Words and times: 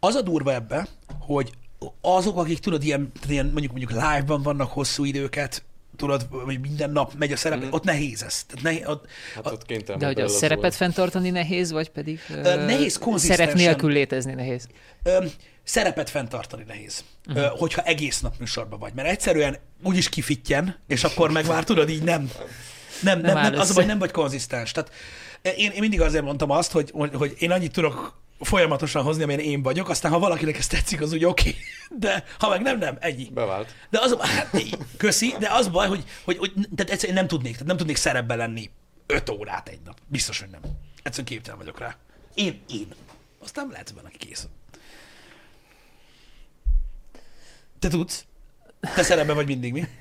az 0.00 0.14
a 0.14 0.22
durva 0.22 0.54
ebbe, 0.54 0.88
hogy 1.20 1.52
azok, 2.00 2.38
akik 2.38 2.58
tudod, 2.58 2.84
ilyen, 2.84 3.12
ilyen 3.28 3.44
mondjuk 3.44 3.70
mondjuk 3.72 3.90
live-ban 3.90 4.42
vannak 4.42 4.72
hosszú 4.72 5.04
időket, 5.04 5.62
tudod, 5.96 6.26
vagy 6.30 6.60
minden 6.60 6.90
nap 6.90 7.12
megy 7.18 7.32
a 7.32 7.36
szerep, 7.36 7.64
mm. 7.64 7.68
ott 7.70 7.84
nehéz 7.84 8.22
ez. 8.22 8.44
Tehát 8.44 8.64
nehéz, 8.64 8.86
ott, 8.86 9.06
Hát 9.34 9.46
ott 9.46 9.66
kénytelen 9.66 9.98
De 9.98 10.06
hogy 10.06 10.20
a 10.20 10.28
szerepet 10.28 10.74
fenntartani 10.74 11.30
nehéz, 11.30 11.70
vagy 11.70 11.90
pedig 11.90 12.20
ö, 12.30 12.64
nehéz 12.64 13.00
szerep 13.14 13.52
nélkül 13.52 13.90
létezni 13.90 14.34
nehéz? 14.34 14.68
ö, 15.02 15.24
szerepet 15.64 16.10
fenntartani 16.10 16.64
nehéz, 16.66 17.04
uh-huh. 17.26 17.42
ö, 17.42 17.46
hogyha 17.58 17.82
egész 17.82 18.20
nap 18.20 18.34
műsorban 18.38 18.78
vagy. 18.78 18.92
Mert 18.94 19.08
egyszerűen 19.08 19.56
úgyis 19.82 20.08
kifittyen, 20.08 20.76
és 20.86 21.04
akkor 21.04 21.30
meg 21.30 21.46
már 21.46 21.64
tudod, 21.64 21.88
így 21.88 22.02
nem. 22.02 22.30
Nem, 23.02 23.20
nem, 23.20 23.36
áll 23.36 23.50
nem, 23.50 23.60
az 23.60 23.70
a 23.70 23.74
baj, 23.74 23.84
nem 23.84 23.98
vagy 23.98 24.10
konzisztens. 24.10 24.72
Tehát 24.72 24.90
én, 25.42 25.70
én 25.70 25.80
mindig 25.80 26.00
azért 26.00 26.24
mondtam 26.24 26.50
azt, 26.50 26.72
hogy, 26.72 26.90
hogy, 26.90 27.14
hogy 27.14 27.34
én 27.38 27.50
annyit 27.50 27.72
tudok 27.72 28.16
folyamatosan 28.40 29.02
hozni, 29.02 29.22
amilyen 29.22 29.40
én 29.40 29.62
vagyok, 29.62 29.88
aztán 29.88 30.12
ha 30.12 30.18
valakinek 30.18 30.56
ez 30.58 30.66
tetszik, 30.66 31.00
az 31.00 31.12
úgy 31.12 31.24
oké, 31.24 31.48
okay. 31.48 31.60
de 32.08 32.24
ha 32.38 32.48
meg 32.48 32.62
nem, 32.62 32.78
nem, 32.78 32.96
ennyi. 33.00 33.28
Bevált. 33.30 33.74
De 33.90 33.98
az, 34.00 34.16
hát, 34.20 34.62
köszi, 34.96 35.34
de 35.38 35.48
az 35.50 35.68
baj, 35.68 35.88
hogy, 35.88 36.04
hogy, 36.24 36.38
hogy 36.38 36.52
tehát 36.76 36.92
egyszerűen 36.92 37.18
nem 37.18 37.26
tudnék, 37.26 37.52
tehát 37.52 37.66
nem 37.66 37.76
tudnék 37.76 37.96
szerepben 37.96 38.38
lenni 38.38 38.70
öt 39.06 39.28
órát 39.28 39.68
egy 39.68 39.80
nap. 39.84 39.98
Biztos, 40.06 40.40
hogy 40.40 40.48
nem. 40.48 40.60
Egyszerűen 41.02 41.28
képtelen 41.28 41.58
vagyok 41.58 41.78
rá. 41.78 41.96
Én, 42.34 42.60
én. 42.68 42.94
Aztán 43.42 43.68
lehet, 43.70 43.88
hogy 43.88 43.96
van, 43.96 44.04
aki 44.04 44.16
kész. 44.16 44.48
Te 47.78 47.88
tudsz? 47.88 48.27
Te 48.94 49.02
szerepben 49.02 49.36
vagy 49.36 49.46
mindig, 49.46 49.72
mi? 49.72 49.82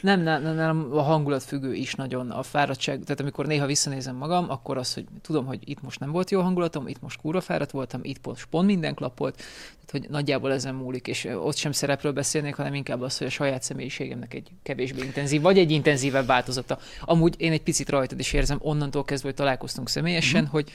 Nem, 0.00 0.20
nem, 0.20 0.42
nem, 0.42 0.54
nem, 0.54 0.88
a 0.92 1.02
hangulat 1.02 1.42
függő 1.42 1.74
is 1.74 1.94
nagyon, 1.94 2.30
a 2.30 2.42
fáradtság, 2.42 3.00
tehát 3.02 3.20
amikor 3.20 3.46
néha 3.46 3.66
visszanézem 3.66 4.16
magam, 4.16 4.50
akkor 4.50 4.76
az, 4.76 4.94
hogy 4.94 5.04
tudom, 5.22 5.46
hogy 5.46 5.58
itt 5.68 5.82
most 5.82 6.00
nem 6.00 6.10
volt 6.10 6.30
jó 6.30 6.40
hangulatom, 6.40 6.88
itt 6.88 7.00
most 7.00 7.20
kúra 7.20 7.40
fáradt 7.40 7.70
voltam, 7.70 8.00
itt 8.02 8.26
most 8.26 8.46
pont 8.50 8.66
minden 8.66 8.94
klappolt, 8.94 9.36
tehát 9.36 9.90
hogy 9.90 10.06
nagyjából 10.08 10.52
ezen 10.52 10.74
múlik, 10.74 11.06
és 11.06 11.24
ott 11.24 11.56
sem 11.56 11.72
szerepről 11.72 12.12
beszélnék, 12.12 12.54
hanem 12.54 12.74
inkább 12.74 13.00
az, 13.00 13.18
hogy 13.18 13.26
a 13.26 13.30
saját 13.30 13.62
személyiségemnek 13.62 14.34
egy 14.34 14.48
kevésbé 14.62 15.02
intenzív, 15.04 15.40
vagy 15.40 15.58
egy 15.58 15.70
intenzívebb 15.70 16.26
változata. 16.26 16.78
Amúgy 17.00 17.34
én 17.38 17.52
egy 17.52 17.62
picit 17.62 17.88
rajtad 17.88 18.18
is 18.20 18.32
érzem, 18.32 18.58
onnantól 18.60 19.04
kezdve, 19.04 19.28
hogy 19.28 19.36
találkoztunk 19.36 19.88
személyesen, 19.88 20.42
Mhm. 20.42 20.50
hogy 20.50 20.70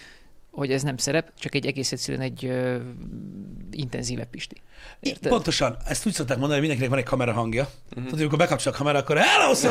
hogy 0.56 0.72
ez 0.72 0.84
nem 0.84 0.98
szerep, 0.98 1.32
csak 1.40 1.56
egy 1.56 1.66
egész 1.66 1.92
egyszerűen 1.92 2.24
egy 2.24 2.46
ö, 2.46 2.78
intenzívebb 3.72 4.30
pisti. 4.30 4.62
Érted? 5.00 5.32
Pontosan. 5.32 5.78
Ezt 5.86 6.06
úgy 6.06 6.14
szokták 6.14 6.38
mondani, 6.38 6.60
hogy 6.60 6.68
mindenkinek 6.68 6.90
van 6.90 7.00
egy 7.00 7.10
kamera 7.10 7.34
hangja. 7.34 7.64
Uh-huh. 7.64 8.04
Tehát, 8.04 8.20
amikor 8.20 8.38
bekapcsol 8.38 8.74
a 8.74 8.76
kamera, 8.76 8.98
akkor 8.98 9.20
sir! 9.56 9.70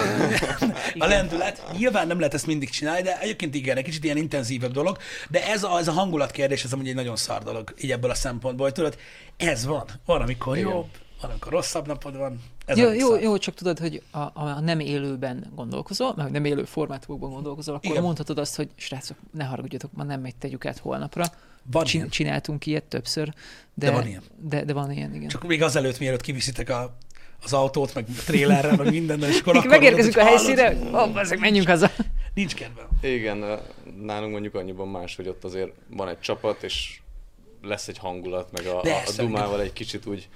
a 1.02 1.06
lendület. 1.06 1.62
Nyilván 1.76 2.06
nem 2.06 2.18
lehet 2.18 2.34
ezt 2.34 2.46
mindig 2.46 2.70
csinálni, 2.70 3.02
de 3.02 3.20
egyébként 3.20 3.54
igen, 3.54 3.76
egy 3.76 3.84
kicsit 3.84 4.04
ilyen 4.04 4.16
intenzívebb 4.16 4.72
dolog. 4.72 4.96
De 5.30 5.46
ez 5.46 5.62
a, 5.62 5.78
ez 5.78 5.88
a 5.88 5.92
hangulat 5.92 6.30
kérdés, 6.30 6.64
ez 6.64 6.72
amúgy 6.72 6.88
egy 6.88 6.94
nagyon 6.94 7.16
szar 7.16 7.42
dolog, 7.42 7.74
így 7.80 7.90
ebből 7.90 8.10
a 8.10 8.14
szempontból, 8.14 8.66
hogy 8.66 8.74
tudod, 8.74 8.98
ez 9.36 9.64
van. 9.64 9.84
Van, 10.04 10.20
amikor 10.20 10.56
Igen. 10.56 10.68
jobb, 10.68 10.88
van, 11.20 11.30
amikor 11.30 11.52
rosszabb 11.52 11.86
napod 11.86 12.16
van. 12.16 12.42
Jó, 12.66 12.92
jó, 12.92 13.16
jó, 13.16 13.36
csak 13.36 13.54
tudod, 13.54 13.78
hogy 13.78 14.02
a, 14.10 14.18
a 14.18 14.60
nem 14.60 14.80
élőben 14.80 15.52
gondolkozol, 15.54 16.14
mert 16.16 16.30
nem 16.30 16.44
élő 16.44 16.64
formátumokban 16.64 17.30
gondolkozol, 17.30 17.74
akkor 17.74 17.90
Igen. 17.90 18.02
mondhatod 18.02 18.38
azt, 18.38 18.56
hogy 18.56 18.68
srácok, 18.74 19.16
ne 19.30 19.44
haragudjatok, 19.44 19.92
ma 19.92 20.02
nem 20.02 20.20
megy, 20.20 20.36
tegyük 20.36 20.64
át 20.64 20.78
holnapra. 20.78 21.24
Van 21.70 21.84
Csin, 21.84 21.98
ilyen. 21.98 22.10
csináltunk 22.10 22.66
ilyet 22.66 22.84
többször, 22.84 23.28
de, 23.74 23.86
De 23.86 23.92
van 23.92 24.06
ilyen. 24.06 24.22
De, 24.40 24.64
de 24.64 24.72
van 24.72 24.92
ilyen, 24.92 25.14
igen. 25.14 25.28
Csak 25.28 25.46
még 25.46 25.62
azelőtt, 25.62 25.98
mielőtt 25.98 26.20
kiviszitek 26.20 26.70
a, 26.70 26.96
az 27.44 27.52
autót, 27.52 27.94
meg 27.94 28.04
a 28.08 28.22
trélerrel, 28.26 28.76
meg 28.76 28.90
mindennel, 28.90 29.28
és 29.28 29.40
akkor 29.40 29.66
megérkezünk 29.66 30.16
a 30.16 30.24
helyszínre, 30.24 30.76
ó, 30.92 31.18
ezek 31.18 31.38
menjünk 31.38 31.68
haza. 31.68 31.90
Nincs 32.34 32.54
kedvem. 32.54 32.86
Igen, 33.00 33.60
nálunk 34.02 34.32
mondjuk 34.32 34.54
annyiban 34.54 34.88
más, 34.88 35.16
hogy 35.16 35.28
ott 35.28 35.44
azért 35.44 35.72
van 35.90 36.08
egy 36.08 36.20
csapat, 36.20 36.62
és 36.62 37.00
lesz 37.62 37.88
egy 37.88 37.98
hangulat, 37.98 38.52
meg 38.52 38.66
a, 38.66 38.74
a, 38.74 38.78
a 38.78 38.80
Persze, 38.80 39.22
dumával 39.22 39.60
egy 39.60 39.72
kicsit 39.72 40.06
úgy 40.06 40.28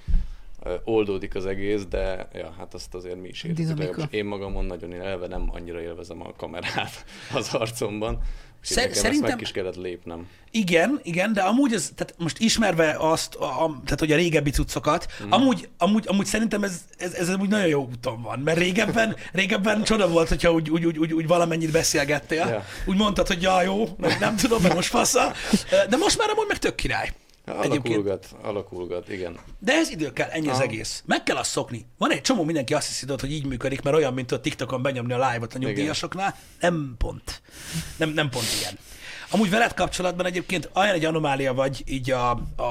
oldódik 0.83 1.35
az 1.35 1.45
egész, 1.45 1.85
de 1.85 2.27
ja, 2.33 2.53
hát 2.57 2.73
azt 2.73 2.93
azért 2.93 3.21
mi 3.21 3.27
is. 3.27 3.43
Legalábbis 3.43 4.03
Én 4.09 4.25
magamon 4.25 4.65
nagyon 4.65 4.91
élve 4.91 5.27
nem 5.27 5.49
annyira 5.53 5.81
élvezem 5.81 6.21
a 6.21 6.33
kamerát 6.37 7.05
az 7.33 7.53
arcomban. 7.53 8.19
Szer- 8.61 8.93
szerintem- 8.93 9.23
ezt 9.23 9.33
meg 9.33 9.41
is 9.41 9.51
kellett 9.51 9.75
lépnem. 9.75 10.27
Igen, 10.51 10.99
igen, 11.03 11.33
de 11.33 11.41
amúgy 11.41 11.73
ez, 11.73 11.91
tehát 11.95 12.15
most 12.17 12.39
ismerve 12.39 12.95
azt, 12.99 13.35
a, 13.35 13.43
a, 13.63 13.81
tehát 13.83 13.99
hogy 13.99 14.11
a 14.11 14.15
régebbi 14.15 14.49
cuccokat, 14.49 15.07
mm. 15.25 15.31
amúgy, 15.31 15.69
amúgy, 15.77 16.03
amúgy 16.07 16.25
szerintem 16.25 16.63
ez, 16.63 16.81
ez, 16.97 17.13
ez 17.13 17.29
amúgy 17.29 17.49
nagyon 17.49 17.67
jó 17.67 17.81
úton 17.91 18.21
van, 18.21 18.39
mert 18.39 18.57
régebben, 18.57 19.15
régebben 19.31 19.83
csoda 19.83 20.07
volt, 20.07 20.27
hogyha 20.27 20.51
úgy, 20.51 20.69
úgy, 20.69 20.85
úgy, 20.85 20.97
úgy, 20.97 21.13
úgy 21.13 21.27
valamennyit 21.27 21.71
beszélgettél, 21.71 22.47
Ja. 22.47 22.65
úgy 22.85 22.97
mondtad, 22.97 23.27
hogy 23.27 23.41
ja, 23.41 23.61
jó, 23.61 23.87
meg 23.97 24.19
nem 24.19 24.35
tudom, 24.35 24.61
meg 24.61 24.73
most 24.73 24.89
fasza, 24.89 25.33
de 25.89 25.97
most 25.97 26.17
már 26.17 26.29
amúgy 26.29 26.47
meg 26.47 26.57
tök 26.57 26.75
király. 26.75 27.11
Egyébként. 27.45 27.85
Alakulgat, 27.85 28.35
alakulgat, 28.41 29.09
igen. 29.09 29.39
De 29.59 29.73
ez 29.73 29.89
idő 29.89 30.13
kell, 30.13 30.29
ennyi 30.29 30.47
az 30.47 30.53
Aha. 30.53 30.63
egész. 30.63 31.03
Meg 31.05 31.23
kell 31.23 31.35
azt 31.35 31.49
szokni. 31.49 31.85
Van 31.97 32.11
egy 32.11 32.21
csomó 32.21 32.43
mindenki 32.43 32.73
azt 32.73 32.87
hiszi, 32.87 33.05
hogy 33.19 33.31
így 33.31 33.45
működik, 33.45 33.81
mert 33.81 33.95
olyan, 33.95 34.13
mint 34.13 34.31
a 34.31 34.39
TikTokon 34.39 34.81
benyomni 34.81 35.13
a 35.13 35.29
live-ot 35.29 35.53
a 35.53 35.57
nyugdíjasoknál. 35.57 36.35
Nem 36.59 36.95
pont. 36.97 37.41
Nem, 37.97 38.09
nem 38.09 38.29
pont 38.29 38.45
ilyen. 38.59 38.77
Amúgy 39.31 39.49
veled 39.49 39.73
kapcsolatban 39.73 40.25
egyébként 40.25 40.69
olyan 40.73 40.93
egy 40.93 41.05
anomália 41.05 41.53
vagy 41.53 41.83
így 41.85 42.11
a, 42.11 42.31
a, 42.55 42.63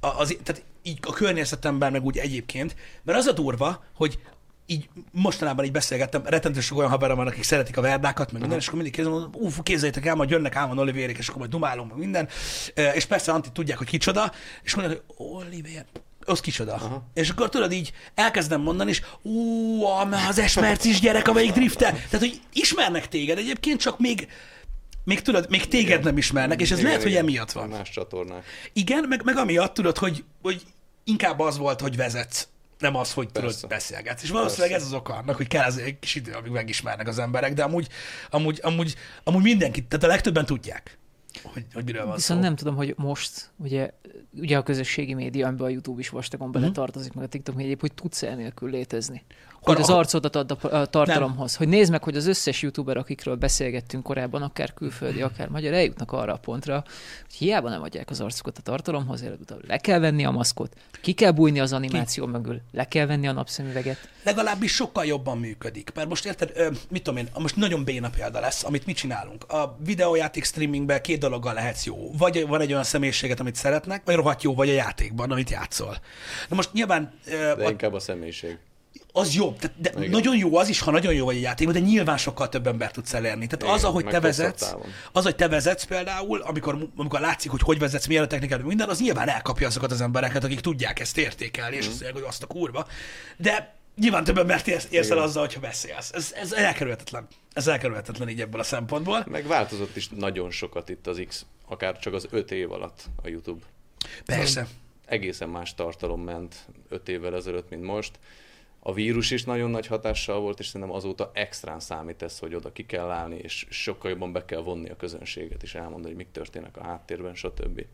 a 0.00 0.18
az, 0.18 0.36
tehát 0.42 0.62
így 0.82 0.98
a 1.02 1.12
környezetemben, 1.12 1.92
meg 1.92 2.04
úgy 2.04 2.18
egyébként, 2.18 2.76
mert 3.02 3.18
az 3.18 3.26
a 3.26 3.32
durva, 3.32 3.84
hogy 3.94 4.18
így 4.66 4.88
mostanában 5.12 5.64
így 5.64 5.72
beszélgettem, 5.72 6.22
rettentő 6.24 6.60
sok 6.60 6.78
olyan 6.78 6.90
haverom 6.90 7.16
van, 7.16 7.26
akik 7.26 7.42
szeretik 7.42 7.76
a 7.76 7.80
verdákat, 7.80 8.32
meg 8.32 8.40
minden, 8.40 8.58
és 8.58 8.66
akkor 8.66 8.80
mindig 8.80 8.94
kérdezem, 8.94 9.30
ú, 9.32 9.48
fú, 9.48 9.62
képzeljétek 9.62 10.06
el, 10.06 10.14
majd 10.14 10.30
jönnek 10.30 10.56
Álmon 10.56 10.78
Olivérék, 10.78 11.18
és 11.18 11.26
akkor 11.26 11.38
majd 11.38 11.50
dumálunk, 11.50 11.90
meg 11.90 11.98
minden. 11.98 12.28
És 12.94 13.04
persze 13.04 13.32
Antti 13.32 13.48
tudják, 13.52 13.78
hogy 13.78 13.86
kicsoda, 13.86 14.32
és 14.62 14.74
mondják, 14.74 15.02
hogy 15.06 15.26
Olivér, 15.26 15.84
az 16.26 16.40
kicsoda. 16.40 16.72
Aha. 16.74 17.02
És 17.14 17.30
akkor 17.30 17.48
tudod 17.48 17.72
így 17.72 17.92
elkezdem 18.14 18.60
mondani, 18.60 18.90
és 18.90 19.02
ú, 19.22 19.84
az 20.28 20.38
esmercis 20.38 21.00
gyerek, 21.00 21.28
amelyik 21.28 21.52
driftel. 21.52 21.90
Tehát, 21.90 22.18
hogy 22.18 22.40
ismernek 22.52 23.08
téged 23.08 23.38
egyébként, 23.38 23.80
csak 23.80 23.98
még, 23.98 24.28
még 25.04 25.20
tudod, 25.20 25.46
még 25.48 25.68
téged 25.68 25.88
Igen. 25.88 26.00
nem 26.02 26.16
ismernek, 26.16 26.60
és 26.60 26.70
ez 26.70 26.78
Igen, 26.78 26.86
lehet, 26.86 27.02
hogy 27.02 27.12
igen. 27.12 27.24
emiatt 27.24 27.52
van. 27.52 27.68
Más 27.68 27.90
csatornák. 27.90 28.44
Igen, 28.72 29.04
meg, 29.08 29.24
meg 29.24 29.36
amiatt 29.36 29.74
tudod, 29.74 29.98
hogy, 29.98 30.24
hogy 30.42 30.62
inkább 31.04 31.40
az 31.40 31.58
volt, 31.58 31.80
hogy 31.80 31.96
vezetsz, 31.96 32.48
nem 32.78 32.96
az, 32.96 33.12
hogy 33.12 33.26
tudod, 33.32 33.50
Persze. 33.50 33.66
beszélgetsz. 33.66 34.22
És 34.22 34.30
valószínűleg 34.30 34.70
Persze. 34.70 34.86
ez 34.86 34.92
az 34.92 34.98
oka 34.98 35.14
annak, 35.14 35.36
hogy 35.36 35.46
kell 35.46 35.64
ez 35.64 35.76
egy 35.76 35.98
kis 35.98 36.14
idő, 36.14 36.32
amíg 36.32 36.50
megismernek 36.52 37.08
az 37.08 37.18
emberek, 37.18 37.52
de 37.54 37.62
amúgy, 37.62 37.88
amúgy, 38.30 38.58
amúgy, 38.62 38.94
amúgy 39.24 39.42
mindenki, 39.42 39.84
tehát 39.86 40.04
a 40.04 40.08
legtöbben 40.08 40.46
tudják, 40.46 40.98
hogy, 41.42 41.64
hogy 41.74 41.84
miről 41.84 42.06
van 42.06 42.14
Viszont 42.14 42.40
szó. 42.40 42.46
nem 42.46 42.56
tudom, 42.56 42.76
hogy 42.76 42.94
most, 42.96 43.50
ugye, 43.56 43.90
ugye 44.32 44.56
a 44.56 44.62
közösségi 44.62 45.14
média, 45.14 45.46
amiben 45.46 45.66
a 45.66 45.70
YouTube 45.70 46.00
is 46.00 46.08
vastagon 46.08 46.48
Mhm. 46.48 46.58
bele 46.60 46.70
tartozik, 46.72 47.12
meg 47.12 47.24
a 47.24 47.28
TikTok 47.28 47.54
média, 47.54 47.76
hogy 47.80 47.92
tudsz 47.94 48.22
-e 48.22 48.34
nélkül 48.34 48.70
létezni. 48.70 49.24
Hogy 49.64 49.80
az 49.80 49.90
arcodat 49.90 50.36
ad 50.36 50.58
a 50.62 50.86
tartalomhoz. 50.86 51.56
Hogy 51.56 51.68
nézd 51.68 51.90
meg, 51.90 52.02
hogy 52.02 52.16
az 52.16 52.26
összes 52.26 52.62
youtuber, 52.62 52.96
akikről 52.96 53.34
beszélgettünk 53.34 54.02
korábban, 54.02 54.42
akár 54.42 54.74
külföldi, 54.74 55.22
akár 55.22 55.48
magyar, 55.48 55.72
eljutnak 55.72 56.12
arra 56.12 56.32
a 56.32 56.36
pontra, 56.36 56.84
hogy 57.22 57.34
hiába 57.34 57.68
nem 57.68 57.82
adják 57.82 58.10
az 58.10 58.20
arcukat 58.20 58.58
a 58.58 58.62
tartalomhoz, 58.62 59.22
előbb 59.22 59.66
le 59.66 59.78
kell 59.78 59.98
venni 59.98 60.24
a 60.24 60.30
maszkot, 60.30 60.76
ki 61.00 61.12
kell 61.12 61.30
bújni 61.30 61.60
az 61.60 61.72
animáció 61.72 62.26
mögül, 62.26 62.60
le 62.72 62.88
kell 62.88 63.06
venni 63.06 63.28
a 63.28 63.32
napszemüveget. 63.32 64.08
legalábbis 64.24 64.74
sokkal 64.74 65.04
jobban 65.04 65.38
működik. 65.38 65.90
Mert 65.94 66.08
most 66.08 66.26
érted, 66.26 66.50
ö, 66.54 66.70
mit 66.90 67.02
tudom 67.02 67.18
én, 67.18 67.28
most 67.38 67.56
nagyon 67.56 67.84
béna 67.84 68.10
példa 68.10 68.40
lesz, 68.40 68.64
amit 68.64 68.86
mi 68.86 68.92
csinálunk. 68.92 69.44
A 69.52 69.76
videójáték 69.84 70.44
streamingben 70.44 71.02
két 71.02 71.18
dologgal 71.18 71.54
lehetsz 71.54 71.84
jó. 71.84 72.10
Vagy 72.18 72.46
van 72.46 72.60
egy 72.60 72.72
olyan 72.72 72.84
személyiséget, 72.84 73.40
amit 73.40 73.54
szeretnek, 73.54 74.02
vagy 74.04 74.14
rohadt 74.14 74.42
jó 74.42 74.54
vagy 74.54 74.68
a 74.68 74.72
játékban, 74.72 75.30
amit 75.30 75.50
játszol. 75.50 75.96
Na 76.48 76.56
most 76.56 76.72
nyilván 76.72 77.12
ö, 77.26 77.52
De 77.56 77.64
a, 77.64 77.70
inkább 77.70 77.92
a 77.92 78.00
személyiség. 78.00 78.58
Az 79.12 79.34
jobb, 79.34 79.58
tehát, 79.58 79.80
de 79.80 79.92
Igen. 79.96 80.10
nagyon 80.10 80.36
jó 80.36 80.56
az 80.56 80.68
is, 80.68 80.80
ha 80.80 80.90
nagyon 80.90 81.14
jó 81.14 81.24
vagy 81.24 81.36
egy 81.36 81.42
játékban, 81.42 81.74
de 81.74 81.80
nyilván 81.80 82.16
sokkal 82.16 82.48
több 82.48 82.66
ember 82.66 82.90
tudsz 82.90 83.14
elérni. 83.14 83.46
Tehát 83.46 83.62
Igen, 83.62 83.74
az, 83.74 83.84
ahogy 83.84 84.04
te 84.04 84.20
vezetsz, 84.20 84.74
az, 85.12 85.24
hogy 85.24 85.36
te 85.36 85.48
vezetsz 85.48 85.84
például, 85.84 86.40
amikor, 86.40 86.88
amikor 86.96 87.20
látszik, 87.20 87.50
hogy 87.50 87.60
hogy 87.60 87.78
vezetsz, 87.78 88.06
milyen 88.06 88.24
a 88.24 88.26
technikát, 88.26 88.58
meg 88.58 88.66
minden, 88.66 88.88
az 88.88 89.00
nyilván 89.00 89.28
elkapja 89.28 89.66
azokat 89.66 89.90
az 89.90 90.00
embereket, 90.00 90.44
akik 90.44 90.60
tudják 90.60 91.00
ezt 91.00 91.18
értékelni, 91.18 91.76
és 91.76 91.86
azt 91.86 91.90
mondják, 91.90 92.12
hogy 92.12 92.22
azt 92.22 92.42
a 92.42 92.46
kurva. 92.46 92.86
De 93.36 93.74
nyilván 93.96 94.24
több 94.24 94.38
embert 94.38 94.68
érsz, 94.68 94.86
érsz 94.90 95.10
el 95.10 95.18
azzal, 95.18 95.42
hogyha 95.42 95.60
beszélsz. 95.60 96.12
Ez, 96.12 96.32
ez 96.36 96.52
elkerülhetetlen. 96.52 97.26
Ez 97.52 97.66
elkerülhetetlen 97.66 98.28
így 98.28 98.40
ebből 98.40 98.60
a 98.60 98.64
szempontból. 98.64 99.24
Meg 99.30 99.46
változott 99.46 99.96
is 99.96 100.08
nagyon 100.08 100.50
sokat 100.50 100.88
itt 100.88 101.06
az 101.06 101.22
X, 101.28 101.46
akár 101.68 101.98
csak 101.98 102.14
az 102.14 102.26
öt 102.30 102.50
év 102.50 102.72
alatt 102.72 103.04
a 103.22 103.28
YouTube. 103.28 103.64
Persze. 104.24 104.66
Egészen 105.06 105.48
más 105.48 105.74
tartalom 105.74 106.20
ment 106.20 106.54
öt 106.88 107.08
évvel 107.08 107.34
ezelőtt, 107.34 107.70
mint 107.70 107.82
most. 107.82 108.18
A 108.86 108.92
vírus 108.92 109.30
is 109.30 109.44
nagyon 109.44 109.70
nagy 109.70 109.86
hatással 109.86 110.40
volt, 110.40 110.58
és 110.58 110.66
szerintem 110.66 110.96
azóta 110.96 111.30
extrán 111.34 111.80
számít 111.80 112.22
ez, 112.22 112.38
hogy 112.38 112.54
oda 112.54 112.72
ki 112.72 112.86
kell 112.86 113.10
állni, 113.10 113.36
és 113.42 113.66
sokkal 113.70 114.10
jobban 114.10 114.32
be 114.32 114.44
kell 114.44 114.60
vonni 114.60 114.88
a 114.88 114.96
közönséget, 114.96 115.62
és 115.62 115.74
elmondani, 115.74 116.06
hogy 116.06 116.16
mik 116.16 116.30
történnek 116.32 116.76
a 116.76 116.84
háttérben, 116.84 117.34
stb. 117.34 117.84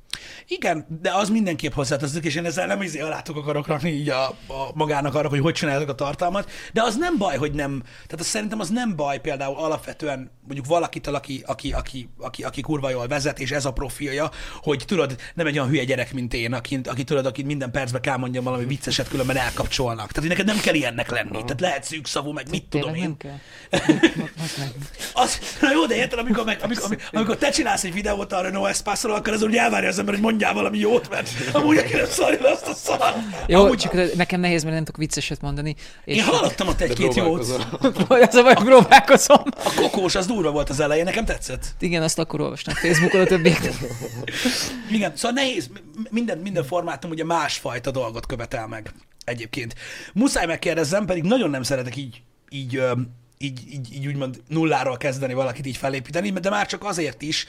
Igen, 0.46 0.86
de 1.00 1.14
az 1.14 1.28
mindenképp 1.28 1.72
hozzátartozik, 1.72 2.24
és 2.24 2.34
én 2.34 2.44
ezzel 2.44 2.66
nem 2.66 2.82
izé 2.82 3.00
alátok 3.00 3.36
akarok 3.36 3.66
rakni 3.66 3.90
így 3.90 4.08
a, 4.08 4.26
a 4.28 4.70
magának 4.74 5.14
arra, 5.14 5.28
hogy 5.28 5.40
hogy 5.40 5.54
csinálják 5.54 5.88
a 5.88 5.94
tartalmat, 5.94 6.50
de 6.72 6.82
az 6.82 6.96
nem 6.96 7.18
baj, 7.18 7.36
hogy 7.36 7.52
nem, 7.52 7.82
tehát 7.82 8.20
az 8.20 8.26
szerintem 8.26 8.60
az 8.60 8.68
nem 8.68 8.96
baj 8.96 9.20
például 9.20 9.56
alapvetően 9.56 10.30
mondjuk 10.44 10.66
valakitől, 10.66 11.14
aki, 11.14 11.42
aki, 11.46 11.72
aki, 11.72 12.08
aki, 12.18 12.42
aki 12.42 12.60
kurva 12.60 12.90
jól 12.90 13.06
vezet, 13.06 13.38
és 13.38 13.50
ez 13.50 13.64
a 13.64 13.72
profilja, 13.72 14.30
hogy 14.62 14.84
tudod, 14.86 15.16
nem 15.34 15.46
egy 15.46 15.58
olyan 15.58 15.68
hülye 15.68 15.84
gyerek, 15.84 16.12
mint 16.12 16.34
én, 16.34 16.52
aki, 16.52 16.80
aki 16.84 17.04
tudod, 17.04 17.26
aki 17.26 17.42
minden 17.42 17.70
percben 17.70 18.00
kell 18.00 18.16
mondjam 18.16 18.44
valami 18.44 18.64
vicceset, 18.64 19.08
különben 19.08 19.36
elkapcsolnak. 19.36 20.12
Tehát, 20.12 20.28
neked 20.28 20.46
nem 20.46 20.60
kell 20.60 20.74
ilyennek 20.80 21.10
lenni. 21.10 21.36
Aha. 21.36 21.44
Tehát 21.44 21.60
lehet 21.60 21.84
szűkszavú, 21.84 22.32
meg 22.32 22.46
mit 22.50 22.64
tudom 22.64 22.94
én. 22.94 23.16
Az, 25.12 25.38
na 25.60 25.72
jó, 25.72 25.86
de 25.86 25.94
érted, 25.94 26.18
amikor, 26.18 26.44
meg, 26.44 26.58
amikor, 26.62 26.84
amikor, 26.84 27.04
amikor 27.12 27.36
te 27.36 27.50
csinálsz 27.50 27.84
egy 27.84 27.92
videót 27.92 28.32
a 28.32 28.40
Renault 28.40 28.68
Espace-ról, 28.68 29.16
akkor 29.16 29.32
az 29.32 29.42
úgy 29.42 29.56
elvárja 29.56 29.88
az 29.88 29.98
ember, 29.98 30.14
hogy 30.14 30.22
mondjál 30.22 30.54
valami 30.54 30.78
jót, 30.78 31.10
mert 31.10 31.30
amúgy 31.52 31.76
aki 31.76 31.94
nem 31.94 32.06
szarja 32.06 32.42
le 32.42 32.50
azt 32.50 32.66
a 32.66 32.74
szar. 32.74 33.14
Jó, 33.46 33.60
amúgy, 33.64 33.78
csak 33.78 34.14
nekem 34.14 34.40
nehéz, 34.40 34.62
mert 34.62 34.74
nem 34.74 34.84
tudok 34.84 35.00
vicceset 35.00 35.40
mondani. 35.40 35.74
És 36.04 36.16
Én 36.16 36.24
hallottam 36.24 36.68
ott 36.68 36.80
egy-két 36.80 37.14
jót. 37.14 37.40
Ez 38.28 38.34
a 38.34 38.42
baj, 38.42 38.54
próbálkozom. 38.54 39.42
A 39.64 39.72
kokós, 39.74 40.14
az 40.14 40.26
durva 40.26 40.50
volt 40.50 40.70
az 40.70 40.80
elején, 40.80 41.04
nekem 41.04 41.24
tetszett. 41.24 41.64
Igen, 41.78 42.02
azt 42.02 42.18
akkor 42.18 42.40
olvastam 42.40 42.74
Facebookon 42.74 43.20
a 43.20 43.24
többiek. 43.24 43.70
Igen, 44.90 45.12
szóval 45.16 45.32
nehéz, 45.32 45.70
minden, 46.10 46.38
minden 46.38 46.64
formátum 46.64 47.10
ugye 47.10 47.24
másfajta 47.24 47.90
dolgot 47.90 48.26
követel 48.26 48.66
meg 48.66 48.92
egyébként. 49.30 49.74
Muszáj 50.14 50.46
megkérdezzem, 50.46 51.06
pedig 51.06 51.22
nagyon 51.22 51.50
nem 51.50 51.62
szeretek 51.62 51.96
így, 51.96 52.22
így, 52.50 52.82
így, 53.38 53.72
így, 53.72 53.94
így 53.94 54.06
úgymond 54.06 54.42
nulláról 54.48 54.96
kezdeni 54.96 55.34
valakit 55.34 55.66
így 55.66 55.76
felépíteni, 55.76 56.30
de 56.30 56.50
már 56.50 56.66
csak 56.66 56.84
azért 56.84 57.22
is, 57.22 57.46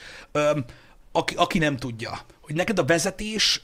aki, 1.12 1.34
aki 1.34 1.58
nem 1.58 1.76
tudja, 1.76 2.18
hogy 2.40 2.54
neked 2.54 2.78
a 2.78 2.84
vezetés 2.84 3.60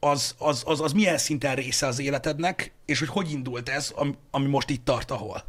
az, 0.00 0.34
az, 0.38 0.62
az, 0.66 0.80
az 0.80 0.92
milyen 0.92 1.18
szinten 1.18 1.54
része 1.54 1.86
az 1.86 1.98
életednek, 1.98 2.72
és 2.86 2.98
hogy 2.98 3.08
hogy 3.08 3.32
indult 3.32 3.68
ez, 3.68 3.92
ami, 3.94 4.14
ami 4.30 4.46
most 4.46 4.70
itt 4.70 4.84
tart, 4.84 5.10
ahol. 5.10 5.44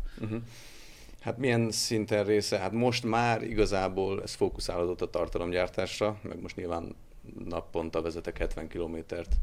Hát 1.21 1.37
milyen 1.37 1.71
szinten 1.71 2.23
része? 2.23 2.57
Hát 2.57 2.71
most 2.71 3.03
már 3.03 3.43
igazából 3.43 4.21
ez 4.23 4.33
fókuszálódott 4.33 5.01
a 5.01 5.09
tartalomgyártásra, 5.09 6.19
meg 6.21 6.41
most 6.41 6.55
nyilván 6.55 6.95
naponta 7.45 8.01
vezetek 8.01 8.37
70 8.37 8.67
kilométert 8.67 9.35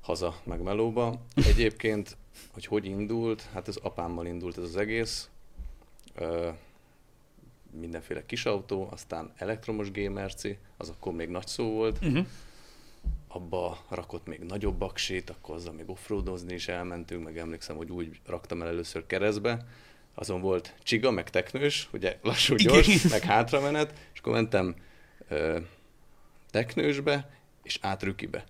haza, 0.00 0.40
meg 0.44 0.62
melóba. 0.62 1.20
Egyébként, 1.34 2.16
hogy 2.52 2.66
hogy 2.66 2.84
indult, 2.84 3.48
hát 3.52 3.68
ez 3.68 3.76
apámmal 3.76 4.26
indult 4.26 4.58
ez 4.58 4.64
az 4.64 4.76
egész. 4.76 5.28
Ö, 6.14 6.48
mindenféle 7.70 8.26
kis 8.26 8.44
autó, 8.44 8.88
aztán 8.90 9.32
elektromos 9.36 9.90
gémerci, 9.90 10.58
az 10.76 10.88
akkor 10.88 11.12
még 11.12 11.28
nagy 11.28 11.46
szó 11.46 11.64
volt. 11.70 11.98
Uh-huh. 12.02 12.26
abba 13.28 13.84
rakott 13.88 14.26
még 14.26 14.40
nagyobb 14.40 14.80
aksit, 14.80 15.30
akkor 15.30 15.54
azzal 15.54 15.72
még 15.72 15.90
offroadozni 15.90 16.54
is 16.54 16.68
elmentünk, 16.68 17.24
meg 17.24 17.38
emlékszem, 17.38 17.76
hogy 17.76 17.90
úgy 17.90 18.20
raktam 18.26 18.62
el 18.62 18.68
először 18.68 19.06
keresztbe, 19.06 19.66
azon 20.14 20.40
volt 20.40 20.74
csiga, 20.82 21.10
meg 21.10 21.30
teknős, 21.30 21.88
ugye 21.92 22.18
lassú, 22.22 22.54
gyors, 22.54 22.86
Igen. 22.86 23.10
meg 23.10 23.22
hátramenet, 23.22 23.98
és 24.12 24.18
akkor 24.18 24.32
mentem 24.32 24.74
ö, 25.28 25.58
teknősbe, 26.50 27.30
és 27.62 27.78
át 27.80 28.02
rükibe. 28.02 28.44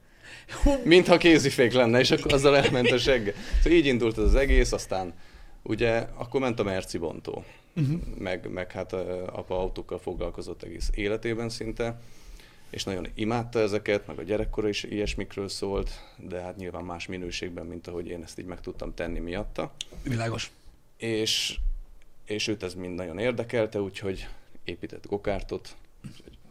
Mintha 0.85 1.17
kézifék 1.17 1.73
lenne, 1.73 1.99
és 1.99 2.11
akkor 2.11 2.33
azzal 2.33 2.57
elment 2.57 2.91
a 2.91 2.99
segge. 2.99 3.35
Szóval 3.63 3.79
így 3.79 3.87
indult 3.87 4.19
az 4.19 4.35
egész, 4.35 4.73
aztán 4.73 5.15
ugye 5.63 6.07
akkor 6.15 6.41
ment 6.41 6.61
a 6.61 6.63
Merci 6.63 6.99
bontó, 6.99 7.45
uh-huh. 7.77 8.01
meg, 8.19 8.51
meg 8.51 8.73
hát 8.73 8.93
apa 9.33 9.59
autókkal 9.59 9.99
foglalkozott 9.99 10.63
egész 10.63 10.91
életében 10.95 11.49
szinte, 11.49 12.01
és 12.71 12.85
nagyon 12.85 13.07
imádta 13.15 13.61
ezeket, 13.61 14.07
meg 14.07 14.19
a 14.19 14.23
gyerekkora 14.23 14.69
is 14.69 14.83
ilyesmikről 14.83 15.49
szólt, 15.49 15.91
de 16.17 16.41
hát 16.41 16.57
nyilván 16.57 16.85
más 16.85 17.07
minőségben, 17.07 17.67
mint 17.67 17.87
ahogy 17.87 18.09
én 18.09 18.23
ezt 18.23 18.39
így 18.39 18.45
meg 18.45 18.61
tudtam 18.61 18.95
tenni 18.95 19.19
miatta. 19.19 19.73
Világos. 20.03 20.51
És, 20.97 21.59
és 22.25 22.49
őt 22.49 22.63
ez 22.63 22.75
mind 22.75 22.95
nagyon 22.95 23.19
érdekelte, 23.19 23.81
úgyhogy 23.81 24.29
épített 24.65 25.07
gokártot, 25.07 25.77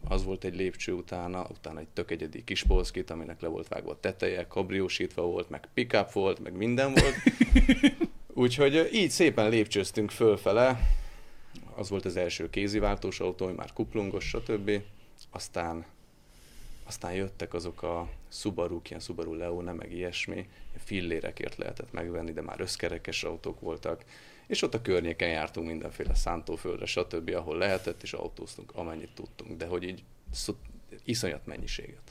az 0.07 0.23
volt 0.23 0.43
egy 0.43 0.55
lépcső 0.55 0.93
utána, 0.93 1.47
utána 1.49 1.79
egy 1.79 1.87
tök 1.93 2.11
egyedi 2.11 2.43
kis 2.43 2.63
polszkit, 2.63 3.09
aminek 3.09 3.41
le 3.41 3.47
volt 3.47 3.67
vágva 3.67 3.91
a 3.91 3.99
teteje, 3.99 4.47
kabriósítva 4.47 5.21
volt, 5.21 5.49
meg 5.49 5.67
pickup 5.73 6.11
volt, 6.11 6.39
meg 6.39 6.53
minden 6.53 6.93
volt. 6.93 7.15
Úgyhogy 8.33 8.89
így 8.93 9.09
szépen 9.09 9.49
lépcsőztünk 9.49 10.11
fölfele, 10.11 10.79
az 11.75 11.89
volt 11.89 12.05
az 12.05 12.17
első 12.17 12.49
kéziváltós 12.49 13.19
autó, 13.19 13.45
ami 13.45 13.55
már 13.55 13.73
kuplungos, 13.73 14.27
stb. 14.27 14.71
Aztán, 15.29 15.85
aztán 16.85 17.13
jöttek 17.13 17.53
azok 17.53 17.83
a 17.83 18.09
subaru 18.31 18.81
ilyen 18.89 18.99
Subaru 18.99 19.33
Leone, 19.33 19.71
meg 19.71 19.93
ilyesmi, 19.93 20.47
fillérekért 20.83 21.55
lehetett 21.55 21.91
megvenni, 21.91 22.31
de 22.31 22.41
már 22.41 22.59
összkerekes 22.59 23.23
autók 23.23 23.59
voltak, 23.59 24.03
és 24.49 24.61
ott 24.61 24.73
a 24.73 24.81
környéken 24.81 25.29
jártunk 25.29 25.67
mindenféle 25.67 26.15
szántóföldre, 26.15 26.85
stb., 26.85 27.31
ahol 27.35 27.57
lehetett, 27.57 28.03
és 28.03 28.13
autóztunk, 28.13 28.71
amennyit 28.75 29.11
tudtunk, 29.13 29.57
de 29.57 29.65
hogy 29.65 29.83
így 29.83 30.03
iszonyat 31.03 31.45
mennyiséget. 31.45 32.01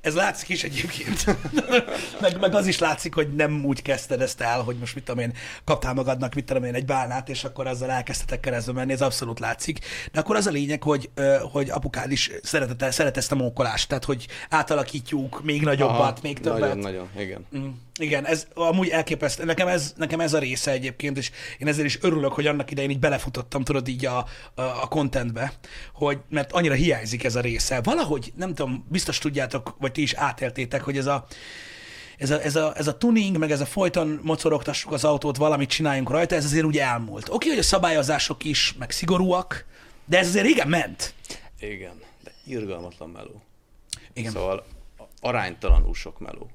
Ez 0.00 0.14
látszik 0.14 0.48
is 0.48 0.64
egyébként. 0.64 1.24
meg, 2.20 2.40
meg 2.40 2.54
az 2.54 2.66
is 2.66 2.78
látszik, 2.78 3.14
hogy 3.14 3.34
nem 3.34 3.64
úgy 3.64 3.82
kezdted 3.82 4.20
ezt 4.20 4.40
el, 4.40 4.62
hogy 4.62 4.76
most 4.76 4.94
mit 4.94 5.04
tudom 5.04 5.20
én, 5.20 5.34
kaptál 5.64 5.94
magadnak, 5.94 6.34
mit 6.34 6.44
tudom 6.44 6.64
én, 6.64 6.74
egy 6.74 6.84
bálnát, 6.84 7.28
és 7.28 7.44
akkor 7.44 7.66
azzal 7.66 7.90
elkezdtetek 7.90 8.40
keresztbe 8.40 8.72
menni, 8.72 8.92
ez 8.92 9.02
abszolút 9.02 9.38
látszik. 9.38 9.78
De 10.12 10.20
akkor 10.20 10.36
az 10.36 10.46
a 10.46 10.50
lényeg, 10.50 10.82
hogy, 10.82 11.10
hogy 11.52 11.70
apukád 11.70 12.10
is 12.10 12.30
szeretett, 12.42 12.92
szeret 12.92 13.16
ezt 13.16 13.32
a 13.32 13.34
mókolást, 13.34 13.88
tehát 13.88 14.04
hogy 14.04 14.26
átalakítjuk 14.48 15.42
még 15.42 15.62
nagyobbat, 15.62 15.98
Aha, 15.98 16.18
még 16.22 16.38
többet. 16.40 16.60
Nagyon, 16.60 16.78
nagyon, 16.78 17.08
igen. 17.16 17.46
Mm, 17.56 17.68
igen, 18.00 18.26
ez 18.26 18.46
amúgy 18.54 18.88
elképesztő. 18.88 19.44
Nekem 19.44 19.68
ez, 19.68 19.92
nekem 19.96 20.20
ez 20.20 20.32
a 20.32 20.38
része 20.38 20.70
egyébként, 20.70 21.16
és 21.16 21.30
én 21.58 21.66
ezzel 21.66 21.84
is 21.84 21.98
örülök, 22.00 22.32
hogy 22.32 22.46
annak 22.46 22.70
idején 22.70 22.90
így 22.90 22.98
belefutottam, 22.98 23.62
tudod, 23.62 23.88
így 23.88 24.06
a, 24.06 24.18
a, 24.54 24.62
a 24.62 24.88
contentbe, 24.88 25.52
hogy, 25.94 26.18
mert 26.28 26.52
annyira 26.52 26.74
hiányzik 26.74 27.24
ez 27.24 27.36
a 27.36 27.40
része. 27.40 27.80
Valahogy, 27.80 28.32
nem 28.36 28.54
tudom, 28.54 28.86
biztos 28.88 29.18
tudjátok, 29.18 29.76
vagy 29.78 29.92
ti 29.92 30.02
is 30.02 30.14
átéltétek, 30.14 30.82
hogy 30.82 30.96
ez 30.96 31.06
a, 31.06 31.26
ez 32.18 32.30
a, 32.30 32.42
ez, 32.42 32.56
a, 32.56 32.72
ez 32.76 32.86
a 32.86 32.96
tuning, 32.96 33.38
meg 33.38 33.50
ez 33.50 33.60
a 33.60 33.66
folyton 33.66 34.20
mocorogtassuk 34.22 34.92
az 34.92 35.04
autót, 35.04 35.36
valamit 35.36 35.68
csináljunk 35.68 36.10
rajta, 36.10 36.34
ez 36.34 36.44
azért 36.44 36.64
úgy 36.64 36.78
elmúlt. 36.78 37.28
Oké, 37.28 37.48
hogy 37.48 37.58
a 37.58 37.62
szabályozások 37.62 38.44
is, 38.44 38.74
meg 38.78 38.90
szigorúak, 38.90 39.66
de 40.04 40.18
ez 40.18 40.26
azért 40.26 40.44
régen 40.44 40.68
ment. 40.68 41.14
Igen, 41.60 42.00
de 42.24 42.32
irgalmatlan 42.44 43.10
meló. 43.10 43.42
Igen. 44.12 44.32
Szóval 44.32 44.64
aránytalanul 45.20 45.94
sok 45.94 46.18
meló. 46.18 46.50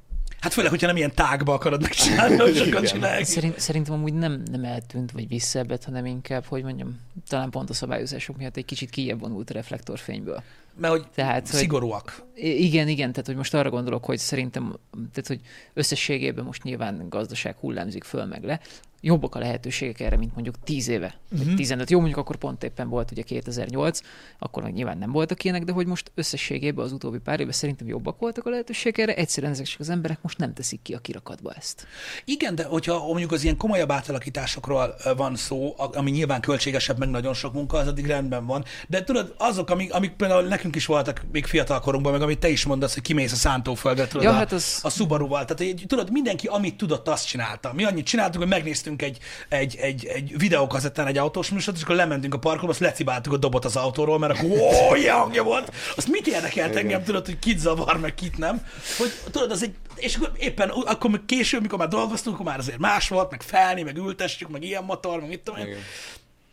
Hát 0.45 0.53
főleg, 0.53 0.69
hogyha 0.69 0.87
nem 0.87 0.95
ilyen 0.97 1.13
tágba 1.13 1.53
akarod 1.53 1.81
megcsinálni, 1.81 2.35
hogy 2.35 2.55
sokan 2.55 2.83
csinálják. 2.83 3.25
Szerint, 3.25 3.59
szerintem 3.59 3.93
amúgy 3.93 4.13
nem, 4.13 4.43
nem 4.51 4.63
eltűnt, 4.63 5.11
vagy 5.11 5.27
visszaebbet, 5.27 5.83
hanem 5.83 6.05
inkább, 6.05 6.45
hogy 6.45 6.63
mondjam, 6.63 6.99
talán 7.27 7.49
pont 7.49 7.69
a 7.69 7.73
szabályozások 7.73 8.37
miatt 8.37 8.57
egy 8.57 8.65
kicsit 8.65 8.89
kijebb 8.89 9.19
vonult 9.19 9.49
a 9.49 9.53
reflektorfényből. 9.53 10.43
Mert 10.77 10.93
hogy 10.93 11.07
Tehát, 11.15 11.49
hogy- 11.49 11.59
szigorúak. 11.59 12.23
I- 12.35 12.65
Igen, 12.65 12.87
igen, 12.87 13.11
tehát 13.11 13.25
hogy 13.25 13.35
most 13.35 13.53
arra 13.53 13.69
gondolok, 13.69 14.05
hogy 14.05 14.17
szerintem, 14.17 14.75
tehát 14.91 15.27
hogy 15.27 15.39
összességében 15.73 16.45
most 16.45 16.63
nyilván 16.63 17.05
gazdaság 17.09 17.55
hullámzik 17.59 18.03
föl 18.03 18.25
meg 18.25 18.43
le, 18.43 18.59
jobbak 19.01 19.35
a 19.35 19.39
lehetőségek 19.39 19.99
erre, 19.99 20.17
mint 20.17 20.33
mondjuk 20.33 20.55
10 20.63 20.87
éve, 20.87 21.13
vagy 21.29 21.45
Mhm. 21.45 21.55
15. 21.55 21.89
Jó, 21.89 21.97
mondjuk 21.97 22.19
akkor 22.19 22.35
pont 22.35 22.63
éppen 22.63 22.89
volt 22.89 23.11
ugye 23.11 23.21
2008, 23.21 23.99
akkor 24.39 24.63
meg 24.63 24.73
nyilván 24.73 24.97
nem 24.97 25.11
voltak 25.11 25.43
ilyenek, 25.43 25.63
de 25.63 25.71
hogy 25.71 25.85
most 25.87 26.11
összességében 26.15 26.85
az 26.85 26.91
utóbbi 26.91 27.17
pár 27.17 27.39
évben 27.39 27.53
szerintem 27.53 27.87
jobbak 27.87 28.19
voltak 28.19 28.45
a 28.45 28.49
lehetőségek 28.49 28.97
erre, 28.97 29.15
egyszerűen 29.15 29.51
ezek 29.51 29.67
az 29.79 29.89
emberek 29.89 30.17
most 30.21 30.37
nem 30.37 30.53
teszik 30.53 30.81
ki 30.81 30.93
a 30.93 30.99
kirakatba 30.99 31.51
ezt. 31.53 31.87
Igen, 32.25 32.55
de 32.55 32.63
hogyha 32.63 33.05
mondjuk 33.07 33.31
az 33.31 33.43
ilyen 33.43 33.57
komolyabb 33.57 33.91
átalakításokról 33.91 34.95
van 35.17 35.35
szó, 35.35 35.73
ami 35.77 36.11
nyilván 36.11 36.41
költségesebb, 36.41 36.97
meg 36.97 37.09
nagyon 37.09 37.33
sok 37.33 37.53
munka, 37.53 37.77
az 37.77 37.87
addig 37.87 38.05
rendben 38.05 38.45
van. 38.45 38.63
De 38.87 39.03
tudod, 39.03 39.33
azok, 39.37 39.69
amik, 39.69 39.93
amik 39.93 40.11
például 40.11 40.43
nekünk 40.47 40.75
is 40.75 40.85
voltak 40.85 41.25
még 41.31 41.45
fiatal 41.45 41.79
korunkban, 41.79 42.11
meg 42.11 42.21
amit 42.21 42.39
te 42.39 42.49
is 42.49 42.65
mondasz, 42.65 42.93
hogy 42.93 43.03
kimész 43.03 43.31
a 43.31 43.35
szántóföldre, 43.35 44.07
tudod, 44.07 44.23
Ja, 44.23 44.29
a, 44.29 44.33
hát 44.33 44.51
az- 44.51 44.79
a 44.83 44.89
Subaru-val. 44.89 45.45
Tehát 45.45 45.73
hogy, 45.77 45.85
tudod, 45.87 46.11
mindenki, 46.11 46.47
amit 46.47 46.77
tudott, 46.77 47.07
azt 47.07 47.27
csinálta. 47.27 47.73
Mi 47.73 47.83
annyit 47.83 48.05
csináltunk, 48.05 48.37
hogy 48.43 48.47
megnéztünk 48.85 49.01
egy, 49.01 49.19
egy, 49.49 49.75
egy, 49.75 50.05
egy 50.05 50.37
videókazettán 50.37 51.07
egy 51.07 51.17
autós 51.17 51.49
műsort, 51.49 51.77
és 51.77 51.83
akkor 51.83 51.95
lementünk 51.95 52.33
a 52.33 52.39
parkolba, 52.39 52.71
azt 52.71 52.79
lecibáltuk 52.79 53.33
a 53.33 53.37
dobot 53.37 53.65
az 53.65 53.75
autóról, 53.75 54.19
mert 54.19 54.37
akkor 54.37 54.49
ó, 54.49 54.95
ilyen 54.95 55.15
hangja 55.15 55.43
volt. 55.43 55.73
Azt 55.95 56.07
mit 56.07 56.27
érdekelt 56.27 56.69
Igen. 56.69 56.83
engem, 56.83 57.03
tudod, 57.03 57.25
hogy 57.25 57.39
kit 57.39 57.59
zavar, 57.59 57.99
meg 57.99 58.13
kit 58.13 58.37
nem. 58.37 58.67
Hogy 58.97 59.11
tudod, 59.31 59.51
az 59.51 59.63
egy, 59.63 59.75
és 59.95 60.15
akkor 60.15 60.31
éppen 60.37 60.69
akkor 60.69 61.09
még 61.09 61.25
később, 61.25 61.61
mikor 61.61 61.77
már 61.77 61.87
dolgoztunk, 61.87 62.35
akkor 62.35 62.47
már 62.47 62.59
azért 62.59 62.77
más 62.77 63.09
volt, 63.09 63.31
meg 63.31 63.41
felni, 63.41 63.83
meg 63.83 63.97
ültessük, 63.97 64.49
meg 64.49 64.63
ilyen 64.63 64.83
motor, 64.83 65.19
meg 65.19 65.29
mit 65.29 65.39
tudom 65.41 65.59
én. 65.59 65.75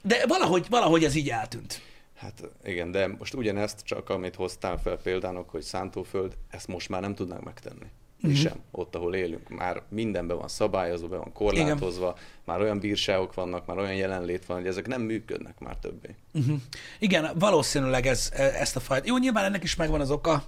De 0.03 0.27
valahogy, 0.27 0.67
valahogy 0.69 1.05
ez 1.05 1.15
így 1.15 1.29
eltűnt. 1.29 1.81
Hát 2.17 2.43
igen, 2.65 2.91
de 2.91 3.07
most 3.19 3.35
ugyanezt 3.35 3.81
csak, 3.85 4.09
amit 4.11 4.35
hoztál 4.35 4.79
fel 4.79 4.97
példának, 4.97 5.51
hogy 5.51 5.63
szántóföld, 5.63 6.37
ezt 6.51 6.67
most 6.67 6.89
már 6.89 7.01
nem 7.01 7.15
tudnánk 7.15 7.45
megtenni. 7.45 7.87
Mi 8.23 8.29
uh-huh. 8.29 8.45
sem, 8.45 8.61
ott, 8.71 8.95
ahol 8.95 9.15
élünk. 9.15 9.49
Már 9.49 9.83
mindenben 9.89 10.37
van 10.37 10.49
szabályozva, 10.49 11.09
be 11.09 11.17
van 11.17 11.33
korlátozva, 11.33 12.17
Igen. 12.17 12.25
már 12.45 12.61
olyan 12.61 12.79
bírságok 12.79 13.35
vannak, 13.35 13.67
már 13.67 13.79
olyan 13.79 13.95
jelenlét 13.95 14.47
van, 14.47 14.57
hogy 14.57 14.67
ezek 14.67 14.87
nem 14.87 15.01
működnek 15.03 15.59
már 15.59 15.77
többé. 15.77 16.15
Uh-huh. 16.33 16.61
Igen, 16.99 17.31
valószínűleg 17.39 18.07
ez, 18.07 18.31
e, 18.35 18.43
ezt 18.43 18.77
a 18.77 18.81
fajt. 18.81 19.07
Jó, 19.07 19.19
nyilván 19.19 19.45
ennek 19.45 19.63
is 19.63 19.77
megvan 19.77 20.01
az 20.01 20.11
oka, 20.11 20.45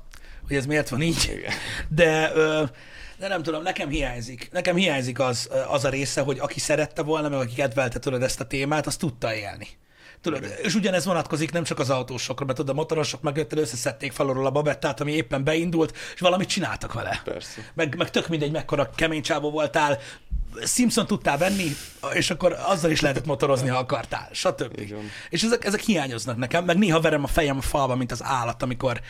hogy 0.47 0.57
ez 0.57 0.67
miért 0.67 0.89
van 0.89 1.03
így, 1.03 1.33
Igen. 1.37 1.53
de 1.89 2.33
de 3.19 3.29
nem 3.29 3.43
tudom, 3.43 3.63
nekem 3.63 3.89
hiányzik. 3.89 4.49
Nekem 4.53 4.77
hiányzik 4.77 5.19
az, 5.19 5.51
az 5.69 5.85
a 5.85 5.89
része, 5.89 6.21
hogy 6.21 6.39
aki 6.39 6.61
szerette 6.61 7.03
volna, 7.03 7.29
meg 7.29 7.39
aki 7.39 7.55
kedvelte 7.55 7.99
tudod 7.99 8.23
ezt 8.23 8.41
a 8.41 8.47
témát, 8.47 8.87
az 8.87 8.97
tudta 8.97 9.35
élni. 9.35 9.67
Tudod, 10.25 10.55
és 10.63 10.75
ugyanez 10.75 11.05
vonatkozik 11.05 11.53
nem 11.53 11.65
csak 11.65 11.79
az 11.79 11.91
autósokra, 11.91 12.45
mert 12.45 12.59
tudod, 12.59 12.75
a 12.75 12.79
motorosok 12.79 13.23
megjöttel 13.23 13.59
összeszedték 13.59 14.13
falról 14.13 14.47
a 14.47 14.51
babettát, 14.51 15.01
ami 15.01 15.13
éppen 15.13 15.45
beindult, 15.45 15.97
és 16.15 16.21
valamit 16.21 16.49
csináltak 16.49 16.93
vele. 16.93 17.21
Persze. 17.25 17.71
Meg, 17.75 17.97
meg 17.97 18.11
tök 18.11 18.29
mindegy, 18.29 18.51
mekkora 18.51 18.91
kemény 18.95 19.23
csávó 19.23 19.51
voltál, 19.51 19.99
Simpson 20.67 21.07
tudtál 21.07 21.39
venni, 21.39 21.77
és 22.13 22.31
akkor 22.31 22.57
azzal 22.67 22.91
is 22.91 23.01
lehetett 23.01 23.27
motorozni, 23.27 23.69
ha 23.69 23.79
akartál, 23.79 24.29
stb. 24.33 24.81
Igen. 24.81 25.11
És 25.31 25.43
ezek, 25.43 25.65
ezek 25.65 25.81
hiányoznak 25.81 26.37
nekem, 26.37 26.65
meg 26.65 26.79
néha 26.79 27.01
verem 27.01 27.25
a 27.25 27.27
fejem 27.27 27.57
a 27.57 27.61
falba, 27.61 27.97
mint 27.97 28.13
az 28.13 28.23
állat, 28.23 28.63
amikor 28.63 29.01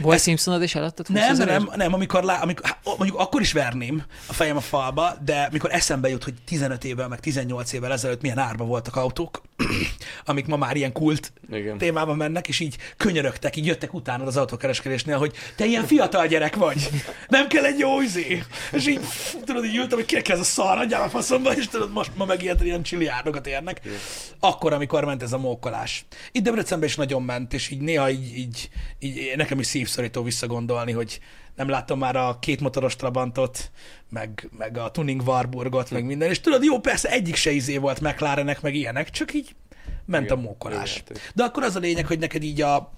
volt 0.00 0.16
ez... 0.16 0.22
Simpsonod 0.22 0.62
is 0.62 0.74
eladtad? 0.74 1.08
Nem, 1.08 1.36
nem, 1.36 1.70
nem, 1.74 1.92
amikor, 1.92 2.22
lá, 2.22 2.40
amikor 2.40 2.76
mondjuk 2.84 3.18
akkor 3.18 3.40
is 3.40 3.52
verném 3.52 4.02
a 4.26 4.32
fejem 4.32 4.56
a 4.56 4.60
falba, 4.60 5.16
de 5.24 5.48
mikor 5.52 5.72
eszembe 5.72 6.08
jut, 6.08 6.24
hogy 6.24 6.34
15 6.44 6.84
évvel, 6.84 7.08
meg 7.08 7.20
18 7.20 7.72
évvel 7.72 7.92
ezelőtt 7.92 8.20
milyen 8.20 8.38
árba 8.38 8.64
voltak 8.64 8.96
autók, 8.96 9.42
amik 10.24 10.46
ma 10.46 10.56
már 10.56 10.76
ilyen 10.76 10.92
kult 10.92 11.32
Igen. 11.52 11.78
témában 11.78 12.16
mennek, 12.16 12.48
és 12.48 12.60
így 12.60 12.76
könyörögtek, 12.96 13.56
így 13.56 13.66
jöttek 13.66 13.94
utána 13.94 14.24
az 14.24 14.36
autókereskedésnél, 14.36 15.18
hogy 15.18 15.32
te 15.56 15.64
ilyen 15.64 15.86
fiatal 15.86 16.26
gyerek 16.26 16.56
vagy, 16.56 16.88
nem 17.28 17.48
kell 17.48 17.64
egy 17.64 17.78
jó 17.78 18.00
izé. 18.00 18.42
És 18.72 18.86
így, 18.86 19.00
tudod, 19.44 19.64
így 19.64 19.76
ültem, 19.76 19.98
hogy 19.98 20.06
kinek 20.06 20.28
ez 20.28 20.38
a 20.38 20.44
szar, 20.44 20.78
adjál 20.78 21.02
a 21.02 21.08
faszomba, 21.08 21.52
és 21.56 21.68
tudod, 21.68 21.92
most 21.92 22.10
ma 22.14 22.24
meg 22.24 22.42
ilyen, 22.42 22.58
ilyen 22.62 22.82
csiliárdokat 22.82 23.46
érnek. 23.46 23.80
Igen. 23.84 23.98
Akkor, 24.40 24.72
amikor 24.72 25.04
ment 25.04 25.22
ez 25.22 25.32
a 25.32 25.38
mókolás. 25.38 26.04
Itt 26.32 26.42
Debrecenben 26.42 26.88
is 26.88 26.96
nagyon 26.96 27.22
ment, 27.22 27.52
és 27.52 27.70
így 27.70 27.80
néha 27.80 28.10
így, 28.10 28.36
így, 28.36 28.68
így 28.98 29.32
nekem 29.36 29.58
is 29.58 29.66
szív 29.66 29.88
szívszorító 29.90 30.22
visszagondolni, 30.22 30.92
hogy 30.92 31.20
nem 31.56 31.68
látom 31.68 31.98
már 31.98 32.16
a 32.16 32.38
két 32.38 32.60
motoros 32.60 32.96
Trabantot, 32.96 33.70
meg, 34.08 34.48
meg 34.58 34.78
a 34.78 34.90
Tuning 34.90 35.22
Warburgot, 35.26 35.90
meg 35.90 36.04
minden, 36.04 36.28
és 36.28 36.40
tudod, 36.40 36.64
jó, 36.64 36.78
persze 36.78 37.10
egyik 37.10 37.34
se 37.34 37.50
izé 37.50 37.76
volt 37.76 38.00
McLarenek, 38.00 38.60
meg 38.60 38.74
ilyenek, 38.74 39.10
csak 39.10 39.34
így 39.34 39.54
ment 40.06 40.24
igen, 40.24 40.38
a 40.38 40.40
mókolás. 40.40 40.96
Igen, 40.96 41.22
De 41.34 41.44
akkor 41.44 41.62
az 41.62 41.76
a 41.76 41.78
lényeg, 41.78 42.06
hogy 42.06 42.18
neked 42.18 42.42
így 42.42 42.60
a, 42.60 42.92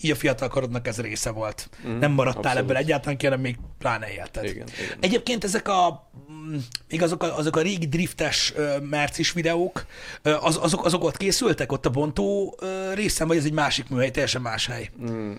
így 0.00 0.10
a 0.10 0.14
fiatal 0.14 0.48
korodnak 0.48 0.86
ez 0.86 1.00
része 1.00 1.30
volt. 1.30 1.68
Mm, 1.86 1.98
nem 1.98 2.12
maradtál 2.12 2.42
abszolút. 2.44 2.62
ebből 2.70 2.76
egyáltalán 2.76 3.16
ki, 3.16 3.24
hanem 3.24 3.40
még 3.40 3.56
pláne 3.78 4.12
élted. 4.12 4.44
Igen, 4.44 4.66
igen. 4.84 4.96
Egyébként 5.00 5.44
ezek 5.44 5.68
a, 5.68 6.10
mm, 6.32 6.56
még 6.88 7.02
azok 7.02 7.22
a, 7.22 7.36
azok 7.38 7.56
a 7.56 7.60
régi 7.60 7.86
driftes 7.86 8.52
uh, 8.56 8.80
mercis 8.80 9.32
videók, 9.32 9.86
uh, 10.24 10.46
az, 10.46 10.58
azok, 10.62 10.84
azok 10.84 11.04
ott 11.04 11.16
készültek, 11.16 11.72
ott 11.72 11.86
a 11.86 11.90
bontó 11.90 12.56
uh, 12.60 12.94
részem, 12.94 13.28
vagy 13.28 13.36
ez 13.36 13.44
egy 13.44 13.52
másik 13.52 13.88
műhely, 13.88 14.10
teljesen 14.10 14.40
más 14.40 14.66
hely? 14.66 14.90
Mm, 15.10 15.30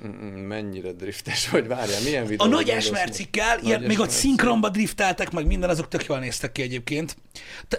mennyire 0.48 0.92
driftes, 0.92 1.50
vagy 1.50 1.68
várjál, 1.68 2.02
milyen 2.02 2.26
videó? 2.26 2.48
A 2.48 2.50
nagy 2.50 2.70
esmercikkel, 2.70 3.60
ilyen, 3.60 3.82
még 3.82 4.00
ott 4.00 4.10
szinkronba 4.10 4.70
drifteltek, 4.70 5.32
meg 5.32 5.46
minden, 5.46 5.70
azok 5.70 5.88
tök 5.88 6.06
jól 6.06 6.20
néztek 6.20 6.52
ki 6.52 6.62
egyébként. 6.62 7.18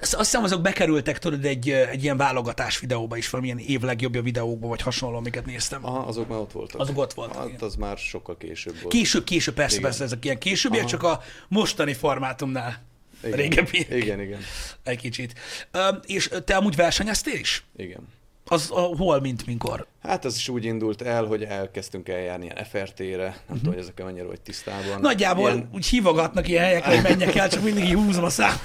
Azt 0.01 0.17
hiszem, 0.17 0.45
azok 0.45 0.61
bekerültek, 0.61 1.19
tudod, 1.19 1.45
egy, 1.45 1.71
egy 1.71 2.03
ilyen 2.03 2.17
válogatás 2.17 2.79
videóba 2.79 3.17
is, 3.17 3.31
valamilyen 3.31 3.59
év 3.59 3.81
legjobbja 3.81 4.23
videókba, 4.23 4.69
vagy 4.69 4.83
hasonló, 4.83 5.17
amiket 5.17 5.47
néztem. 5.47 5.87
Aha, 5.87 5.99
azok 5.99 6.29
már 6.29 6.39
ott 6.39 6.53
voltak. 6.73 6.89
Azok 6.91 7.03
ott 7.03 7.13
voltak. 7.13 7.37
Hát 7.37 7.49
igen. 7.49 7.61
az 7.61 7.75
már 7.75 7.99
sokkal 7.99 8.37
később 8.37 8.81
volt. 8.81 8.95
Később, 8.95 9.25
később, 9.25 9.55
persze, 9.55 9.77
igen. 9.77 9.89
persze, 9.89 10.05
ezek 10.05 10.25
ilyen 10.25 10.39
későbbiek, 10.39 10.85
csak 10.85 11.03
a 11.03 11.23
mostani 11.49 11.95
formátumnál 11.95 12.83
igen. 13.25 13.37
régebbi. 13.37 13.87
Igen, 13.91 14.21
igen. 14.21 14.41
Egy 14.83 14.99
kicsit. 14.99 15.39
és 16.07 16.31
te 16.45 16.57
amúgy 16.57 16.77
versenyeztél 16.77 17.39
is? 17.39 17.65
Igen. 17.77 18.09
Az 18.53 18.71
a, 18.71 18.81
hol, 18.81 19.21
mint 19.21 19.47
mikor? 19.47 19.87
Hát 20.03 20.25
az 20.25 20.37
is 20.37 20.49
úgy 20.49 20.65
indult 20.65 21.03
el, 21.03 21.25
hogy 21.25 21.43
elkezdtünk 21.43 22.09
eljárni 22.09 22.45
ilyen 22.45 22.65
FRT-re, 22.65 23.17
nem 23.17 23.35
uh-huh. 23.43 23.57
tudom, 23.57 23.73
hogy 23.73 23.83
ezekkel 23.83 24.07
mennyire 24.07 24.25
vagy 24.25 24.41
tisztában. 24.41 25.01
Nagyjából 25.01 25.51
ilyen... 25.51 25.69
úgy 25.73 25.87
hívogatnak 25.87 26.49
ilyen 26.49 26.65
helyekre, 26.65 26.95
hogy 26.95 27.03
menjek 27.03 27.35
el, 27.35 27.49
csak 27.49 27.63
mindig 27.63 27.97
húzom 27.97 28.25
a 28.25 28.31
számot. 28.31 28.61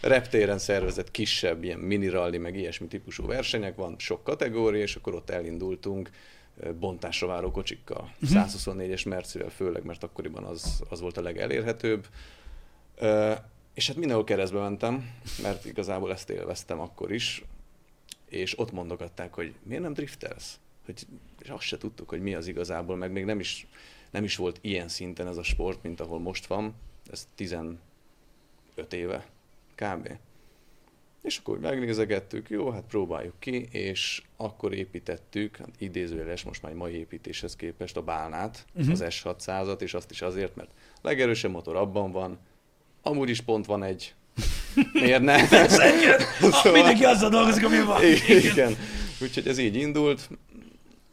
Reptéren 0.00 0.58
szervezett 0.58 1.10
kisebb 1.10 1.64
ilyen 1.64 1.78
mini 1.78 2.08
rally, 2.08 2.38
meg 2.38 2.56
ilyesmi 2.56 2.86
típusú 2.86 3.26
versenyek 3.26 3.76
van, 3.76 3.94
sok 3.98 4.24
kategória, 4.24 4.82
és 4.82 4.94
akkor 4.94 5.14
ott 5.14 5.30
elindultunk 5.30 6.10
bontásra 6.78 7.26
váró 7.26 7.50
kocsikkal, 7.50 8.12
uh-huh. 8.22 8.44
124-es 8.46 9.08
Mercivel 9.08 9.50
főleg, 9.50 9.84
mert 9.84 10.02
akkoriban 10.02 10.44
az, 10.44 10.82
az 10.88 11.00
volt 11.00 11.16
a 11.16 11.22
legelérhetőbb. 11.22 12.06
És 13.74 13.86
hát 13.86 13.96
mindenhol 13.96 14.24
keresztbe 14.24 14.60
mentem, 14.60 15.10
mert 15.42 15.64
igazából 15.64 16.12
ezt 16.12 16.30
élveztem 16.30 16.80
akkor 16.80 17.12
is, 17.12 17.44
és 18.28 18.58
ott 18.58 18.72
mondogatták, 18.72 19.34
hogy 19.34 19.54
miért 19.62 19.82
nem 19.82 19.92
driftelsz? 19.92 20.58
Hogy, 20.84 21.06
és 21.38 21.48
azt 21.48 21.62
se 21.62 21.78
tudtuk, 21.78 22.08
hogy 22.08 22.20
mi 22.20 22.34
az 22.34 22.46
igazából, 22.46 22.96
meg 22.96 23.12
még 23.12 23.24
nem 23.24 23.40
is, 23.40 23.66
nem 24.10 24.24
is 24.24 24.36
volt 24.36 24.58
ilyen 24.60 24.88
szinten 24.88 25.26
ez 25.26 25.36
a 25.36 25.42
sport, 25.42 25.82
mint 25.82 26.00
ahol 26.00 26.18
most 26.18 26.46
van. 26.46 26.74
Ez 27.10 27.28
15 27.34 27.78
éve 28.90 29.26
kb. 29.74 30.08
És 31.28 31.38
akkor 31.38 31.58
megnézegettük, 31.58 32.50
jó, 32.50 32.70
hát 32.70 32.84
próbáljuk 32.88 33.34
ki, 33.38 33.68
és 33.70 34.22
akkor 34.36 34.74
építettük, 34.74 35.56
hát 35.56 35.68
idézőjeles, 35.78 36.42
most 36.42 36.62
már 36.62 36.72
egy 36.72 36.78
mai 36.78 36.94
építéshez 36.94 37.56
képest 37.56 37.96
a 37.96 38.02
bálnát, 38.02 38.64
uh-huh. 38.74 38.92
az 38.92 39.04
S600-at, 39.08 39.80
és 39.80 39.94
azt 39.94 40.10
is 40.10 40.22
azért, 40.22 40.56
mert 40.56 40.70
legerősebb 41.02 41.50
motor 41.50 41.76
abban 41.76 42.12
van, 42.12 42.38
amúgy 43.02 43.28
is 43.28 43.40
pont 43.40 43.66
van 43.66 43.82
egy 43.82 44.14
Miért 44.92 45.22
ne? 45.22 45.48
Persze, 45.48 45.96
igen. 45.96 46.20
szóval... 46.40 46.72
Mindenki 46.72 47.04
azzal 47.04 47.30
dolgozik, 47.30 47.64
ami 47.64 47.80
van. 47.80 48.04
Igen. 48.04 48.38
igen. 48.38 48.76
Úgyhogy 49.20 49.48
ez 49.48 49.58
így 49.58 49.76
indult, 49.76 50.28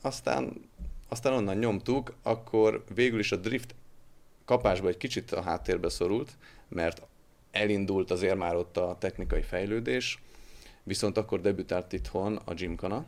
aztán, 0.02 0.70
aztán 1.10 1.34
onnan 1.34 1.58
nyomtuk, 1.58 2.14
akkor 2.24 2.84
végül 2.94 3.20
is 3.20 3.32
a 3.32 3.36
drift 3.36 3.76
kapásba 4.46 4.88
egy 4.88 4.98
kicsit 4.98 5.32
a 5.32 5.42
háttérbe 5.42 5.90
szorult, 5.90 6.32
mert 6.68 7.02
elindult 7.56 8.12
azért 8.12 8.38
már 8.38 8.56
ott 8.56 8.78
a 8.78 8.98
technikai 9.00 9.42
fejlődés, 9.42 10.22
viszont 10.84 11.18
akkor 11.18 11.42
debütált 11.42 11.94
itthon 11.94 12.36
a 12.46 12.54
Gymkhana, 12.54 13.06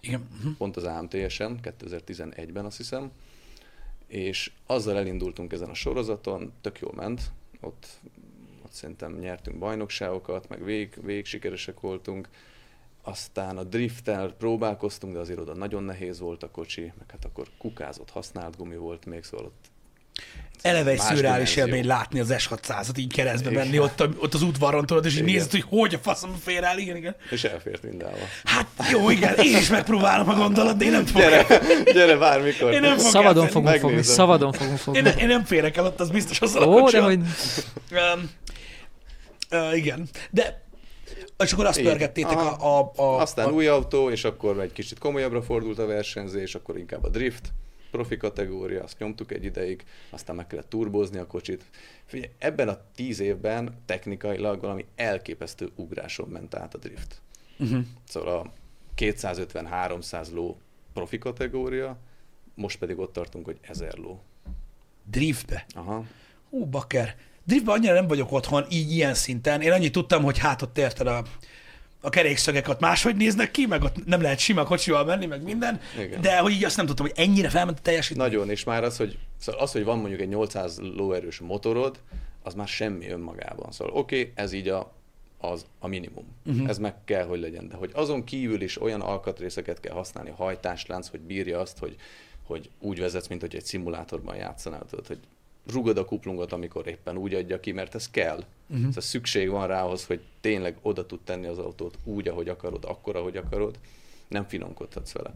Igen. 0.00 0.28
Uh-huh. 0.36 0.56
pont 0.56 0.76
az 0.76 0.84
AMTS-en, 0.84 1.58
2011-ben 1.62 2.64
azt 2.64 2.76
hiszem, 2.76 3.10
és 4.06 4.52
azzal 4.66 4.96
elindultunk 4.96 5.52
ezen 5.52 5.68
a 5.68 5.74
sorozaton, 5.74 6.52
tök 6.60 6.78
jól 6.78 6.92
ment, 6.94 7.22
ott, 7.60 7.86
ott 8.64 8.72
szerintem 8.72 9.18
nyertünk 9.18 9.58
bajnokságokat, 9.58 10.48
meg 10.48 10.64
vég, 10.64 10.98
végig 11.02 11.24
sikeresek 11.24 11.80
voltunk, 11.80 12.28
aztán 13.02 13.56
a 13.56 13.64
drifttel 13.64 14.32
próbálkoztunk, 14.32 15.12
de 15.12 15.18
azért 15.18 15.38
oda 15.38 15.54
nagyon 15.54 15.82
nehéz 15.82 16.20
volt 16.20 16.42
a 16.42 16.50
kocsi, 16.50 16.92
meg 16.98 17.10
hát 17.10 17.24
akkor 17.24 17.48
kukázott, 17.58 18.10
használt 18.10 18.56
gumi 18.56 18.76
volt 18.76 19.06
még, 19.06 19.22
szóval 19.22 19.46
ott 19.46 19.70
Eleve 20.62 20.90
egy 20.90 20.98
szürreális 20.98 21.56
élmény 21.56 21.86
látni 21.86 22.20
az 22.20 22.34
S600-at 22.38 22.98
így 22.98 23.12
keresztbe 23.12 23.50
menni 23.50 23.78
ott, 23.78 24.00
a, 24.00 24.08
ott 24.18 24.34
az 24.34 24.42
udvaron, 24.42 24.86
tudod, 24.86 25.04
és 25.04 25.16
így 25.16 25.24
nézd, 25.24 25.50
hogy 25.50 25.64
hogy 25.68 25.94
a 25.94 25.98
faszom 25.98 26.34
fér 26.44 26.62
el, 26.62 26.78
igen, 26.78 26.96
igen. 26.96 27.16
És 27.30 27.44
elfért 27.44 27.82
mindenhol. 27.82 28.18
Hát 28.44 28.66
jó, 28.90 29.10
igen, 29.10 29.34
én 29.34 29.56
is 29.56 29.68
megpróbálom 29.68 30.28
a 30.28 30.34
gondolat, 30.34 30.76
de 30.76 30.84
én 30.84 30.90
nem 30.90 31.06
fogok. 31.06 31.28
Gyere, 31.28 31.46
gyere 31.92 32.16
bármikor. 32.16 32.72
Én 32.72 32.80
nem 32.80 32.98
szabadon 32.98 33.48
fogunk 33.48 33.76
fogni, 33.76 34.02
szabadon 34.02 34.52
fogunk 34.52 34.78
fogni. 34.78 34.98
Én, 34.98 35.06
én, 35.06 35.26
nem 35.26 35.44
férek 35.44 35.76
el 35.76 35.84
ott, 35.84 36.00
az 36.00 36.10
biztos 36.10 36.40
az 36.40 36.56
Ó, 36.56 36.90
de 36.90 37.00
hogy... 37.00 37.18
Um, 37.90 38.30
uh, 39.50 39.76
igen, 39.76 40.08
de 40.30 40.66
és 41.44 41.52
akkor 41.52 41.66
azt 41.66 41.82
pörgettétek 41.82 42.38
a, 42.38 42.78
a, 42.78 42.92
a... 42.96 43.20
Aztán 43.20 43.46
a... 43.46 43.50
új 43.50 43.66
autó, 43.66 44.10
és 44.10 44.24
akkor 44.24 44.60
egy 44.60 44.72
kicsit 44.72 44.98
komolyabbra 44.98 45.42
fordult 45.42 45.78
a 45.78 45.86
versenyzés, 45.86 46.54
akkor 46.54 46.78
inkább 46.78 47.04
a 47.04 47.08
drift 47.08 47.52
profi 47.90 48.16
kategória, 48.16 48.82
azt 48.82 48.98
nyomtuk 48.98 49.32
egy 49.32 49.44
ideig, 49.44 49.84
aztán 50.10 50.36
meg 50.36 50.46
kellett 50.46 50.68
turbozni 50.68 51.18
a 51.18 51.26
kocsit. 51.26 51.64
Figyelj, 52.04 52.32
ebben 52.38 52.68
a 52.68 52.80
tíz 52.94 53.20
évben 53.20 53.82
technikailag 53.84 54.60
valami 54.60 54.84
elképesztő 54.96 55.68
ugráson 55.74 56.28
ment 56.28 56.54
át 56.54 56.74
a 56.74 56.78
drift. 56.78 57.20
Uh-huh. 57.58 57.84
Szóval 58.08 58.38
a 58.38 58.52
250-300 58.96 60.32
ló 60.32 60.58
profi 60.92 61.18
kategória, 61.18 61.98
most 62.54 62.78
pedig 62.78 62.98
ott 62.98 63.12
tartunk, 63.12 63.44
hogy 63.44 63.58
1000 63.60 63.94
ló. 63.94 64.22
Driftbe? 65.10 65.66
Aha. 65.74 66.04
Hú, 66.50 66.64
bakker. 66.64 67.16
Driftbe 67.44 67.72
annyira 67.72 67.92
nem 67.92 68.06
vagyok 68.06 68.32
otthon, 68.32 68.64
így 68.70 68.92
ilyen 68.92 69.14
szinten. 69.14 69.60
Én 69.60 69.72
annyit 69.72 69.92
tudtam, 69.92 70.22
hogy 70.22 70.38
hát 70.38 70.62
ott 70.62 70.78
érted 70.78 71.06
a 71.06 71.24
a 72.00 72.08
kerékszögek 72.08 72.68
ott 72.68 72.80
máshogy 72.80 73.16
néznek 73.16 73.50
ki, 73.50 73.66
meg 73.66 73.82
ott 73.82 74.04
nem 74.04 74.20
lehet 74.20 74.38
sima 74.38 74.64
kocsival 74.64 75.04
menni, 75.04 75.26
meg 75.26 75.42
minden, 75.42 75.80
Igen. 75.98 76.20
de 76.20 76.38
hogy 76.38 76.52
így 76.52 76.64
azt 76.64 76.76
nem 76.76 76.86
tudtam, 76.86 77.06
hogy 77.06 77.14
ennyire 77.16 77.48
felment 77.48 77.78
a 77.78 77.82
teljesítmény. 77.82 78.26
Nagyon, 78.26 78.50
és 78.50 78.64
már 78.64 78.84
az, 78.84 78.96
hogy, 78.96 79.18
szóval 79.38 79.60
az, 79.60 79.72
hogy 79.72 79.84
van 79.84 79.98
mondjuk 79.98 80.20
egy 80.20 80.28
800 80.28 80.78
lóerős 80.78 81.38
motorod, 81.38 81.98
az 82.42 82.54
már 82.54 82.68
semmi 82.68 83.08
önmagában. 83.08 83.72
Szóval 83.72 83.94
oké, 83.94 84.20
okay, 84.20 84.32
ez 84.34 84.52
így 84.52 84.68
a, 84.68 84.92
az 85.38 85.66
a 85.78 85.86
minimum. 85.86 86.24
Uh-huh. 86.46 86.68
Ez 86.68 86.78
meg 86.78 86.94
kell, 87.04 87.26
hogy 87.26 87.40
legyen. 87.40 87.68
De 87.68 87.76
hogy 87.76 87.90
azon 87.94 88.24
kívül 88.24 88.60
is 88.60 88.80
olyan 88.80 89.00
alkatrészeket 89.00 89.80
kell 89.80 89.94
használni, 89.94 90.30
hajtáslánc, 90.30 91.08
hogy 91.08 91.20
bírja 91.20 91.60
azt, 91.60 91.78
hogy, 91.78 91.96
hogy 92.46 92.70
úgy 92.80 93.00
vezetsz, 93.00 93.26
mint 93.26 93.40
hogy 93.40 93.54
egy 93.54 93.64
szimulátorban 93.64 94.36
játszanál, 94.36 94.84
tudod, 94.90 95.06
hogy 95.06 95.20
rugod 95.72 95.98
a 95.98 96.04
kuplungot, 96.04 96.52
amikor 96.52 96.86
éppen 96.86 97.16
úgy 97.16 97.34
adja 97.34 97.60
ki, 97.60 97.72
mert 97.72 97.94
ez 97.94 98.10
kell. 98.10 98.44
Uh-huh. 98.70 98.96
Ez 98.96 99.04
szükség 99.04 99.50
van 99.50 99.66
rá 99.66 99.82
ahhoz, 99.82 100.06
hogy 100.06 100.20
tényleg 100.40 100.78
oda 100.82 101.06
tud 101.06 101.20
tenni 101.20 101.46
az 101.46 101.58
autót 101.58 101.98
úgy, 102.04 102.28
ahogy 102.28 102.48
akarod, 102.48 102.84
akkor, 102.84 103.16
ahogy 103.16 103.36
akarod. 103.36 103.78
Nem 104.28 104.44
finomkodhatsz 104.48 105.12
vele. 105.12 105.34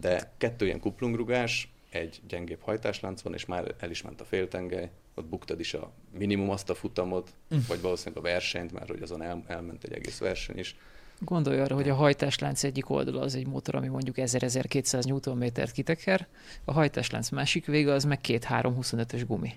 De 0.00 0.32
kettő 0.36 0.64
ilyen 0.66 0.80
kuplungrugás, 0.80 1.72
egy 1.90 2.20
gyengébb 2.28 2.60
hajtáslánc 2.60 3.20
van, 3.20 3.34
és 3.34 3.46
már 3.46 3.74
el 3.78 3.90
is 3.90 4.02
ment 4.02 4.20
a 4.20 4.24
féltengely, 4.24 4.90
ott 5.14 5.24
buktad 5.24 5.60
is 5.60 5.74
a 5.74 5.90
minimum 6.18 6.50
azt 6.50 6.70
a 6.70 6.74
futamot, 6.74 7.30
uh-huh. 7.50 7.66
vagy 7.66 7.80
valószínűleg 7.80 8.24
a 8.24 8.28
versenyt, 8.28 8.72
mert 8.72 8.88
hogy 8.88 9.02
azon 9.02 9.22
el, 9.22 9.42
elment 9.46 9.84
egy 9.84 9.92
egész 9.92 10.18
verseny 10.18 10.58
is. 10.58 10.76
Gondolj 11.20 11.60
arra, 11.60 11.74
hogy 11.74 11.88
a 11.88 11.94
hajtáslánc 11.94 12.64
egyik 12.64 12.90
oldala 12.90 13.20
az 13.20 13.34
egy 13.34 13.46
motor, 13.46 13.74
ami 13.74 13.88
mondjuk 13.88 14.16
1000-1200 14.18 15.24
Nm-t 15.34 15.72
kiteker, 15.72 16.26
a 16.64 16.72
hajtáslánc 16.72 17.28
másik 17.30 17.66
vége 17.66 17.92
az 17.92 18.04
meg 18.04 18.18
2-3-25-ös 18.22 19.22
gumi. 19.26 19.54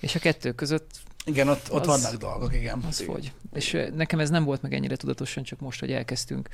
És 0.00 0.14
a 0.14 0.18
kettő 0.18 0.52
között 0.52 0.90
igen, 1.26 1.48
ott, 1.48 1.72
ott 1.72 1.86
az, 1.86 2.02
vannak 2.02 2.20
dolgok, 2.20 2.54
igen. 2.54 2.82
Az 2.88 3.00
igen. 3.00 3.12
hogy. 3.12 3.32
És 3.52 3.78
nekem 3.94 4.18
ez 4.18 4.30
nem 4.30 4.44
volt 4.44 4.62
meg 4.62 4.72
ennyire 4.72 4.96
tudatosan, 4.96 5.42
csak 5.42 5.60
most, 5.60 5.80
hogy 5.80 5.92
elkezdtünk 5.92 6.48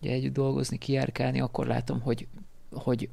ugye 0.00 0.12
együtt 0.12 0.32
dolgozni, 0.32 0.78
kijárkálni, 0.78 1.40
akkor 1.40 1.66
látom, 1.66 2.00
hogy, 2.00 2.26
hogy, 2.72 3.08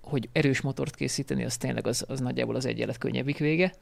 hogy 0.00 0.28
erős 0.32 0.60
motort 0.60 0.94
készíteni, 0.94 1.44
az 1.44 1.56
tényleg 1.56 1.86
az, 1.86 2.04
az 2.08 2.20
nagyjából 2.20 2.54
az 2.54 2.64
egyenlet 2.64 2.98
könnyebbik 2.98 3.38
vége, 3.38 3.74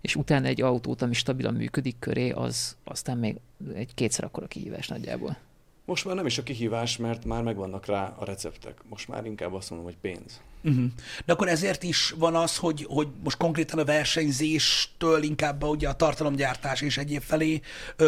és 0.00 0.16
utána 0.16 0.46
egy 0.46 0.62
autót, 0.62 1.02
ami 1.02 1.14
stabilan 1.14 1.54
működik 1.54 1.98
köré, 1.98 2.30
az 2.30 2.76
aztán 2.84 3.18
még 3.18 3.36
egy 3.74 3.94
kétszer 3.94 4.24
akkora 4.24 4.46
kihívás 4.46 4.88
nagyjából. 4.88 5.36
Most 5.84 6.04
már 6.04 6.14
nem 6.14 6.26
is 6.26 6.38
a 6.38 6.42
kihívás, 6.42 6.96
mert 6.96 7.24
már 7.24 7.42
megvannak 7.42 7.86
rá 7.86 8.14
a 8.18 8.24
receptek. 8.24 8.80
Most 8.88 9.08
már 9.08 9.24
inkább 9.24 9.54
azt 9.54 9.70
mondom, 9.70 9.88
hogy 9.88 9.98
pénz. 10.00 10.40
Uh-huh. 10.62 10.84
De 11.24 11.32
akkor 11.32 11.48
ezért 11.48 11.82
is 11.82 12.10
van 12.10 12.34
az, 12.34 12.56
hogy, 12.56 12.86
hogy 12.88 13.08
most 13.22 13.36
konkrétan 13.36 13.78
a 13.78 13.84
versenyzéstől 13.84 15.22
inkább 15.22 15.62
a, 15.62 15.66
ugye 15.66 15.88
a 15.88 15.94
tartalomgyártás 15.94 16.80
és 16.80 16.98
egyéb 16.98 17.22
felé 17.22 17.60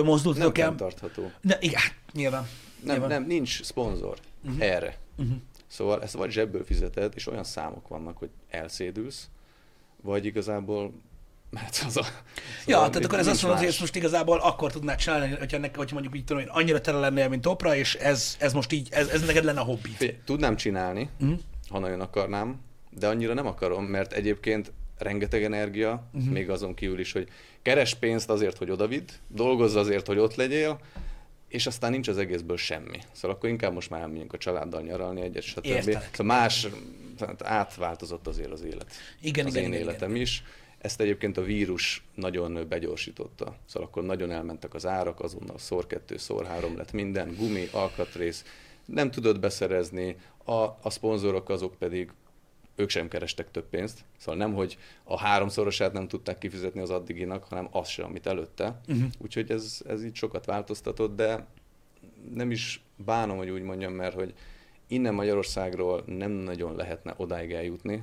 mozdult 0.05 0.37
nem 0.37 0.51
el. 0.55 0.67
Nem 0.67 0.77
tartható. 0.77 1.31
De, 1.41 1.59
igen, 1.61 1.83
nyilván. 2.13 2.49
Nem, 2.83 2.99
nyilván. 2.99 3.09
nem, 3.09 3.27
nincs 3.27 3.63
szponzor 3.63 4.19
uh-huh. 4.45 4.63
erre. 4.63 4.99
Uh-huh. 5.17 5.37
Szóval 5.67 6.03
ezt 6.03 6.15
vagy 6.15 6.31
zsebből 6.31 6.65
fizeted, 6.65 7.13
és 7.17 7.27
olyan 7.27 7.45
számok 7.45 7.89
vannak, 7.89 8.19
hogy 8.19 8.31
elszédülsz, 8.49 9.29
vagy 10.03 10.25
igazából 10.25 10.93
mehetsz 11.51 11.83
haza. 11.83 12.03
Szóval 12.03 12.23
ja, 12.67 12.91
tehát 12.91 13.05
akkor 13.05 13.19
ez 13.19 13.27
azt 13.27 13.43
mondod, 13.43 13.61
hogy 13.61 13.69
ezt 13.69 13.81
most 13.81 13.97
igazából 13.97 14.39
akkor 14.39 14.73
tudnád 14.73 14.99
csinálni, 14.99 15.35
hogyha, 15.39 15.59
nek, 15.59 15.77
hogyha 15.77 15.95
mondjuk 15.95 16.17
így 16.17 16.25
tudom, 16.25 16.43
hogy 16.43 16.51
annyira 16.55 16.81
tele 16.81 16.99
lennél, 16.99 17.29
mint 17.29 17.43
Topra, 17.43 17.77
és 17.77 17.95
ez, 17.95 18.37
ez 18.39 18.53
most 18.53 18.73
így, 18.73 18.89
ez, 18.91 19.09
ez 19.09 19.27
neked 19.27 19.45
lenne 19.45 19.61
a 19.61 19.65
hobbi. 19.65 19.97
Tudnám 20.25 20.57
csinálni, 20.57 21.09
uh-huh. 21.21 21.39
ha 21.69 21.79
nagyon 21.79 22.01
akarnám, 22.01 22.61
de 22.91 23.09
annyira 23.09 23.35
nem 23.35 23.47
akarom, 23.47 23.85
mert 23.85 24.13
egyébként 24.13 24.73
rengeteg 24.99 25.45
energia, 25.45 26.09
uh-huh. 26.13 26.33
még 26.33 26.51
azon 26.51 26.75
kívül 26.75 26.99
is, 26.99 27.13
hogy 27.13 27.29
keres 27.63 27.95
pénzt 27.95 28.31
azért, 28.31 28.59
hogy 28.59 28.71
odavidd, 28.71 29.09
dolgozz 29.29 29.75
azért, 29.75 30.07
hogy 30.07 30.19
ott 30.19 30.35
legyél, 30.35 30.81
és 31.49 31.67
aztán 31.67 31.91
nincs 31.91 32.09
az 32.09 32.19
egészből 32.19 32.57
semmi. 32.57 32.99
Szóval 33.13 33.37
akkor 33.37 33.49
inkább 33.49 33.73
most 33.73 33.91
már 33.91 34.01
elmegyünk 34.01 34.33
a 34.33 34.39
családdal 34.39 34.83
nyaralni 34.83 35.21
egyet, 35.21 35.43
stb. 35.43 35.65
Értelek. 35.65 36.09
Szóval 36.13 36.37
más, 36.37 36.67
átváltozott 37.45 38.27
azért 38.27 38.51
az 38.51 38.63
élet. 38.63 38.93
Igen, 39.21 39.47
az 39.47 39.53
igen, 39.55 39.65
én 39.65 39.73
igen, 39.73 39.83
életem 39.83 40.11
igen. 40.11 40.23
is. 40.23 40.43
Ezt 40.79 41.01
egyébként 41.01 41.37
a 41.37 41.43
vírus 41.43 42.05
nagyon 42.15 42.69
begyorsította. 42.69 43.57
Szóval 43.67 43.89
akkor 43.89 44.05
nagyon 44.05 44.31
elmentek 44.31 44.75
az 44.75 44.87
árak, 44.87 45.21
azonnal 45.21 45.59
szor 45.59 45.87
kettő, 45.87 46.17
szor 46.17 46.47
három 46.47 46.77
lett 46.77 46.93
minden, 46.93 47.35
gumi, 47.39 47.69
alkatrész, 47.73 48.45
nem 48.85 49.11
tudod 49.11 49.41
beszerezni, 49.41 50.17
a, 50.45 50.61
a 50.61 50.91
szponzorok 50.91 51.49
azok 51.49 51.75
pedig 51.75 52.13
ők 52.77 52.89
sem 52.89 53.09
kerestek 53.09 53.51
több 53.51 53.69
pénzt, 53.69 54.05
szóval 54.17 54.37
nem, 54.37 54.55
hogy 54.55 54.79
a 55.05 55.19
háromszorosát 55.19 55.93
nem 55.93 56.09
tudták 56.09 56.39
kifizetni 56.39 56.81
az 56.81 56.91
addiginak, 56.91 57.45
hanem 57.45 57.69
az 57.71 57.89
sem, 57.89 58.05
amit 58.05 58.27
előtte. 58.27 58.81
Uh-huh. 58.89 59.11
Úgyhogy 59.19 59.51
ez, 59.51 59.81
ez 59.87 60.05
így 60.05 60.15
sokat 60.15 60.45
változtatott, 60.45 61.17
de 61.17 61.47
nem 62.35 62.51
is 62.51 62.83
bánom, 62.97 63.37
hogy 63.37 63.51
úgy 63.51 63.63
mondjam, 63.63 63.93
mert 63.93 64.15
hogy 64.15 64.35
innen 64.87 65.15
Magyarországról 65.15 66.03
nem 66.07 66.31
nagyon 66.31 66.77
lehetne 66.77 67.15
odáig 67.17 67.53
eljutni, 67.53 68.03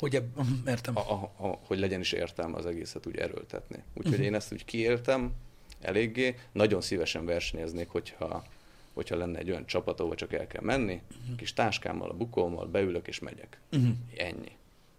hogy 0.00 0.14
eb- 0.14 0.38
értem. 0.66 0.96
A, 0.96 1.00
a, 1.00 1.46
a, 1.46 1.58
hogy 1.66 1.78
legyen 1.78 2.00
is 2.00 2.12
értelme 2.12 2.56
az 2.56 2.66
egészet 2.66 3.06
úgy 3.06 3.16
erőltetni. 3.16 3.82
Úgyhogy 3.94 4.12
uh-huh. 4.12 4.26
én 4.26 4.34
ezt 4.34 4.52
úgy 4.52 4.64
kiéltem 4.64 5.32
eléggé, 5.80 6.34
nagyon 6.52 6.80
szívesen 6.80 7.24
versenyeznék, 7.24 7.88
hogyha, 7.88 8.44
hogyha 8.92 9.16
lenne 9.16 9.38
egy 9.38 9.50
olyan 9.50 9.66
csapat, 9.66 10.00
ahol 10.00 10.14
csak 10.14 10.32
el 10.32 10.46
kell 10.46 10.62
menni, 10.62 11.00
uh-huh. 11.20 11.36
kis 11.36 11.52
táskámmal, 11.52 12.10
a 12.10 12.14
bukómmal, 12.14 12.66
beülök 12.66 13.08
és 13.08 13.18
megyek. 13.18 13.58
Uh-huh. 13.72 13.90
Ennyi. 14.16 14.50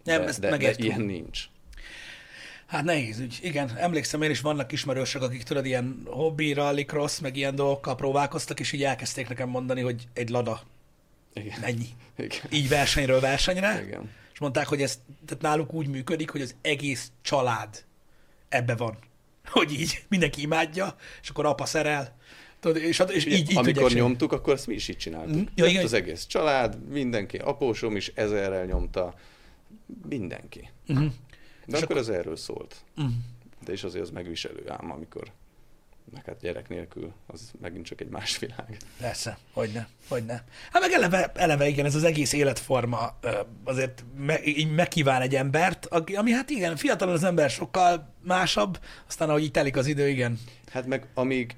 Nem, 0.04 0.20
de, 0.20 0.26
ezt 0.26 0.40
de, 0.40 0.56
de 0.56 0.74
ilyen 0.76 1.00
nincs. 1.00 1.44
Hát 2.66 2.84
nehéz 2.84 3.18
ügy. 3.18 3.38
Igen, 3.42 3.76
emlékszem, 3.76 4.22
én 4.22 4.30
is 4.30 4.40
vannak 4.40 4.72
ismerősök, 4.72 5.22
akik 5.22 5.42
tudod, 5.42 5.66
ilyen 5.66 6.02
hobbi, 6.06 6.52
rallycross, 6.52 7.20
meg 7.20 7.36
ilyen 7.36 7.54
dolgokkal 7.54 7.94
próbálkoztak, 7.94 8.60
és 8.60 8.72
így 8.72 8.84
elkezdték 8.84 9.28
nekem 9.28 9.48
mondani, 9.48 9.80
hogy 9.80 10.08
egy 10.12 10.28
lada. 10.28 10.62
Igen. 11.34 11.62
Ennyi. 11.62 11.88
Igen. 12.16 12.38
Így 12.50 12.68
versenyről 12.68 13.20
versenyre. 13.20 13.82
Igen 13.86 14.10
mondták, 14.42 14.66
hogy 14.66 14.82
ez 14.82 15.00
tehát 15.26 15.42
náluk 15.42 15.72
úgy 15.72 15.86
működik, 15.86 16.30
hogy 16.30 16.40
az 16.40 16.54
egész 16.60 17.10
család 17.22 17.84
ebbe 18.48 18.76
van. 18.76 18.98
Hogy 19.50 19.72
így 19.72 20.04
mindenki 20.08 20.40
imádja, 20.40 20.96
és 21.22 21.28
akkor 21.28 21.46
apa 21.46 21.64
szerel, 21.64 22.16
Tudod, 22.60 22.82
és, 22.82 23.02
és 23.08 23.24
így, 23.24 23.50
így 23.50 23.56
Amikor 23.56 23.92
nyomtuk, 23.92 24.32
akkor 24.32 24.52
ezt 24.54 24.66
mi 24.66 24.74
is 24.74 24.88
így 24.88 24.96
csináltuk. 24.96 25.36
Mm, 25.36 25.42
ja, 25.54 25.66
igen. 25.66 25.84
Az 25.84 25.92
egész 25.92 26.26
család, 26.26 26.88
mindenki, 26.88 27.36
apósom 27.36 27.96
is 27.96 28.12
ezerrel 28.14 28.64
nyomta, 28.64 29.14
mindenki. 30.08 30.70
Mm-hmm. 30.92 31.06
De 31.06 31.12
és 31.66 31.82
akkor, 31.82 31.82
akkor 31.82 31.96
ez 31.96 32.08
erről 32.08 32.36
szólt. 32.36 32.76
Mm. 33.02 33.06
De 33.64 33.72
és 33.72 33.84
azért 33.84 34.04
az 34.04 34.10
megviselő 34.10 34.64
ám, 34.68 34.90
amikor 34.90 35.32
meg 36.12 36.24
hát 36.24 36.40
gyerek 36.40 36.68
nélkül, 36.68 37.12
az 37.26 37.50
megint 37.60 37.86
csak 37.86 38.00
egy 38.00 38.08
más 38.08 38.38
világ. 38.38 38.76
Persze, 38.98 39.38
hogyne, 39.52 39.88
hogyne. 40.08 40.44
Hát 40.72 40.82
meg 40.82 40.92
eleve, 40.92 41.32
eleve 41.34 41.68
igen, 41.68 41.84
ez 41.84 41.94
az 41.94 42.04
egész 42.04 42.32
életforma 42.32 43.18
azért 43.64 44.04
me, 44.16 44.44
így 44.44 44.74
megkíván 44.74 45.22
egy 45.22 45.34
embert, 45.34 45.86
ami 46.14 46.30
hát 46.30 46.50
igen, 46.50 46.76
fiatalon 46.76 47.14
az 47.14 47.24
ember 47.24 47.50
sokkal 47.50 48.14
másabb, 48.20 48.80
aztán 49.08 49.28
ahogy 49.28 49.42
így 49.42 49.50
telik 49.50 49.76
az 49.76 49.86
idő, 49.86 50.08
igen. 50.08 50.38
Hát 50.70 50.86
meg 50.86 51.06
amíg 51.14 51.56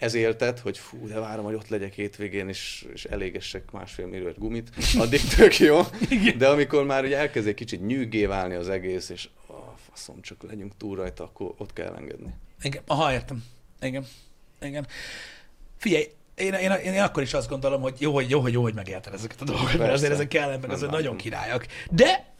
ez 0.00 0.14
éltet, 0.14 0.58
hogy 0.58 0.78
fú, 0.78 1.06
de 1.06 1.18
várom, 1.18 1.44
hogy 1.44 1.54
ott 1.54 1.68
legyek 1.68 1.92
hétvégén, 1.92 2.48
és, 2.48 2.86
és 2.92 3.04
elégessek 3.04 3.70
másfél 3.70 4.06
millió 4.06 4.30
gumit, 4.36 4.70
addig 4.98 5.20
tök 5.20 5.58
jó. 5.58 5.80
De 6.38 6.48
amikor 6.48 6.84
már 6.84 7.04
ugye 7.04 7.16
elkezd 7.16 7.46
egy 7.46 7.54
kicsit 7.54 7.86
nyűgé 7.86 8.26
válni 8.26 8.54
az 8.54 8.68
egész, 8.68 9.08
és 9.08 9.28
oh, 9.46 9.56
faszom, 9.90 10.20
csak 10.20 10.42
legyünk 10.42 10.76
túl 10.76 10.96
rajta, 10.96 11.24
akkor 11.24 11.54
ott 11.58 11.72
kell 11.72 11.94
engedni. 11.94 12.34
Igen, 12.62 12.82
aha, 12.86 13.12
értem. 13.12 13.44
Igen. 13.80 14.06
Igen. 14.60 14.86
Figyelj, 15.76 16.08
én, 16.34 16.52
én, 16.52 16.70
én, 16.70 17.02
akkor 17.02 17.22
is 17.22 17.34
azt 17.34 17.48
gondolom, 17.48 17.80
hogy 17.80 17.94
jó, 17.98 18.12
hogy 18.12 18.30
jó, 18.30 18.40
hogy, 18.40 18.52
jó, 18.52 18.62
hogy 18.62 18.74
megélted 18.74 19.14
ezeket 19.14 19.40
a 19.40 19.44
dolgokat, 19.44 19.78
mert 19.78 19.92
azért 19.92 20.12
ezek 20.12 20.28
kellenek, 20.28 20.60
meg 20.60 20.70
azért 20.70 20.90
nagyon 20.90 21.16
királyok. 21.16 21.66
De 21.90 22.30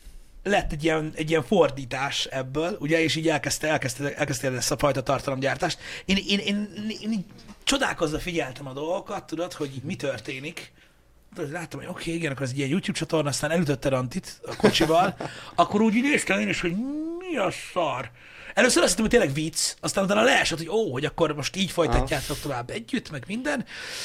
lett 0.43 0.73
egy 0.73 0.85
ilyen, 0.85 1.13
egy 1.15 1.31
ilyen 1.31 1.43
fordítás 1.43 2.25
ebből, 2.25 2.77
ugye, 2.81 3.03
és 3.03 3.17
így 3.17 3.29
elkezdte, 3.29 3.69
elkezdte, 3.69 4.15
elkezdte 4.15 4.51
ezt 4.51 4.71
a 4.71 4.79
fajta 4.79 5.03
tartalomgyártást. 5.03 5.79
Én, 6.05 6.17
én, 6.29 6.39
én, 6.39 6.73
én, 7.01 7.11
én 7.11 7.25
csodálkozva 7.65 8.19
figyeltem 8.19 8.67
a 8.67 8.73
dolgokat, 8.73 9.27
tudod, 9.27 9.53
hogy 9.53 9.71
mi 9.85 9.97
történik. 9.97 10.73
Tudod, 11.35 11.51
láttam, 11.51 11.81
hogy 11.81 11.89
oké, 11.89 12.01
okay, 12.01 12.15
igen, 12.15 12.33
akkor 12.33 12.43
ez 12.43 12.51
egy 12.51 12.57
ilyen 12.57 12.69
YouTube 12.69 12.99
csatorna, 12.99 13.29
aztán 13.29 13.51
elütötte 13.51 13.89
Rantit 13.89 14.41
a 14.47 14.57
kocsival, 14.57 15.17
akkor 15.55 15.81
úgy 15.81 15.95
néztem 15.95 16.39
én 16.39 16.49
is, 16.49 16.61
hogy 16.61 16.77
mi 17.19 17.37
a 17.37 17.51
szar. 17.73 18.11
Először 18.55 18.83
azt 18.83 18.89
hittem, 18.97 19.11
hogy 19.11 19.19
tényleg 19.19 19.35
vicc, 19.35 19.75
aztán 19.81 20.05
utána 20.05 20.23
leesett, 20.23 20.59
hogy 20.59 20.69
ó, 20.69 20.93
hogy 20.93 21.05
akkor 21.05 21.35
most 21.35 21.57
így 21.57 21.71
folytatjátok 21.71 22.37
ah. 22.37 22.43
tovább 22.43 22.71
együtt, 22.71 23.11
meg 23.11 23.25
minden. 23.27 23.65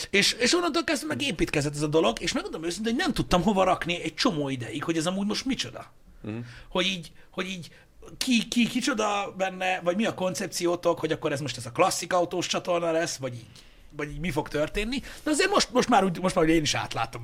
És, 0.09 0.31
és 0.31 0.53
onnantól 0.53 0.83
kezdve 0.83 1.07
meg 1.07 1.21
építkezett 1.21 1.75
ez 1.75 1.81
a 1.81 1.87
dolog, 1.87 2.21
és 2.21 2.33
megmondom 2.33 2.63
őszintén, 2.63 2.93
hogy 2.93 3.01
nem 3.01 3.13
tudtam 3.13 3.41
hova 3.41 3.63
rakni 3.63 4.01
egy 4.01 4.13
csomó 4.13 4.49
ideig, 4.49 4.83
hogy 4.83 4.97
ez 4.97 5.05
amúgy 5.05 5.27
most 5.27 5.45
micsoda. 5.45 5.91
Mm. 6.27 6.39
Hogy 6.69 6.85
így, 6.85 7.11
hogy 7.31 7.47
így 7.47 7.69
ki, 8.17 8.47
ki, 8.47 8.67
kicsoda 8.67 9.33
benne, 9.37 9.79
vagy 9.83 9.95
mi 9.95 10.05
a 10.05 10.13
koncepciótok, 10.13 10.99
hogy 10.99 11.11
akkor 11.11 11.31
ez 11.31 11.41
most 11.41 11.57
ez 11.57 11.65
a 11.65 11.71
klasszik 11.71 12.13
autós 12.13 12.47
csatorna 12.47 12.91
lesz, 12.91 13.15
vagy 13.15 13.33
így, 13.33 13.45
vagy 13.89 14.09
így 14.09 14.19
mi 14.19 14.31
fog 14.31 14.47
történni. 14.47 14.99
De 15.23 15.31
azért 15.31 15.49
most, 15.49 15.69
most 15.71 15.89
már 15.89 16.03
úgy, 16.03 16.19
most 16.21 16.35
már 16.35 16.43
úgy 16.43 16.51
én 16.51 16.61
is 16.61 16.73
átlátom. 16.73 17.21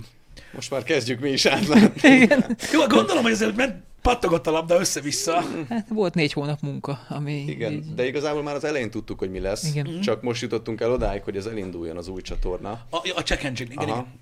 Most 0.51 0.71
már 0.71 0.83
kezdjük 0.83 1.19
mi 1.19 1.29
is 1.29 1.45
átlátni. 1.45 2.09
Jó, 2.73 2.85
gondolom, 2.87 3.23
hogy 3.23 3.31
azért 3.31 3.55
ment, 3.55 3.83
pattogott 4.01 4.47
a 4.47 4.51
labda 4.51 4.79
össze-vissza. 4.79 5.43
Hát 5.69 5.87
volt 5.89 6.13
négy 6.13 6.33
hónap 6.33 6.61
munka, 6.61 6.99
ami... 7.09 7.43
Igen, 7.47 7.71
így... 7.71 7.93
de 7.93 8.05
igazából 8.05 8.43
már 8.43 8.55
az 8.55 8.63
elején 8.63 8.89
tudtuk, 8.89 9.19
hogy 9.19 9.31
mi 9.31 9.39
lesz. 9.39 9.69
Igen. 9.69 9.89
Mhm. 9.89 9.99
Csak 9.99 10.21
most 10.21 10.41
jutottunk 10.41 10.81
el 10.81 10.91
odáig, 10.91 11.23
hogy 11.23 11.37
ez 11.37 11.45
elinduljon 11.45 11.97
az 11.97 12.07
új 12.07 12.21
csatorna. 12.21 12.71
A, 12.89 13.11
a 13.15 13.21
check 13.21 13.43
engine, 13.43 13.71
igen, 13.71 13.87
igen. 13.87 14.19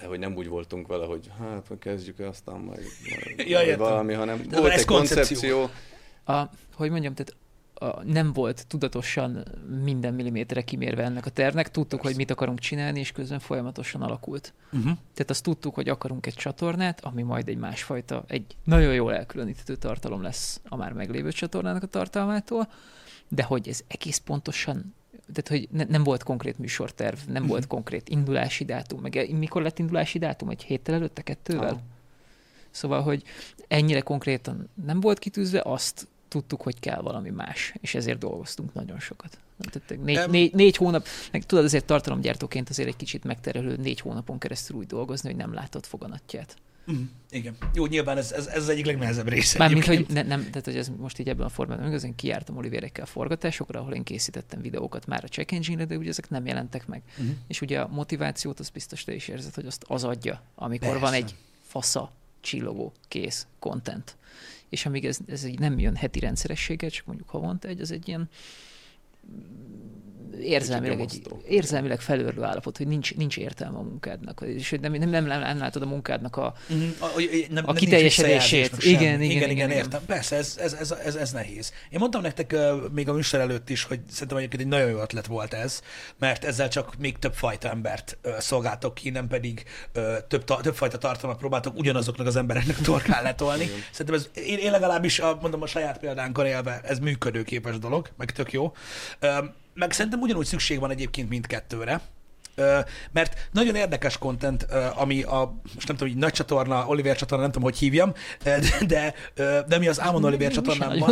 De 0.00 0.06
hogy 0.06 0.18
nem 0.18 0.34
úgy 0.34 0.48
voltunk 0.48 0.86
vele, 0.86 1.06
hogy 1.06 1.30
hát 1.38 1.70
kezdjük 1.78 2.18
aztán 2.18 2.58
majd, 2.58 2.86
majd, 3.26 3.48
ja, 3.48 3.58
majd 3.58 3.78
valami, 3.78 4.12
hanem 4.12 4.42
de 4.48 4.60
volt 4.60 4.72
egy 4.72 4.84
koncepció. 4.84 5.58
koncepció. 5.58 6.34
A, 6.34 6.50
hogy 6.74 6.90
mondjam, 6.90 7.14
tehát 7.14 7.36
a, 7.78 8.02
nem 8.04 8.32
volt 8.32 8.66
tudatosan 8.66 9.44
minden 9.82 10.14
milliméterre 10.14 10.62
kimérve 10.62 11.02
ennek 11.02 11.26
a 11.26 11.30
tervnek. 11.30 11.70
Tudtuk, 11.70 11.88
Persze. 11.88 12.06
hogy 12.06 12.16
mit 12.16 12.30
akarunk 12.30 12.58
csinálni, 12.58 12.98
és 12.98 13.12
közben 13.12 13.38
folyamatosan 13.38 14.02
alakult. 14.02 14.54
Uh-huh. 14.66 14.82
Tehát 14.84 15.30
azt 15.30 15.42
tudtuk, 15.42 15.74
hogy 15.74 15.88
akarunk 15.88 16.26
egy 16.26 16.34
csatornát, 16.34 17.04
ami 17.04 17.22
majd 17.22 17.48
egy 17.48 17.56
másfajta, 17.56 18.24
egy 18.26 18.56
nagyon 18.64 18.94
jól 18.94 19.14
elkülöníthető 19.14 19.76
tartalom 19.76 20.22
lesz 20.22 20.60
a 20.68 20.76
már 20.76 20.92
meglévő 20.92 21.32
csatornának 21.32 21.82
a 21.82 21.86
tartalmától, 21.86 22.68
de 23.28 23.42
hogy 23.42 23.68
ez 23.68 23.80
egész 23.88 24.18
pontosan 24.18 24.94
tehát, 25.32 25.48
hogy 25.48 25.68
ne, 25.70 25.84
nem 25.84 26.02
volt 26.02 26.22
konkrét 26.22 26.58
műsorterv, 26.58 27.16
nem 27.26 27.34
uh-huh. 27.34 27.48
volt 27.48 27.66
konkrét 27.66 28.08
indulási 28.08 28.64
dátum, 28.64 29.00
meg 29.00 29.36
mikor 29.38 29.62
lett 29.62 29.78
indulási 29.78 30.18
dátum? 30.18 30.48
Egy 30.48 30.62
héttel 30.62 30.94
előtte, 30.94 31.22
kettővel? 31.22 31.72
Ah. 31.72 31.78
Szóval, 32.70 33.02
hogy 33.02 33.22
ennyire 33.68 34.00
konkrétan 34.00 34.68
nem 34.84 35.00
volt 35.00 35.18
kitűzve, 35.18 35.60
azt 35.64 36.08
tudtuk, 36.28 36.62
hogy 36.62 36.80
kell 36.80 37.00
valami 37.00 37.30
más, 37.30 37.74
és 37.80 37.94
ezért 37.94 38.18
dolgoztunk 38.18 38.74
nagyon 38.74 39.00
sokat. 39.00 39.38
Tehát 39.70 40.04
négy, 40.04 40.28
négy, 40.30 40.54
négy 40.54 40.76
hónap, 40.76 41.06
meg 41.32 41.46
tudod, 41.46 41.64
azért 41.64 41.84
tartalomgyártóként 41.84 42.68
azért 42.68 42.88
egy 42.88 42.96
kicsit 42.96 43.24
megterelő 43.24 43.76
négy 43.76 44.00
hónapon 44.00 44.38
keresztül 44.38 44.76
úgy 44.76 44.86
dolgozni, 44.86 45.28
hogy 45.28 45.38
nem 45.38 45.52
látod 45.54 45.84
foganatját. 45.84 46.56
Mm, 46.92 47.02
igen. 47.30 47.56
Jó, 47.74 47.86
nyilván 47.86 48.16
ez, 48.16 48.32
ez, 48.32 48.46
ez 48.46 48.62
az 48.62 48.68
egyik 48.68 48.86
legnehezebb 48.86 49.28
része. 49.28 49.58
Mármint, 49.58 49.84
hogy 49.84 50.06
ne, 50.08 50.22
nem, 50.22 50.40
tehát 50.40 50.64
hogy 50.64 50.76
ez 50.76 50.90
most 50.96 51.18
így 51.18 51.28
ebben 51.28 51.46
a 51.46 51.48
formában 51.48 51.86
igaz, 51.86 52.04
én 52.04 52.14
kijártam 52.14 52.56
Olivérekkel 52.56 53.06
forgatásokra, 53.06 53.80
ahol 53.80 53.94
én 53.94 54.02
készítettem 54.02 54.60
videókat 54.60 55.06
már 55.06 55.24
a 55.24 55.28
check 55.28 55.52
engine 55.52 55.84
de 55.84 55.96
ugye 55.96 56.08
ezek 56.08 56.30
nem 56.30 56.46
jelentek 56.46 56.86
meg. 56.86 57.02
Mm. 57.22 57.30
És 57.46 57.60
ugye 57.60 57.80
a 57.80 57.88
motivációt 57.88 58.60
az 58.60 58.68
biztos 58.68 59.04
te 59.04 59.14
is 59.14 59.28
érzed, 59.28 59.54
hogy 59.54 59.66
azt 59.66 59.84
az 59.88 60.04
adja, 60.04 60.42
amikor 60.54 60.88
Persze. 60.88 61.04
van 61.04 61.12
egy 61.12 61.34
fasza, 61.62 62.12
csillogó, 62.40 62.92
kész, 63.08 63.46
content 63.58 64.16
és 64.68 64.86
amíg 64.86 65.04
ez, 65.04 65.18
ez 65.26 65.44
így 65.44 65.58
nem 65.58 65.78
jön 65.78 65.96
heti 65.96 66.18
rendszerességgel, 66.18 66.90
csak 66.90 67.06
mondjuk 67.06 67.28
havonta 67.28 67.68
egy, 67.68 67.80
az 67.80 67.90
egy 67.90 68.08
ilyen 68.08 68.28
érzelmileg, 70.40 71.00
egy, 71.00 71.22
érzelmileg 71.48 72.00
felőrlő 72.00 72.42
állapot, 72.42 72.76
hogy 72.76 72.86
nincs, 72.86 73.14
nincs 73.14 73.36
értelme 73.36 73.78
a 73.78 73.82
munkádnak, 73.82 74.42
és 74.46 74.70
hogy 74.70 74.80
nem, 74.80 74.92
nem, 74.92 75.08
nem, 75.08 75.26
nem 75.26 75.58
látod 75.58 75.82
a 75.82 75.86
munkádnak 75.86 76.36
a, 76.36 76.54
mm, 76.72 76.88
a, 77.00 77.06
nem, 77.50 77.64
a 77.66 77.72
kiteljesedését. 77.72 78.76
Igen, 78.78 79.00
igen, 79.00 79.20
igen, 79.20 79.36
igen, 79.36 79.50
igen, 79.50 79.70
értem. 79.70 80.00
Persze, 80.06 80.36
ez, 80.36 80.56
ez, 80.60 80.72
ez, 80.72 80.90
ez, 80.90 81.14
ez 81.14 81.32
nehéz. 81.32 81.72
Én 81.90 81.98
mondtam 81.98 82.22
nektek 82.22 82.52
uh, 82.54 82.90
még 82.92 83.08
a 83.08 83.12
műsor 83.12 83.40
előtt 83.40 83.70
is, 83.70 83.84
hogy 83.84 84.00
szerintem 84.10 84.36
egyébként 84.36 84.62
egy 84.62 84.68
nagyon 84.68 84.88
jó 84.88 84.98
ötlet 85.00 85.26
volt 85.26 85.54
ez, 85.54 85.80
mert 86.18 86.44
ezzel 86.44 86.68
csak 86.68 86.96
még 86.98 87.18
több 87.18 87.34
fajta 87.34 87.70
embert 87.70 88.18
uh, 88.24 88.38
szolgáltok 88.38 88.94
ki, 88.94 89.10
nem 89.10 89.26
pedig 89.26 89.64
uh, 89.94 90.16
több, 90.28 90.44
ta, 90.44 90.60
több 90.60 90.74
fajta 90.74 90.98
tartalmat 90.98 91.38
próbáltok 91.38 91.78
ugyanazoknak 91.78 92.26
az 92.26 92.36
embereknek 92.36 92.76
torkán 92.76 93.22
letolni. 93.22 93.68
Szerintem 93.90 94.14
ez, 94.14 94.42
én, 94.44 94.58
én 94.58 94.70
legalábbis, 94.70 95.18
a, 95.18 95.38
mondom 95.40 95.62
a 95.62 95.66
saját 95.66 95.98
példánkon 95.98 96.46
élve, 96.46 96.80
ez 96.84 96.98
működőképes 96.98 97.78
dolog, 97.78 98.08
meg 98.16 98.30
tök 98.30 98.52
jó. 98.52 98.72
Um, 99.22 99.54
meg 99.76 99.92
szerintem 99.92 100.20
ugyanúgy 100.20 100.46
szükség 100.46 100.78
van 100.78 100.90
egyébként 100.90 101.28
mindkettőre, 101.28 102.00
mert 103.12 103.48
nagyon 103.52 103.74
érdekes 103.74 104.18
content, 104.18 104.62
ami 104.94 105.22
a, 105.22 105.60
most 105.74 105.88
nem 105.88 105.96
tudom, 105.96 106.12
hogy 106.12 106.22
nagy 106.22 106.32
csatorna, 106.32 106.86
Oliver 106.86 107.16
csatorna, 107.16 107.42
nem 107.42 107.52
tudom, 107.52 107.68
hogy 107.68 107.78
hívjam, 107.78 108.12
de, 108.42 108.60
de, 108.86 109.14
de 109.68 109.78
mi 109.78 109.88
az 109.88 110.00
Ámon 110.00 110.24
Oliver 110.24 110.52
csatornán 110.52 110.88
van. 110.98 111.08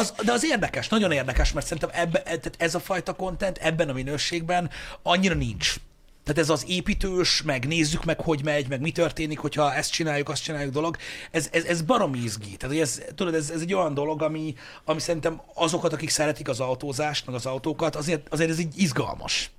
Az, 0.00 0.14
de 0.24 0.32
az 0.32 0.44
érdekes, 0.44 0.88
nagyon 0.88 1.12
érdekes, 1.12 1.52
mert 1.52 1.66
szerintem 1.66 1.90
ebbe, 1.92 2.22
ez 2.58 2.74
a 2.74 2.80
fajta 2.80 3.12
content 3.12 3.58
ebben 3.58 3.88
a 3.88 3.92
minőségben 3.92 4.70
annyira 5.02 5.34
nincs. 5.34 5.76
Tehát 6.24 6.40
ez 6.40 6.50
az 6.50 6.64
építős, 6.68 7.42
meg 7.42 7.66
nézzük 7.66 8.04
meg, 8.04 8.20
hogy 8.20 8.44
megy, 8.44 8.68
meg 8.68 8.80
mi 8.80 8.92
történik, 8.92 9.38
hogyha 9.38 9.74
ezt 9.74 9.92
csináljuk, 9.92 10.28
azt 10.28 10.42
csináljuk 10.42 10.72
dolog, 10.72 10.96
ez, 11.30 11.48
ez, 11.52 11.64
ez 11.64 11.82
baromi 11.82 12.18
izgi. 12.18 12.56
Tehát 12.56 12.76
ez, 12.76 13.02
tudod, 13.14 13.34
ez, 13.34 13.50
ez 13.50 13.60
egy 13.60 13.74
olyan 13.74 13.94
dolog, 13.94 14.22
ami, 14.22 14.54
ami 14.84 15.00
szerintem 15.00 15.42
azokat, 15.54 15.92
akik 15.92 16.08
szeretik 16.08 16.48
az 16.48 16.60
autózást, 16.60 17.26
meg 17.26 17.34
az 17.34 17.46
autókat, 17.46 17.96
azért, 17.96 18.28
azért 18.28 18.50
ez 18.50 18.58
így 18.58 18.78
izgalmas. 18.78 19.50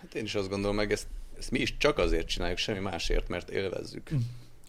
Hát 0.00 0.14
én 0.14 0.24
is 0.24 0.34
azt 0.34 0.48
gondolom, 0.48 0.76
meg 0.76 0.92
ezt, 0.92 1.06
ezt 1.38 1.50
mi 1.50 1.58
is 1.58 1.76
csak 1.76 1.98
azért 1.98 2.28
csináljuk, 2.28 2.58
semmi 2.58 2.78
másért, 2.78 3.28
mert 3.28 3.50
élvezzük. 3.50 4.14
Mm. 4.14 4.18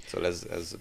Szóval 0.07 0.27
ez, 0.27 0.45
ez 0.51 0.75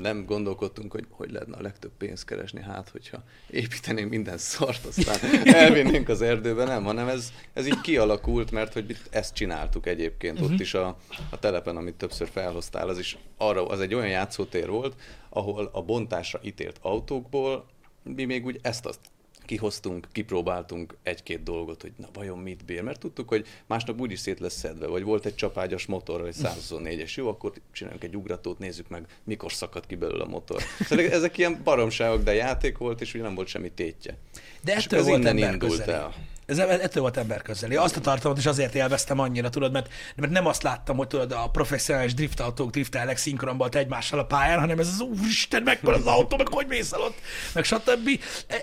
nem 0.00 0.24
gondolkodtunk, 0.24 0.92
hogy 0.92 1.06
hogy 1.10 1.30
lehetne 1.30 1.56
a 1.56 1.62
legtöbb 1.62 1.90
pénzt 1.98 2.24
keresni, 2.24 2.62
hát 2.62 2.88
hogyha 2.88 3.22
építenénk 3.50 4.10
minden 4.10 4.38
szart, 4.38 4.84
aztán 4.84 5.46
elvinnénk 5.46 6.08
az 6.08 6.22
erdőbe, 6.22 6.64
nem, 6.64 6.84
hanem 6.84 7.08
ez, 7.08 7.32
ez 7.52 7.66
így 7.66 7.80
kialakult, 7.80 8.50
mert 8.50 8.72
hogy 8.72 8.96
ezt 9.10 9.34
csináltuk 9.34 9.86
egyébként 9.86 10.32
uh-huh. 10.32 10.46
ott 10.46 10.54
mhm. 10.54 10.62
is 10.62 10.74
a, 10.74 10.96
a 11.30 11.38
telepen, 11.38 11.76
amit 11.76 11.94
többször 11.94 12.28
felhoztál, 12.28 12.88
az 12.88 12.98
is 12.98 13.18
arra, 13.36 13.66
az 13.66 13.80
egy 13.80 13.94
olyan 13.94 14.08
játszótér 14.08 14.68
volt, 14.68 14.94
ahol 15.28 15.70
a 15.72 15.82
bontásra 15.82 16.40
ítélt 16.42 16.78
autókból 16.80 17.66
mi 18.02 18.24
még 18.24 18.44
úgy 18.44 18.58
ezt-azt 18.62 19.00
kihoztunk, 19.48 20.08
kipróbáltunk 20.12 20.96
egy-két 21.02 21.42
dolgot, 21.42 21.82
hogy 21.82 21.92
na 21.96 22.08
vajon 22.12 22.38
mit 22.38 22.64
bír, 22.64 22.82
mert 22.82 23.00
tudtuk, 23.00 23.28
hogy 23.28 23.46
másnap 23.66 24.00
úgyis 24.00 24.18
szét 24.18 24.40
lesz 24.40 24.58
szedve, 24.58 24.86
vagy 24.86 25.02
volt 25.02 25.26
egy 25.26 25.34
csapágyas 25.34 25.86
motor, 25.86 26.26
egy 26.26 26.34
124-es, 26.42 27.14
jó, 27.14 27.28
akkor 27.28 27.52
csináljunk 27.72 28.04
egy 28.04 28.16
ugratót, 28.16 28.58
nézzük 28.58 28.88
meg, 28.88 29.06
mikor 29.24 29.52
szakad 29.52 29.86
ki 29.86 29.94
belőle 29.94 30.22
a 30.22 30.26
motor. 30.26 30.62
Szóval 30.80 31.04
ezek 31.04 31.38
ilyen 31.38 31.60
baromságok, 31.64 32.22
de 32.22 32.34
játék 32.34 32.78
volt, 32.78 33.00
és 33.00 33.14
ugye 33.14 33.22
nem 33.22 33.34
volt 33.34 33.48
semmi 33.48 33.70
tétje. 33.70 34.16
De 34.64 34.74
ettől 34.74 35.02
volt 35.02 35.18
innen 35.18 35.52
indult 35.52 35.80
el. 35.80 36.14
Ez 36.48 36.58
ettől 36.58 37.02
volt 37.02 37.16
ember 37.16 37.42
közeli. 37.42 37.76
Azt 37.76 37.96
a 37.96 38.00
tartalmat 38.00 38.38
is 38.38 38.46
azért 38.46 38.74
élveztem 38.74 39.18
annyira, 39.18 39.50
tudod, 39.50 39.72
mert, 39.72 39.92
mert 40.16 40.32
nem 40.32 40.46
azt 40.46 40.62
láttam, 40.62 40.96
hogy 40.96 41.06
tudod, 41.06 41.32
a 41.32 41.50
professzionális 41.50 42.14
driftautók 42.14 42.70
driftelnek 42.70 43.16
szinkronban 43.16 43.68
egymással 43.72 44.18
a 44.18 44.24
pályán, 44.24 44.60
hanem 44.60 44.78
ez 44.78 44.88
az 44.88 45.00
úristen, 45.00 45.62
mekkora 45.62 45.96
az 45.96 46.06
autó, 46.06 46.36
meg 46.36 46.48
hogy 46.48 46.66
mész 46.66 46.92
el 46.92 47.00
ott, 47.00 47.18
meg 47.52 47.64
stb. 47.64 48.08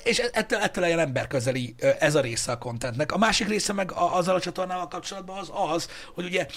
És 0.04 0.18
ettől, 0.18 0.60
ettől 0.60 0.84
legyen 0.84 1.00
ember 1.00 1.28
közeli 1.28 1.76
ez 2.00 2.16
a 2.16 2.22
része 2.22 2.52
a 2.52 2.58
kontentnek. 2.58 3.12
A 3.12 3.18
másik 3.18 3.48
része 3.48 3.74
meg 3.74 3.92
azzal 3.92 4.36
a 4.36 4.40
csatornával 4.40 4.88
kapcsolatban 4.88 5.38
az 5.38 5.52
az, 5.72 5.90
hogy 6.14 6.26
ugye 6.26 6.48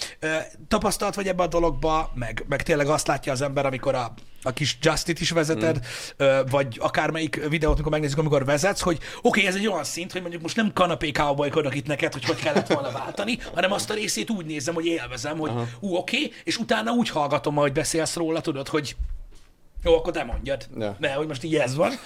tapasztalt 0.67 1.15
vagy 1.15 1.27
ebbe 1.27 1.43
a 1.43 1.47
dologba, 1.47 2.11
meg, 2.15 2.45
meg 2.47 2.63
tényleg 2.63 2.87
azt 2.87 3.07
látja 3.07 3.31
az 3.31 3.41
ember, 3.41 3.65
amikor 3.65 3.95
a 3.95 4.13
a 4.43 4.53
kis 4.53 4.77
Justit 4.81 5.19
is 5.19 5.29
vezeted, 5.29 5.79
mm. 6.23 6.27
vagy 6.49 6.77
akármelyik 6.79 7.49
videót, 7.49 7.73
amikor 7.73 7.91
megnézzük, 7.91 8.17
amikor 8.17 8.45
vezetsz, 8.45 8.81
hogy 8.81 8.95
oké, 8.95 9.05
okay, 9.21 9.45
ez 9.45 9.55
egy 9.55 9.67
olyan 9.67 9.83
szint, 9.83 10.11
hogy 10.11 10.21
mondjuk 10.21 10.41
most 10.41 10.55
nem 10.55 10.73
kanapé 10.73 11.11
cowboykodok 11.19 11.75
itt 11.75 11.87
neked, 11.87 12.13
hogy 12.13 12.25
hogy 12.25 12.35
kellett 12.35 12.67
volna 12.67 12.91
váltani, 12.91 13.37
hanem 13.53 13.71
azt 13.71 13.89
a 13.89 13.93
részét 13.93 14.29
úgy 14.29 14.45
nézem, 14.45 14.73
hogy 14.73 14.85
élvezem, 14.85 15.37
hogy 15.37 15.51
ú, 15.79 15.95
oké, 15.95 16.17
okay, 16.17 16.31
és 16.43 16.57
utána 16.57 16.91
úgy 16.91 17.09
hallgatom, 17.09 17.57
ahogy 17.57 17.71
beszélsz 17.71 18.15
róla, 18.15 18.41
tudod, 18.41 18.67
hogy 18.67 18.95
jó, 19.83 19.95
akkor 19.95 20.13
te 20.13 20.23
mondjad. 20.23 20.67
Ja. 20.77 20.95
Ne, 20.99 21.13
hogy 21.13 21.27
most 21.27 21.43
így 21.43 21.55
ez 21.55 21.75
van. 21.75 21.91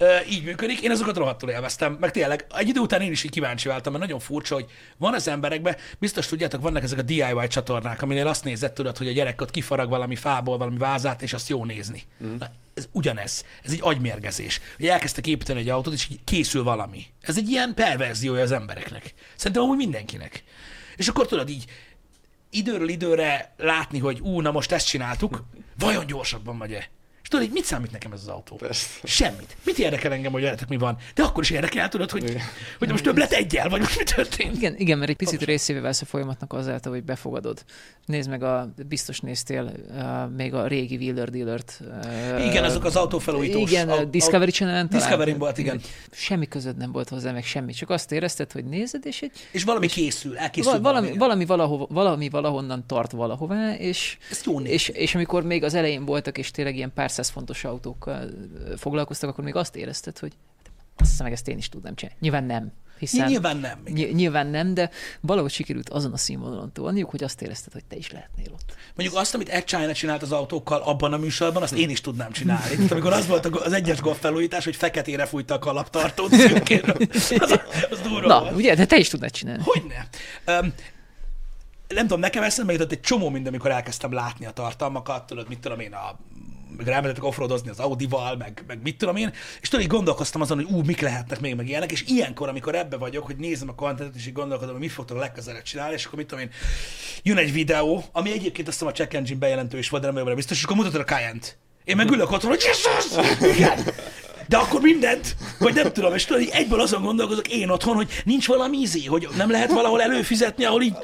Uh, 0.00 0.32
így 0.32 0.44
működik. 0.44 0.80
Én 0.80 0.90
azokat 0.90 1.16
rohadtul 1.16 1.50
élveztem. 1.50 1.96
Meg 2.00 2.10
tényleg, 2.10 2.46
egy 2.56 2.68
idő 2.68 2.80
után 2.80 3.00
én 3.00 3.10
is 3.10 3.24
így 3.24 3.30
kíváncsi 3.30 3.68
váltam, 3.68 3.92
mert 3.92 4.04
nagyon 4.04 4.20
furcsa, 4.20 4.54
hogy 4.54 4.66
van 4.96 5.14
az 5.14 5.28
emberekben, 5.28 5.76
biztos 5.98 6.26
tudjátok, 6.26 6.62
vannak 6.62 6.82
ezek 6.82 6.98
a 6.98 7.02
DIY 7.02 7.46
csatornák, 7.48 8.02
aminél 8.02 8.26
azt 8.26 8.44
nézett, 8.44 8.74
tudod, 8.74 8.96
hogy 8.96 9.08
a 9.08 9.12
gyerek 9.12 9.40
ott 9.40 9.50
kifarag 9.50 9.88
valami 9.88 10.16
fából, 10.16 10.58
valami 10.58 10.76
vázát, 10.76 11.22
és 11.22 11.32
azt 11.32 11.48
jó 11.48 11.64
nézni. 11.64 12.02
Mm. 12.24 12.34
Na, 12.38 12.46
ez 12.74 12.88
ugyanez. 12.92 13.44
Ez 13.62 13.72
egy 13.72 13.80
agymérgezés. 13.82 14.60
Hogy 14.76 14.86
elkezdtek 14.86 15.26
építeni 15.26 15.60
egy 15.60 15.68
autót, 15.68 15.94
és 15.94 16.08
így 16.10 16.20
készül 16.24 16.62
valami. 16.62 17.06
Ez 17.20 17.36
egy 17.36 17.48
ilyen 17.48 17.74
perverziója 17.74 18.42
az 18.42 18.52
embereknek. 18.52 19.14
Szerintem 19.36 19.62
amúgy 19.62 19.76
mindenkinek. 19.76 20.44
És 20.96 21.08
akkor 21.08 21.26
tudod 21.26 21.48
így, 21.48 21.64
időről 22.50 22.88
időre 22.88 23.54
látni, 23.56 23.98
hogy 23.98 24.20
ú, 24.20 24.40
na 24.40 24.50
most 24.50 24.72
ezt 24.72 24.86
csináltuk, 24.86 25.44
vajon 25.78 26.06
gyorsabban 26.06 26.56
megy-e? 26.56 26.88
És 27.28 27.34
tudod, 27.34 27.52
mit 27.52 27.64
számít 27.64 27.92
nekem 27.92 28.12
ez 28.12 28.20
az 28.20 28.28
autó? 28.28 28.56
Persze. 28.56 28.86
Semmit. 29.04 29.56
Mit 29.64 29.78
érdekel 29.78 30.12
engem, 30.12 30.32
hogy 30.32 30.42
veletek 30.42 30.68
mi 30.68 30.76
van? 30.76 30.96
De 31.14 31.22
akkor 31.22 31.42
is 31.42 31.50
érdekel, 31.50 31.88
tudod, 31.88 32.10
hogy, 32.10 32.36
hogy 32.78 32.88
most 32.88 33.04
több 33.04 33.16
lett 33.18 33.32
egyel, 33.32 33.68
vagy 33.68 33.80
most 33.80 33.98
mi 33.98 34.04
történt? 34.04 34.56
Igen, 34.56 34.74
igen 34.76 34.98
mert 34.98 35.10
egy 35.10 35.16
picit 35.16 35.42
részévé 35.42 35.78
válsz 35.78 36.00
a 36.00 36.04
folyamatnak 36.04 36.52
azáltal, 36.52 36.92
hogy 36.92 37.04
befogadod. 37.04 37.64
Nézd 38.06 38.28
meg, 38.28 38.42
a, 38.42 38.74
biztos 38.88 39.20
néztél 39.20 39.72
uh, 39.88 40.36
még 40.36 40.54
a 40.54 40.66
régi 40.66 40.96
Wheeler 40.96 41.30
Dealer-t. 41.30 41.80
Uh, 41.80 42.46
igen, 42.46 42.64
azok 42.64 42.84
az 42.84 42.96
autófelújítós. 42.96 43.70
Igen, 43.70 43.88
a, 43.88 44.04
Discovery 44.04 44.50
Channel-en 44.50 44.88
Discovery 44.88 45.32
volt, 45.32 45.58
igen. 45.58 45.80
Semmi 46.10 46.48
között 46.48 46.76
nem 46.76 46.92
volt 46.92 47.08
hozzá, 47.08 47.32
meg 47.32 47.44
semmi. 47.44 47.72
Csak 47.72 47.90
azt 47.90 48.12
érezted, 48.12 48.52
hogy 48.52 48.64
nézed, 48.64 49.06
és 49.06 49.22
egy... 49.22 49.32
És 49.50 49.64
valami 49.64 49.84
és 49.84 49.92
készül, 49.92 50.36
elkészül 50.36 50.80
valami. 50.80 51.06
Valami, 51.06 51.18
valami, 51.18 51.44
valahova, 51.44 51.86
valami 51.88 52.28
valahonnan 52.28 52.86
tart 52.86 53.12
valahová, 53.12 53.74
és, 53.74 54.18
jó 54.44 54.60
és, 54.60 54.88
és, 54.88 55.14
amikor 55.14 55.42
még 55.42 55.64
az 55.64 55.74
elején 55.74 56.04
voltak, 56.04 56.38
és 56.38 56.50
tényleg 56.50 56.76
ilyen 56.76 56.92
pár 56.94 57.10
száz 57.18 57.28
fontos 57.28 57.64
autókkal 57.64 58.28
foglalkoztak, 58.76 59.30
akkor 59.30 59.44
még 59.44 59.54
azt 59.54 59.76
érezted, 59.76 60.18
hogy 60.18 60.32
azt 60.96 61.10
hiszem, 61.10 61.24
meg 61.26 61.34
ezt 61.34 61.48
én 61.48 61.58
is 61.58 61.68
tudnám 61.68 61.94
csinálni. 61.94 62.20
Nyilván 62.20 62.44
nem. 62.44 62.72
Hiszen 62.98 63.28
nyilván 63.28 63.56
nem. 63.56 63.78
Ny- 63.84 64.12
nyilván 64.12 64.46
nem, 64.46 64.74
de 64.74 64.90
valahogy 65.20 65.50
sikerült 65.50 65.88
azon 65.88 66.12
a 66.12 66.16
színvonalon 66.16 66.72
tolniuk, 66.72 67.10
hogy 67.10 67.24
azt 67.24 67.42
érezted, 67.42 67.72
hogy 67.72 67.84
te 67.84 67.96
is 67.96 68.10
lehetnél 68.10 68.52
ott. 68.52 68.74
Mondjuk 68.94 69.18
azt, 69.18 69.34
amit 69.34 69.48
Ed 69.48 69.64
China 69.64 69.92
csinált 69.92 70.22
az 70.22 70.32
autókkal 70.32 70.80
abban 70.80 71.12
a 71.12 71.16
műsorban, 71.16 71.62
azt 71.62 71.74
én 71.74 71.90
is 71.90 72.00
tudnám 72.00 72.32
csinálni. 72.32 72.74
Tehát, 72.74 72.90
amikor 72.90 73.12
az 73.12 73.26
volt 73.26 73.46
az 73.46 73.72
egyes 73.72 74.00
golf 74.00 74.20
felújítás, 74.20 74.64
hogy 74.64 74.76
feketére 74.76 75.26
fújta 75.26 75.54
a 75.54 75.58
kalaptartót 75.58 76.32
szürkére. 76.34 76.94
Az, 77.38 77.60
az 77.90 78.00
durva 78.00 78.26
Na, 78.26 78.40
volt. 78.40 78.54
ugye, 78.54 78.74
de 78.74 78.86
te 78.86 78.96
is 78.96 79.08
tudnád 79.08 79.30
csinálni. 79.30 79.62
Hogyne. 79.64 80.08
Um, 80.46 80.72
nem 81.88 82.06
tudom, 82.06 82.20
nekem 82.20 82.42
eszembe 82.42 82.72
jutott 82.72 82.92
egy 82.92 83.00
csomó 83.00 83.28
minden, 83.28 83.52
amikor 83.52 83.70
elkezdtem 83.70 84.12
látni 84.12 84.46
a 84.46 84.50
tartalmakat, 84.50 85.26
tudod, 85.26 85.48
mit 85.48 85.58
tudom 85.58 85.80
én, 85.80 85.92
a 85.92 86.18
meg 86.78 86.86
rámentetek 86.86 87.24
offroadozni 87.24 87.70
az 87.70 87.78
Audival, 87.78 88.36
meg, 88.36 88.64
meg 88.66 88.82
mit 88.82 88.98
tudom 88.98 89.16
én, 89.16 89.32
és 89.60 89.68
tudod, 89.68 89.84
így 89.84 89.90
gondolkoztam 89.90 90.40
azon, 90.40 90.56
hogy 90.56 90.74
ú, 90.74 90.82
mik 90.82 91.00
lehetnek 91.00 91.40
még 91.40 91.54
meg 91.54 91.68
ilyenek, 91.68 91.92
és 91.92 92.04
ilyenkor, 92.06 92.48
amikor 92.48 92.74
ebbe 92.74 92.96
vagyok, 92.96 93.26
hogy 93.26 93.36
nézem 93.36 93.68
a 93.68 93.74
kontentet, 93.74 94.16
és 94.16 94.26
így 94.26 94.32
gondolkodom, 94.32 94.72
hogy 94.72 94.82
mit 94.82 94.92
fogtok 94.92 95.18
legközelebb 95.18 95.62
csinálni, 95.62 95.94
és 95.94 96.04
akkor 96.04 96.18
mit 96.18 96.26
tudom 96.26 96.44
én, 96.44 96.50
jön 97.22 97.36
egy 97.36 97.52
videó, 97.52 98.04
ami 98.12 98.32
egyébként 98.32 98.68
azt 98.68 98.78
hiszem 98.78 98.92
a 98.92 98.96
check 98.96 99.14
engine 99.14 99.38
bejelentő 99.38 99.78
is 99.78 99.88
volt, 99.88 100.02
de 100.02 100.10
nem 100.10 100.34
biztos, 100.34 100.56
és 100.56 100.64
akkor 100.64 100.76
mutatod 100.76 101.00
a 101.00 101.04
Cayenne-t. 101.04 101.58
Én 101.84 101.96
meg 101.96 102.10
ülök 102.10 102.30
otthon, 102.30 102.50
hogy 102.50 102.62
Jesus! 102.62 103.26
Igen. 103.56 103.78
De 104.48 104.56
akkor 104.56 104.80
mindent, 104.80 105.36
vagy 105.58 105.74
nem 105.74 105.92
tudom, 105.92 106.14
és 106.14 106.24
tudod, 106.24 106.42
így 106.42 106.48
egyből 106.52 106.80
azon 106.80 107.02
gondolkozok 107.02 107.48
én 107.48 107.68
otthon, 107.68 107.94
hogy 107.94 108.22
nincs 108.24 108.46
valami 108.46 108.78
izé, 108.78 109.04
hogy 109.04 109.28
nem 109.36 109.50
lehet 109.50 109.72
valahol 109.72 110.02
előfizetni, 110.02 110.64
ahol 110.64 110.82
így, 110.82 110.96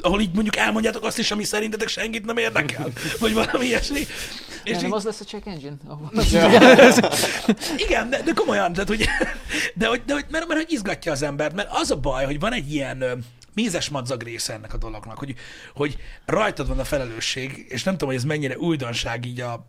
ahol 0.00 0.20
így 0.20 0.34
mondjuk 0.34 0.56
elmondjátok 0.56 1.04
azt 1.04 1.18
is, 1.18 1.30
ami 1.30 1.44
szerintetek 1.44 1.88
senkit 1.88 2.24
nem 2.24 2.36
érdekel, 2.36 2.88
vagy 3.20 3.34
valami 3.34 3.64
ilyesmi. 3.66 4.00
És 4.64 4.76
Nem, 4.76 4.84
így, 4.84 4.92
az 4.92 5.04
lesz 5.04 5.20
a 5.20 5.24
check 5.24 5.46
engine? 5.46 5.74
ahol- 5.88 6.12
igen, 7.86 8.10
de, 8.10 8.22
de 8.22 8.32
komolyan, 8.34 8.72
tehát, 8.72 8.88
hogy, 8.88 9.08
de, 9.74 9.86
hogy, 9.86 10.02
de, 10.06 10.12
hogy 10.12 10.24
mert, 10.30 10.46
mert 10.48 10.60
hogy 10.60 10.72
izgatja 10.72 11.12
az 11.12 11.22
embert, 11.22 11.54
mert 11.54 11.68
az 11.72 11.90
a 11.90 11.96
baj, 11.96 12.24
hogy 12.24 12.40
van 12.40 12.52
egy 12.52 12.72
ilyen 12.72 13.24
mézes 13.54 13.88
madzag 13.88 14.22
része 14.22 14.52
ennek 14.52 14.74
a 14.74 14.76
dolognak, 14.76 15.18
hogy, 15.18 15.34
hogy 15.74 15.96
rajtad 16.26 16.68
van 16.68 16.78
a 16.78 16.84
felelősség, 16.84 17.66
és 17.68 17.82
nem 17.82 17.92
tudom, 17.94 18.08
hogy 18.08 18.18
ez 18.18 18.24
mennyire 18.24 18.58
újdonság 18.58 19.26
így 19.26 19.40
a, 19.40 19.66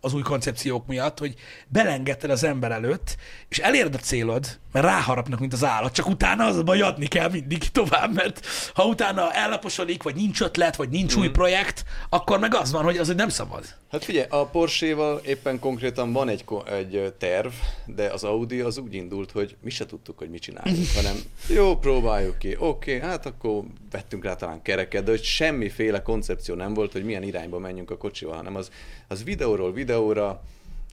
az 0.00 0.14
új 0.14 0.22
koncepciók 0.22 0.86
miatt, 0.86 1.18
hogy 1.18 1.34
belengedted 1.68 2.30
az 2.30 2.44
ember 2.44 2.70
előtt, 2.70 3.16
és 3.48 3.58
eléred 3.58 3.94
a 3.94 3.98
célod, 3.98 4.58
mert 4.72 4.86
ráharapnak, 4.86 5.38
mint 5.38 5.52
az 5.52 5.64
állat, 5.64 5.92
csak 5.92 6.08
utána 6.08 6.44
az 6.44 6.62
baj, 6.62 6.80
adni 6.80 7.06
kell 7.06 7.30
mindig 7.30 7.70
tovább, 7.70 8.14
mert 8.14 8.46
ha 8.74 8.84
utána 8.84 9.32
ellaposodik, 9.32 10.02
vagy 10.02 10.14
nincs 10.14 10.40
ötlet, 10.40 10.76
vagy 10.76 10.88
nincs 10.88 11.14
új 11.14 11.28
projekt, 11.28 11.84
akkor 12.08 12.38
meg 12.38 12.54
az 12.54 12.72
van, 12.72 12.84
hogy 12.84 12.96
az, 12.96 13.06
hogy 13.06 13.16
nem 13.16 13.28
szabad. 13.28 13.64
Hát 13.90 14.04
figyelj, 14.04 14.26
a 14.30 14.46
Porsche-val 14.46 15.20
éppen 15.24 15.58
konkrétan 15.58 16.12
van 16.12 16.28
egy, 16.28 16.44
egy 16.64 17.12
terv, 17.18 17.52
de 17.86 18.06
az 18.06 18.24
Audi 18.24 18.60
az 18.60 18.78
úgy 18.78 18.94
indult, 18.94 19.30
hogy 19.30 19.56
mi 19.62 19.70
se 19.70 19.86
tudtuk, 19.86 20.18
hogy 20.18 20.30
mit 20.30 20.42
csinálunk, 20.42 20.86
hanem 20.96 21.16
jó, 21.48 21.76
próbáljuk 21.76 22.38
ki, 22.38 22.56
oké, 22.58 22.96
okay, 22.96 23.08
hát 23.08 23.26
akkor 23.26 23.62
vettünk 23.90 24.24
rá 24.24 24.34
talán 24.34 24.62
kereket, 24.62 25.04
de 25.04 25.10
hogy 25.10 25.22
semmiféle 25.22 26.02
koncepció 26.02 26.54
nem 26.54 26.74
volt, 26.74 26.92
hogy 26.92 27.04
milyen 27.04 27.22
irányba 27.22 27.58
menjünk 27.58 27.90
a 27.90 27.96
kocsival, 27.96 28.36
hanem 28.36 28.56
az, 28.56 28.70
az 29.08 29.24
videóról 29.24 29.72
videóra 29.72 30.42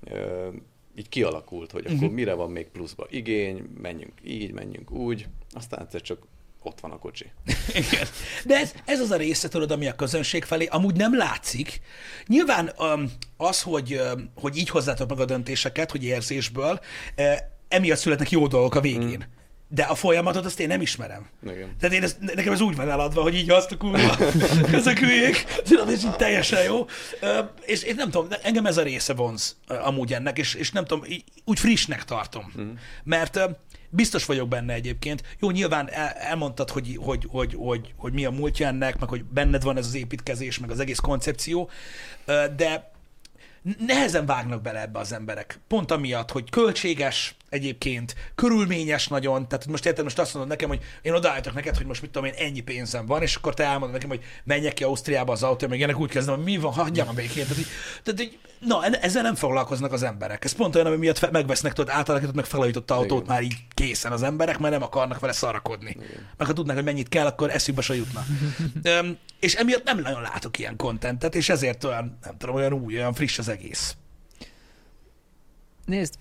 ö, 0.04 0.48
így 0.96 1.10
kialakult, 1.10 1.72
hogy 1.72 1.86
akkor 1.86 2.10
mire 2.10 2.34
van 2.34 2.52
még 2.52 2.68
pluszba 2.68 3.08
igény, 3.10 3.70
menjünk 3.82 4.14
így, 4.24 4.52
menjünk 4.52 4.92
úgy, 4.92 5.28
aztán 5.52 5.82
egyszer 5.82 6.02
csak 6.02 6.20
ott 6.64 6.80
van 6.80 6.92
a 6.92 6.98
kocsi. 6.98 7.32
Igen. 7.74 8.08
De 8.46 8.56
ez, 8.56 8.74
ez 8.86 9.00
az 9.00 9.12
a 9.12 9.16
része, 9.16 9.48
tudod, 9.48 9.72
ami 9.72 9.88
a 9.88 9.96
közönség 9.96 10.44
felé 10.44 10.66
amúgy 10.66 10.96
nem 10.96 11.18
látszik. 11.18 11.82
Nyilván 12.28 12.72
az, 13.38 13.62
hogy, 13.62 14.02
hogy 14.36 14.58
így 14.58 14.70
hozzátok 14.70 15.10
meg 15.10 15.20
a 15.20 15.26
döntéseket, 15.26 15.92
hogy 15.92 16.04
érzésből, 16.04 16.80
emiatt 17.68 17.98
születnek 17.98 18.32
jó 18.32 18.48
dolgok 18.48 18.76
a 18.76 18.82
végén. 18.82 19.26
Mm. 19.30 19.34
De 19.76 19.84
a 19.84 19.96
folyamatot 19.96 20.46
azt 20.46 20.60
én 20.60 20.68
nem 20.68 20.82
ismerem. 20.82 21.28
Igen. 21.44 21.76
Tehát 21.80 21.96
én 21.96 22.04
ezt, 22.04 22.20
nekem 22.20 22.54
ez 22.54 22.62
úgy 22.62 22.76
van 22.76 22.90
eladva, 22.90 23.22
hogy 23.22 23.36
így 23.36 23.50
azt 23.50 23.72
a 23.72 23.78
kurva, 23.78 24.18
ezek 24.80 25.00
hülyék, 25.00 25.44
tudod, 25.44 25.90
és 25.90 26.04
így 26.04 26.16
teljesen 26.16 26.64
jó. 26.64 26.86
És 27.66 27.84
én 27.84 27.96
nem 27.96 28.10
tudom, 28.10 28.28
engem 28.42 28.66
ez 28.66 28.78
a 28.78 28.84
része 28.84 29.14
vonz 29.14 29.58
amúgy 29.68 30.14
ennek, 30.14 30.38
és, 30.38 30.54
és 30.54 30.72
nem 30.72 30.86
tudom, 30.86 31.06
úgy 31.46 31.60
frissnek 31.60 32.04
tartom. 32.04 32.52
Mhm. 32.56 32.68
Mert 33.04 33.40
biztos 33.90 34.26
vagyok 34.26 34.48
benne 34.48 34.74
egyébként. 34.74 35.24
Jó, 35.40 35.52
nyilván 35.52 35.90
el, 35.92 36.08
elmondtad, 36.08 36.70
hogy, 36.70 36.98
hogy, 37.02 37.28
hogy, 37.30 37.56
hogy, 37.58 37.94
hogy 37.98 38.14
mi 38.14 38.26
a 38.26 38.32
múltja 38.32 38.68
ennek, 38.68 39.00
meg 39.00 39.10
hogy 39.10 39.24
benned 39.24 39.64
van 39.64 39.78
ez 39.78 39.86
az 39.86 39.96
építkezés, 39.96 40.60
meg 40.60 40.72
az 40.72 40.80
egész 40.80 41.00
koncepció, 41.00 41.70
de 42.56 42.92
nehezen 43.88 44.26
vágnak 44.26 44.62
bele 44.62 44.82
ebbe 44.82 45.00
az 45.00 45.14
emberek. 45.14 45.60
Pont 45.68 45.92
amiatt, 45.92 46.32
hogy 46.32 46.50
költséges 46.50 47.36
egyébként, 47.56 48.16
körülményes 48.36 49.08
nagyon, 49.08 49.48
tehát 49.48 49.66
most 49.66 49.86
érted, 49.86 50.04
most 50.04 50.20
azt 50.20 50.34
mondod 50.34 50.52
nekem, 50.52 50.70
hogy 50.70 50.80
én 51.02 51.14
odaállítok 51.14 51.54
neked, 51.54 51.78
hogy 51.78 51.86
most 51.86 52.02
mit 52.02 52.12
tudom 52.12 52.28
én, 52.28 52.34
ennyi 52.38 52.60
pénzem 52.60 53.06
van, 53.06 53.22
és 53.22 53.36
akkor 53.36 53.54
te 53.54 53.64
elmondod 53.64 53.92
nekem, 53.92 54.10
hogy 54.10 54.22
menjek 54.44 54.74
ki 54.74 54.84
Ausztriába 54.84 55.32
az 55.32 55.44
autó, 55.44 55.68
meg 55.68 55.78
ilyenek 55.78 56.00
úgy 56.00 56.10
kezdem, 56.10 56.36
hogy 56.36 56.44
mi 56.44 56.58
van, 56.58 56.74
hagyjam 56.74 57.08
a 57.08 57.14
békét. 57.14 57.44
Tehát, 57.44 57.58
így, 57.58 57.68
tehát 58.04 58.22
így, 58.22 58.40
na, 58.60 58.86
ezzel 58.86 59.22
nem 59.22 59.36
foglalkoznak 59.36 59.92
az 59.92 60.04
emberek. 60.04 60.44
Ez 60.44 60.52
pont 60.52 60.76
olyan, 60.76 60.88
ami 60.88 60.96
miatt 60.96 61.32
megvesznek, 61.32 61.74
tudod, 61.74 61.94
átalakított, 61.94 62.36
meg 62.36 62.46
felújított 62.46 62.92
autót 62.92 63.22
Igen. 63.24 63.34
már 63.34 63.44
így 63.44 63.56
készen 63.74 64.12
az 64.12 64.24
emberek, 64.24 64.58
mert 64.58 64.74
nem 64.74 64.84
akarnak 64.84 65.20
vele 65.20 65.34
szarakodni. 65.34 65.98
Meg 66.38 66.48
ha 66.48 66.54
tudnák, 66.54 66.76
hogy 66.76 66.86
mennyit 66.86 67.10
kell, 67.10 67.26
akkor 67.26 67.50
eszükbe 67.50 67.82
se 67.82 67.96
jutna. 67.96 68.26
Öm, 68.84 69.18
és 69.40 69.54
emiatt 69.56 69.84
nem 69.84 70.00
nagyon 70.00 70.22
látok 70.22 70.60
ilyen 70.60 70.76
kontentet, 70.76 71.36
és 71.36 71.50
ezért 71.50 71.84
olyan, 71.84 72.18
nem 72.24 72.38
tudom, 72.38 72.56
olyan 72.56 72.74
új, 72.74 72.96
olyan 72.96 73.14
friss 73.14 73.38
az 73.38 73.48
egész. 73.48 73.96
Nézd, 75.86 76.16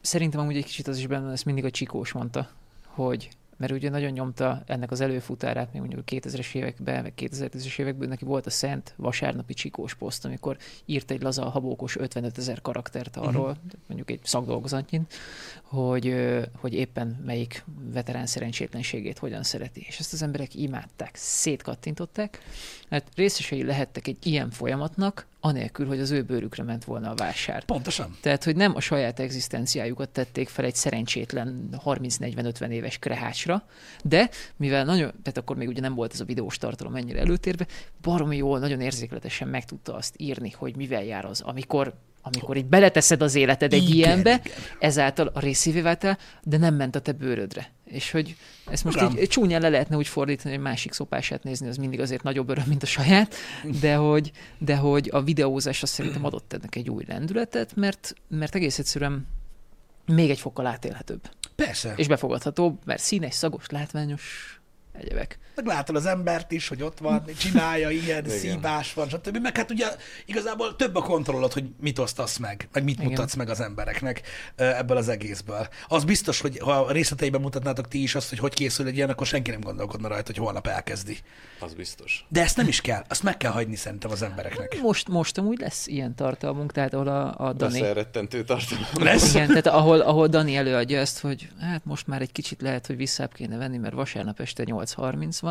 szerintem 0.00 0.40
amúgy 0.40 0.56
egy 0.56 0.64
kicsit 0.64 0.88
az 0.88 0.98
is 0.98 1.06
benne 1.06 1.32
ezt 1.32 1.44
mindig 1.44 1.64
a 1.64 1.70
Csikós 1.70 2.12
mondta, 2.12 2.50
hogy 2.84 3.28
mert 3.58 3.72
ugye 3.72 3.90
nagyon 3.90 4.10
nyomta 4.10 4.62
ennek 4.66 4.90
az 4.90 5.00
előfutárát, 5.00 5.72
még 5.72 5.80
mondjuk 5.80 6.02
a 6.06 6.10
2000-es 6.14 6.54
években, 6.54 7.02
meg 7.02 7.12
2010-es 7.16 7.78
években 7.78 8.08
neki 8.08 8.24
volt 8.24 8.46
a 8.46 8.50
Szent 8.50 8.94
vasárnapi 8.96 9.54
Csikós 9.54 9.94
poszt, 9.94 10.24
amikor 10.24 10.56
írt 10.84 11.10
egy 11.10 11.22
laza 11.22 11.48
habókos 11.48 11.96
55 11.96 12.38
ezer 12.38 12.60
karaktert 12.60 13.16
arról, 13.16 13.48
uh-huh. 13.48 13.80
mondjuk 13.86 14.10
egy 14.10 14.20
szakdolgozatnyin, 14.22 15.06
hogy, 15.62 16.14
hogy 16.54 16.74
éppen 16.74 17.22
melyik 17.24 17.64
veterán 17.92 18.26
szerencsétlenségét 18.26 19.18
hogyan 19.18 19.42
szereti. 19.42 19.84
És 19.88 19.98
ezt 19.98 20.12
az 20.12 20.22
emberek 20.22 20.54
imádták, 20.54 21.16
szétkattintották, 21.16 22.38
mert 22.88 23.06
részesei 23.14 23.64
lehettek 23.64 24.06
egy 24.06 24.26
ilyen 24.26 24.50
folyamatnak, 24.50 25.26
anélkül, 25.40 25.86
hogy 25.86 26.00
az 26.00 26.10
ő 26.10 26.22
bőrükre 26.22 26.62
ment 26.62 26.84
volna 26.84 27.10
a 27.10 27.14
vásár. 27.14 27.64
Pontosan. 27.64 28.16
Tehát, 28.20 28.44
hogy 28.44 28.56
nem 28.56 28.74
a 28.74 28.80
saját 28.80 29.20
egzisztenciájukat 29.20 30.08
tették 30.08 30.48
fel 30.48 30.64
egy 30.64 30.74
szerencsétlen 30.74 31.68
30-40-50 31.84 32.68
éves 32.68 32.98
krehácsra, 33.48 33.62
de 34.04 34.30
mivel 34.56 34.84
nagyon, 34.84 35.10
tehát 35.22 35.38
akkor 35.38 35.56
még 35.56 35.68
ugye 35.68 35.80
nem 35.80 35.94
volt 35.94 36.12
ez 36.12 36.20
a 36.20 36.24
videós 36.24 36.58
tartalom 36.58 36.94
ennyire 36.94 37.18
előtérbe, 37.18 37.66
baromi 38.00 38.36
jól, 38.36 38.58
nagyon 38.58 38.80
érzékletesen 38.80 39.48
meg 39.48 39.64
tudta 39.64 39.94
azt 39.94 40.14
írni, 40.16 40.50
hogy 40.50 40.76
mivel 40.76 41.04
jár 41.04 41.24
az, 41.24 41.40
amikor 41.40 41.94
amikor 42.22 42.56
így 42.56 42.66
beleteszed 42.66 43.22
az 43.22 43.34
életed 43.34 43.72
egy 43.72 43.82
Igen, 43.82 43.96
ilyenbe, 43.96 44.40
igen. 44.44 44.58
ezáltal 44.78 45.30
a 45.34 45.40
részévé 45.40 45.80
váltál, 45.80 46.18
de 46.42 46.56
nem 46.56 46.74
ment 46.74 46.96
a 46.96 47.00
te 47.00 47.12
bőrödre. 47.12 47.72
És 47.84 48.10
hogy 48.10 48.36
ezt 48.70 48.84
most 48.84 48.96
Igen. 48.96 49.18
így 49.18 49.28
csúnyán 49.28 49.60
le 49.60 49.68
lehetne 49.68 49.96
úgy 49.96 50.06
fordítani, 50.06 50.54
hogy 50.54 50.62
másik 50.62 50.92
szopását 50.92 51.42
nézni, 51.42 51.68
az 51.68 51.76
mindig 51.76 52.00
azért 52.00 52.22
nagyobb 52.22 52.48
öröm, 52.48 52.64
mint 52.66 52.82
a 52.82 52.86
saját, 52.86 53.34
de 53.80 53.94
hogy, 53.94 54.30
de 54.58 54.76
hogy 54.76 55.08
a 55.12 55.22
videózás 55.22 55.82
azt 55.82 55.92
szerintem 55.92 56.24
adott 56.24 56.52
ennek 56.52 56.76
egy 56.76 56.90
új 56.90 57.04
lendületet, 57.06 57.76
mert, 57.76 58.14
mert 58.28 58.54
egész 58.54 58.78
egyszerűen 58.78 59.26
még 60.06 60.30
egy 60.30 60.40
fokkal 60.40 60.66
átélhetőbb. 60.66 61.30
Persze. 61.66 61.94
És 61.96 62.08
befogadhatóbb, 62.08 62.80
mert 62.84 63.00
színes, 63.02 63.34
szagos, 63.34 63.68
látványos 63.68 64.60
egyebek. 64.92 65.38
Meg 65.64 65.66
látod 65.66 65.96
az 65.96 66.06
embert 66.06 66.52
is, 66.52 66.68
hogy 66.68 66.82
ott 66.82 66.98
van, 66.98 67.24
csinálja 67.38 67.90
ilyen, 67.90 68.24
Igen. 68.24 68.38
szívás 68.38 68.94
van, 68.94 69.08
stb. 69.08 69.38
Meg 69.42 69.56
hát 69.56 69.70
ugye 69.70 69.86
igazából 70.26 70.76
több 70.76 70.94
a 70.94 71.02
kontrollod, 71.02 71.52
hogy 71.52 71.64
mit 71.80 71.98
osztasz 71.98 72.36
meg, 72.36 72.68
meg 72.72 72.84
mit 72.84 72.98
Igen. 72.98 73.10
mutatsz 73.10 73.34
meg 73.34 73.48
az 73.48 73.60
embereknek 73.60 74.22
ebből 74.56 74.96
az 74.96 75.08
egészből. 75.08 75.68
Az 75.88 76.04
biztos, 76.04 76.40
hogy 76.40 76.58
ha 76.58 76.92
részleteiben 76.92 77.40
mutatnátok 77.40 77.88
ti 77.88 78.02
is 78.02 78.14
azt, 78.14 78.28
hogy 78.28 78.38
hogy 78.38 78.54
készül 78.54 78.86
egy 78.86 78.96
ilyen, 78.96 79.10
akkor 79.10 79.26
senki 79.26 79.50
nem 79.50 79.60
gondolkodna 79.60 80.08
rajta, 80.08 80.26
hogy 80.26 80.36
holnap 80.36 80.66
elkezdi. 80.66 81.18
Az 81.60 81.74
biztos. 81.74 82.24
De 82.28 82.42
ezt 82.42 82.56
nem 82.56 82.68
is 82.68 82.80
kell, 82.80 83.04
azt 83.08 83.22
meg 83.22 83.36
kell 83.36 83.52
hagyni 83.52 83.76
szerintem 83.76 84.10
az 84.10 84.22
embereknek. 84.22 84.80
Most, 84.82 85.08
most 85.08 85.38
amúgy 85.38 85.58
lesz 85.58 85.86
ilyen 85.86 86.14
tartalmunk, 86.14 86.72
tehát 86.72 86.94
ahol 86.94 87.08
a, 87.08 87.46
a 87.46 87.52
Dani... 87.52 87.80
Lesz 87.80 87.88
elrettentő 87.88 88.44
tartalom. 88.44 88.84
Lesz? 88.94 89.34
Igen, 89.34 89.46
tehát 89.46 89.66
ahol, 89.66 90.00
ahol 90.00 90.26
Dani 90.26 90.56
előadja 90.56 90.98
ezt, 90.98 91.20
hogy 91.20 91.48
hát 91.60 91.84
most 91.84 92.06
már 92.06 92.20
egy 92.20 92.32
kicsit 92.32 92.60
lehet, 92.60 92.86
hogy 92.86 92.96
visszább 92.96 93.32
kéne 93.32 93.56
venni, 93.56 93.76
mert 93.78 93.94
vasárnap 93.94 94.40
este 94.40 94.64
8.30 94.66 95.36
van, 95.40 95.47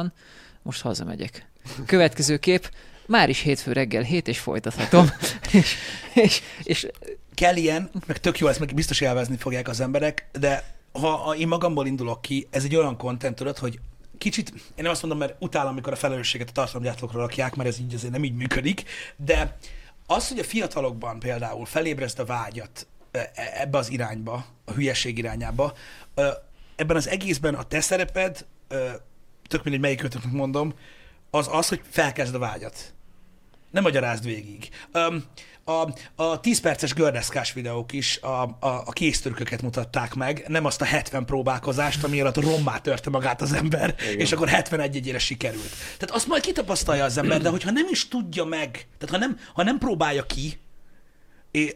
most 0.61 0.81
hazamegyek. 0.81 1.49
Következő 1.85 2.37
kép, 2.37 2.71
már 3.05 3.29
is 3.29 3.39
hétfő 3.39 3.71
reggel 3.71 4.01
7, 4.01 4.27
és 4.27 4.39
folytathatom. 4.39 5.09
és, 5.51 5.75
és, 6.13 6.41
és 6.63 6.87
kell 7.33 7.55
ilyen, 7.55 7.89
meg 8.05 8.17
tök 8.17 8.39
jó, 8.39 8.47
ezt 8.47 8.59
meg 8.59 8.73
biztos 8.73 9.01
élvezni 9.01 9.37
fogják 9.37 9.67
az 9.67 9.79
emberek, 9.79 10.27
de 10.39 10.75
ha 10.91 11.35
én 11.37 11.47
magamból 11.47 11.87
indulok 11.87 12.21
ki, 12.21 12.47
ez 12.49 12.63
egy 12.63 12.75
olyan 12.75 12.97
content, 12.97 13.35
tudod, 13.35 13.57
hogy 13.57 13.79
kicsit, 14.17 14.49
én 14.49 14.83
nem 14.83 14.91
azt 14.91 15.01
mondom, 15.01 15.19
mert 15.19 15.35
utálom, 15.39 15.71
amikor 15.71 15.93
a 15.93 15.95
felelősséget 15.95 16.49
a 16.49 16.51
tartalomgyártókra 16.51 17.19
rakják, 17.19 17.55
mert 17.55 17.69
ez 17.69 17.79
így 17.79 17.93
azért 17.93 18.11
nem 18.11 18.23
így 18.23 18.35
működik, 18.35 18.83
de 19.15 19.57
az, 20.07 20.27
hogy 20.27 20.39
a 20.39 20.43
fiatalokban 20.43 21.19
például 21.19 21.65
felébreszt 21.65 22.19
a 22.19 22.25
vágyat 22.25 22.87
e- 23.11 23.31
e- 23.35 23.53
ebbe 23.53 23.77
az 23.77 23.91
irányba, 23.91 24.45
a 24.65 24.71
hülyeség 24.71 25.17
irányába, 25.17 25.73
ebben 26.75 26.95
az 26.95 27.07
egészben 27.07 27.53
a 27.53 27.63
te 27.63 27.81
szereped, 27.81 28.45
tök 29.47 29.63
mindegy 29.63 29.81
melyik 29.81 29.99
kötöknek 29.99 30.31
mondom, 30.31 30.73
az 31.29 31.47
az, 31.51 31.67
hogy 31.67 31.81
felkezd 31.89 32.35
a 32.35 32.39
vágyat. 32.39 32.93
Nem 33.71 33.83
magyarázd 33.83 34.25
végig. 34.25 34.69
Um, 34.93 35.23
a, 35.67 35.93
a 36.15 36.39
10 36.39 36.59
perces 36.59 36.93
gördeszkás 36.93 37.53
videók 37.53 37.93
is 37.93 38.19
a, 38.21 38.43
a, 38.43 38.57
a 38.59 38.91
kéztörköket 38.91 39.61
mutatták 39.61 40.13
meg, 40.13 40.45
nem 40.47 40.65
azt 40.65 40.81
a 40.81 40.85
70 40.85 41.25
próbálkozást, 41.25 42.03
ami 42.03 42.21
alatt 42.21 42.37
rommá 42.37 42.77
törte 42.77 43.09
magát 43.09 43.41
az 43.41 43.53
ember, 43.53 43.95
Igen. 43.99 44.19
és 44.19 44.31
akkor 44.31 44.47
71 44.47 44.95
egyére 44.95 45.19
sikerült. 45.19 45.69
Tehát 45.97 46.15
azt 46.15 46.27
majd 46.27 46.41
kitapasztalja 46.41 47.03
az 47.03 47.17
ember, 47.17 47.41
de 47.41 47.49
hogyha 47.49 47.71
nem 47.71 47.87
is 47.89 48.07
tudja 48.07 48.45
meg, 48.45 48.87
tehát 48.97 49.15
ha 49.15 49.17
nem, 49.17 49.39
ha 49.53 49.63
nem 49.63 49.77
próbálja 49.77 50.25
ki, 50.25 50.59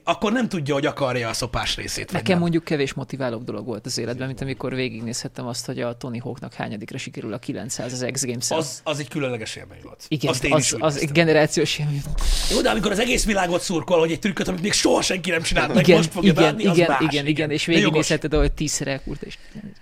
akkor 0.04 0.32
nem 0.32 0.48
tudja, 0.50 0.74
hogy 0.74 0.86
akarja 0.86 1.30
a 1.30 1.34
szopás 1.34 1.76
részét. 1.76 2.12
Nekem 2.12 2.32
nem. 2.32 2.40
mondjuk 2.40 2.64
kevés 2.64 2.94
motiválóbb 2.94 3.44
dolog 3.44 3.66
volt 3.66 3.86
az 3.86 3.98
életben, 3.98 4.28
mint 4.28 4.42
amikor 4.42 4.76
végignézhettem 4.76 5.48
azt, 5.48 5.66
hogy 5.66 5.82
a 5.82 5.98
Tony 5.98 6.20
Hawknak 6.22 6.54
hányadikra 6.54 6.98
sikerül 6.98 7.34
a 7.34 7.38
900 7.40 7.94
az 7.94 8.06
X 8.12 8.26
games 8.26 8.52
Az, 8.52 8.82
az 8.84 9.00
egy 9.00 9.08
különleges 9.08 9.56
élmény 9.56 9.80
volt. 9.84 10.06
Igen, 10.08 10.32
Azt 10.32 10.44
én 10.44 10.54
az, 10.54 10.76
az 10.80 11.00
egy 11.02 11.12
generációs 11.12 11.80
élmény. 11.80 12.02
Jó, 12.52 12.62
de 12.62 12.70
amikor 12.70 12.92
az 12.92 13.00
egész 13.00 13.26
világot 13.26 13.62
szurkol, 13.62 14.00
hogy 14.00 14.12
egy 14.12 14.20
trükköt, 14.20 14.48
amit 14.48 14.62
még 14.62 14.74
soha 14.74 15.02
senki 15.02 15.30
nem 15.30 15.42
csinált, 15.42 15.74
meg 15.74 15.84
Igen, 15.88 15.98
most 15.98 16.12
fogja 16.12 16.32
igen, 16.32 16.44
beadni, 16.44 16.66
az 16.66 16.78
igen, 16.78 16.90
más. 16.90 17.02
igen, 17.02 17.26
igen, 17.26 17.52
és 17.52 17.66
végignézheted, 17.66 18.34
ahogy 18.34 18.52
tízszer 18.52 18.88
elkúrt, 18.88 19.22
és 19.22 19.38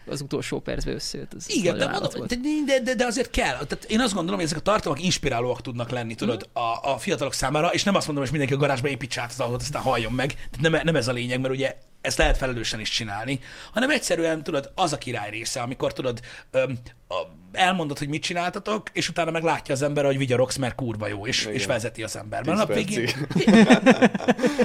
az 0.07 0.21
utolsó 0.21 0.59
percben 0.59 0.93
összejött. 0.93 1.33
Az 1.33 1.45
Igen, 1.55 1.77
de, 1.77 1.87
mondom, 1.87 2.27
de, 2.27 2.35
de, 2.65 2.79
de, 2.83 2.95
de, 2.95 3.05
azért 3.05 3.29
kell. 3.29 3.53
Tehát 3.57 3.85
én 3.87 3.99
azt 3.99 4.13
gondolom, 4.13 4.35
hogy 4.35 4.45
ezek 4.45 4.57
a 4.57 4.61
tartalmak 4.61 5.03
inspirálóak 5.03 5.61
tudnak 5.61 5.89
lenni, 5.89 6.15
tudod, 6.15 6.49
Mhm. 6.53 6.63
a, 6.65 6.93
a 6.93 6.97
fiatalok 6.97 7.33
számára, 7.33 7.67
és 7.67 7.83
nem 7.83 7.95
azt 7.95 8.05
mondom, 8.05 8.23
hogy 8.23 8.33
mindenki 8.33 8.55
a 8.57 8.61
garázsba 8.61 8.87
építse 8.87 9.21
át 9.21 9.29
az 9.31 9.39
autót, 9.39 9.61
aztán 9.61 9.81
halljon 9.89 10.13
meg. 10.13 10.33
Tehát 10.33 10.59
nem, 10.71 10.81
nem 10.83 10.95
ez 10.95 11.07
a 11.07 11.11
lényeg, 11.11 11.39
mert 11.39 11.53
ugye 11.53 11.75
ezt 12.01 12.17
lehet 12.17 12.37
felelősen 12.37 12.79
is 12.79 12.89
csinálni, 12.89 13.39
hanem 13.71 13.89
egyszerűen, 13.89 14.43
tudod, 14.43 14.71
az 14.75 14.93
a 14.93 14.97
király 14.97 15.29
része, 15.29 15.61
amikor 15.61 15.93
tudod, 15.93 16.19
öm, 16.51 16.77
a, 17.07 17.15
elmondod, 17.51 17.97
hogy 17.97 18.07
mit 18.07 18.21
csináltatok, 18.21 18.89
és 18.93 19.09
utána 19.09 19.31
meg 19.31 19.43
látja 19.43 19.73
az 19.73 19.81
ember, 19.81 20.05
hogy 20.05 20.17
vigyorogsz, 20.17 20.55
mert 20.55 20.75
kurva 20.75 21.07
jó, 21.07 21.27
és, 21.27 21.41
Igen. 21.41 21.53
és 21.53 21.65
vezeti 21.65 22.03
az 22.03 22.15
ember. 22.15 22.45
Mert 22.45 22.57
a 22.57 22.65
nap 22.65 22.73
végén... 22.73 23.09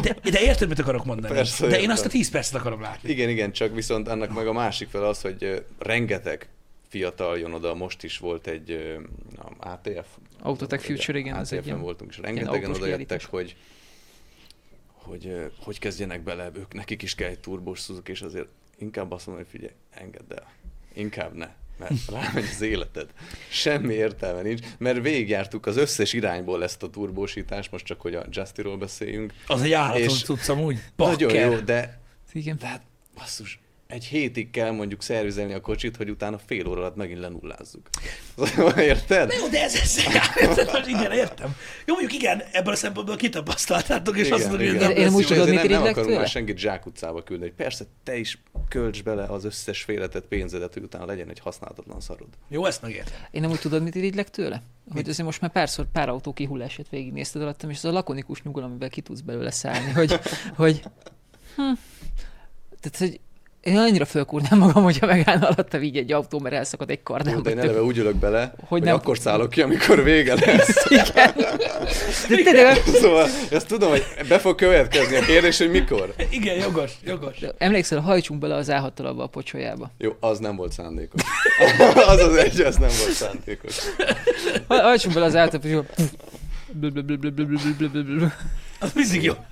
De, 0.02 0.16
de 0.30 0.40
érted, 0.40 0.68
mit 0.68 0.78
akarok 0.78 1.04
mondani? 1.04 1.34
Persze, 1.34 1.66
de 1.66 1.74
én 1.74 1.78
értem. 1.78 1.90
azt 1.90 2.04
a 2.04 2.08
10 2.08 2.30
percet 2.30 2.60
akarom 2.60 2.80
látni. 2.80 3.10
Igen, 3.10 3.28
igen, 3.28 3.52
csak 3.52 3.74
viszont 3.74 4.08
annak 4.08 4.34
meg 4.34 4.46
a 4.46 4.52
másik 4.52 4.88
fel 4.88 5.04
az, 5.04 5.20
hogy 5.20 5.64
rengeteg 5.78 6.48
fiatal 6.88 7.38
jön 7.38 7.52
oda, 7.52 7.74
most 7.74 8.02
is 8.02 8.18
volt 8.18 8.46
egy 8.46 8.70
ö, 8.70 8.94
a 9.36 9.68
ATF. 9.70 10.06
Autotech 10.42 10.84
Future, 10.84 11.18
igen, 11.18 11.34
ATF-en 11.36 11.62
ilyen- 11.64 11.80
voltunk, 11.80 12.10
és 12.10 12.18
rengetegen 12.18 12.70
oda 12.70 12.86
jöttek, 12.86 13.24
hogy 13.24 13.56
hogy, 15.04 15.50
hogy 15.62 15.78
kezdjenek 15.78 16.22
bele, 16.22 16.50
ők 16.56 16.72
nekik 16.74 17.02
is 17.02 17.14
kell 17.14 17.28
egy 17.28 17.38
turbós 17.40 17.80
Suzuki, 17.80 18.10
és 18.10 18.22
azért 18.22 18.48
inkább 18.78 19.12
azt 19.12 19.26
mondom, 19.26 19.44
hogy 19.44 19.52
figyelj, 19.52 19.74
engedd 19.90 20.32
el. 20.34 20.52
Inkább 20.94 21.34
ne, 21.34 21.48
mert 21.78 21.92
rámegy 22.12 22.48
az 22.52 22.60
életed. 22.60 23.10
Semmi 23.50 23.94
értelme 23.94 24.42
nincs, 24.42 24.60
mert 24.78 25.02
végigjártuk 25.02 25.66
az 25.66 25.76
összes 25.76 26.12
irányból 26.12 26.62
ezt 26.62 26.82
a 26.82 26.90
turbósítást, 26.90 27.70
most 27.70 27.84
csak, 27.84 28.00
hogy 28.00 28.14
a 28.14 28.24
Justiról 28.30 28.76
beszéljünk. 28.76 29.32
Az 29.46 29.62
egy 29.62 29.72
állatot 29.72 30.00
És- 30.10 30.22
tudsz 30.22 30.48
amúgy. 30.48 30.78
Nagyon 30.96 31.28
Bakker. 31.28 31.50
jó, 31.52 31.58
de 31.58 32.00
Igen. 32.32 32.56
de 32.58 32.66
hát, 32.66 32.82
basszus, 33.14 33.58
egy 33.86 34.04
hétig 34.04 34.50
kell 34.50 34.70
mondjuk 34.70 35.02
szervizelni 35.02 35.52
a 35.52 35.60
kocsit, 35.60 35.96
hogy 35.96 36.10
utána 36.10 36.38
fél 36.38 36.66
óra 36.66 36.80
alatt 36.80 36.96
megint 36.96 37.18
lenullázzuk. 37.18 37.88
Érted? 38.76 39.28
Na 39.28 39.34
jó, 39.34 39.48
de 39.48 39.62
ez, 39.62 39.74
ez 39.74 39.98
értem, 40.40 40.88
igen, 40.88 41.12
értem. 41.12 41.56
Jó, 41.86 41.94
mondjuk 41.94 42.22
igen, 42.22 42.42
ebből 42.52 42.72
a 42.72 42.76
szempontból 42.76 43.16
kitapasztaltátok, 43.16 44.16
és 44.18 44.30
azt 44.30 44.42
mondod, 44.42 44.60
hogy 44.60 44.74
igen. 44.74 44.88
nem 44.88 44.96
Én 44.96 45.10
jó. 45.10 45.20
tudod, 45.20 45.48
mit 45.48 45.62
nem, 45.62 45.82
nem 45.82 45.82
akarunk 45.82 46.16
már 46.16 46.28
senkit 46.28 46.58
zsákutcába 46.58 47.22
küldeni. 47.22 47.50
Persze, 47.50 47.84
te 48.02 48.16
is 48.16 48.42
költs 48.68 49.02
bele 49.02 49.24
az 49.24 49.44
összes 49.44 49.82
félretett 49.82 50.26
pénzedet, 50.26 50.74
hogy 50.74 50.82
utána 50.82 51.04
legyen 51.04 51.28
egy 51.28 51.38
használhatatlan 51.38 52.00
szarod. 52.00 52.28
Jó, 52.48 52.66
ezt 52.66 52.82
megértem. 52.82 53.18
Én 53.30 53.40
nem 53.40 53.50
úgy 53.50 53.60
tudod, 53.60 53.82
mit 53.82 53.94
irigylek 53.94 54.30
tőle? 54.30 54.62
Hogy 54.92 55.08
azért 55.08 55.26
most 55.26 55.40
már 55.40 55.50
párszor 55.50 55.86
pár 55.92 56.08
autó 56.08 56.32
kihullását 56.32 56.88
végignézted 56.88 57.42
alattam, 57.42 57.70
és 57.70 57.76
az 57.76 57.84
a 57.84 57.92
lakonikus 57.92 58.42
nyugalom, 58.42 58.70
amivel 58.70 58.88
ki 58.88 59.00
tudsz 59.00 59.20
belőle 59.20 59.50
szállni, 59.50 59.90
hogy, 59.90 60.20
hogy 60.56 60.82
hm, 61.56 61.72
tehát, 62.80 62.98
hogy 62.98 63.20
én 63.64 63.76
annyira 63.76 64.04
fölkúrnám 64.04 64.58
magam, 64.58 64.82
hogyha 64.82 65.06
megállna 65.06 65.48
alatta 65.48 65.80
így 65.80 65.96
egy 65.96 66.12
autó, 66.12 66.38
mert 66.38 66.54
elszakad 66.54 66.90
egy 66.90 67.02
kardám. 67.02 67.42
De 67.42 67.50
én 67.50 67.58
eleve 67.58 67.82
úgy 67.82 67.98
ülök 67.98 68.14
bele, 68.14 68.40
hogy, 68.40 68.68
hogy 68.68 68.82
nem- 68.82 68.94
akkor 68.94 69.18
szállok 69.18 69.50
ki, 69.50 69.62
amikor 69.62 70.02
vége 70.02 70.34
lesz. 70.34 70.84
Igen. 70.90 71.32
De 72.28 72.50
tényleg, 72.52 72.82
szóval 73.02 73.28
ezt 73.50 73.66
tudom, 73.66 73.90
hogy 73.90 74.04
be 74.28 74.38
fog 74.38 74.54
következni 74.54 75.16
a 75.16 75.20
kérdés, 75.20 75.58
hogy 75.58 75.70
mikor. 75.70 76.14
Igen, 76.30 76.56
jogos, 76.56 76.90
jogos. 77.04 77.38
de 77.38 77.52
emlékszel, 77.58 78.00
hajtsunk 78.00 78.40
bele 78.40 78.54
az 78.54 78.68
a 78.68 78.92
abba 78.96 79.22
a 79.22 79.26
pocsolyába. 79.26 79.90
Jó, 79.98 80.16
az 80.20 80.38
nem 80.38 80.56
volt 80.56 80.72
szándékos. 80.72 81.22
az 82.06 82.20
az 82.20 82.36
egy, 82.36 82.60
az 82.60 82.76
nem 82.76 82.90
volt 82.98 83.12
szándékos. 83.12 83.76
Haj- 84.66 84.80
Hajtsunk 84.80 85.14
bele 85.14 85.26
az 85.26 85.34
a 85.34 85.48
pocsolyába. 85.48 85.84
Az 88.84 88.92
mindig 88.92 89.22
jó. 89.22 89.34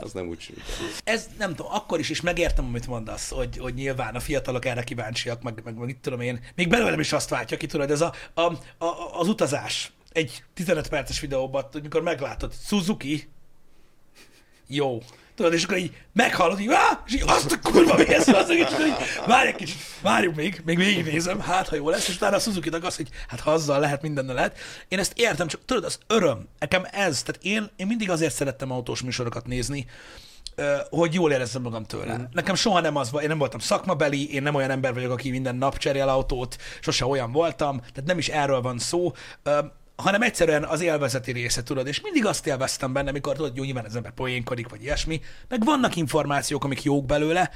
Az 0.00 0.12
nem 0.12 0.28
úgy 0.28 0.40
sült. 0.40 0.60
Ez 1.04 1.28
nem 1.38 1.54
tudom, 1.54 1.72
akkor 1.72 1.98
is, 1.98 2.10
és 2.10 2.20
megértem, 2.20 2.64
amit 2.64 2.86
mondasz, 2.86 3.30
hogy, 3.30 3.58
hogy 3.58 3.74
nyilván 3.74 4.14
a 4.14 4.20
fiatalok 4.20 4.64
erre 4.64 4.82
kíváncsiak, 4.82 5.42
meg, 5.42 5.60
meg, 5.64 5.74
meg 5.74 5.88
itt 5.88 6.02
tudom 6.02 6.20
én, 6.20 6.40
még 6.54 6.68
belőlem 6.68 7.00
is 7.00 7.12
azt 7.12 7.28
váltja 7.28 7.56
ki, 7.56 7.66
tudod, 7.66 7.90
ez 7.90 8.00
a, 8.00 8.12
a, 8.34 8.40
a, 8.84 9.18
az 9.18 9.28
utazás 9.28 9.92
egy 10.12 10.44
15 10.54 10.88
perces 10.88 11.20
videóban, 11.20 11.68
hogy 11.72 11.82
mikor 11.82 12.02
meglátod, 12.02 12.52
Suzuki, 12.66 13.28
jó. 14.66 15.02
Tudod, 15.38 15.52
és 15.52 15.64
akkor 15.64 15.76
így 15.76 15.96
meghallod, 16.12 16.60
így, 16.60 16.70
"Á!" 16.70 17.02
és 17.06 17.14
így 17.14 17.22
azt 17.26 17.52
a 17.52 17.58
kurva 17.62 17.96
mi 17.96 18.14
ez 18.14 18.28
az, 18.28 18.50
és 18.50 18.62
akkor 18.62 18.86
így, 18.86 18.94
várj 19.26 19.48
egy 19.48 19.54
kicsit, 19.54 19.76
várjuk 20.02 20.34
még, 20.34 20.62
még 20.64 20.76
végignézem, 20.76 21.40
hát 21.40 21.68
ha 21.68 21.76
jó 21.76 21.90
lesz, 21.90 22.08
és 22.08 22.14
utána 22.14 22.36
a 22.36 22.38
suzuki 22.38 22.68
az, 22.68 22.96
hogy 22.96 23.08
hát 23.28 23.40
ha 23.40 23.50
azzal 23.50 23.80
lehet, 23.80 24.02
mindennel 24.02 24.34
lehet. 24.34 24.58
Én 24.88 24.98
ezt 24.98 25.12
értem, 25.16 25.46
csak 25.46 25.64
tudod, 25.64 25.84
az 25.84 25.98
öröm, 26.06 26.48
nekem 26.58 26.82
ez, 26.90 27.22
tehát 27.22 27.42
én, 27.42 27.70
én 27.76 27.86
mindig 27.86 28.10
azért 28.10 28.34
szerettem 28.34 28.70
autós 28.70 29.02
műsorokat 29.02 29.46
nézni, 29.46 29.86
hogy 30.90 31.14
jól 31.14 31.32
érezzem 31.32 31.62
magam 31.62 31.84
tőle. 31.84 32.16
Mm. 32.16 32.22
Nekem 32.32 32.54
soha 32.54 32.80
nem 32.80 32.96
az 32.96 33.10
volt, 33.10 33.22
én 33.22 33.28
nem 33.28 33.38
voltam 33.38 33.60
szakmabeli, 33.60 34.34
én 34.34 34.42
nem 34.42 34.54
olyan 34.54 34.70
ember 34.70 34.94
vagyok, 34.94 35.12
aki 35.12 35.30
minden 35.30 35.56
nap 35.56 35.78
cserél 35.78 36.08
autót, 36.08 36.56
sose 36.80 37.06
olyan 37.06 37.32
voltam, 37.32 37.80
tehát 37.80 38.04
nem 38.04 38.18
is 38.18 38.28
erről 38.28 38.60
van 38.60 38.78
szó, 38.78 39.12
hanem 40.02 40.22
egyszerűen 40.22 40.64
az 40.64 40.80
élvezeti 40.80 41.32
része, 41.32 41.62
tudod, 41.62 41.86
és 41.86 42.00
mindig 42.00 42.26
azt 42.26 42.46
élveztem 42.46 42.92
benne, 42.92 43.08
amikor 43.08 43.36
tudod, 43.36 43.56
jó, 43.56 43.64
nyilván 43.64 43.84
az 43.84 43.96
ember 43.96 44.12
poénkodik, 44.12 44.68
vagy 44.68 44.82
ilyesmi, 44.82 45.20
meg 45.48 45.64
vannak 45.64 45.96
információk, 45.96 46.64
amik 46.64 46.82
jók 46.82 47.06
belőle, 47.06 47.50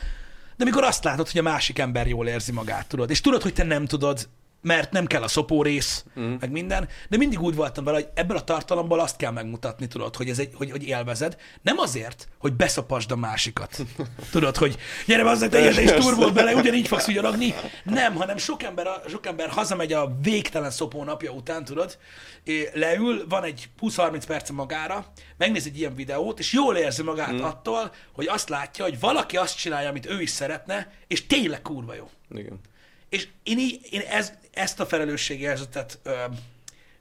de 0.56 0.62
amikor 0.62 0.84
azt 0.84 1.04
látod, 1.04 1.30
hogy 1.30 1.40
a 1.40 1.42
másik 1.42 1.78
ember 1.78 2.06
jól 2.06 2.26
érzi 2.26 2.52
magát, 2.52 2.86
tudod, 2.86 3.10
és 3.10 3.20
tudod, 3.20 3.42
hogy 3.42 3.52
te 3.52 3.64
nem 3.64 3.86
tudod, 3.86 4.28
mert 4.62 4.92
nem 4.92 5.06
kell 5.06 5.22
a 5.22 5.28
szopó 5.28 5.62
rész, 5.62 6.04
mm. 6.20 6.34
meg 6.40 6.50
minden, 6.50 6.88
de 7.08 7.16
mindig 7.16 7.40
úgy 7.40 7.54
voltam 7.54 7.84
vele, 7.84 7.96
hogy 7.96 8.08
ebből 8.14 8.36
a 8.36 8.44
tartalomból 8.44 9.00
azt 9.00 9.16
kell 9.16 9.30
megmutatni, 9.30 9.86
tudod, 9.86 10.16
hogy, 10.16 10.28
ez 10.28 10.38
egy, 10.38 10.50
hogy, 10.54 10.70
hogy 10.70 10.86
élvezed, 10.86 11.36
nem 11.62 11.78
azért, 11.78 12.28
hogy 12.38 12.52
beszopasd 12.52 13.10
a 13.10 13.16
másikat. 13.16 13.76
Tudod, 14.30 14.56
hogy 14.56 14.76
gyere 15.06 15.22
hozzá, 15.22 15.48
te 15.48 15.70
és 15.70 15.90
turbol 15.90 16.30
bele, 16.30 16.54
ugyanígy 16.54 16.88
fogsz 16.88 17.06
vigyorogni. 17.06 17.54
Nem, 17.84 18.14
hanem 18.14 18.36
sok 18.36 18.62
ember, 18.62 18.86
sok 19.08 19.26
ember 19.26 19.48
hazamegy 19.48 19.92
a 19.92 20.16
végtelen 20.22 20.70
szopó 20.70 21.04
napja 21.04 21.30
után, 21.30 21.64
tudod, 21.64 21.98
leül, 22.72 23.24
van 23.28 23.44
egy 23.44 23.68
20-30 23.80 24.22
perce 24.26 24.52
magára, 24.52 25.12
megnéz 25.36 25.66
egy 25.66 25.78
ilyen 25.78 25.94
videót, 25.94 26.38
és 26.38 26.52
jól 26.52 26.76
érzi 26.76 27.02
magát 27.02 27.32
mm. 27.32 27.42
attól, 27.42 27.92
hogy 28.12 28.26
azt 28.26 28.48
látja, 28.48 28.84
hogy 28.84 29.00
valaki 29.00 29.36
azt 29.36 29.56
csinálja, 29.56 29.88
amit 29.88 30.06
ő 30.06 30.20
is 30.20 30.30
szeretne, 30.30 30.92
és 31.06 31.26
tényleg 31.26 31.62
kurva 31.62 31.94
jó. 31.94 32.10
Igen. 32.30 32.60
És 33.12 33.28
én, 33.42 33.58
így, 33.58 33.80
én 33.90 34.00
ez, 34.00 34.32
ezt 34.52 34.80
a 34.80 34.86
felelősségérzetet 34.86 36.00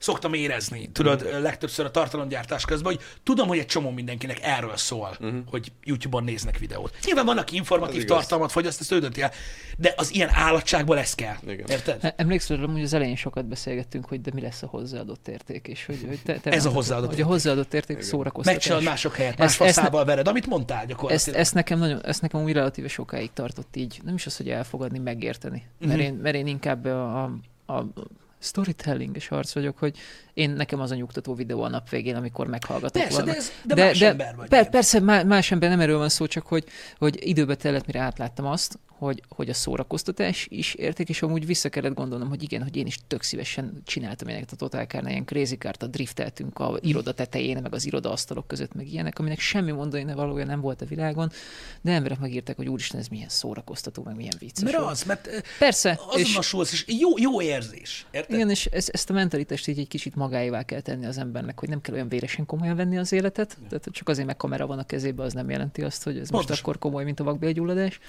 szoktam 0.01 0.33
érezni, 0.33 0.89
tudod, 0.91 1.27
mm. 1.27 1.41
legtöbbször 1.41 1.85
a 1.85 1.91
tartalomgyártás 1.91 2.65
közben, 2.65 2.93
hogy 2.93 3.01
tudom, 3.23 3.47
hogy 3.47 3.57
egy 3.57 3.65
csomó 3.65 3.89
mindenkinek 3.89 4.39
erről 4.41 4.77
szól, 4.77 5.17
mm. 5.25 5.39
hogy 5.45 5.71
YouTube-on 5.83 6.23
néznek 6.23 6.57
videót. 6.57 6.97
Nyilván 7.05 7.25
vannak 7.25 7.51
informatív 7.51 8.05
tartalmat 8.05 8.51
fogyaszt, 8.51 8.79
ezt 8.79 8.91
ő 8.91 8.99
dönti 8.99 9.21
el, 9.21 9.31
de 9.77 9.93
az 9.97 10.13
ilyen 10.13 10.29
állatságból 10.31 10.97
ez 10.99 11.15
kell. 11.15 11.35
Igen. 11.47 11.67
Érted? 11.69 12.03
E- 12.03 12.13
Emlékszel, 12.17 12.57
hogy 12.57 12.81
az 12.83 12.93
elején 12.93 13.15
sokat 13.15 13.45
beszélgettünk, 13.45 14.05
hogy 14.05 14.21
de 14.21 14.31
mi 14.33 14.41
lesz 14.41 14.61
a 14.61 14.67
hozzáadott 14.67 15.27
érték, 15.27 15.67
és 15.67 15.85
hogy, 15.85 16.03
hogy 16.07 16.19
te, 16.23 16.39
te 16.39 16.51
Ez 16.51 16.65
a 16.65 16.69
hozzáadott 16.69 17.09
hogy 17.09 17.21
a 17.21 17.25
hozzáadott 17.25 17.73
érték 17.73 18.01
szórakoztatás. 18.01 18.53
Megcsinálod 18.53 18.83
mások 18.85 19.15
helyett, 19.15 19.37
más 19.37 19.47
Ezt- 19.47 19.61
ezt 19.61 19.75
ne- 19.75 19.81
faszával 19.81 20.05
vered, 20.05 20.27
amit 20.27 20.47
mondtál 20.47 20.79
Ezt, 20.79 20.87
gyakorlatilag. 20.87 21.39
ezt, 21.39 21.53
nekem 21.53 21.79
nagyon, 21.79 22.05
ezt 22.05 22.21
nekem 22.21 22.43
úgy 22.43 22.53
relatíve 22.53 22.87
sokáig 22.87 23.29
tartott 23.33 23.75
így. 23.75 23.99
Nem 24.03 24.13
is 24.15 24.25
az, 24.25 24.37
hogy 24.37 24.49
elfogadni, 24.49 24.99
megérteni. 24.99 25.63
Mert, 25.79 25.91
Mhm. 25.93 26.01
én, 26.01 26.13
mert 26.13 26.35
én 26.35 26.47
inkább 26.47 26.85
a, 26.85 27.23
a, 27.23 27.73
a 27.73 27.85
storytelling 28.41 29.15
és 29.15 29.29
arc 29.29 29.53
vagyok, 29.53 29.77
hogy 29.77 29.97
én 30.33 30.49
nekem 30.49 30.79
az 30.79 30.91
a 30.91 30.95
nyugtató 30.95 31.33
videó 31.33 31.61
a 31.61 31.69
nap 31.69 31.89
végén, 31.89 32.15
amikor 32.15 32.47
meghallgatok 32.47 33.01
Persze, 33.01 33.21
de, 33.21 33.35
ez, 33.35 33.51
de, 33.63 33.73
de 33.73 33.83
más 33.83 34.01
ember 34.01 34.35
vagy. 34.35 34.47
Per, 34.47 34.69
persze, 34.69 34.99
má- 34.99 35.23
más 35.23 35.51
ember 35.51 35.69
nem 35.69 35.79
erről 35.79 35.97
van 35.97 36.09
szó, 36.09 36.25
csak 36.25 36.47
hogy, 36.47 36.65
hogy 36.97 37.27
időbe 37.27 37.55
tellett, 37.55 37.85
mire 37.85 37.99
átláttam 37.99 38.45
azt, 38.45 38.79
hogy, 39.05 39.23
hogy 39.29 39.49
a 39.49 39.53
szórakoztatás 39.53 40.47
is 40.49 40.73
érték, 40.73 41.09
és 41.09 41.21
amúgy 41.21 41.45
vissza 41.45 41.69
kellett 41.69 41.93
gondolnom, 41.93 42.29
hogy 42.29 42.43
igen, 42.43 42.63
hogy 42.63 42.75
én 42.75 42.85
is 42.85 42.99
tök 43.07 43.23
szívesen 43.23 43.81
csináltam 43.85 44.27
ilyeneket 44.27 44.53
a 44.53 44.55
Total 44.55 44.85
Car-nál, 44.85 45.11
ilyen 45.11 45.25
crazy 45.25 45.55
car 45.55 45.75
drifteltünk 45.75 46.59
a 46.59 46.77
iroda 46.81 47.13
tetején, 47.13 47.59
meg 47.61 47.73
az 47.73 47.85
iroda 47.85 48.11
asztalok 48.11 48.47
között, 48.47 48.73
meg 48.73 48.87
ilyenek, 48.87 49.19
aminek 49.19 49.39
semmi 49.39 49.71
mondani 49.71 50.13
valója 50.13 50.45
nem 50.45 50.61
volt 50.61 50.81
a 50.81 50.85
világon, 50.85 51.31
de 51.81 51.91
emberek 51.91 52.19
megírták, 52.19 52.55
hogy 52.55 52.67
úristen, 52.67 52.99
ez 52.99 53.07
milyen 53.07 53.29
szórakoztató, 53.29 54.03
meg 54.03 54.15
milyen 54.15 54.35
vicces. 54.39 54.63
Mert 54.63 54.77
volt. 54.77 54.89
az, 54.89 55.03
mert 55.03 55.43
Persze, 55.59 55.99
és, 56.15 56.21
azonosulsz, 56.21 56.71
és 56.71 56.85
jó, 56.99 57.17
jó 57.17 57.41
érzés. 57.41 58.05
Érted? 58.11 58.35
igen, 58.35 58.49
és 58.49 58.65
ez, 58.65 58.89
ezt 58.91 59.09
a 59.09 59.13
mentalitást 59.13 59.67
így 59.67 59.79
egy 59.79 59.87
kicsit 59.87 60.15
magáévá 60.15 60.63
kell 60.63 60.81
tenni 60.81 61.05
az 61.05 61.17
embernek, 61.17 61.59
hogy 61.59 61.69
nem 61.69 61.81
kell 61.81 61.93
olyan 61.93 62.09
véresen 62.09 62.45
komolyan 62.45 62.75
venni 62.75 62.97
az 62.97 63.11
életet, 63.11 63.57
tehát 63.67 63.83
hogy 63.83 63.93
csak 63.93 64.09
azért, 64.09 64.27
meg 64.27 64.37
kamera 64.37 64.67
van 64.67 64.79
a 64.79 64.83
kezébe, 64.83 65.23
az 65.23 65.33
nem 65.33 65.49
jelenti 65.49 65.81
azt, 65.81 66.03
hogy 66.03 66.13
ez 66.13 66.19
most 66.19 66.31
Pontosan. 66.31 66.63
akkor 66.63 66.77
komoly, 66.77 67.03
mint 67.03 67.19
a 67.19 67.23
vakbélgyulladás, 67.23 67.99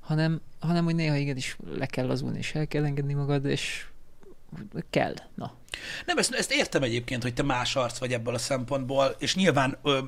hanem, 0.00 0.40
hanem 0.58 0.84
hogy 0.84 0.94
néha 0.94 1.16
igenis 1.16 1.56
le 1.74 1.86
kell 1.86 2.06
lazulni, 2.06 2.38
és 2.38 2.54
el 2.54 2.66
kell 2.66 2.84
engedni 2.84 3.14
magad, 3.14 3.44
és 3.44 3.86
kell. 4.90 5.14
Na. 5.34 5.54
Nem, 6.06 6.18
ezt, 6.18 6.34
ezt 6.34 6.52
értem 6.52 6.82
egyébként, 6.82 7.22
hogy 7.22 7.34
te 7.34 7.42
más 7.42 7.76
arc 7.76 7.98
vagy 7.98 8.12
ebből 8.12 8.34
a 8.34 8.38
szempontból, 8.38 9.16
és 9.18 9.34
nyilván 9.34 9.78
ö, 9.82 9.98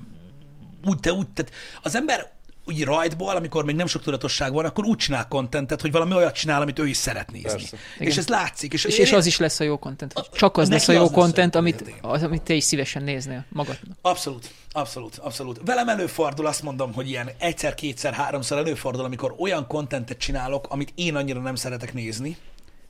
úgy, 0.85 1.01
te 1.01 1.13
úgy, 1.13 1.29
tehát 1.29 1.53
az 1.83 1.95
ember 1.95 2.33
úgy 2.65 2.85
rajtból, 2.85 3.37
amikor 3.37 3.65
még 3.65 3.75
nem 3.75 3.87
sok 3.87 4.03
tudatosság 4.03 4.53
van, 4.53 4.65
akkor 4.65 4.85
úgy 4.85 4.97
csinál 4.97 5.29
kontentet, 5.29 5.81
hogy 5.81 5.93
valami 5.93 6.15
olyat 6.15 6.35
csinál, 6.35 6.63
amit 6.63 6.79
ő 6.79 6.87
is 6.87 6.97
szeret 6.97 7.31
nézni. 7.31 7.49
Persze. 7.49 7.77
És 7.99 8.17
ez 8.17 8.29
látszik. 8.29 8.73
És, 8.73 8.85
És, 8.85 8.99
és 8.99 9.13
az 9.13 9.27
is 9.27 9.39
lesz 9.39 9.61
a 9.61 9.65
jó 9.65 9.79
content. 9.79 10.13
hogy 10.13 10.29
Csak 10.33 10.57
az 10.57 10.69
lesz 10.69 10.89
a 10.89 10.93
jó 10.93 11.11
content, 11.11 11.55
amit, 11.55 11.95
az, 12.01 12.23
amit 12.23 12.43
te 12.43 12.55
is 12.55 12.65
szívesen 12.65 13.03
néznél 13.03 13.45
magadnak. 13.49 13.97
Abszolút, 14.03 14.51
abszolút, 14.73 15.17
abszolút. 15.17 15.61
Velem 15.65 15.89
előfordul, 15.89 16.47
azt 16.47 16.63
mondom, 16.63 16.93
hogy 16.93 17.09
ilyen 17.09 17.31
egyszer, 17.39 17.75
kétszer, 17.75 18.13
háromszor 18.13 18.59
előfordul, 18.59 19.05
amikor 19.05 19.35
olyan 19.39 19.67
kontentet 19.67 20.19
csinálok, 20.19 20.67
amit 20.71 20.93
én 20.95 21.17
annyira 21.17 21.41
nem 21.41 21.55
szeretek 21.55 21.93
nézni, 21.93 22.37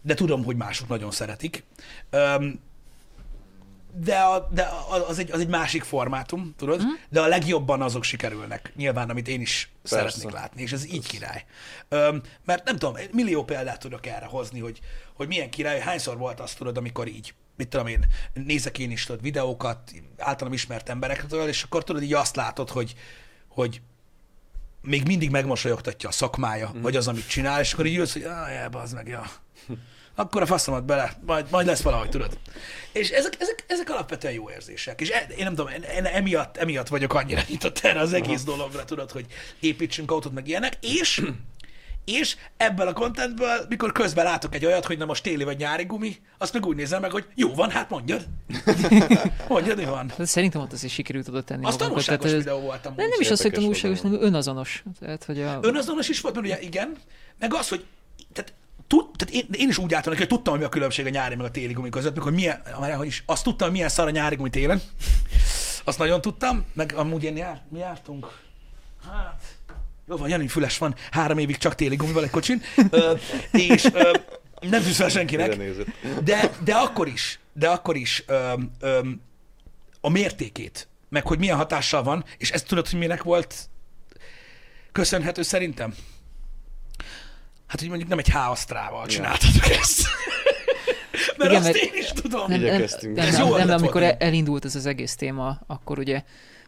de 0.03 0.15
tudom, 0.15 0.45
hogy 0.45 0.57
mások 0.57 0.89
nagyon 0.89 1.11
szeretik. 1.11 1.65
Öm, 2.11 2.61
de, 3.95 4.19
a, 4.19 4.49
de 4.53 4.63
a- 4.63 5.09
az, 5.09 5.19
egy, 5.19 5.31
az 5.31 5.41
egy 5.41 5.49
másik 5.49 5.83
formátum, 5.83 6.55
tudod? 6.57 6.83
Mm. 6.83 6.89
De 7.09 7.21
a 7.21 7.27
legjobban 7.27 7.83
azok 7.83 8.05
sikerülnek, 8.05 8.73
nyilván, 8.77 9.11
amit 9.11 9.29
én 9.29 9.41
is 9.41 9.71
Persze. 9.83 9.97
Szeretnék 9.97 10.31
látni, 10.31 10.63
és 10.63 10.73
ez 10.73 10.87
így 10.87 11.07
király. 11.07 11.45
Öm, 11.89 12.23
mert 12.45 12.65
nem 12.65 12.79
tudom, 12.79 12.97
millió 13.13 13.45
példát 13.45 13.79
tudok 13.81 14.07
erre 14.07 14.27
hozni, 14.27 14.61
hogy, 14.61 14.81
hogy 15.15 15.29
milyen 15.29 15.51
király, 15.51 15.81
hányszor 15.81 16.19
volt 16.19 16.41
azt 16.41 16.59
tudod, 16.59 16.77
amikor 16.77 17.09
így, 17.09 17.35
mit 17.57 17.69
tudom 17.69 17.87
én, 17.87 18.07
nézek 18.33 18.79
én 18.79 18.91
is 18.91 19.05
tudod, 19.05 19.23
videókat, 19.23 19.93
általam 20.19 20.53
ismert 20.53 20.89
emberekről, 20.89 21.49
és 21.49 21.63
akkor 21.63 21.85
tudod, 21.85 22.03
így 22.03 22.15
azt 22.15 22.37
látod, 22.37 22.71
hogy, 22.71 22.95
hogy 23.49 23.81
még 24.83 25.07
mindig 25.07 25.31
megmosolyogtatja 25.31 26.09
a 26.09 26.13
szakmája, 26.13 26.73
mm. 26.77 26.81
vagy 26.81 26.97
az, 26.97 27.09
amit 27.09 27.29
csinál, 27.29 27.61
és 27.61 27.73
akkor 27.73 27.87
így 27.87 27.97
ülsz, 27.97 28.13
hogy 28.13 28.23
ah, 28.23 28.75
az 28.75 28.93
meg, 28.93 29.09
ja. 29.09 29.23
Akkor 30.15 30.43
a 30.43 30.47
faszomat 30.47 30.85
bele, 30.85 31.13
majd, 31.27 31.47
majd 31.51 31.67
lesz 31.67 31.83
valahogy, 31.83 32.09
tudod. 32.09 32.39
És 32.93 33.11
ezek, 33.11 33.37
ezek, 33.39 33.65
ezek 33.67 33.91
alapvetően 33.91 34.35
jó 34.35 34.51
érzések. 34.51 35.01
És 35.01 35.11
e, 35.11 35.27
én 35.37 35.45
nem 35.45 35.55
tudom, 35.55 35.73
én, 35.73 35.83
én 35.83 36.05
emiatt, 36.05 36.57
emiatt 36.57 36.89
vagyok 36.89 37.15
annyira 37.15 37.41
nyitott 37.49 37.79
erre 37.79 38.01
az 38.01 38.13
egész 38.13 38.43
dologra, 38.43 38.85
tudod, 38.85 39.11
hogy 39.11 39.27
építsünk 39.61 40.11
autót, 40.11 40.33
meg 40.33 40.49
ilyenek, 40.49 40.79
és 40.81 41.23
és 42.05 42.37
ebből 42.57 42.87
a 42.87 42.93
contentből, 42.93 43.67
mikor 43.69 43.93
közben 43.93 44.25
látok 44.25 44.55
egy 44.55 44.67
olyat, 44.67 44.87
hogy 44.87 44.99
na 44.99 45.05
most 45.05 45.23
téli 45.23 45.45
vagy 45.45 45.57
nyári 45.57 45.85
gumi, 45.85 46.17
azt 46.39 46.53
meg 46.53 46.67
úgy 46.67 46.77
nézem 46.77 47.01
meg, 47.01 47.11
hogy 47.11 47.27
jó 47.35 47.55
van, 47.55 47.71
hát 47.71 47.91
mondjad. 47.91 48.27
mondjad, 49.49 49.77
mi 49.77 49.85
van. 49.85 50.13
De 50.17 50.25
Szerintem 50.25 50.61
ott 50.61 50.73
azért 50.73 50.93
sikerült 50.93 51.29
oda 51.29 51.43
tenni 51.43 51.65
Az 51.65 51.73
magunkat. 51.73 51.89
tanulságos 51.89 52.31
Tehát 52.31 52.45
videó 52.45 52.61
volt 52.61 52.87
amúgy. 52.87 52.99
De 52.99 53.07
nem 53.07 53.21
is 53.21 53.31
az, 53.31 53.43
hogy 53.43 53.53
tanulságos, 53.53 54.01
hanem 54.01 54.23
önazonos. 54.23 54.83
Tehát, 55.01 55.25
hogy 55.25 55.43
a... 55.43 55.59
Önazonos 55.63 56.09
is 56.09 56.21
volt, 56.21 56.35
mert 56.35 56.47
ugye 56.47 56.61
igen, 56.61 56.97
meg 57.39 57.55
az, 57.55 57.69
hogy 57.69 57.85
tehát, 58.33 58.53
tud, 58.93 59.07
tehát 59.17 59.35
én, 59.35 59.61
én, 59.61 59.69
is 59.69 59.79
úgy 59.79 59.95
álltam 59.95 60.17
hogy 60.17 60.27
tudtam, 60.27 60.53
hogy 60.53 60.63
mi 60.63 60.69
a 60.69 60.71
különbség 60.71 61.07
a 61.07 61.09
nyári 61.09 61.35
meg 61.35 61.47
a 61.47 61.51
téli 61.51 61.73
gumi 61.73 61.89
között, 61.89 62.19
hogy 62.19 62.33
milyen, 62.33 62.63
hogy 62.97 63.07
is, 63.07 63.23
azt 63.27 63.45
tudtam, 63.45 63.67
hogy 63.67 63.77
milyen 63.77 63.89
szar 63.89 64.07
a 64.07 64.11
nyári 64.11 64.37
gumi 64.37 64.51
télen. 64.51 64.83
Azt 65.85 65.99
nagyon 65.99 66.21
tudtam, 66.21 66.65
meg 66.73 66.93
amúgy 66.93 67.25
én 67.25 67.37
jár, 67.37 67.63
mi 67.69 67.79
jártunk. 67.79 68.39
Hát, 69.05 69.43
jó 70.09 70.17
van, 70.17 70.29
Jani 70.29 70.49
Füles 70.49 70.79
van, 70.79 70.95
három 71.11 71.39
évig 71.39 71.57
csak 71.57 71.75
téli 71.75 71.97
gumival 71.97 72.25
egy 72.25 72.31
kocsin, 72.31 72.63
ö, 72.91 73.15
és 73.53 73.85
ö, 73.85 74.11
nem 74.61 74.83
tűz 74.83 74.97
fel 74.97 75.09
senkinek. 75.09 75.57
De, 76.25 76.51
de 76.65 76.75
akkor 76.75 77.09
is, 77.09 77.39
de 77.53 77.69
akkor 77.69 77.97
is 77.97 78.25
öm, 78.27 78.71
öm, 78.81 79.21
a 80.01 80.09
mértékét, 80.09 80.89
meg 81.09 81.27
hogy 81.27 81.39
milyen 81.39 81.57
hatással 81.57 82.03
van, 82.03 82.25
és 82.39 82.51
ezt 82.51 82.67
tudod, 82.67 82.89
hogy 82.89 82.99
minek 82.99 83.23
volt 83.23 83.55
köszönhető 84.93 85.43
szerintem? 85.43 85.95
Hát, 87.73 87.81
hogy 87.81 87.89
mondjuk 87.89 88.09
nem 88.11 88.19
egy 88.19 88.29
H-asztrával 88.31 89.07
csináltatok 89.07 89.69
ezt. 89.71 90.03
Mert 91.37 91.51
Igen, 91.51 91.63
azt 91.63 91.65
mert- 91.73 91.77
én 91.77 91.93
is 91.95 92.09
tudom. 92.13 92.45
nem, 92.49 92.61
nem, 92.61 92.71
nem, 92.75 92.83
Ez 92.83 93.37
nem, 93.37 93.47
jó 93.47 93.51
nem, 93.53 93.61
ötlet 93.61 93.79
amikor 93.79 94.01
volt. 94.01 94.23
e- 94.23 94.27
elindult 94.27 94.65
ez 94.65 94.75
az 94.75 94.87
egész 94.87 95.15
téma, 95.17 95.61
akkor 95.67 95.99
ugye 95.99 96.23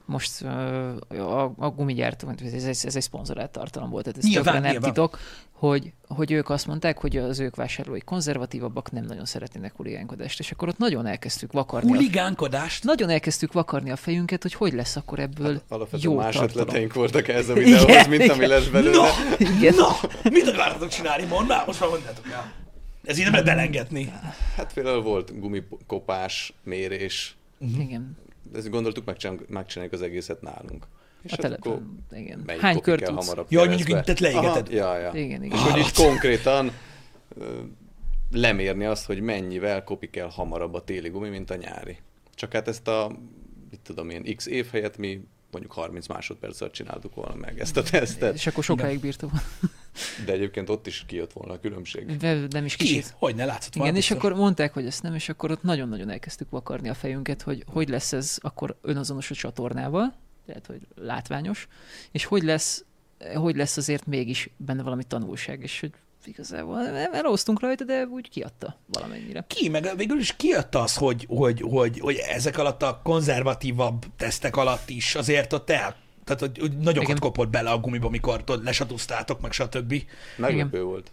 most 0.04 0.40
uh, 0.42 1.30
a, 1.38 1.54
a 1.58 1.68
gumigyártó, 1.70 2.28
ez, 2.44 2.52
ez, 2.64 2.84
ez 2.84 2.96
egy 2.96 3.02
szponzorált 3.02 3.50
tartalom 3.50 3.90
volt, 3.90 4.04
tehát 4.04 4.18
ez 4.18 4.24
Nyilván, 4.24 4.44
tökre 4.44 4.60
nem 4.60 4.70
nyilván. 4.70 4.90
titok, 4.92 5.18
hogy, 5.54 5.92
hogy 6.08 6.32
ők 6.32 6.50
azt 6.50 6.66
mondták, 6.66 6.98
hogy 6.98 7.16
az 7.16 7.40
ők 7.40 7.56
vásárlói 7.56 8.00
konzervatívabbak, 8.00 8.90
nem 8.90 9.04
nagyon 9.04 9.24
szeretnének 9.24 9.76
huligánkodást, 9.76 10.38
és 10.38 10.50
akkor 10.50 10.68
ott 10.68 10.78
nagyon 10.78 11.06
elkezdtük 11.06 11.52
vakarni. 11.52 11.90
A, 11.92 11.94
Huligánkodást? 11.94 12.84
nagyon 12.84 13.08
elkezdtük 13.08 13.52
vakarni 13.52 13.90
a 13.90 13.96
fejünket, 13.96 14.42
hogy 14.42 14.54
hogy 14.54 14.72
lesz 14.72 14.96
akkor 14.96 15.18
ebből 15.18 15.62
Alapvetően 15.68 16.12
jó 16.12 16.18
más 16.18 16.34
tartalom. 16.34 16.62
ötleteink 16.62 16.92
voltak 16.94 17.28
ez 17.28 17.48
a 17.48 17.52
videóhoz, 17.54 17.82
Igen, 17.88 18.08
mint 18.08 18.22
ami 18.30 18.34
igen. 18.34 18.48
lesz 18.48 18.66
belőle. 18.66 18.96
Na, 18.96 19.06
Igen. 19.38 19.74
na, 19.74 19.88
mit 20.30 20.46
akartatok 20.48 20.88
csinálni? 20.88 21.24
Mondd 21.24 21.46
már, 21.48 21.66
most 21.66 21.80
már 21.80 21.88
mondjátok 21.90 22.26
el. 22.30 22.52
Ez 23.04 23.16
így 23.18 23.22
nem 23.24 23.32
lehet 23.32 23.46
belengetni. 23.46 24.12
Hát 24.56 24.72
például 24.72 25.02
volt 25.02 25.38
gumikopás, 25.40 26.52
mérés. 26.62 27.36
Igen. 27.78 28.16
Ezt 28.54 28.70
gondoltuk, 28.70 29.04
megcsináljuk, 29.04 29.48
megcsináljuk 29.48 29.94
az 29.94 30.02
egészet 30.02 30.42
nálunk. 30.42 30.86
És 31.24 31.32
A 31.32 31.34
hát 31.34 31.40
telepen. 31.40 32.04
Igen. 32.10 32.44
Hány 32.60 32.80
kört 32.80 33.00
kell 33.00 33.08
tudsz? 33.08 33.26
hamarabb 33.26 33.46
Jó, 33.50 33.58
hogy 33.58 33.68
mondjuk 33.68 33.88
így, 33.88 34.02
tehát 34.02 34.20
leégeted. 34.20 34.68
Ja, 34.70 34.98
ja. 34.98 35.10
Igen, 35.14 35.42
igen. 35.42 35.58
És 35.58 35.62
hogy 35.62 35.80
így 35.80 35.92
konkrétan 35.92 36.72
lemérni 38.30 38.84
azt, 38.84 39.06
hogy 39.06 39.20
mennyivel 39.20 39.84
kopi 39.84 40.10
kell 40.10 40.30
hamarabb 40.30 40.74
a 40.74 40.84
téli 40.84 41.08
gumi, 41.08 41.28
mint 41.28 41.50
a 41.50 41.56
nyári. 41.56 41.98
Csak 42.34 42.52
hát 42.52 42.68
ezt 42.68 42.88
a, 42.88 43.18
mit 43.70 43.80
tudom 43.80 44.10
én, 44.10 44.36
x 44.36 44.46
év 44.46 44.66
helyett 44.70 44.96
mi 44.96 45.20
mondjuk 45.50 45.72
30 45.72 46.06
másodperc 46.06 46.60
alatt 46.60 46.72
csináltuk 46.72 47.14
volna 47.14 47.34
meg 47.34 47.60
ezt 47.60 47.76
a 47.76 47.82
tesztet. 47.82 48.34
És 48.34 48.46
akkor 48.46 48.64
sokáig 48.64 49.00
bírtam. 49.00 49.30
De 50.26 50.32
egyébként 50.32 50.68
ott 50.68 50.86
is 50.86 51.04
kijött 51.06 51.32
volna 51.32 51.52
a 51.52 51.60
különbség. 51.60 52.16
De 52.16 52.46
nem 52.50 52.64
is 52.64 52.76
Ki? 52.76 52.84
kicsit. 52.84 53.14
Hogy 53.18 53.34
ne 53.34 53.44
látszott 53.44 53.74
Igen, 53.74 53.96
és 53.96 54.10
akkor 54.10 54.34
mondták, 54.34 54.72
hogy 54.72 54.86
ezt 54.86 55.02
nem, 55.02 55.14
és 55.14 55.28
akkor 55.28 55.50
ott 55.50 55.62
nagyon-nagyon 55.62 56.10
elkezdtük 56.10 56.50
vakarni 56.50 56.88
a 56.88 56.94
fejünket, 56.94 57.42
hogy 57.42 57.64
hogy 57.66 57.88
lesz 57.88 58.12
ez 58.12 58.38
akkor 58.40 58.78
önazonos 58.82 59.30
a 59.30 59.34
csatornával, 59.34 60.14
tehát 60.46 60.66
hogy 60.66 60.80
látványos, 60.94 61.68
és 62.10 62.24
hogy 62.24 62.42
lesz, 62.42 62.84
hogy 63.34 63.56
lesz 63.56 63.76
azért 63.76 64.06
mégis 64.06 64.50
benne 64.56 64.82
valami 64.82 65.04
tanulság, 65.04 65.62
és 65.62 65.80
hogy 65.80 65.92
igazából 66.26 66.86
elosztunk 66.88 67.60
rajta, 67.60 67.84
de 67.84 68.06
úgy 68.06 68.28
kiadta 68.28 68.78
valamennyire. 68.86 69.44
ki, 69.48 69.68
meg 69.68 69.96
végül 69.96 70.18
is 70.18 70.36
kijött 70.36 70.74
az, 70.74 70.96
hogy, 70.96 71.26
hogy, 71.28 71.60
hogy, 71.60 72.00
hogy 72.00 72.16
ezek 72.16 72.58
alatt 72.58 72.82
a 72.82 73.00
konzervatívabb 73.02 74.04
tesztek 74.16 74.56
alatt 74.56 74.90
is 74.90 75.14
azért 75.14 75.52
ott 75.52 75.70
el, 75.70 75.96
tehát 76.24 76.40
hogy, 76.40 76.58
hogy 76.58 76.76
nagyokat 76.78 77.08
Igen. 77.08 77.20
kopott 77.20 77.48
bele 77.48 77.70
a 77.70 77.78
gumiba, 77.78 78.08
mikor 78.08 78.44
tudod, 78.44 78.64
lesatúztátok, 78.64 79.40
meg 79.40 79.52
stb. 79.52 79.94
Meglepő 80.36 80.82
volt. 80.82 81.12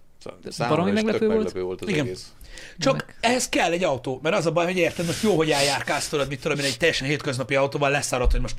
Szóval 0.49 0.67
baromi 0.69 0.91
tök 0.91 1.03
meglepő 1.03 1.25
volt. 1.25 1.38
meglepő 1.38 1.63
volt 1.63 1.82
az 1.82 1.88
Igen. 1.88 2.05
egész. 2.05 2.34
Csak 2.78 2.93
Meg- 2.93 3.16
ehhez 3.20 3.49
kell 3.49 3.72
egy 3.72 3.84
autó, 3.84 4.20
mert 4.24 4.36
az 4.36 4.45
a 4.45 4.52
baj, 4.52 4.66
hogy 4.66 4.78
érted, 4.78 5.06
most 5.06 5.24
jó, 5.24 5.36
hogy 5.36 5.52
eljárkálsz, 5.52 6.08
tudod, 6.08 6.28
mit 6.28 6.41
tudom 6.41 6.60
én, 6.60 6.66
egy 6.66 6.78
teljesen 6.78 7.08
hétköznapi 7.08 7.56
autóval 7.56 7.89
leszarod, 7.89 8.32
hogy 8.32 8.41
most 8.41 8.56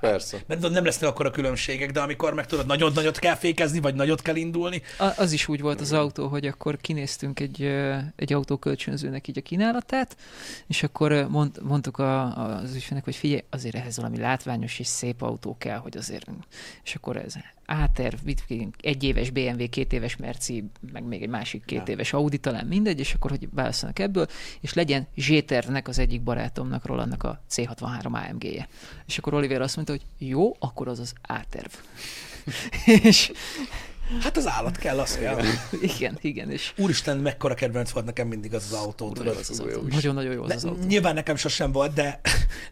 Persze. 0.00 0.38
mert 0.46 0.68
nem 0.70 0.84
lesznek 0.84 1.10
akkor 1.10 1.26
a 1.26 1.30
különbségek, 1.30 1.90
de 1.90 2.00
amikor 2.00 2.34
meg 2.34 2.46
tudod, 2.46 2.66
nagyon 2.66 2.92
nagyot 2.94 3.18
kell 3.18 3.34
fékezni, 3.34 3.80
vagy 3.80 3.94
nagyot 3.94 4.22
kell 4.22 4.36
indulni, 4.36 4.82
A, 4.98 5.04
az 5.16 5.32
is 5.32 5.48
úgy 5.48 5.60
volt 5.60 5.80
az 5.80 5.92
autó, 5.92 6.26
hogy 6.26 6.46
akkor 6.46 6.76
kinéztünk 6.76 7.40
egy, 7.40 7.62
egy 8.16 8.32
autókölcsönzőnek 8.32 9.28
így 9.28 9.38
a 9.38 9.42
kínálatát, 9.42 10.16
és 10.66 10.82
akkor 10.82 11.26
mond, 11.28 11.58
mondtuk 11.62 11.98
a, 11.98 12.22
a- 12.22 12.60
az 12.62 12.74
ügyfélnek, 12.74 13.04
hogy 13.04 13.16
figyelj, 13.16 13.44
azért 13.50 13.74
ehhez 13.74 13.96
valami 13.96 14.18
látványos 14.18 14.78
és 14.78 14.86
szép 14.86 15.22
autó 15.22 15.56
kell, 15.58 15.78
hogy 15.78 15.96
azért... 15.96 16.26
És 16.84 16.94
akkor 16.94 17.16
ez 17.16 17.34
A-terv, 17.66 18.18
egy 18.80 19.02
éves 19.04 19.30
BMW, 19.30 19.68
két 19.68 19.92
éves 19.92 20.16
Merci, 20.16 20.64
meg 20.92 21.04
még 21.04 21.22
egy 21.22 21.28
másik 21.28 21.64
két 21.64 21.78
Ja. 21.86 21.92
éves 21.92 22.12
Audi, 22.12 22.38
talán 22.38 22.66
mindegy, 22.66 22.98
és 22.98 23.14
akkor 23.14 23.30
hogy 23.30 23.48
válaszolnak 23.52 23.98
ebből, 23.98 24.26
és 24.60 24.74
legyen 24.74 25.06
Zséternek 25.16 25.88
az 25.88 25.98
egyik 25.98 26.22
barátomnak, 26.22 26.86
Rolandnak 26.86 27.22
a 27.22 27.42
C63 27.50 28.30
AMG-je. 28.30 28.68
És 29.06 29.18
akkor 29.18 29.34
Oliver 29.34 29.60
azt 29.60 29.76
mondta, 29.76 29.92
hogy 29.92 30.28
jó, 30.28 30.56
akkor 30.58 30.88
az 30.88 30.98
az 30.98 31.12
A-terv. 31.22 31.72
és 33.08 33.32
hát 34.20 34.36
az 34.36 34.46
állat 34.48 34.76
kell, 34.76 34.98
az 34.98 35.16
kell. 35.18 35.40
igen, 35.80 36.18
igen, 36.20 36.50
és 36.50 36.72
Úristen, 36.76 37.16
mekkora 37.16 37.54
kedvenc 37.54 37.90
volt 37.90 38.04
nekem 38.06 38.28
mindig 38.28 38.54
az 38.54 38.64
az 38.64 38.78
autó, 38.78 39.16
is. 39.88 39.94
Nagyon-nagyon 39.94 40.32
jó 40.32 40.42
az 40.42 40.48
De, 40.48 40.54
az 40.54 40.64
autó. 40.64 40.86
nyilván 40.86 41.14
nekem 41.14 41.36
sosem 41.36 41.72
volt, 41.72 41.92
de, 41.92 42.20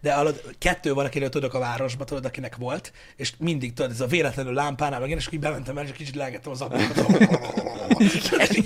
de 0.01 0.14
hallod, 0.14 0.43
kettő 0.59 0.95
van, 0.95 1.05
akiről 1.05 1.28
tudok 1.28 1.55
a 1.55 1.59
városban, 1.59 2.07
tudod, 2.07 2.24
akinek 2.24 2.57
volt, 2.57 2.93
és 3.16 3.32
mindig 3.39 3.72
tudod, 3.72 3.91
ez 3.91 4.01
a 4.01 4.07
véletlenül 4.07 4.53
lámpánál, 4.53 5.01
meg 5.01 5.11
én, 5.11 5.18
így 5.30 5.41
bementem 5.41 5.78
el, 5.78 5.85
és 5.85 5.93
kicsit 5.93 6.14
legettem 6.14 6.53
az 6.53 6.61
ablakokat. 6.61 7.09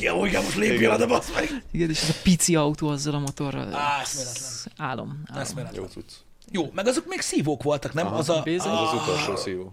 Jó, 0.01 0.25
igen, 0.27 0.43
most 0.43 0.57
lépjél 0.57 0.79
Igen. 0.79 0.93
oda, 0.93 1.07
basz 1.07 1.33
meg. 1.35 1.63
Igen, 1.71 1.91
és 1.91 2.03
ez 2.03 2.09
a 2.09 2.15
pici 2.23 2.57
autó 2.57 2.89
azzal 2.89 3.15
a 3.15 3.19
motorral. 3.19 3.75
Á, 3.75 4.01
eszméletlen. 4.01 4.49
Álom. 4.77 5.23
álom. 5.31 5.43
Eszméletlen. 5.43 5.89
Jó 6.51 6.71
meg 6.75 6.87
azok 6.87 7.05
még 7.09 7.21
szívók 7.21 7.63
voltak, 7.63 7.93
nem? 7.93 8.07
Aha. 8.07 8.17
Az 8.17 8.29
a... 8.29 8.43
Az 8.43 8.55
az 8.57 8.67
Ah, 8.67 8.95
utolsó 9.03 9.37
szívó. 9.37 9.73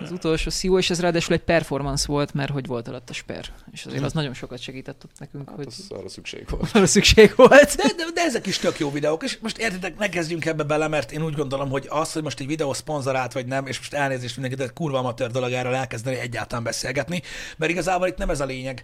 Az 0.00 0.10
utolsó 0.10 0.50
szívó, 0.50 0.78
és 0.78 0.90
ez 0.90 1.00
ráadásul 1.00 1.34
egy 1.34 1.42
performance 1.42 2.04
volt, 2.06 2.34
mert 2.34 2.50
hogy 2.50 2.66
volt 2.66 2.88
alatt 2.88 3.10
a 3.10 3.12
sper. 3.12 3.46
És 3.72 3.86
azért 3.86 4.02
az 4.02 4.12
nagyon 4.12 4.34
sokat 4.34 4.58
segített 4.58 5.04
ott 5.04 5.18
nekünk, 5.18 5.48
Hát 5.48 5.56
hogy 5.56 5.66
az 5.66 5.86
arra 5.88 6.08
szükség 6.08 6.46
volt. 6.50 6.70
arra 6.74 6.86
szükség 6.86 7.32
volt. 7.36 7.76
De, 7.76 7.82
de, 7.96 8.04
de, 8.14 8.22
ezek 8.22 8.46
is 8.46 8.58
tök 8.58 8.78
jó 8.78 8.90
videók, 8.90 9.22
és 9.22 9.38
most 9.38 9.58
értitek, 9.58 9.98
ne 9.98 10.08
kezdjünk 10.08 10.44
ebbe 10.44 10.62
bele, 10.62 10.88
mert 10.88 11.12
én 11.12 11.22
úgy 11.22 11.34
gondolom, 11.34 11.70
hogy 11.70 11.86
az, 11.88 12.12
hogy 12.12 12.22
most 12.22 12.40
egy 12.40 12.46
videó 12.46 12.72
szponzorált 12.72 13.32
vagy 13.32 13.46
nem, 13.46 13.66
és 13.66 13.78
most 13.78 13.94
elnézést 13.94 14.36
mindenkit, 14.36 14.66
de 14.66 14.72
kurva 14.72 14.98
amatőr 14.98 15.30
dolog 15.30 15.52
erről 15.52 15.74
elkezdeni 15.74 16.16
egyáltalán 16.16 16.64
beszélgetni, 16.64 17.22
mert 17.56 17.72
igazából 17.72 18.06
itt 18.06 18.16
nem 18.16 18.30
ez 18.30 18.40
a 18.40 18.44
lényeg, 18.44 18.82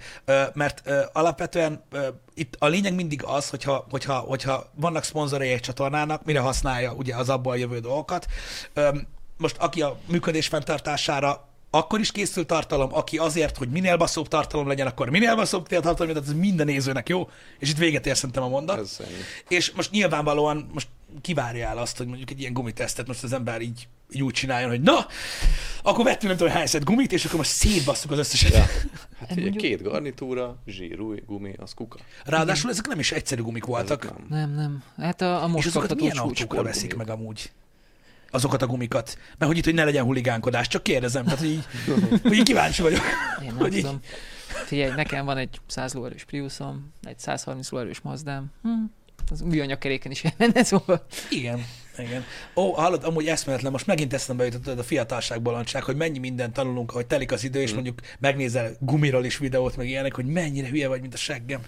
mert 0.54 0.90
alapvetően 1.12 1.84
itt 2.34 2.56
a 2.58 2.66
lényeg 2.66 2.94
mindig 2.94 3.22
az, 3.24 3.50
hogyha, 3.50 3.86
hogyha, 3.90 4.18
hogyha 4.18 4.70
vannak 4.74 5.04
szponzorai 5.04 5.48
egy 5.48 5.61
csatornának, 5.61 6.24
mire 6.24 6.40
használja 6.40 6.92
ugye 6.92 7.16
az 7.16 7.28
abból 7.28 7.58
jövő 7.58 7.78
dolgokat, 7.78 8.26
most 9.41 9.57
aki 9.57 9.82
a 9.82 9.99
működés 10.07 10.47
fenntartására 10.47 11.49
akkor 11.70 12.01
is 12.01 12.12
készül 12.12 12.47
tartalom, 12.47 12.95
aki 12.95 13.18
azért, 13.18 13.57
hogy 13.57 13.68
minél 13.68 13.97
baszóbb 13.97 14.28
tartalom 14.28 14.66
legyen, 14.66 14.86
akkor 14.86 15.11
minél 15.11 15.36
baszóbb 15.36 15.68
tartalom, 15.68 16.12
tehát 16.12 16.28
ez 16.28 16.34
minden 16.34 16.66
nézőnek 16.66 17.09
jó, 17.09 17.28
és 17.59 17.70
itt 17.70 17.78
véget 17.78 18.07
ér 18.07 18.16
szerintem 18.16 18.43
a 18.43 18.49
mondat. 18.49 18.78
Ennyi. 18.99 19.11
És 19.49 19.70
most 19.70 19.91
nyilvánvalóan 19.91 20.70
most 20.72 20.88
kivárja 21.20 21.68
el 21.68 21.78
azt, 21.78 21.97
hogy 21.97 22.07
mondjuk 22.07 22.30
egy 22.30 22.41
ilyen 22.41 22.53
gumitesztet 22.53 23.07
most 23.07 23.22
az 23.22 23.32
ember 23.32 23.61
így, 23.61 23.88
így 24.11 24.22
úgy 24.22 24.32
csináljon, 24.32 24.70
hogy 24.70 24.80
na, 24.80 25.07
akkor 25.82 26.05
vettünk 26.05 26.26
nem 26.28 26.36
tudom 26.36 26.53
hány 26.53 26.66
szed 26.66 26.84
gumit, 26.84 27.12
és 27.12 27.24
akkor 27.24 27.36
most 27.36 27.51
szétbasszuk 27.51 28.11
az 28.11 28.18
összeset. 28.18 28.53
Ja. 28.53 28.64
Hát 29.20 29.30
ugye 29.30 29.41
mondjuk- 29.41 29.64
két 29.64 29.82
garnitúra, 29.82 30.57
zsírúj, 30.66 31.22
gumi, 31.26 31.55
az 31.59 31.74
kuka. 31.74 31.99
Ráadásul 32.24 32.70
ezek 32.70 32.86
nem 32.86 32.99
is 32.99 33.12
egyszerű 33.12 33.43
gumik 33.43 33.64
voltak. 33.64 34.05
Ezek 34.05 34.16
nem. 34.18 34.26
Nem, 34.38 34.55
nem. 34.55 34.82
Hát 34.97 35.20
a, 35.20 35.43
a 35.43 35.47
És 35.47 35.53
most 35.53 35.66
azokat 35.66 35.88
kapható 35.88 36.05
milyen 36.05 36.24
autókra 36.24 36.62
veszik 36.62 36.97
meg 36.97 37.11
amúgy? 37.11 37.51
Azokat 38.30 38.62
a 38.62 38.66
gumikat. 38.66 39.18
Mert 39.38 39.50
hogy 39.50 39.56
itt, 39.58 39.64
hogy 39.64 39.74
ne 39.74 39.84
legyen 39.84 40.04
huligánkodás, 40.04 40.68
csak 40.68 40.82
kérdezem. 40.82 41.24
Tehát, 41.24 41.38
hogy 41.38 41.48
így, 41.50 41.66
hogy 42.22 42.32
így 42.32 42.42
kíváncsi 42.42 42.82
vagyok. 42.82 43.00
Én 43.42 43.46
nem 43.46 43.56
hogy 43.56 43.74
így- 43.74 43.80
tudom. 43.82 44.00
Figyelj, 44.66 44.92
nekem 44.94 45.24
van 45.24 45.36
egy 45.36 45.60
100 45.66 45.92
lóerős 45.94 46.24
Priusom, 46.24 46.92
egy 47.02 47.18
130 47.18 47.70
lóerős 47.70 48.00
Mazdám. 48.00 48.46
Hm, 48.62 48.68
az 49.30 49.42
új 49.42 49.60
anyagkeréken 49.60 50.10
is 50.10 50.22
menne, 50.38 50.62
szóval. 50.64 51.06
Igen. 51.30 51.64
Igen. 52.01 52.24
Ó, 52.57 52.72
hallod, 52.72 53.05
amúgy 53.05 53.26
eszméletlen, 53.26 53.72
most 53.72 53.86
megint 53.86 54.12
eszembe 54.12 54.44
jutott 54.44 54.78
a 54.78 54.82
fiatalság 54.82 55.42
bolondság, 55.42 55.82
hogy 55.82 55.96
mennyi 55.96 56.18
mindent 56.18 56.53
tanulunk, 56.53 56.90
ahogy 56.90 57.07
telik 57.07 57.32
az 57.32 57.44
idő, 57.44 57.61
és 57.61 57.72
mondjuk 57.72 57.98
megnézel 58.18 58.76
gumiról 58.80 59.24
is 59.24 59.38
videót, 59.38 59.76
meg 59.76 59.88
ilyenek, 59.88 60.14
hogy 60.14 60.24
mennyire 60.24 60.68
hülye 60.68 60.88
vagy, 60.88 61.01
mint 61.01 61.14
a 61.14 61.16
seggem. 61.16 61.61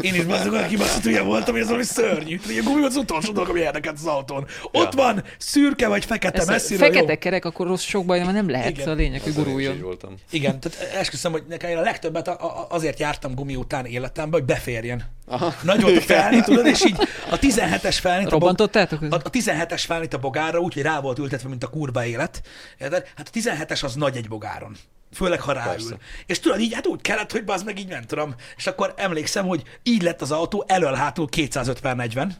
Én 0.00 0.14
is 0.14 0.24
bazdok, 0.24 0.52
olyan 0.52 0.68
kibaszott 0.68 1.02
hülye 1.02 1.22
voltam, 1.22 1.52
hogy 1.52 1.60
ez 1.62 1.66
valami 1.66 1.84
szörnyű. 1.84 2.40
Hogy 2.46 2.58
a 2.58 2.62
gumi 2.62 2.84
az 2.84 2.96
utolsó 2.96 3.32
dolog, 3.32 3.48
ami 3.48 3.60
érdekelt 3.60 3.96
az 3.98 4.06
autón. 4.06 4.46
Ott 4.72 4.94
Ja. 4.94 5.02
van, 5.02 5.24
szürke 5.38 5.88
vagy 5.88 6.04
fekete, 6.04 6.44
messziről 6.46 6.86
fekete 6.88 7.12
jó. 7.12 7.18
kerek, 7.18 7.44
akkor 7.44 7.66
rossz 7.66 7.82
sok 7.84 8.04
baj, 8.04 8.18
mert 8.18 8.32
nem 8.32 8.50
lehet. 8.50 8.68
Igen. 8.70 8.80
Igen. 8.80 8.92
A 8.92 8.96
lényeg, 8.96 9.20
hogy 9.20 9.34
guruljon. 9.34 9.98
Igen, 10.30 10.60
tehát 10.60 10.94
esküszöm, 10.94 11.32
hogy 11.32 11.42
nekem 11.48 11.70
én 11.70 11.76
a 11.76 11.80
legtöbbet 11.80 12.28
azért 12.68 12.98
jártam 12.98 13.34
gumi 13.34 13.56
után 13.56 13.84
életemben, 13.86 14.40
hogy 14.40 14.48
beférjen. 14.48 15.04
Aha. 15.30 15.54
Nagy 15.62 15.82
volt 15.82 15.96
a 15.96 16.00
felni, 16.00 16.40
tudod, 16.40 16.66
és 16.66 16.84
így 16.84 16.96
a 17.30 17.38
17-es 17.38 17.96
felni, 18.00 18.24
a, 18.24 18.28
Robbantottátok? 18.28 19.02
a, 19.02 19.14
a 19.14 19.30
17-es 19.30 19.82
felnit 19.86 20.14
a 20.14 20.18
bogárra, 20.18 20.58
úgyhogy 20.58 20.82
rá 20.82 21.00
volt 21.00 21.18
ültetve, 21.18 21.48
mint 21.48 21.64
a 21.64 21.68
kurva 21.68 22.04
élet. 22.04 22.42
Érted? 22.78 23.06
Hát 23.16 23.30
a 23.34 23.38
17-es 23.38 23.84
az 23.84 23.94
nagy 23.94 24.16
egy 24.16 24.28
bogáron. 24.28 24.76
Főleg, 25.12 25.40
ha 25.40 25.52
ráül. 25.52 25.70
Persze. 25.70 25.96
És 26.26 26.40
tudod, 26.40 26.60
így 26.60 26.74
hát 26.74 26.86
úgy 26.86 27.00
kellett, 27.00 27.32
hogy 27.32 27.42
az 27.46 27.62
meg 27.62 27.78
így 27.78 27.88
nem 27.88 28.02
tudom. 28.02 28.34
És 28.56 28.66
akkor 28.66 28.94
emlékszem, 28.96 29.46
hogy 29.46 29.62
így 29.82 30.02
lett 30.02 30.20
az 30.20 30.30
autó 30.30 30.64
elől-hátul 30.68 31.28
250 31.28 31.82
per 31.82 31.96
40. 31.96 32.36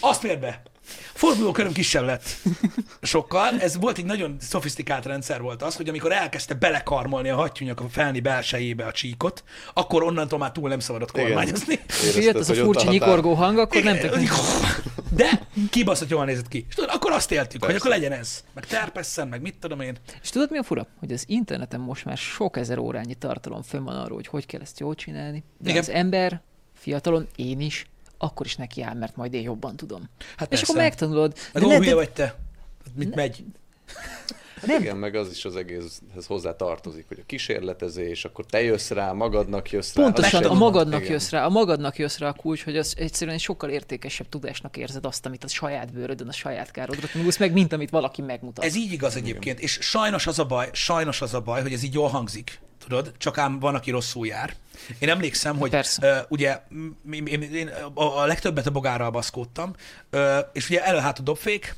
Azt 0.00 0.22
mér 0.22 0.38
be. 0.38 0.62
Fordulóköröm 1.12 1.72
kisebb 1.72 2.04
lett. 2.04 2.36
Sokkal. 3.02 3.60
Ez 3.60 3.76
volt 3.76 3.98
egy 3.98 4.04
nagyon 4.04 4.36
szofisztikált 4.40 5.06
rendszer 5.06 5.40
volt 5.40 5.62
az, 5.62 5.76
hogy 5.76 5.88
amikor 5.88 6.12
elkezdte 6.12 6.54
belekarmolni 6.54 7.28
a 7.28 7.36
hattyúnyak 7.36 7.80
a 7.80 7.88
felni 7.88 8.20
belsejébe 8.20 8.84
a 8.84 8.92
csíkot, 8.92 9.44
akkor 9.74 10.02
onnantól 10.02 10.38
már 10.38 10.52
túl 10.52 10.68
nem 10.68 10.78
szabadott 10.80 11.10
kormányozni. 11.10 11.80
Jött 12.16 12.34
az 12.34 12.50
a 12.50 12.54
hogy 12.54 12.62
furcsa 12.62 12.90
nyikorgó 12.90 13.34
hang, 13.34 13.58
akkor 13.58 13.82
nem 13.82 13.94
Igen, 13.94 14.10
tök. 14.10 14.28
De 15.10 15.46
kibaszott 15.70 16.08
jól 16.08 16.24
nézett 16.24 16.48
ki. 16.48 16.66
És 16.68 16.74
tudod, 16.74 16.90
akkor 16.92 17.12
azt 17.12 17.32
éltük, 17.32 17.64
hogy 17.64 17.72
Persze. 17.72 17.88
akkor 17.88 17.98
legyen 17.98 18.18
ez. 18.18 18.44
Meg 18.54 18.66
terpesszen, 18.66 19.28
meg 19.28 19.40
mit 19.40 19.54
tudom 19.60 19.80
én. 19.80 19.96
És 20.22 20.28
tudod 20.28 20.50
mi 20.50 20.58
a 20.58 20.62
fura? 20.62 20.86
Hogy 20.98 21.12
az 21.12 21.24
interneten 21.26 21.80
most 21.80 22.04
már 22.04 22.16
sok 22.16 22.56
ezer 22.56 22.78
órányi 22.78 23.14
tartalom 23.14 23.62
fönn 23.62 23.84
van 23.84 23.96
arról, 23.96 24.16
hogy 24.16 24.26
hogy 24.26 24.46
kell 24.46 24.60
ezt 24.60 24.80
jól 24.80 24.94
csinálni. 24.94 25.44
De 25.58 25.70
Igen. 25.70 25.82
az 25.82 25.88
ember, 25.88 26.42
fiatalon, 26.74 27.28
én 27.36 27.60
is, 27.60 27.86
akkor 28.22 28.46
is 28.46 28.56
neki 28.56 28.82
áll, 28.82 28.94
mert 28.94 29.16
majd 29.16 29.34
én 29.34 29.42
jobban 29.42 29.76
tudom. 29.76 30.00
Hát 30.36 30.52
És 30.52 30.58
persze. 30.58 30.64
akkor 30.72 30.82
megtanulod. 30.82 31.34
Meg 31.52 31.62
De 31.62 31.64
ó, 31.64 31.68
lehet, 31.68 31.82
hülye 31.84 31.94
hogy- 31.94 32.04
vagy 32.04 32.14
te. 32.14 32.34
Mit 32.94 33.14
megy? 33.14 33.44
Nem. 34.66 34.80
Igen, 34.82 34.96
meg 34.96 35.14
az 35.14 35.30
is 35.30 35.44
az 35.44 35.56
egészhez 35.56 36.26
hozzá 36.26 36.56
tartozik, 36.56 37.04
hogy 37.08 37.18
a 37.20 37.26
kísérletezés, 37.26 38.24
akkor 38.24 38.46
te 38.46 38.62
jössz 38.62 38.90
rá, 38.90 39.12
magadnak 39.12 39.70
jössz 39.70 39.94
rá. 39.94 40.02
Pontosan, 40.02 40.44
a 40.44 40.54
magadnak 40.54 41.00
igen. 41.00 41.12
jössz 41.12 41.30
rá, 41.30 41.44
a 41.44 41.48
magadnak 41.48 41.98
jössz 41.98 42.18
rá 42.18 42.28
a 42.28 42.32
kulcs, 42.32 42.64
hogy 42.64 42.76
az 42.76 42.94
egyszerűen 42.98 43.36
egy 43.36 43.42
sokkal 43.42 43.70
értékesebb 43.70 44.28
tudásnak 44.28 44.76
érzed 44.76 45.04
azt, 45.04 45.26
amit 45.26 45.44
a 45.44 45.48
saját 45.48 45.92
bőrödön, 45.92 46.28
a 46.28 46.32
saját 46.32 46.70
károdra 46.70 47.08
tanulsz, 47.12 47.36
meg 47.38 47.52
mint 47.52 47.72
amit 47.72 47.90
valaki 47.90 48.22
megmutat. 48.22 48.64
Ez 48.64 48.74
így 48.76 48.92
igaz 48.92 49.16
egyébként, 49.16 49.60
és 49.60 49.78
sajnos 49.80 50.26
az 50.26 50.38
a 50.38 50.44
baj, 50.44 50.68
sajnos 50.72 51.22
az 51.22 51.34
a 51.34 51.40
baj, 51.40 51.62
hogy 51.62 51.72
ez 51.72 51.82
így 51.82 51.94
jól 51.94 52.08
hangzik, 52.08 52.60
tudod, 52.80 53.12
csak 53.18 53.38
ám 53.38 53.58
van, 53.58 53.74
aki 53.74 53.90
rosszul 53.90 54.26
jár. 54.26 54.54
Én 54.98 55.08
emlékszem, 55.08 55.58
hogy 55.58 55.70
Persze. 55.70 56.20
uh, 56.20 56.26
ugye 56.28 56.60
én, 57.12 57.26
én, 57.26 57.42
én 57.42 57.68
a, 57.94 58.20
a 58.22 58.26
legtöbbet 58.26 58.66
a 58.66 58.70
bogárral 58.70 59.10
baszkódtam, 59.10 59.74
uh, 60.12 60.38
és 60.52 60.68
ugye 60.68 60.84
elő-hát 60.84 61.18
a 61.18 61.22
dobfék, 61.22 61.76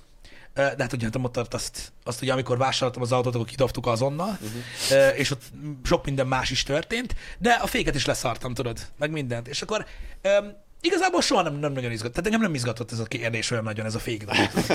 de 0.55 0.75
hát 0.79 0.93
ugye 0.93 1.05
hát 1.05 1.15
a 1.15 1.19
motort 1.19 1.55
azt, 1.55 1.93
azt 2.05 2.23
ugye 2.23 2.33
amikor 2.33 2.59
vásároltam 2.59 3.03
az 3.03 3.13
autót, 3.13 3.35
akkor 3.35 3.47
kidobtuk 3.47 3.87
azonnal, 3.87 4.39
uh-huh. 4.41 5.09
uh, 5.09 5.19
és 5.19 5.31
ott 5.31 5.43
sok 5.85 6.05
minden 6.05 6.27
más 6.27 6.51
is 6.51 6.63
történt, 6.63 7.15
de 7.39 7.51
a 7.51 7.67
féket 7.67 7.95
is 7.95 8.07
leszartam, 8.07 8.55
tudod, 8.55 8.79
meg 8.99 9.11
mindent. 9.11 9.49
És 9.49 9.63
akkor 9.63 9.87
um, 10.25 10.53
Igazából 10.85 11.21
soha 11.21 11.43
nem, 11.43 11.55
nem 11.59 11.73
nagyon 11.73 11.91
izgat. 11.91 12.11
Tehát 12.11 12.27
engem 12.27 12.41
nem 12.41 12.55
izgatott 12.55 12.93
ez 12.93 12.99
a 12.99 13.05
kérdés 13.05 13.51
olyan 13.51 13.65
nagyon, 13.65 13.87
ez 13.87 13.95
a 13.95 13.99
fék. 13.99 14.25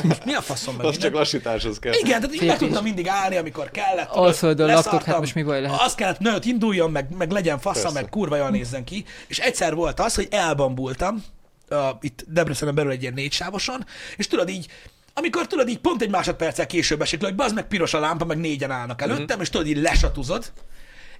Most 0.03 0.25
Mi 0.25 0.33
a 0.33 0.41
faszom 0.41 0.75
meg 0.75 0.85
Az 0.89 0.97
csak 0.97 1.13
lassításhoz 1.13 1.79
kell. 1.79 1.93
Igen, 1.93 2.21
tehát 2.21 2.35
így 2.35 2.45
meg 2.47 2.57
tudtam 2.57 2.83
mindig 2.83 3.07
állni, 3.07 3.35
amikor 3.35 3.71
kellett. 3.71 4.07
tudod, 4.09 4.23
Alföldön 4.25 4.65
laktok, 4.67 4.83
leszartam. 4.85 5.11
hát 5.11 5.19
most 5.21 5.35
mi 5.35 5.43
baj 5.43 5.61
lehet? 5.61 5.79
Azt 5.81 5.95
kellett, 5.95 6.19
nőt 6.19 6.45
induljon, 6.45 6.91
meg, 6.91 7.15
meg 7.17 7.31
legyen 7.31 7.59
fassa, 7.59 7.81
Persze. 7.81 7.99
meg 8.01 8.09
kurva 8.09 8.35
jól 8.35 8.49
nézzen 8.49 8.83
ki. 8.83 9.05
És 9.27 9.39
egyszer 9.39 9.75
volt 9.75 9.99
az, 9.99 10.15
hogy 10.15 10.27
elbambultam, 10.31 11.23
uh, 11.69 11.77
itt 12.01 12.23
Debrecenen 12.27 12.75
belül 12.75 12.91
egy 12.91 13.01
ilyen 13.01 13.13
négysávoson, 13.13 13.85
és 14.17 14.27
tudod 14.27 14.49
így, 14.49 14.67
amikor 15.13 15.47
tudod 15.47 15.69
így 15.69 15.79
pont 15.79 16.01
egy 16.01 16.09
másodperccel 16.09 16.65
később 16.65 17.01
esik, 17.01 17.21
le, 17.21 17.27
hogy 17.27 17.35
bazd 17.35 17.55
meg 17.55 17.67
piros 17.67 17.93
a 17.93 17.99
lámpa, 17.99 18.25
meg 18.25 18.37
négyen 18.37 18.71
állnak 18.71 19.01
előttem, 19.01 19.25
Mhm. 19.35 19.41
és 19.41 19.49
tudod 19.49 19.67
így 19.67 19.77
lesatuzod, 19.81 20.51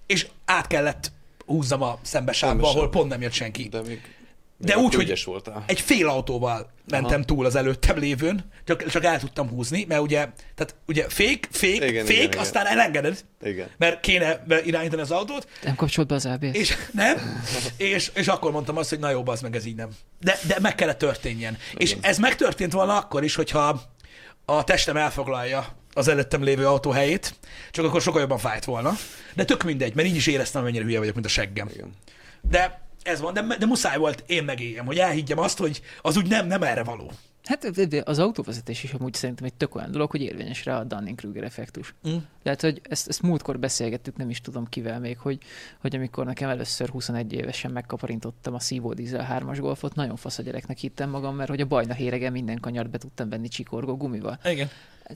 és 0.06 0.28
át 0.46 0.68
kellett 0.68 1.12
húzzam 1.46 1.82
a 1.82 2.00
szembesávba, 2.02 2.70
ahol 2.70 2.90
pont 2.90 3.10
nem 3.10 3.22
jött 3.22 3.32
senki. 3.32 3.64
De 3.68 3.82
még, 3.82 4.02
De 4.60 4.78
úgy, 4.78 4.93
hogy 4.93 5.24
voltál. 5.26 5.64
egy 5.68 5.82
fél 5.82 6.08
autóval 6.08 6.72
mentem 6.89 7.14
Aha. 7.14 7.24
túl 7.26 7.45
az 7.45 7.55
előttem 7.55 7.97
lévőn, 7.97 8.51
csak, 8.66 8.86
csak 8.86 9.03
el 9.03 9.20
tudtam 9.20 9.49
húzni, 9.49 9.86
mert 9.88 10.01
ugye, 10.01 10.18
tehát 10.55 10.76
ugye 10.88 11.10
fék, 11.10 11.47
fék, 11.51 11.76
Igen, 11.76 12.05
fék, 12.05 12.16
igen, 12.18 12.28
igen. 12.28 12.39
aztán 12.39 12.66
elengeded, 12.66 13.26
Igen. 13.41 13.70
mert 13.78 13.99
kéne 13.99 14.43
irányítani 14.66 15.01
az 15.01 15.12
autót, 15.12 15.47
Nem 15.64 15.76
kapcsolt 15.76 16.08
be 16.08 16.16
az 16.16 16.26
ABS. 16.26 16.58
és 16.58 16.76
nem, 16.91 17.41
és, 17.78 18.12
és 18.14 18.28
akkor 18.28 18.51
mondtam 18.51 18.78
azt, 18.78 18.89
hogy 18.89 18.99
na 18.99 19.10
jó, 19.10 19.24
az 19.26 19.41
meg 19.41 19.55
ez 19.55 19.66
így 19.66 19.76
nem. 19.76 19.89
De, 20.20 20.39
de 20.47 20.58
meg 20.62 20.76
kellett 20.76 20.97
történjen. 20.97 21.58
És 21.76 21.95
ez 22.01 22.18
megtörtént 22.18 22.74
volna 22.74 22.97
akkor 22.97 23.24
is, 23.24 23.36
hogyha 23.36 23.82
a 24.45 24.64
testem 24.64 24.97
elfoglalja 24.97 25.68
az 25.93 26.08
előttem 26.08 26.43
lévő 26.43 26.68
autó 26.68 26.91
helyét, 26.91 27.34
csak 27.72 27.86
akkor 27.86 28.01
sokkal 28.01 28.22
jobban 28.22 28.38
fájt 28.38 28.66
volna. 28.66 28.93
De 29.34 29.45
tök 29.45 29.64
mindegy, 29.64 29.95
mert 29.95 30.08
így 30.08 30.16
is 30.16 30.28
éreztem, 30.28 30.62
hogy 30.62 30.70
mennyire 30.72 30.88
hülye 30.88 30.99
vagyok, 30.99 31.14
mint 31.14 31.26
a 31.26 31.30
seggem. 31.30 31.70
Igen. 31.74 31.93
De 32.41 32.87
ez 33.04 33.20
van, 33.22 33.34
de, 33.34 33.58
de 33.60 33.66
muszáj 33.66 33.98
volt 33.98 34.24
én 34.26 34.43
megéljem, 34.43 34.86
hogy 34.86 34.98
elhiggyem 34.98 35.39
azt, 35.39 35.58
hogy 35.58 35.82
az 36.02 36.18
úgy 36.18 36.28
nem, 36.28 36.48
nem 36.48 36.64
erre 36.64 36.84
való. 36.84 37.12
Hát 37.48 37.72
az 38.04 38.20
autóvezetés 38.20 38.84
is 38.84 38.93
amúgy 38.93 39.14
szerintem 39.14 39.45
egy 39.45 39.54
tök 39.54 39.76
olyan 39.76 39.91
dolog, 39.91 40.12
hogy 40.12 40.22
érvényes 40.22 40.66
rá 40.66 40.80
a 40.80 40.84
Dunning-Kruger 40.84 41.43
effektus. 41.43 41.95
Mm. 42.08 42.16
Tehát, 42.43 42.62
hogy 42.62 42.82
ezt, 42.89 43.08
ezt 43.08 43.22
múltkor 43.22 43.60
beszélgettük, 43.60 44.18
nem 44.18 44.30
is 44.30 44.41
tudom 44.41 44.70
kivel 44.70 45.00
még, 45.00 45.18
hogy, 45.18 45.38
hogy 45.82 45.95
amikor 45.95 46.26
nekem 46.26 46.50
először 46.50 46.89
21 46.89 47.34
évesen 47.34 47.72
megkaparintottam 47.72 48.54
a 48.54 48.60
szívó 48.60 48.93
dízel 48.93 49.28
3-as 49.39 49.58
golfot, 49.60 49.95
nagyon 49.95 50.16
fasz 50.16 50.38
a 50.38 50.41
gyereknek 50.43 50.78
hittem 50.78 51.10
magam, 51.10 51.36
mert 51.36 51.50
hogy 51.50 51.62
a 51.62 51.66
bajna 51.66 51.93
héregen 51.93 52.32
minden 52.32 52.60
kanyart 52.60 52.89
be 52.89 52.98
tudtam 52.98 53.30
venni 53.30 53.48
csikorgó 53.48 53.98
gumival. 53.98 54.39
Igen. 54.43 54.70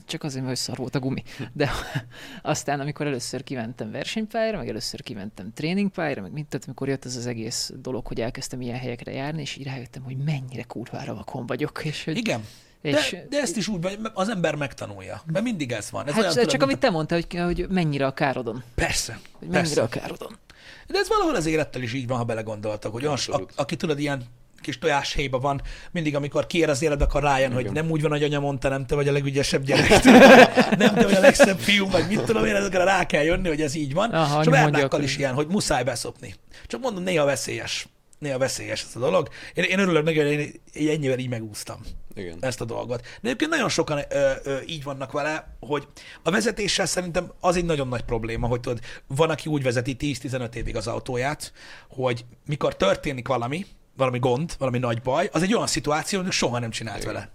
Csak 0.06 0.22
azért, 0.22 0.44
mert 0.44 0.56
szar 0.56 0.76
volt 0.76 0.94
a 0.94 0.98
gumi. 0.98 1.22
De 1.52 1.70
aztán, 2.42 2.80
amikor 2.80 3.06
először 3.06 3.44
kimentem 3.44 3.90
versenypályára, 3.90 4.58
meg 4.58 4.68
először 4.68 5.02
kimentem 5.02 5.52
tréningpályára, 5.54 6.22
meg 6.22 6.32
mint 6.32 6.48
tehát, 6.48 6.66
amikor 6.66 6.88
jött 6.88 7.04
ez 7.04 7.16
az 7.16 7.26
egész 7.26 7.72
dolog, 7.76 8.06
hogy 8.06 8.20
elkezdtem 8.20 8.60
ilyen 8.60 8.78
helyekre 8.78 9.12
járni, 9.12 9.40
és 9.40 9.56
így 9.56 9.64
rájöttem, 9.64 10.02
hogy 10.02 10.16
mennyire 10.16 10.62
kurvára 10.62 11.14
vakon 11.14 11.46
vagyok. 11.46 11.80
És, 11.84 12.04
hogy, 12.04 12.16
Igen. 12.16 12.44
és, 12.80 13.10
De, 13.10 13.26
de 13.30 13.40
ezt 13.40 13.56
is 13.56 13.68
úgy 13.68 13.80
vagy, 13.80 13.98
az 14.14 14.28
ember 14.28 14.54
megtanulja. 14.54 15.22
Mert 15.32 15.44
mindig 15.44 15.72
ez 15.72 15.90
van. 15.90 16.06
Ez 16.06 16.12
hát 16.12 16.22
olyan, 16.22 16.34
csak 16.34 16.44
tudod, 16.44 16.62
amit 16.62 16.78
te 16.78 16.90
mondtál, 16.90 17.20
hogy, 17.28 17.40
hogy 17.40 17.66
mennyire 17.68 18.06
a 18.06 18.14
károdon. 18.14 18.62
Persze. 18.74 19.18
Hogy 19.32 19.48
mennyire 19.48 19.62
Persze. 19.62 19.82
a 19.82 19.88
károdon. 19.88 20.38
De 20.86 20.98
ez 20.98 21.08
valahol 21.08 21.34
az 21.34 21.46
élettel 21.46 21.82
is 21.82 21.92
így 21.92 22.06
van, 22.06 22.18
ha 22.18 22.24
belegondoltak, 22.24 22.92
hogy 22.92 23.06
olyan, 23.06 23.18
aki 23.54 23.76
tudod, 23.76 23.98
ilyen 23.98 24.24
kis 24.62 24.78
tojáshéjba 24.78 25.38
van, 25.38 25.60
mindig, 25.90 26.16
amikor 26.16 26.46
kiér 26.46 26.68
az 26.68 26.82
életbe, 26.82 27.04
akkor 27.04 27.22
rájön, 27.22 27.52
hogy 27.52 27.60
Igen. 27.60 27.72
nem 27.72 27.90
úgy 27.90 28.02
van, 28.02 28.10
hogy 28.10 28.22
anya 28.22 28.40
mondta, 28.40 28.68
nem 28.68 28.86
te 28.86 28.94
vagy 28.94 29.08
a 29.08 29.12
legügyesebb 29.12 29.64
gyerek, 29.64 30.04
nem 30.78 30.94
te 30.94 31.04
vagy 31.04 31.14
a 31.14 31.20
legszebb 31.20 31.58
fiú, 31.58 31.86
meg 31.86 32.08
mit 32.08 32.22
tudom 32.22 32.44
én, 32.44 32.54
ezekre 32.54 32.84
rá 32.84 33.06
kell 33.06 33.22
jönni, 33.22 33.48
hogy 33.48 33.60
ez 33.60 33.74
így 33.74 33.94
van. 33.94 34.10
Aha, 34.10 34.40
és 34.40 34.46
a 34.46 34.50
vernákkal 34.50 35.02
is 35.02 35.16
ilyen, 35.16 35.34
hogy 35.34 35.46
muszáj 35.46 35.84
beszopni. 35.84 36.34
Csak 36.66 36.80
mondom, 36.80 37.02
néha 37.02 37.24
veszélyes. 37.24 37.86
Néha 38.18 38.38
veszélyes 38.38 38.84
ez 38.88 38.96
a 38.96 38.98
dolog. 38.98 39.28
Én, 39.54 39.64
én 39.64 39.78
örülök 39.78 40.04
neki, 40.04 40.18
hogy 40.18 40.26
én 40.26 40.52
én 40.72 40.88
ennyivel 40.88 41.18
így 41.18 41.28
megúsztam 41.28 41.80
Igen. 42.14 42.36
ezt 42.40 42.60
a 42.60 42.64
dolgot. 42.64 43.00
De 43.00 43.08
egyébként 43.22 43.50
nagyon 43.50 43.68
sokan 43.68 43.98
ö, 44.10 44.30
ö, 44.42 44.56
így 44.66 44.82
vannak 44.82 45.12
vele, 45.12 45.56
hogy 45.60 45.88
a 46.22 46.30
vezetéssel 46.30 46.86
szerintem 46.86 47.32
az 47.40 47.56
egy 47.56 47.64
nagyon 47.64 47.88
nagy 47.88 48.02
probléma, 48.02 48.46
hogy 48.46 48.60
tudod, 48.60 48.80
van, 49.06 49.30
aki 49.30 49.48
úgy 49.48 49.62
vezeti 49.62 49.96
10-15 49.98 50.54
évig 50.54 50.76
az 50.76 50.86
autóját, 50.86 51.52
hogy 51.88 52.24
mikor 52.46 52.76
történik 52.76 53.28
valami, 53.28 53.66
valami 53.96 54.18
gond, 54.18 54.54
valami 54.58 54.78
nagy 54.78 55.02
baj, 55.02 55.28
az 55.32 55.42
egy 55.42 55.54
olyan 55.54 55.66
szituáció, 55.66 56.22
hogy 56.22 56.32
soha 56.32 56.58
nem 56.58 56.70
csinált 56.70 57.02
Igen. 57.02 57.12
vele. 57.12 57.30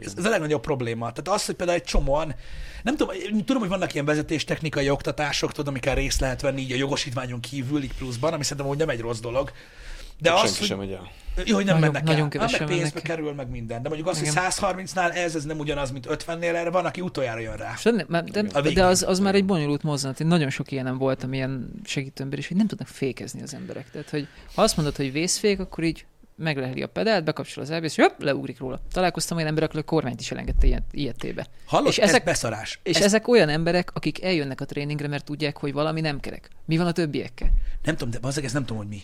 Ez, 0.00 0.14
ez 0.16 0.24
a 0.24 0.28
legnagyobb 0.28 0.60
probléma. 0.60 1.12
Tehát 1.12 1.40
az, 1.40 1.46
hogy 1.46 1.54
például 1.54 1.78
egy 1.78 1.84
csomóan, 1.84 2.34
nem 2.82 2.96
tudom, 2.96 3.16
tudom, 3.44 3.60
hogy 3.60 3.68
vannak 3.68 3.92
ilyen 3.92 4.04
vezetéstechnikai 4.04 4.90
oktatások, 4.90 5.52
tudom, 5.52 5.68
amikkel 5.68 5.94
részt 5.94 6.20
lehet 6.20 6.40
venni 6.40 6.60
így 6.60 6.72
a 6.72 6.76
jogosítványon 6.76 7.40
kívül, 7.40 7.82
így 7.82 7.94
pluszban, 7.94 8.32
ami 8.32 8.42
szerintem 8.42 8.66
hogy 8.66 8.78
nem 8.78 8.88
egy 8.88 9.00
rossz 9.00 9.20
dolog. 9.20 9.52
De 10.18 10.28
Senki 10.28 10.44
az, 10.44 10.58
hogy, 10.58 10.66
sem 10.66 10.78
megy 10.78 10.92
el. 10.92 11.10
Jó, 11.44 11.54
hogy 11.54 11.64
nem 11.64 11.74
Nagyon- 11.74 11.80
mennek 11.80 12.02
nagyon 12.02 12.14
el. 12.16 12.22
Hát, 12.22 12.30
kevesen 12.32 12.66
pénzbe 12.66 12.84
mennek. 12.84 13.02
kerül, 13.02 13.32
meg 13.32 13.48
minden. 13.50 13.82
De 13.82 13.88
mondjuk 13.88 14.08
az, 14.10 14.18
hogy 14.18 14.28
Igen. 14.28 14.44
130-nál 14.50 15.14
ez, 15.14 15.34
ez 15.34 15.44
nem 15.44 15.58
ugyanaz, 15.58 15.90
mint 15.90 16.06
50-nél, 16.10 16.42
erre 16.54 16.70
van, 16.70 16.84
aki 16.84 17.00
utoljára 17.00 17.40
jön 17.40 17.56
rá. 17.56 17.72
És 17.76 17.82
de, 17.82 18.22
de, 18.32 18.70
de, 18.74 18.84
az, 18.84 19.02
az 19.02 19.18
már 19.18 19.34
egy 19.34 19.44
bonyolult 19.44 19.82
mozzanat. 19.82 20.20
Én 20.20 20.26
nagyon 20.26 20.50
sok 20.50 20.70
ilyenem 20.70 20.98
voltam, 20.98 21.32
ilyen 21.32 21.70
segítőember 21.84 22.38
is, 22.38 22.48
hogy 22.48 22.56
nem 22.56 22.66
tudnak 22.66 22.88
fékezni 22.88 23.42
az 23.42 23.54
emberek. 23.54 23.90
Tehát, 23.90 24.10
hogy 24.10 24.26
ha 24.54 24.62
azt 24.62 24.76
mondod, 24.76 24.96
hogy 24.96 25.12
vészfék, 25.12 25.60
akkor 25.60 25.84
így 25.84 26.06
megleheli 26.36 26.82
a 26.82 26.86
pedált, 26.86 27.24
bekapcsol 27.24 27.62
az 27.62 27.70
ABS, 27.70 27.84
és 27.84 27.96
hopp, 27.96 28.20
leugrik 28.22 28.58
róla. 28.58 28.80
Találkoztam 28.92 29.36
olyan 29.36 29.48
emberekkel, 29.48 29.76
hogy 29.76 29.84
a 29.88 29.90
kormányt 29.94 30.20
is 30.20 30.30
elengedte 30.30 30.66
ilyen, 30.66 30.84
ilyetébe. 30.90 31.46
Hallod? 31.66 31.88
És 31.88 31.98
ez 31.98 32.08
ezek- 32.08 32.24
beszarás. 32.24 32.80
És 32.82 32.96
Ez- 32.96 33.02
ezek 33.04 33.28
olyan 33.28 33.48
emberek, 33.48 33.90
akik 33.94 34.22
eljönnek 34.22 34.60
a 34.60 34.64
tréningre, 34.64 35.08
mert 35.08 35.24
tudják, 35.24 35.56
hogy 35.56 35.72
valami 35.72 36.00
nem 36.00 36.20
kerek. 36.20 36.48
Mi 36.66 36.76
van 36.76 36.86
a 36.86 36.92
többiekkel? 36.92 37.48
Nem 37.82 37.96
tudom, 37.96 38.10
de 38.10 38.18
bazzeg, 38.18 38.44
ezt 38.44 38.54
nem 38.54 38.64
tudom, 38.64 38.76
hogy 38.82 38.88
mi. 38.88 39.02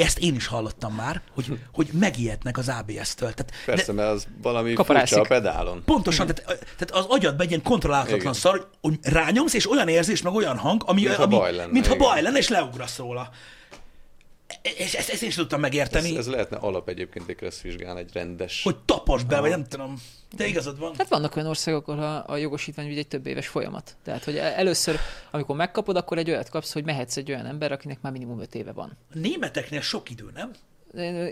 Ezt 0.00 0.18
én 0.18 0.34
is 0.34 0.46
hallottam 0.46 0.94
már, 0.94 1.20
hogy, 1.34 1.58
hogy 1.72 1.88
megijednek 1.92 2.58
az 2.58 2.68
ABS-től. 2.68 3.32
Tehát, 3.32 3.52
Persze, 3.66 3.92
mert 3.92 4.08
az 4.10 4.26
valami 4.42 4.72
Kaparászik. 4.72 5.16
furcsa 5.16 5.34
a 5.34 5.38
pedálon. 5.38 5.82
Pontosan, 5.84 6.26
tehát, 6.26 6.44
tehát 6.76 6.90
az 6.90 7.04
agyadban 7.08 7.40
egy 7.40 7.50
ilyen 7.50 7.62
kontrollálhatatlan 7.62 8.32
szar, 8.34 8.68
hogy 8.80 8.98
rányomsz, 9.02 9.54
és 9.54 9.70
olyan 9.70 9.88
érzés, 9.88 10.22
meg 10.22 10.32
olyan 10.34 10.56
hang, 10.58 10.82
ami, 10.86 11.00
Mintha 11.02 11.22
ami, 11.22 11.34
baj 11.34 11.54
lenne, 11.54 11.72
mintha 11.72 11.94
igen. 11.94 12.06
baj 12.06 12.22
lenne, 12.22 12.38
és 12.38 12.48
leugrasz 12.48 12.96
róla. 12.98 13.30
E- 14.62 14.70
És 14.76 14.94
ezt, 14.94 15.08
ezt 15.10 15.22
én 15.22 15.30
sem 15.30 15.40
tudtam 15.40 15.64
Ez, 15.64 15.70
megérteni, 15.70 16.16
ez 16.16 16.28
lehetne 16.28 16.56
alap 16.56 16.88
egyébként 16.88 17.28
egy 17.28 17.36
kresszvizsgán, 17.36 17.96
egy 17.96 18.10
rendes... 18.12 18.62
hogy 18.62 18.76
taposd 18.76 19.26
be, 19.26 19.40
vagy 19.40 19.50
nem 19.50 19.64
tudom. 19.64 20.02
De 20.36 20.46
igazad 20.46 20.78
van. 20.78 20.94
Hát 20.98 21.08
vannak 21.08 21.36
olyan 21.36 21.48
országok, 21.48 21.88
ahol 21.88 22.02
a, 22.02 22.24
a 22.26 22.36
jogosítvány 22.36 22.88
ugye 22.90 22.98
egy 22.98 23.08
több 23.08 23.26
éves 23.26 23.48
folyamat. 23.48 23.96
Tehát, 24.04 24.24
hogy 24.24 24.36
el- 24.36 24.52
először, 24.52 24.98
amikor 25.30 25.56
megkapod, 25.56 25.96
akkor 25.96 26.18
egy 26.18 26.30
olyat 26.30 26.48
kapsz, 26.48 26.72
hogy 26.72 26.84
mehetsz 26.84 27.16
egy 27.16 27.30
olyan 27.30 27.46
ember, 27.46 27.72
akinek 27.72 28.00
már 28.00 28.12
minimum 28.12 28.40
5 28.40 28.54
éve 28.54 28.72
van. 28.72 28.96
A 29.14 29.18
németeknél 29.18 29.80
sok 29.80 30.10
idő, 30.10 30.30
nem? 30.34 30.50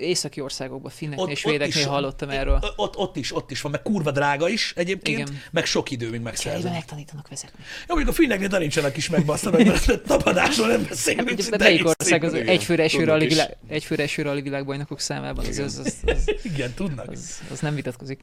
Északi 0.00 0.40
országokban, 0.40 0.90
finneknél 0.90 1.28
és 1.28 1.38
svédeknél 1.38 1.86
hallottam 1.86 2.28
ott, 2.28 2.34
erről. 2.34 2.62
Ott, 2.76 2.96
ott, 2.96 3.16
is, 3.16 3.34
ott 3.34 3.50
is 3.50 3.60
van, 3.60 3.72
meg 3.72 3.82
kurva 3.82 4.10
drága 4.10 4.48
is 4.48 4.72
egyébként, 4.76 5.28
Igen. 5.28 5.40
meg 5.50 5.64
sok 5.64 5.90
idő, 5.90 6.04
míg 6.04 6.12
Cserébe 6.12 6.30
megszerzed. 6.30 6.72
megtanítanak 6.72 7.28
vezetni. 7.28 7.64
Jó, 7.88 7.94
mondjuk 7.94 8.08
a 8.08 8.20
finneknél 8.20 8.48
tanítanak 8.48 8.96
is 8.96 9.08
megbasszani, 9.08 9.56
hogy 9.56 9.82
mert 9.86 10.02
tapadásról 10.02 10.66
nem 10.66 10.86
beszélünk. 10.88 11.28
Hát, 11.28 11.48
de 11.50 11.56
melyik 11.58 11.86
ország 11.86 12.24
az 12.24 12.34
egyfőre 12.34 12.82
eső 12.82 12.98
tudnak 12.98 13.14
rally, 13.14 13.26
is. 13.26 13.32
világ, 13.32 13.56
egyfőre 13.68 14.02
eső 14.02 14.22
rally 14.22 14.42
világbajnokok 14.42 15.00
számában? 15.00 15.46
Az, 15.46 15.58
az, 15.58 15.78
az, 15.78 15.96
az, 16.04 16.34
Igen, 16.52 16.72
tudnak. 16.74 17.10
az, 17.10 17.40
az 17.50 17.60
nem 17.60 17.74
vitatkozik. 17.74 18.20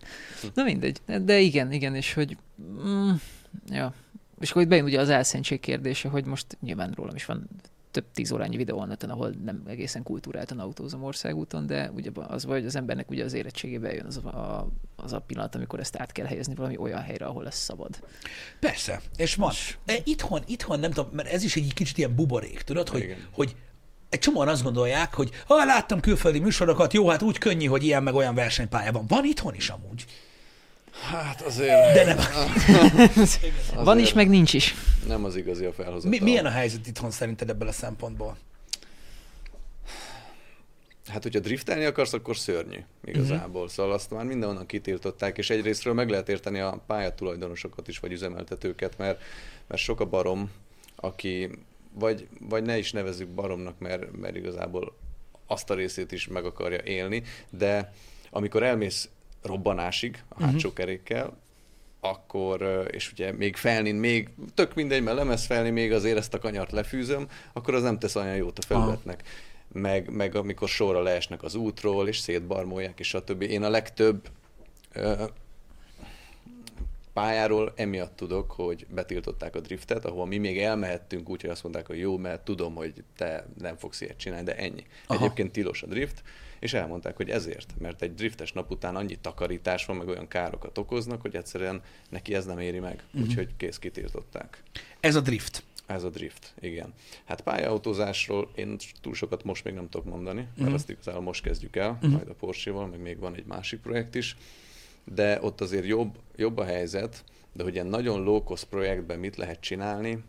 Na 0.54 0.64
mindegy. 0.64 0.98
De 1.22 1.40
igen, 1.40 1.72
igen, 1.72 1.96
és 1.96 2.14
hogy... 2.14 2.38
Mm, 2.88 3.12
ja. 3.70 3.94
És 4.40 4.50
akkor 4.50 4.62
itt 4.62 4.68
bejön 4.68 4.86
ugye 4.86 5.00
az 5.00 5.10
elszentség 5.10 5.60
kérdése, 5.60 6.10
hogy 6.10 6.26
most 6.26 6.46
nyilván 6.62 6.94
rólam 6.96 7.16
is 7.16 7.26
van 7.26 7.50
több 7.94 8.06
tíz 8.14 8.32
órányi 8.32 8.58
videó 8.58 8.80
a 8.80 8.86
neten, 8.86 9.10
ahol 9.10 9.30
nem 9.44 9.64
egészen 9.68 10.04
kultúráltan 10.04 10.60
autózom 10.60 11.04
országúton, 11.04 11.66
de 11.66 11.92
ugye 11.96 12.10
az 12.14 12.46
vagy 12.46 12.66
az 12.66 12.76
embernek 12.76 13.10
ugye 13.10 13.24
az 13.24 13.34
érettségébe 13.34 13.94
jön 13.94 14.06
az 14.06 14.18
a, 14.18 14.68
az 14.96 15.14
a 15.14 15.20
pillanat, 15.20 15.56
amikor 15.56 15.80
ezt 15.80 15.96
át 15.96 16.12
kell 16.12 16.26
helyezni 16.26 16.56
valami 16.56 16.78
olyan 16.78 17.02
helyre, 17.02 17.26
ahol 17.26 17.48
ez 17.48 17.56
szabad. 17.56 18.00
Persze, 18.60 19.02
és 19.16 19.36
van. 19.36 19.52
E, 19.86 19.94
Itthon, 20.04 20.44
itthon 20.46 20.80
nem 20.80 20.92
tudom, 20.92 21.12
mert 21.14 21.30
ez 21.30 21.44
is 21.44 21.56
egy 21.56 21.74
kicsit 21.74 21.98
ilyen 21.98 22.16
buborék, 22.16 22.62
tudod, 22.62 22.90
hogy, 22.90 23.02
Igen. 23.02 23.28
hogy 23.32 23.56
egy 24.10 24.20
csomóan 24.20 24.48
azt 24.48 24.64
gondolják, 24.64 25.14
hogy 25.14 25.30
ha 25.48 25.66
láttam 25.66 26.00
külföldi 26.00 26.40
műsorokat, 26.40 26.94
jó, 26.94 27.10
hát 27.10 27.22
úgy 27.22 27.38
könnyű, 27.38 27.66
hogy 27.66 27.84
ilyen 27.84 28.04
meg 28.04 28.14
olyan 28.14 28.36
versenypálya 28.36 28.92
van. 28.92 29.06
Van 29.08 29.26
itthon 29.26 29.56
is 29.56 29.70
amúgy. 29.70 30.06
Hát 31.02 31.42
azért 31.42 31.94
De 31.94 32.06
nem. 32.06 32.18
Van 33.84 34.00
is, 34.00 34.14
meg 34.14 34.30
nincs 34.30 34.54
is. 34.54 34.74
nem 35.08 35.24
az 35.24 35.36
igazi 35.36 35.66
a 35.66 35.74
felhozatal. 35.74 36.10
Mi, 36.10 36.20
milyen 36.20 36.46
a 36.46 36.50
helyzet 36.50 36.88
itthon 36.88 37.12
szerinted 37.12 37.50
ebből 37.50 37.68
a 37.68 37.72
szempontból? 37.72 38.38
Hát, 41.08 41.24
hogyha 41.24 41.40
driftelni 41.40 41.86
akarsz, 41.86 42.14
akkor 42.14 42.38
szörnyű 42.38 42.80
igazából. 43.04 43.62
Uh-huh. 43.62 43.70
Szóval 43.70 43.92
azt 43.92 44.12
már 44.12 44.26
mindenhonnan 44.26 44.66
kitiltották, 44.66 45.38
és 45.38 45.50
egyrésztről 45.50 45.94
meg 45.94 46.10
lehet 46.10 46.30
érteni 46.30 46.60
a 46.60 46.84
pályatulajdonosokat 46.88 47.88
is, 47.88 48.00
vagy 48.00 48.12
üzemeltetőket, 48.12 48.98
mert, 48.98 49.22
mert 49.68 49.82
sok 49.82 50.00
a 50.00 50.06
barom, 50.06 50.52
aki 50.96 51.50
vagy, 51.94 52.28
vagy 52.40 52.64
ne 52.64 52.78
is 52.78 52.92
nevezzük 52.92 53.28
baromnak, 53.28 53.80
mert, 53.80 54.18
mert 54.18 54.36
igazából 54.36 54.96
azt 55.48 55.70
a 55.70 55.74
részét 55.74 56.12
is 56.12 56.28
meg 56.28 56.46
akarja 56.46 56.82
élni, 56.84 57.24
de 57.50 57.94
amikor 58.30 58.64
elmész 58.64 59.10
robbanásig 59.44 60.24
a 60.30 60.44
hátsó 60.44 60.56
uh-huh. 60.56 60.74
kerékkel, 60.74 61.38
akkor, 62.00 62.88
és 62.92 63.12
ugye 63.12 63.32
még 63.32 63.56
felni, 63.56 63.92
még 63.92 64.30
tök 64.54 64.74
mindegy, 64.74 65.04
mert 65.04 65.18
lemez 65.18 65.46
felni, 65.46 65.70
még 65.70 65.92
azért 65.92 66.18
ezt 66.18 66.34
a 66.34 66.40
kanyart 66.40 66.72
lefűzöm, 66.72 67.28
akkor 67.54 67.74
az 67.74 67.84
nem 67.84 68.00
tesz 68.00 68.16
olyan 68.16 68.36
jót 68.36 68.60
a 68.60 68.62
felületnek. 68.62 69.24
Meg, 69.72 70.10
meg 70.10 70.36
amikor 70.36 70.70
sorra 70.70 71.02
leesnek 71.02 71.44
az 71.44 71.56
útról, 71.56 72.08
és 72.08 72.18
szétbarmolják, 72.18 73.00
és 73.00 73.08
stb. 73.08 73.42
Én 73.42 73.64
a 73.64 73.70
legtöbb 73.70 74.30
ö, 74.94 75.24
pályáról 77.14 77.74
emiatt 77.76 78.16
tudok, 78.16 78.52
hogy 78.52 78.86
betiltották 78.90 79.56
a 79.56 79.60
driftet, 79.60 80.06
ahol 80.06 80.26
mi 80.26 80.38
még 80.38 80.60
elmehettünk 80.60 81.30
úgy, 81.30 81.42
hogy 81.42 81.50
azt 81.50 81.64
mondták, 81.64 81.88
hogy 81.88 82.00
jó, 82.00 82.18
mert 82.18 82.42
tudom, 82.42 82.76
hogy 82.76 82.94
te 83.18 83.46
nem 83.60 83.78
fogsz 83.78 84.02
ilyet 84.02 84.18
csinálni, 84.18 84.46
de 84.46 84.56
ennyi. 84.56 84.86
Aha. 85.08 85.24
Egyébként 85.24 85.52
tilos 85.52 85.84
a 85.84 85.88
drift, 85.88 86.24
és 86.64 86.74
elmondták, 86.74 87.16
hogy 87.16 87.30
ezért, 87.30 87.74
mert 87.80 88.02
egy 88.02 88.14
driftes 88.14 88.52
nap 88.52 88.72
után 88.72 88.96
annyi 88.96 89.16
takarítás 89.16 89.86
van, 89.86 89.96
meg 89.96 90.08
olyan 90.08 90.28
károkat 90.28 90.78
okoznak, 90.78 91.22
hogy 91.22 91.36
egyszerűen 91.36 91.82
neki 92.10 92.36
ez 92.36 92.46
nem 92.46 92.60
éri 92.60 92.80
meg, 92.80 93.04
uh-huh. 93.06 93.22
úgyhogy 93.22 93.50
kész 93.58 93.80
kitiltották. 93.80 94.64
Ez 95.00 95.16
a 95.16 95.22
drift. 95.22 95.64
Ez 95.86 96.04
a 96.04 96.10
drift, 96.10 96.54
igen. 96.60 96.94
Hát 97.26 97.42
pályaautózásról 97.42 98.52
én 98.56 98.78
túl 99.02 99.14
sokat 99.14 99.44
most 99.44 99.64
még 99.64 99.74
nem 99.74 99.90
tudok 99.90 100.06
mondani, 100.06 100.40
mert 100.42 100.58
uh-huh. 100.58 100.74
azt 100.74 100.90
igazából 100.90 101.22
most 101.22 101.44
kezdjük 101.44 101.76
el, 101.76 101.92
uh-huh. 101.92 102.12
majd 102.12 102.30
a 102.30 102.34
Porsche-val, 102.34 102.88
meg 102.88 103.02
még 103.02 103.20
van 103.20 103.36
egy 103.36 103.46
másik 103.46 103.80
projekt 103.80 104.16
is, 104.16 104.36
de 105.04 105.42
ott 105.42 105.62
azért 105.62 105.86
jobb, 105.86 106.18
jobb 106.36 106.58
a 106.58 106.64
helyzet, 106.64 107.24
de 107.54 107.64
hogy 107.64 107.74
ilyen 107.74 107.88
nagyon 107.88 108.24
low-cost 108.24 108.66
projektben 108.66 109.20
mit 109.20 109.36
lehet 109.36 109.60
csinálni, 109.60 110.24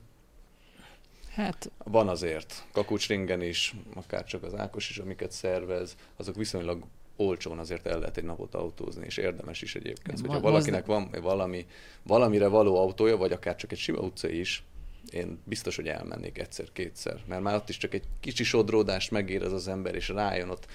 Hát 1.34 1.70
van 1.84 2.08
azért. 2.08 2.64
Kakucsringen 2.72 3.42
is, 3.42 3.74
akár 3.94 4.24
csak 4.24 4.42
az 4.42 4.54
Ákos 4.54 4.90
is, 4.90 4.98
amiket 4.98 5.32
szervez, 5.32 5.96
azok 6.16 6.36
viszonylag 6.36 6.84
olcsón 7.16 7.58
azért 7.58 7.86
el 7.86 7.98
lehet 7.98 8.16
egy 8.16 8.24
napot 8.24 8.54
autózni, 8.54 9.04
és 9.06 9.16
érdemes 9.16 9.62
is 9.62 9.74
egyébként. 9.74 10.06
Igen, 10.06 10.16
Szóval, 10.16 10.34
ma- 10.34 10.42
ha 10.42 10.50
valakinek 10.50 10.86
van 10.86 11.10
valami, 11.22 11.66
valamire 12.02 12.46
való 12.46 12.76
autója, 12.76 13.16
vagy 13.16 13.32
akár 13.32 13.56
csak 13.56 13.72
egy 13.72 13.78
sima 13.78 14.00
utcai 14.00 14.38
is, 14.38 14.64
én 15.10 15.38
biztos, 15.44 15.76
hogy 15.76 15.88
elmennék 15.88 16.38
egyszer-kétszer, 16.38 17.20
mert 17.26 17.42
már 17.42 17.54
ott 17.54 17.68
is 17.68 17.76
csak 17.76 17.94
egy 17.94 18.04
kicsi 18.20 18.44
sodródást 18.44 19.10
megérez 19.10 19.52
az 19.52 19.68
ember, 19.68 19.94
és 19.94 20.08
rájön 20.08 20.48
ott 20.48 20.66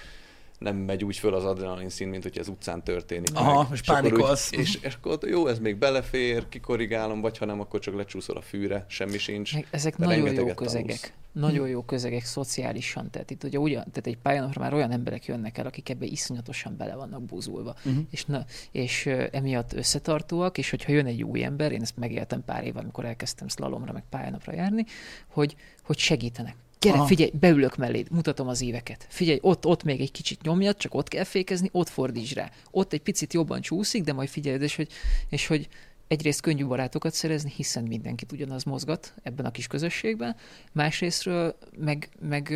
nem 0.60 0.76
megy 0.76 1.04
úgy 1.04 1.18
föl 1.18 1.34
az 1.34 1.46
adrenalin 1.46 1.90
szín, 1.90 2.08
mint 2.08 2.24
hogy 2.24 2.38
ez 2.38 2.48
utcán 2.48 2.84
történik. 2.84 3.30
Aha, 3.34 3.62
meg. 3.64 3.72
és 3.72 3.80
úgy- 3.80 3.86
pánikolsz. 3.86 4.52
És, 4.52 4.80
és 4.82 4.96
akkor 4.96 5.12
ott 5.12 5.26
jó, 5.26 5.48
ez 5.48 5.60
még 5.60 5.76
belefér, 5.76 6.50
kikorrigálom, 6.50 7.22
vagy 7.22 7.38
ha 7.38 7.46
nem, 7.46 7.60
akkor 7.60 7.80
csak 7.80 7.96
lecsúszol 7.96 8.38
a 8.38 8.42
fűre, 8.42 8.86
semmi 8.88 9.18
sincs. 9.18 9.54
Meg 9.54 9.68
ezek 9.72 9.98
de 9.98 10.06
nagyon 10.06 10.34
jó 10.34 10.54
közegek. 10.54 10.86
tanulsz. 10.86 11.14
Nagyon 11.32 11.68
jó 11.68 11.82
közegek 11.82 12.24
szociálisan. 12.24 13.10
Tehát 13.12 13.32
itt 13.32 13.44
ugye 13.44 13.60
ugyan, 13.60 13.84
tehát 13.84 14.08
egy 14.08 14.18
pályanapra 14.18 14.62
már 14.62 14.74
olyan 14.74 14.92
emberek 14.92 15.26
jönnek 15.26 15.58
el, 15.58 15.66
akik 15.66 15.90
ebbe 15.90 16.06
iszonyatosan 16.06 16.78
bele 16.78 16.96
vannak 16.96 17.24
buzulva. 17.24 17.76
Uh-huh. 17.86 18.04
És, 18.12 18.26
na, 18.26 18.46
és 18.72 19.06
emiatt 19.32 19.74
összetartóak, 19.74 20.58
és 20.58 20.70
hogyha 20.70 20.92
jön 20.92 21.06
egy 21.06 21.24
új 21.24 21.44
ember, 21.44 21.72
én 21.72 21.82
ezt 21.82 21.98
megéltem 21.98 22.44
pár 22.44 22.64
év, 22.66 22.78
amikor 22.78 23.06
elkezdtem 23.06 23.48
slalomra, 23.48 23.94
meg 23.94 24.04
pályanapra 24.10 24.54
járni, 24.54 24.86
hogy, 25.28 25.56
hogy 25.84 25.98
segítenek. 25.98 26.56
Gyere, 26.80 26.98
Aha. 26.98 27.06
figyelj, 27.06 27.32
beülök 27.40 27.76
melléd, 27.78 28.12
mutatom 28.12 28.48
az 28.48 28.62
éveket. 28.62 29.06
Figyelj, 29.10 29.40
ott, 29.42 29.66
ott 29.66 29.84
még 29.84 30.02
egy 30.02 30.12
kicsit 30.12 30.42
nyomjad, 30.42 30.78
csak 30.78 30.94
ott 30.94 31.08
kell 31.08 31.24
fékezni, 31.24 31.70
ott 31.72 31.90
fordíts 31.90 32.34
rá. 32.34 32.52
Ott 32.72 32.94
egy 32.94 33.02
picit 33.02 33.34
jobban 33.34 33.62
csúszik, 33.62 34.04
de 34.04 34.14
majd 34.14 34.30
figyeld, 34.30 34.62
és 34.62 34.76
hogy, 34.76 34.88
és 35.30 35.48
hogy 35.48 35.68
egyrészt 36.08 36.42
könnyű 36.42 36.66
barátokat 36.66 37.14
szerezni, 37.14 37.52
hiszen 37.56 37.84
mindenkit 37.84 38.32
ugyanaz 38.32 38.64
mozgat 38.64 39.14
ebben 39.24 39.46
a 39.46 39.52
kis 39.52 39.68
közösségben, 39.68 40.36
másrésztről 40.72 41.58
meg, 41.78 42.10
meg 42.20 42.50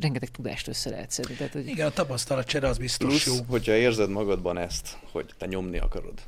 rengeteg 0.00 0.28
tudást 0.28 0.68
össze 0.68 0.90
lehet 0.90 1.10
szedni. 1.10 1.34
Tehát, 1.34 1.52
hogy, 1.52 1.66
Igen, 1.66 1.86
a 1.86 1.90
tapasztalatcsere 1.90 2.68
az 2.68 2.78
biztos 2.78 3.24
Plusz, 3.24 3.38
jó. 3.38 3.44
hogyha 3.48 3.72
érzed 3.72 4.10
magadban 4.10 4.58
ezt, 4.58 4.98
hogy 5.12 5.30
te 5.38 5.46
nyomni 5.46 5.78
akarod, 5.78 6.22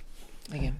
igen. 0.53 0.79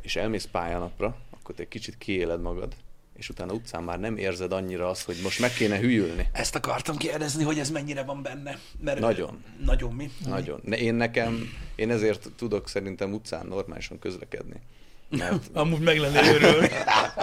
és 0.00 0.16
elmész 0.16 0.48
pályanapra, 0.52 1.16
akkor 1.30 1.54
te 1.54 1.62
egy 1.62 1.68
kicsit 1.68 1.98
kiéled 1.98 2.40
magad, 2.40 2.74
és 3.16 3.28
utána 3.28 3.52
utcán 3.52 3.82
már 3.82 4.00
nem 4.00 4.16
érzed 4.16 4.52
annyira 4.52 4.88
azt, 4.88 5.04
hogy 5.04 5.16
most 5.22 5.40
meg 5.40 5.52
kéne 5.52 5.78
hülyülni. 5.78 6.28
Ezt 6.32 6.54
akartam 6.54 6.96
kérdezni, 6.96 7.44
hogy 7.44 7.58
ez 7.58 7.70
mennyire 7.70 8.02
van 8.02 8.22
benne. 8.22 8.58
Mert 8.80 9.00
Nagyon. 9.00 9.42
Nagyon 9.64 9.94
mi? 9.94 10.10
Nagyon. 10.26 10.60
Ne, 10.64 10.76
én 10.76 10.94
nekem, 10.94 11.52
én 11.74 11.90
ezért 11.90 12.28
tudok 12.36 12.68
szerintem 12.68 13.12
utcán 13.12 13.46
normálisan 13.46 13.98
közlekedni. 13.98 14.60
Mert, 15.08 15.50
Amúgy 15.52 15.80
meg 15.80 15.98
lennél 15.98 16.34
őrülni. 16.34 16.68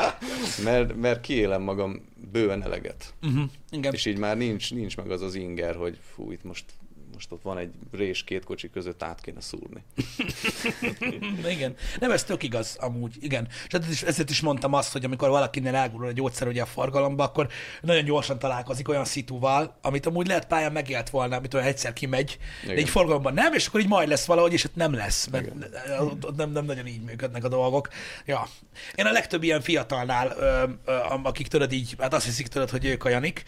mert, 0.64 0.96
mert 0.96 1.22
kiélem 1.22 1.62
magam 1.62 2.02
bőven 2.32 2.64
eleget. 2.64 3.14
uh-huh. 3.22 3.44
Igen. 3.72 3.94
És 3.94 4.06
így 4.06 4.18
már 4.18 4.38
nincs, 4.38 4.74
nincs 4.74 4.98
meg 4.98 5.12
az 5.12 5.22
az 5.22 5.36
inger, 5.36 5.76
hogy 5.76 5.98
fú, 6.14 6.32
itt 6.32 6.44
most 6.44 6.66
most 7.14 7.32
ott 7.32 7.42
van 7.42 7.58
egy 7.58 7.72
rés 7.92 8.24
két 8.24 8.44
kocsi 8.44 8.70
között 8.70 9.04
át 9.04 9.22
kéne 9.22 9.42
szúrni. 9.42 9.84
igen. 11.56 11.76
Nem, 12.00 12.12
ez 12.12 12.24
tök 12.24 12.44
igaz 12.44 12.78
amúgy, 12.80 13.16
igen. 13.20 13.48
És 13.68 13.74
ezért 13.74 13.92
is, 13.92 14.02
ezért 14.02 14.30
is 14.30 14.42
mondtam 14.42 14.74
azt, 14.74 14.92
hogy 14.92 15.06
amikor 15.06 15.30
valakinél 15.30 15.76
elgurul 15.76 16.08
a 16.08 16.12
gyógyszer 16.12 16.48
ugye 16.48 16.62
a 16.62 16.66
forgalomba, 16.66 17.24
akkor 17.24 17.48
nagyon 17.82 18.04
gyorsan 18.04 18.40
találkozik 18.40 18.90
olyan 18.90 19.06
szituval, 19.06 19.78
amit 19.82 20.06
amúgy 20.06 20.28
lehet 20.28 20.48
pályán 20.48 20.72
megélt 20.72 21.10
volna, 21.10 21.36
amit 21.36 21.54
olyan 21.54 21.68
egyszer 21.68 21.94
kimegy, 21.94 22.38
igen. 22.64 22.76
de 22.76 22.82
így 22.82 22.90
forgalomban 22.90 23.34
nem, 23.34 23.54
és 23.54 23.68
akkor 23.68 23.80
így 23.80 23.88
majd 23.88 24.08
lesz 24.08 24.26
valahogy, 24.26 24.54
és 24.54 24.64
ott 24.64 24.76
nem 24.76 24.94
lesz, 24.94 25.28
mert 25.28 25.52
ott 26.00 26.36
nem, 26.36 26.52
nem 26.52 26.66
nagyon 26.66 26.88
így 26.88 27.02
működnek 27.02 27.44
a 27.44 27.48
dolgok. 27.48 27.90
Ja. 28.26 28.48
Én 28.96 29.06
a 29.06 29.12
legtöbb 29.12 29.44
ilyen 29.44 29.62
fiatalnál, 29.62 30.28
akik 31.24 31.48
tudod 31.48 31.72
így, 31.72 31.96
hát 32.00 32.14
azt 32.14 32.26
hiszik 32.26 32.48
tudod, 32.48 32.70
hogy 32.70 32.86
ők 32.86 33.06
a 33.06 33.10
Janik, 33.10 33.44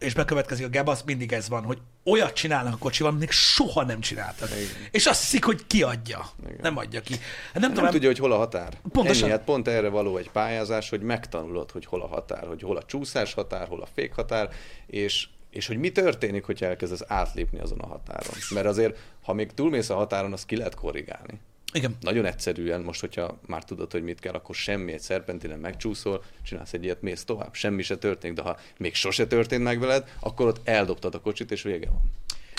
és 0.00 0.14
bekövetkezik 0.14 0.66
a 0.66 0.68
gebasz, 0.68 1.02
mindig 1.02 1.32
ez 1.32 1.48
van, 1.48 1.62
hogy 1.62 1.78
olyat 2.04 2.32
csinálnak 2.32 2.74
a 2.74 2.76
kocsival, 2.76 3.12
amit 3.12 3.30
soha 3.30 3.84
nem 3.84 4.00
csináltak. 4.00 4.48
Igen. 4.48 4.88
És 4.90 5.06
azt 5.06 5.20
hiszik, 5.20 5.44
hogy 5.44 5.66
kiadja. 5.66 6.30
Igen. 6.44 6.58
Nem 6.60 6.76
adja 6.76 7.00
ki. 7.00 7.12
Hát 7.12 7.52
nem, 7.52 7.62
nem 7.62 7.74
tudom, 7.74 7.90
tudja, 7.90 8.08
hogy 8.08 8.18
hol 8.18 8.32
a 8.32 8.36
határ. 8.36 8.78
Pontosan. 8.92 9.22
Ennyi, 9.22 9.32
hát 9.32 9.44
pont 9.44 9.68
erre 9.68 9.88
való 9.88 10.16
egy 10.16 10.30
pályázás, 10.30 10.90
hogy 10.90 11.00
megtanulod, 11.00 11.70
hogy 11.70 11.84
hol 11.84 12.02
a 12.02 12.06
határ, 12.06 12.46
hogy 12.46 12.62
hol 12.62 12.76
a 12.76 12.82
csúszás 12.82 13.34
határ, 13.34 13.68
hol 13.68 13.82
a 13.82 13.88
fék 13.94 14.14
határ, 14.14 14.48
és 14.86 15.28
és 15.50 15.66
hogy 15.66 15.78
mi 15.78 15.92
történik, 15.92 16.44
hogyha 16.44 16.66
elkezdesz 16.66 17.02
átlépni 17.06 17.60
azon 17.60 17.78
a 17.78 17.86
határon. 17.86 18.34
Mert 18.54 18.66
azért, 18.66 18.98
ha 19.22 19.32
még 19.32 19.52
túlmész 19.52 19.90
a 19.90 19.94
határon, 19.94 20.32
azt 20.32 20.46
ki 20.46 20.56
lehet 20.56 20.74
korrigálni. 20.74 21.40
Igen. 21.72 21.96
Nagyon 22.00 22.24
egyszerűen, 22.24 22.80
most, 22.80 23.00
hogyha 23.00 23.38
már 23.46 23.64
tudod, 23.64 23.92
hogy 23.92 24.02
mit 24.02 24.20
kell, 24.20 24.34
akkor 24.34 24.54
semmi, 24.54 24.92
egy 24.92 25.00
szerpentinen 25.00 25.58
megcsúszol, 25.58 26.24
csinálsz 26.42 26.72
egy 26.72 26.84
ilyet, 26.84 27.02
mész 27.02 27.24
tovább, 27.24 27.54
semmi 27.54 27.82
se 27.82 27.96
történik, 27.96 28.36
de 28.36 28.42
ha 28.42 28.58
még 28.76 28.94
sose 28.94 29.26
történt 29.26 29.62
meg 29.62 29.78
veled, 29.78 30.16
akkor 30.20 30.46
ott 30.46 30.68
eldobtad 30.68 31.14
a 31.14 31.20
kocsit, 31.20 31.50
és 31.50 31.62
vége 31.62 31.88
van. 31.88 32.02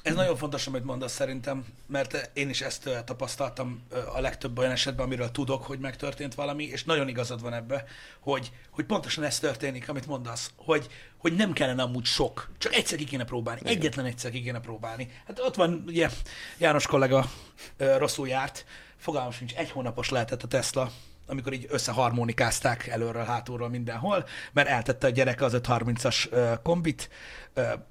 Ez 0.03 0.15
nagyon 0.15 0.35
fontos, 0.35 0.67
amit 0.67 0.83
mondasz 0.83 1.13
szerintem, 1.13 1.65
mert 1.87 2.29
én 2.33 2.49
is 2.49 2.61
ezt 2.61 2.89
tapasztaltam 3.05 3.83
a 4.13 4.19
legtöbb 4.19 4.57
olyan 4.57 4.71
esetben, 4.71 5.05
amiről 5.05 5.31
tudok, 5.31 5.63
hogy 5.63 5.79
megtörtént 5.79 6.35
valami, 6.35 6.63
és 6.63 6.83
nagyon 6.83 7.07
igazad 7.07 7.41
van 7.41 7.53
ebbe, 7.53 7.85
hogy, 8.19 8.51
hogy 8.69 8.85
pontosan 8.85 9.23
ez 9.23 9.39
történik, 9.39 9.89
amit 9.89 10.07
mondasz, 10.07 10.51
hogy, 10.55 10.87
hogy 11.17 11.35
nem 11.35 11.53
kellene 11.53 11.81
amúgy 11.81 12.05
sok, 12.05 12.51
csak 12.57 12.73
egyszer 12.73 12.97
ki 12.97 13.03
kéne 13.03 13.23
próbálni, 13.23 13.59
Igen. 13.61 13.73
egyetlen 13.73 14.05
egyszer 14.05 14.31
ki 14.31 14.41
kéne 14.41 14.59
próbálni. 14.59 15.11
Hát 15.27 15.39
ott 15.39 15.55
van, 15.55 15.83
ugye, 15.87 16.09
János 16.57 16.87
kollega 16.87 17.31
rosszul 17.77 18.27
járt, 18.27 18.65
fogalmam 19.01 19.31
sincs, 19.31 19.53
egy 19.53 19.71
hónapos 19.71 20.09
lehetett 20.09 20.43
a 20.43 20.47
Tesla, 20.47 20.91
amikor 21.27 21.53
így 21.53 21.65
összeharmonikázták 21.69 22.87
előről, 22.87 23.23
hátulról 23.23 23.69
mindenhol, 23.69 24.25
mert 24.53 24.67
eltette 24.67 25.07
a 25.07 25.09
gyereke 25.09 25.45
az 25.45 25.57
530-as 25.63 26.29
kombit, 26.63 27.09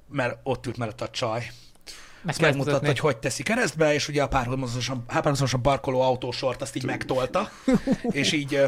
mert 0.09 0.39
ott 0.43 0.67
ült 0.67 0.77
mellett 0.77 1.01
a 1.01 1.09
csaj. 1.09 1.51
Meg 2.23 2.35
azt 2.35 2.41
megmutatta, 2.41 2.87
hogy 2.87 2.99
hogy 2.99 3.17
teszi 3.17 3.43
keresztbe, 3.43 3.95
és 3.95 4.09
ugye 4.09 4.23
a 4.23 4.29
párhuzamosan, 4.29 5.05
párhuzamosan 5.07 5.63
parkoló 5.63 6.01
autósort 6.01 6.63
azt 6.63 6.77
így 6.77 6.85
megtolta, 6.85 7.51
és 8.11 8.33
így 8.33 8.61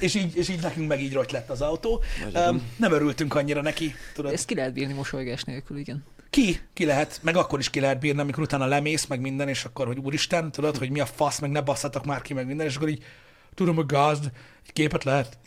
és 0.00 0.14
így, 0.14 0.36
és 0.36 0.48
így 0.48 0.60
nekünk 0.60 0.88
meg 0.88 1.02
így 1.02 1.12
rojt 1.12 1.32
lett 1.32 1.50
az 1.50 1.60
autó. 1.60 2.02
Um, 2.34 2.70
nem 2.76 2.92
örültünk 2.92 3.34
annyira 3.34 3.62
neki. 3.62 3.94
Tudod. 4.14 4.32
Ezt 4.32 4.46
ki 4.46 4.54
lehet 4.54 4.72
bírni 4.72 4.92
mosolygás 4.92 5.42
nélkül, 5.42 5.78
igen. 5.78 6.04
Ki, 6.34 6.60
ki 6.72 6.84
lehet, 6.84 7.20
meg 7.22 7.36
akkor 7.36 7.58
is 7.58 7.70
ki 7.70 7.80
lehet 7.80 7.98
bírni, 7.98 8.20
amikor 8.20 8.42
utána 8.42 8.66
lemész, 8.66 9.06
meg 9.06 9.20
minden, 9.20 9.48
és 9.48 9.64
akkor, 9.64 9.86
hogy 9.86 9.98
úristen, 9.98 10.50
tudod, 10.50 10.76
hogy 10.76 10.90
mi 10.90 11.00
a 11.00 11.06
fasz, 11.06 11.38
meg 11.38 11.50
ne 11.50 11.60
basszatok 11.60 12.04
már 12.04 12.22
ki, 12.22 12.34
meg 12.34 12.46
minden, 12.46 12.66
és 12.66 12.76
akkor 12.76 12.88
így, 12.88 13.04
tudom, 13.54 13.74
hogy 13.74 13.86
gazd, 13.86 14.30
egy 14.66 14.72
képet 14.72 15.04
lehet. 15.04 15.38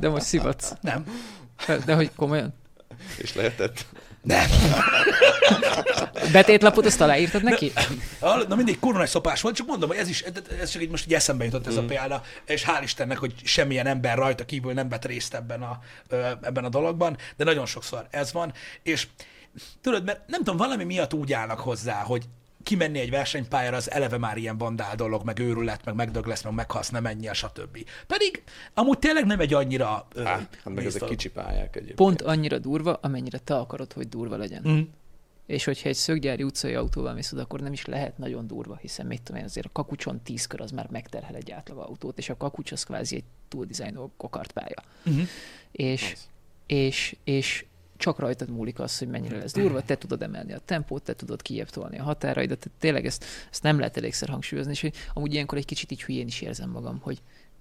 De 0.00 0.08
most 0.08 0.24
szivatsz. 0.24 0.72
Nem. 0.80 1.04
De 1.84 1.94
hogy 1.94 2.10
komolyan? 2.16 2.54
És 3.18 3.34
lehetett? 3.34 3.86
Nem. 4.28 4.50
Betétlapot 6.32 6.86
azt 6.86 7.00
aláírtad 7.00 7.42
neki? 7.42 7.72
Na 8.48 8.54
mindig 8.54 8.78
kurva 8.78 8.98
nagy 8.98 9.08
szopás 9.08 9.40
volt, 9.40 9.54
csak 9.54 9.66
mondom, 9.66 9.88
hogy 9.88 9.98
ez 9.98 10.08
is, 10.08 10.24
ez 10.60 10.70
csak 10.70 10.82
így 10.82 10.90
most 10.90 11.06
így 11.06 11.14
eszembe 11.14 11.44
jutott 11.44 11.66
ez 11.66 11.74
mm. 11.74 11.78
a 11.78 11.84
példa, 11.84 12.22
és 12.46 12.64
hál' 12.66 12.82
Istennek, 12.82 13.18
hogy 13.18 13.34
semmilyen 13.44 13.86
ember 13.86 14.18
rajta 14.18 14.44
kívül 14.44 14.72
nem 14.72 14.88
vett 14.88 15.04
részt 15.04 15.34
ebben 15.34 15.62
a, 15.62 15.78
ebben 16.42 16.64
a 16.64 16.68
dologban, 16.68 17.16
de 17.36 17.44
nagyon 17.44 17.66
sokszor 17.66 18.06
ez 18.10 18.32
van, 18.32 18.52
és 18.82 19.06
tudod, 19.80 20.04
mert 20.04 20.20
nem 20.26 20.38
tudom, 20.38 20.56
valami 20.56 20.84
miatt 20.84 21.14
úgy 21.14 21.32
állnak 21.32 21.60
hozzá, 21.60 22.02
hogy 22.02 22.24
kimenni 22.68 22.98
egy 22.98 23.10
versenypályára, 23.10 23.76
az 23.76 23.90
eleve 23.90 24.18
már 24.18 24.36
ilyen 24.36 24.58
bandál 24.58 24.96
dolog, 24.96 25.24
meg 25.24 25.38
őrület, 25.38 25.84
meg 25.84 25.94
megdög 25.94 26.26
lesz, 26.26 26.42
meg 26.42 26.52
meghalsz, 26.52 26.88
nem 26.88 27.06
ennyi, 27.06 27.28
stb. 27.32 27.78
Pedig 28.06 28.42
amúgy 28.74 28.98
tényleg 28.98 29.26
nem 29.26 29.40
egy 29.40 29.54
annyira... 29.54 30.06
Há, 30.16 30.24
hát 30.24 30.48
meg 30.64 30.84
ezek 30.84 31.04
kicsi 31.04 31.30
pályák 31.30 31.76
egyébként. 31.76 31.96
Pont 31.96 32.22
annyira 32.22 32.58
durva, 32.58 32.94
amennyire 32.94 33.38
te 33.38 33.56
akarod, 33.56 33.92
hogy 33.92 34.08
durva 34.08 34.36
legyen. 34.36 34.62
Mm. 34.68 34.80
És 35.46 35.64
hogyha 35.64 35.88
egy 35.88 35.94
szöggyári 35.94 36.42
utcai 36.42 36.74
autóval 36.74 37.14
mész 37.14 37.32
akkor 37.32 37.60
nem 37.60 37.72
is 37.72 37.84
lehet 37.84 38.18
nagyon 38.18 38.46
durva, 38.46 38.76
hiszen 38.76 39.06
mit 39.06 39.22
tudom 39.22 39.40
én, 39.40 39.46
azért 39.46 39.66
a 39.66 39.72
kakucson 39.72 40.22
tíz 40.22 40.46
kör 40.46 40.60
az 40.60 40.70
már 40.70 40.88
megterhel 40.90 41.34
egy 41.34 41.50
átlag 41.50 41.78
autót, 41.78 42.18
és 42.18 42.28
a 42.28 42.36
kakucs 42.36 42.72
az 42.72 42.84
kvázi 42.84 43.16
egy 43.16 43.24
túl 43.48 43.64
dizájnol 43.64 44.10
kokartpálya. 44.16 44.82
Mm-hmm. 45.10 45.22
És, 45.72 46.02
nice. 46.02 46.20
és, 46.66 47.16
és 47.24 47.64
csak 47.98 48.18
rajtad 48.18 48.50
múlik 48.50 48.78
az, 48.78 48.98
hogy 48.98 49.08
mennyire 49.08 49.38
lesz 49.38 49.52
durva, 49.52 49.82
te 49.82 49.96
tudod 49.96 50.22
emelni 50.22 50.52
a 50.52 50.60
tempót, 50.64 51.02
te 51.02 51.14
tudod 51.14 51.42
tolni 51.70 51.98
a 51.98 52.02
határaidat, 52.02 52.58
tehát 52.58 52.78
tényleg 52.78 53.06
ezt, 53.06 53.24
ezt 53.50 53.62
nem 53.62 53.78
lehet 53.78 53.96
elégszer 53.96 54.28
hangsúlyozni, 54.28 54.72
és 54.72 54.80
hogy 54.80 54.94
amúgy 55.12 55.32
ilyenkor 55.32 55.58
egy 55.58 55.64
kicsit 55.64 55.90
így 55.90 56.02
hülyén 56.02 56.26
is 56.26 56.40
érzem 56.40 56.70
magam, 56.70 56.98
hogy 57.02 57.20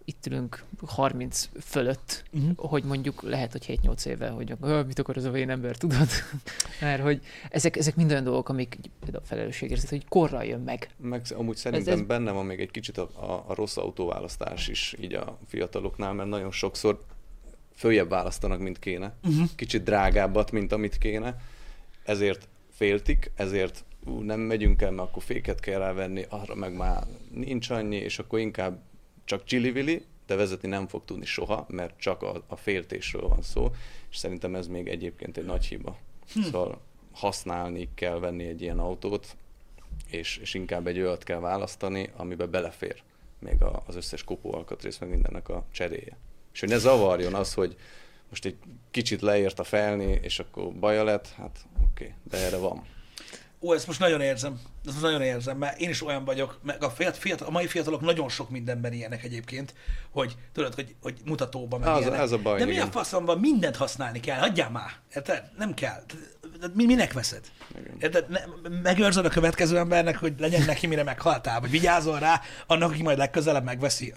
itt 0.10 0.26
ülünk 0.26 0.64
30 0.86 1.50
fölött, 1.62 2.24
uh-huh. 2.34 2.70
hogy 2.70 2.84
mondjuk 2.84 3.22
lehet, 3.22 3.52
hogy 3.52 3.80
7-8 3.84 4.06
éve, 4.06 4.30
hogy 4.30 4.54
mit 4.86 5.00
akar 5.00 5.18
az 5.18 5.24
a 5.24 5.32
vén 5.32 5.50
ember, 5.50 5.78
tudod? 5.78 6.08
Mert 6.82 7.02
hogy 7.02 7.22
ezek, 7.50 7.78
ezek 7.78 7.96
mind 7.96 8.12
olyan 8.12 8.24
dolgok, 8.24 8.50
amik 8.50 8.78
például 9.00 9.24
a 9.24 9.28
felelősségérzet, 9.28 9.90
hogy 9.90 10.08
korra 10.08 10.44
jön 10.44 10.60
meg. 10.60 10.90
Meg 10.98 11.26
amúgy 11.36 11.56
szerintem 11.56 11.94
ez, 11.94 12.00
ez... 12.00 12.06
benne 12.06 12.32
van 12.32 12.46
még 12.46 12.60
egy 12.60 12.72
kicsit 12.72 12.98
a, 12.98 13.10
a, 13.14 13.44
a 13.48 13.54
rossz 13.54 13.78
autóválasztás 13.78 14.68
is 14.68 14.96
így 15.00 15.14
a 15.14 15.38
fiataloknál, 15.48 16.14
mert 16.14 16.30
nagyon 16.30 16.52
sokszor 16.52 17.04
följebb 17.78 18.10
választanak, 18.10 18.60
mint 18.60 18.80
kéne. 18.80 19.14
Uh-huh. 19.24 19.48
Kicsit 19.56 19.84
drágábbat, 19.84 20.52
mint 20.52 20.72
amit 20.72 20.98
kéne. 20.98 21.42
Ezért 22.04 22.48
féltik, 22.70 23.32
ezért 23.36 23.84
ú, 24.06 24.20
nem 24.20 24.40
megyünk 24.40 24.82
el, 24.82 24.92
mert 24.92 25.10
akkor 25.10 25.24
féket 25.24 25.60
kell 25.60 25.80
rávenni, 25.80 26.26
arra 26.30 26.56
meg 26.56 26.76
már 26.76 27.04
nincs 27.32 27.70
annyi, 27.70 27.96
és 27.96 28.20
akkor 28.20 28.40
inkább 28.40 28.82
csak 29.26 29.44
csili 29.44 30.06
de 30.28 30.36
vezetni 30.36 30.68
nem 30.68 30.88
fog 30.88 31.06
tudni 31.06 31.26
soha, 31.26 31.66
mert 31.70 32.00
csak 32.00 32.22
a, 32.22 32.44
a 32.48 32.56
féltésről 32.56 33.28
van 33.28 33.42
szó, 33.42 33.72
és 34.10 34.18
szerintem 34.18 34.56
ez 34.56 34.68
még 34.68 34.88
egyébként 34.88 35.38
egy 35.38 35.46
nagy 35.46 35.66
hiba. 35.66 35.98
Hm. 36.34 36.42
Szóval 36.42 36.82
használni 37.12 37.90
kell 37.94 38.20
venni 38.20 38.44
egy 38.44 38.62
ilyen 38.62 38.80
autót, 38.80 39.38
és, 40.10 40.38
és 40.38 40.54
inkább 40.54 40.88
egy 40.88 41.00
olyat 41.00 41.24
kell 41.24 41.40
választani, 41.40 42.10
amiben 42.16 42.52
belefér 42.52 43.04
még 43.40 43.62
a, 43.62 43.84
az 43.86 43.96
összes 43.96 44.24
kopóalkatrész, 44.24 44.98
meg 44.98 45.10
mindennek 45.10 45.50
a 45.50 45.66
cseréje. 45.72 46.18
És 46.58 46.64
hogy 46.64 46.72
ne 46.72 46.78
zavarjon 46.78 47.34
az, 47.34 47.53
hogy 47.53 47.76
most 48.30 48.45
egy 48.45 48.58
kicsit 48.91 49.22
leért 49.22 49.60
a 49.60 49.64
felni, 49.64 50.20
és 50.22 50.39
akkor 50.39 50.74
baja 50.74 51.03
lett, 51.03 51.34
hát 51.38 51.58
oké, 51.76 52.03
okay, 52.03 52.14
de 52.24 52.38
erre 52.38 52.58
van. 52.58 52.84
Ó, 53.62 53.74
ezt 53.74 53.88
most 53.88 53.99
nagyon 53.99 54.22
érzem. 54.22 54.53
Ezt 54.86 54.93
most 54.93 55.01
nagyon 55.01 55.22
érzem, 55.22 55.58
mert 55.58 55.80
én 55.80 55.89
is 55.89 56.05
olyan 56.05 56.26
vagyok, 56.26 56.60
meg 56.64 56.84
a, 56.84 56.89
fiatal, 56.89 57.47
a 57.47 57.51
mai 57.51 57.68
fiatalok 57.68 58.01
nagyon 58.01 58.30
sok 58.30 58.49
mindenben 58.49 58.93
ilyenek 58.93 59.24
egyébként, 59.24 59.74
hogy 60.12 60.36
tudod, 60.53 60.74
hogy, 60.74 60.95
hogy 61.01 61.18
mutatóban 61.26 61.80
meg 61.80 61.89
az, 61.89 62.01
ilyenek. 62.01 62.32
A 62.32 62.38
baj, 62.41 62.60
De 62.60 62.66
mi 62.66 62.80
a 62.80 62.86
faszomban 62.86 63.39
mindent 63.39 63.76
használni 63.76 64.20
kell? 64.20 64.39
Hagyjál 64.39 64.70
már! 64.70 64.91
Érted? 65.16 65.51
Nem 65.58 65.74
kell. 65.74 66.03
Mi, 66.74 66.86
minek 66.86 67.14
veszed? 67.14 67.51
Érted? 67.99 68.30
Ne, 68.30 68.39
megőrzöd 68.82 69.26
a 69.26 69.30
következő 69.30 69.78
embernek, 69.78 70.18
hogy 70.18 70.34
legyen 70.38 70.66
neki, 70.66 70.88
mire 70.88 71.03
meghaltál, 71.03 71.60
vagy 71.60 71.70
vigyázol 71.70 72.20
rá, 72.20 72.41
annak, 72.68 72.91
aki 72.91 73.01
majd 73.01 73.18
legközelebb 73.18 73.64
megveszi. 73.64 74.14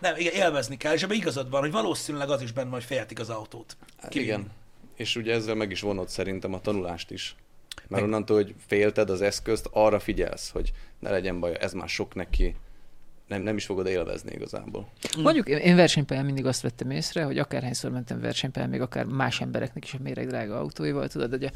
Nem, 0.00 0.16
igen, 0.16 0.32
élvezni 0.32 0.76
kell, 0.76 0.92
és 0.92 1.02
ebben 1.02 1.16
igazad 1.16 1.50
van, 1.50 1.60
hogy 1.60 1.72
valószínűleg 1.72 2.30
az 2.30 2.42
is 2.42 2.52
benne, 2.52 2.70
hogy 2.70 2.84
féltik 2.84 3.20
az 3.20 3.30
autót. 3.30 3.76
Ki 4.08 4.20
igen. 4.20 4.50
És 4.96 5.16
ugye 5.16 5.34
ezzel 5.34 5.54
meg 5.54 5.70
is 5.70 5.80
vonod 5.80 6.08
szerintem 6.08 6.54
a 6.54 6.60
tanulást 6.60 7.10
is. 7.10 7.36
Mert 7.76 7.90
meg... 7.90 8.02
onnantól, 8.02 8.36
hogy 8.36 8.54
félted 8.66 9.10
az 9.10 9.22
eszközt, 9.22 9.68
arra 9.72 10.00
figyelsz, 10.00 10.50
hogy 10.50 10.72
ne 10.98 11.10
legyen 11.10 11.40
baj, 11.40 11.56
ez 11.60 11.72
már 11.72 11.88
sok 11.88 12.14
neki, 12.14 12.54
nem, 13.26 13.42
nem 13.42 13.56
is 13.56 13.64
fogod 13.64 13.86
élvezni 13.86 14.32
igazából. 14.32 14.88
Mondjuk 15.18 15.48
én 15.48 15.76
versenypályán 15.76 16.24
mindig 16.24 16.46
azt 16.46 16.62
vettem 16.62 16.90
észre, 16.90 17.24
hogy 17.24 17.38
akárhányszor 17.38 17.90
mentem 17.90 18.20
versenypályán, 18.20 18.70
még 18.70 18.80
akár 18.80 19.04
más 19.04 19.40
embereknek 19.40 19.84
is 19.84 19.94
a 19.94 19.98
méreg 20.02 20.26
drága 20.26 20.58
autóival, 20.58 21.08
tudod, 21.08 21.30
hogy 21.30 21.50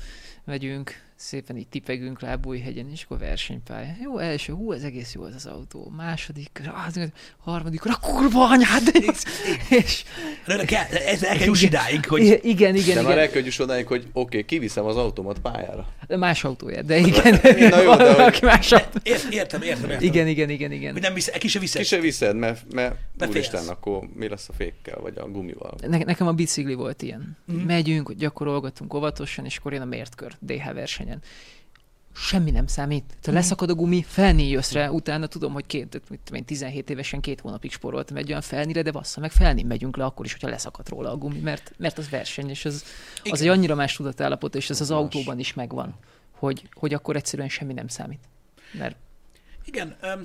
megyünk, 0.44 1.07
szépen 1.18 1.56
így 1.56 1.68
tipegünk 1.68 2.20
le 2.20 2.36
Bújhegyen, 2.36 2.90
és 2.90 3.02
akkor 3.02 3.18
versenypálya. 3.18 3.94
Jó, 4.02 4.18
első, 4.18 4.52
hú, 4.52 4.72
ez 4.72 4.82
egész 4.82 5.14
jó 5.14 5.24
ez 5.24 5.34
az 5.34 5.46
autó. 5.46 5.92
Második, 5.96 6.62
az, 6.86 7.00
harmadik, 7.38 7.84
a 7.84 7.98
kurva 8.00 8.48
anyád! 8.48 8.82
És, 8.92 9.22
és, 9.68 10.04
ez 11.06 11.22
el 11.22 11.36
kell 11.36 11.46
juss 11.46 11.62
idáig, 11.62 12.06
hogy... 12.06 12.22
Igen, 12.22 12.40
igen, 12.42 12.74
igen. 12.74 12.94
De 12.94 13.02
már 13.02 13.18
el 13.18 13.30
kell 13.30 13.44
juss 13.44 13.58
odáig, 13.58 13.86
hogy 13.86 14.02
oké, 14.02 14.12
okay, 14.12 14.44
kiviszem 14.44 14.84
az 14.84 14.96
automat 14.96 15.38
pályára. 15.38 15.88
De 16.06 16.16
más 16.16 16.44
autója, 16.44 16.82
de 16.82 16.96
igen. 16.96 17.40
Na 17.70 17.82
jó, 17.82 17.96
de 17.96 18.14
hogy... 18.24 18.38
más 18.42 18.72
autó. 18.72 18.98
Értem, 19.02 19.30
értem, 19.30 19.62
értem. 19.62 20.00
Igen, 20.00 20.26
igen, 20.26 20.50
igen, 20.50 20.72
igen. 20.72 20.92
Hogy 20.92 21.02
nem 21.02 21.14
visz, 21.14 21.30
ki 21.30 21.48
se 21.48 21.58
viszed. 21.58 21.80
Ki 21.80 21.86
se 21.86 22.00
viszed, 22.00 22.36
mert, 22.36 22.72
mert 22.72 22.96
úristen, 23.28 23.68
akkor 23.68 24.08
mi 24.14 24.28
lesz 24.28 24.48
a 24.48 24.52
fékkel, 24.52 24.98
vagy 25.00 25.18
a 25.18 25.28
gumival? 25.28 25.74
Ne, 25.86 25.98
nekem 25.98 26.26
a 26.26 26.32
bicikli 26.32 26.74
volt 26.74 27.02
ilyen. 27.02 27.36
Mm. 27.52 27.56
Megyünk, 27.56 28.12
gyakorolgatunk 28.12 28.94
óvatosan, 28.94 29.44
és 29.44 29.56
akkor 29.56 29.72
jön 29.72 29.82
a 29.82 29.84
mértkör 29.84 30.32
DH 30.40 30.72
versenyen 31.08 31.22
semmi 32.20 32.50
nem 32.50 32.66
számít. 32.66 33.04
Ha 33.10 33.16
mhm. 33.24 33.34
leszakad 33.34 33.70
a 33.70 33.74
gumi, 33.74 34.02
felni 34.02 34.48
jössz 34.48 34.72
rá, 34.72 34.88
utána 34.88 35.26
tudom, 35.26 35.52
hogy 35.52 35.66
két, 35.66 36.02
mit 36.30 36.44
17 36.44 36.90
évesen 36.90 37.20
két 37.20 37.40
hónapig 37.40 37.72
sporoltam 37.72 38.16
egy 38.16 38.28
olyan 38.28 38.40
felnire, 38.40 38.82
de 38.82 38.90
bassza 38.90 39.20
meg 39.20 39.30
felni 39.30 39.62
megyünk 39.62 39.96
le 39.96 40.04
akkor 40.04 40.24
is, 40.26 40.32
hogyha 40.32 40.48
leszakad 40.48 40.88
róla 40.88 41.10
a 41.10 41.16
gumi, 41.16 41.38
mert, 41.38 41.72
mert 41.76 41.98
az 41.98 42.08
verseny, 42.08 42.48
és 42.48 42.64
az, 42.64 42.84
az 43.24 43.40
egy 43.40 43.48
annyira 43.48 43.74
más 43.74 43.96
tudatállapot, 43.96 44.54
és 44.54 44.70
ez 44.70 44.80
az 44.80 44.88
más. 44.88 44.98
autóban 44.98 45.38
is 45.38 45.54
megvan, 45.54 45.94
hogy, 46.30 46.68
hogy 46.72 46.94
akkor 46.94 47.16
egyszerűen 47.16 47.48
semmi 47.48 47.72
nem 47.72 47.88
számít. 47.88 48.20
Mert... 48.72 48.96
Igen, 49.64 49.96
um, 50.02 50.22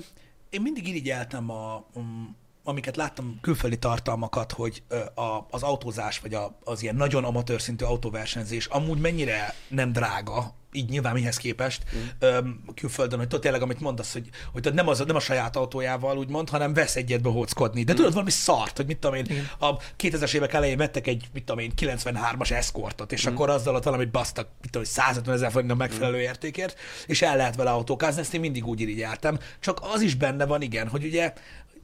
én 0.50 0.62
mindig 0.62 0.88
irigyeltem 0.88 1.50
a, 1.50 1.84
um, 1.94 2.36
amiket 2.64 2.96
láttam 2.96 3.38
külföldi 3.40 3.78
tartalmakat, 3.78 4.52
hogy 4.52 4.82
a, 5.14 5.46
az 5.50 5.62
autózás, 5.62 6.18
vagy 6.18 6.34
a, 6.34 6.58
az 6.64 6.82
ilyen 6.82 6.96
nagyon 6.96 7.24
amatőr 7.24 7.60
szintű 7.60 7.84
autóversenyzés 7.84 8.66
amúgy 8.66 8.98
mennyire 8.98 9.54
nem 9.68 9.92
drága, 9.92 10.54
így 10.74 10.88
nyilván 10.88 11.14
mihez 11.14 11.36
képest 11.36 11.82
mm. 11.96 12.48
külföldön, 12.74 13.18
hogy 13.18 13.28
tudod 13.28 13.42
tényleg, 13.42 13.62
amit 13.62 13.80
mondasz, 13.80 14.12
hogy, 14.12 14.28
hogy 14.52 14.74
nem, 14.74 14.88
az, 14.88 15.04
nem 15.06 15.16
a 15.16 15.20
saját 15.20 15.56
autójával 15.56 16.18
úgymond, 16.18 16.48
hanem 16.48 16.74
vesz 16.74 16.96
egyet 16.96 17.22
behóckodni. 17.22 17.82
De 17.82 17.92
mm. 17.92 17.96
tudod, 17.96 18.12
valami 18.12 18.30
szart, 18.30 18.76
hogy 18.76 18.86
mit 18.86 18.98
tudom 18.98 19.16
én, 19.16 19.26
mm. 19.32 19.66
a 19.66 19.76
2000-es 19.76 20.34
évek 20.34 20.52
elején 20.52 20.76
vettek 20.76 21.06
egy, 21.06 21.28
mit 21.32 21.44
tudom 21.44 21.62
én, 21.62 21.72
93-as 21.80 22.50
eszkortot, 22.50 23.12
és 23.12 23.28
mm. 23.28 23.32
akkor 23.32 23.50
azzal 23.50 23.74
ott 23.74 23.84
valamit 23.84 24.10
basztak, 24.10 24.48
mit 24.62 24.70
tudom, 24.70 24.86
150 24.86 25.34
ezer 25.34 25.50
forint 25.50 25.70
a 25.70 25.74
megfelelő 25.74 26.16
mm. 26.16 26.20
értékért, 26.20 26.78
és 27.06 27.22
el 27.22 27.36
lehet 27.36 27.56
vele 27.56 27.70
autókázni, 27.70 28.20
ezt 28.20 28.34
én 28.34 28.40
mindig 28.40 28.66
úgy 28.66 28.80
irigyeltem. 28.80 29.38
Csak 29.60 29.78
az 29.82 30.00
is 30.00 30.14
benne 30.14 30.46
van, 30.46 30.62
igen, 30.62 30.88
hogy 30.88 31.04
ugye 31.04 31.32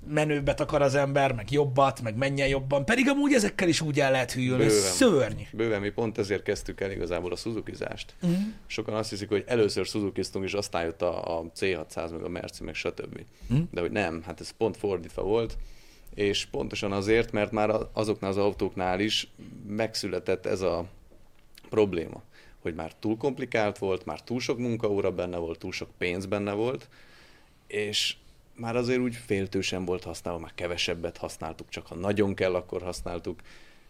menőbbet 0.08 0.60
akar 0.60 0.82
az 0.82 0.94
ember, 0.94 1.32
meg 1.32 1.50
jobbat, 1.50 2.02
meg 2.02 2.16
menjen 2.16 2.48
jobban, 2.48 2.84
pedig 2.84 3.08
amúgy 3.08 3.32
ezekkel 3.32 3.68
is 3.68 3.80
úgy 3.80 4.00
el 4.00 4.10
lehet 4.10 4.32
hűlni, 4.32 4.64
ez 4.64 4.74
szörny. 4.74 5.42
Bőven, 5.52 5.80
mi 5.80 5.90
pont 5.90 6.18
ezért 6.18 6.42
kezdtük 6.42 6.80
el 6.80 6.90
igazából 6.90 7.32
a 7.32 7.36
Suzuki-zást. 7.36 8.14
Uh-huh. 8.22 8.38
Sokan 8.66 8.94
azt 8.94 9.10
hiszik, 9.10 9.28
hogy 9.28 9.44
először 9.46 9.86
Suzuki-ztunk, 9.86 10.44
és 10.44 10.52
aztán 10.52 10.84
jött 10.84 11.02
a, 11.02 11.38
a 11.38 11.44
C600, 11.56 12.10
meg 12.10 12.22
a 12.22 12.28
Merci, 12.28 12.64
meg 12.64 12.74
stb. 12.74 13.20
Uh-huh. 13.50 13.66
De 13.70 13.80
hogy 13.80 13.90
nem, 13.90 14.22
hát 14.26 14.40
ez 14.40 14.50
pont 14.50 14.76
fordítva 14.76 15.22
volt, 15.22 15.56
és 16.14 16.46
pontosan 16.46 16.92
azért, 16.92 17.32
mert 17.32 17.52
már 17.52 17.70
azoknál 17.92 18.30
az 18.30 18.36
autóknál 18.36 19.00
is 19.00 19.28
megszületett 19.66 20.46
ez 20.46 20.60
a 20.60 20.84
probléma, 21.68 22.22
hogy 22.60 22.74
már 22.74 22.92
túl 22.94 23.16
komplikált 23.16 23.78
volt, 23.78 24.04
már 24.04 24.22
túl 24.22 24.40
sok 24.40 24.58
munkaóra 24.58 25.10
benne 25.10 25.36
volt, 25.36 25.58
túl 25.58 25.72
sok 25.72 25.88
pénz 25.98 26.26
benne 26.26 26.52
volt, 26.52 26.88
és 27.66 28.16
már 28.60 28.76
azért 28.76 29.00
úgy 29.00 29.14
féltősen 29.14 29.84
volt 29.84 30.04
használva, 30.04 30.40
már 30.40 30.54
kevesebbet 30.54 31.16
használtuk, 31.16 31.68
csak 31.68 31.86
ha 31.86 31.94
nagyon 31.94 32.34
kell, 32.34 32.54
akkor 32.54 32.82
használtuk, 32.82 33.40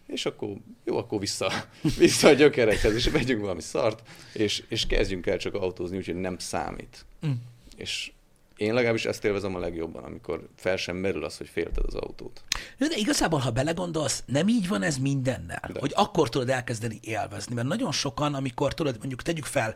és 0.07 0.27
akkor 0.27 0.49
jó, 0.85 0.97
akkor 0.97 1.21
vissza, 1.21 1.53
vissza 1.99 2.29
a 2.29 2.33
gyökerekhez, 2.33 2.95
és 2.95 3.09
vegyünk 3.09 3.41
valami 3.41 3.61
szart, 3.61 4.09
és, 4.33 4.65
és 4.69 4.87
kezdjünk 4.87 5.27
el 5.27 5.39
csak 5.39 5.55
autózni, 5.55 5.97
úgyhogy 5.97 6.15
nem 6.15 6.39
számít. 6.39 7.05
Mm. 7.27 7.31
És 7.77 8.13
én 8.61 8.75
legalábbis 8.75 9.05
ezt 9.05 9.25
élvezem 9.25 9.55
a 9.55 9.59
legjobban, 9.59 10.05
amikor 10.05 10.49
fel 10.57 10.77
sem 10.77 10.97
merül 10.97 11.25
az, 11.25 11.37
hogy 11.37 11.49
félted 11.49 11.85
az 11.87 11.95
autót. 11.95 12.45
De 12.79 12.87
igazából, 12.97 13.39
ha 13.39 13.51
belegondolsz, 13.51 14.23
nem 14.27 14.49
így 14.49 14.69
van 14.69 14.83
ez 14.83 14.97
mindennel, 14.97 15.71
De. 15.73 15.81
hogy 15.81 15.93
akkor 15.95 16.29
tudod 16.29 16.49
elkezdeni 16.49 16.99
élvezni, 17.03 17.55
mert 17.55 17.67
nagyon 17.67 17.93
sokan, 17.93 18.35
amikor 18.35 18.75
tudod, 18.75 18.97
mondjuk 18.99 19.23
tegyük 19.23 19.45
fel, 19.45 19.75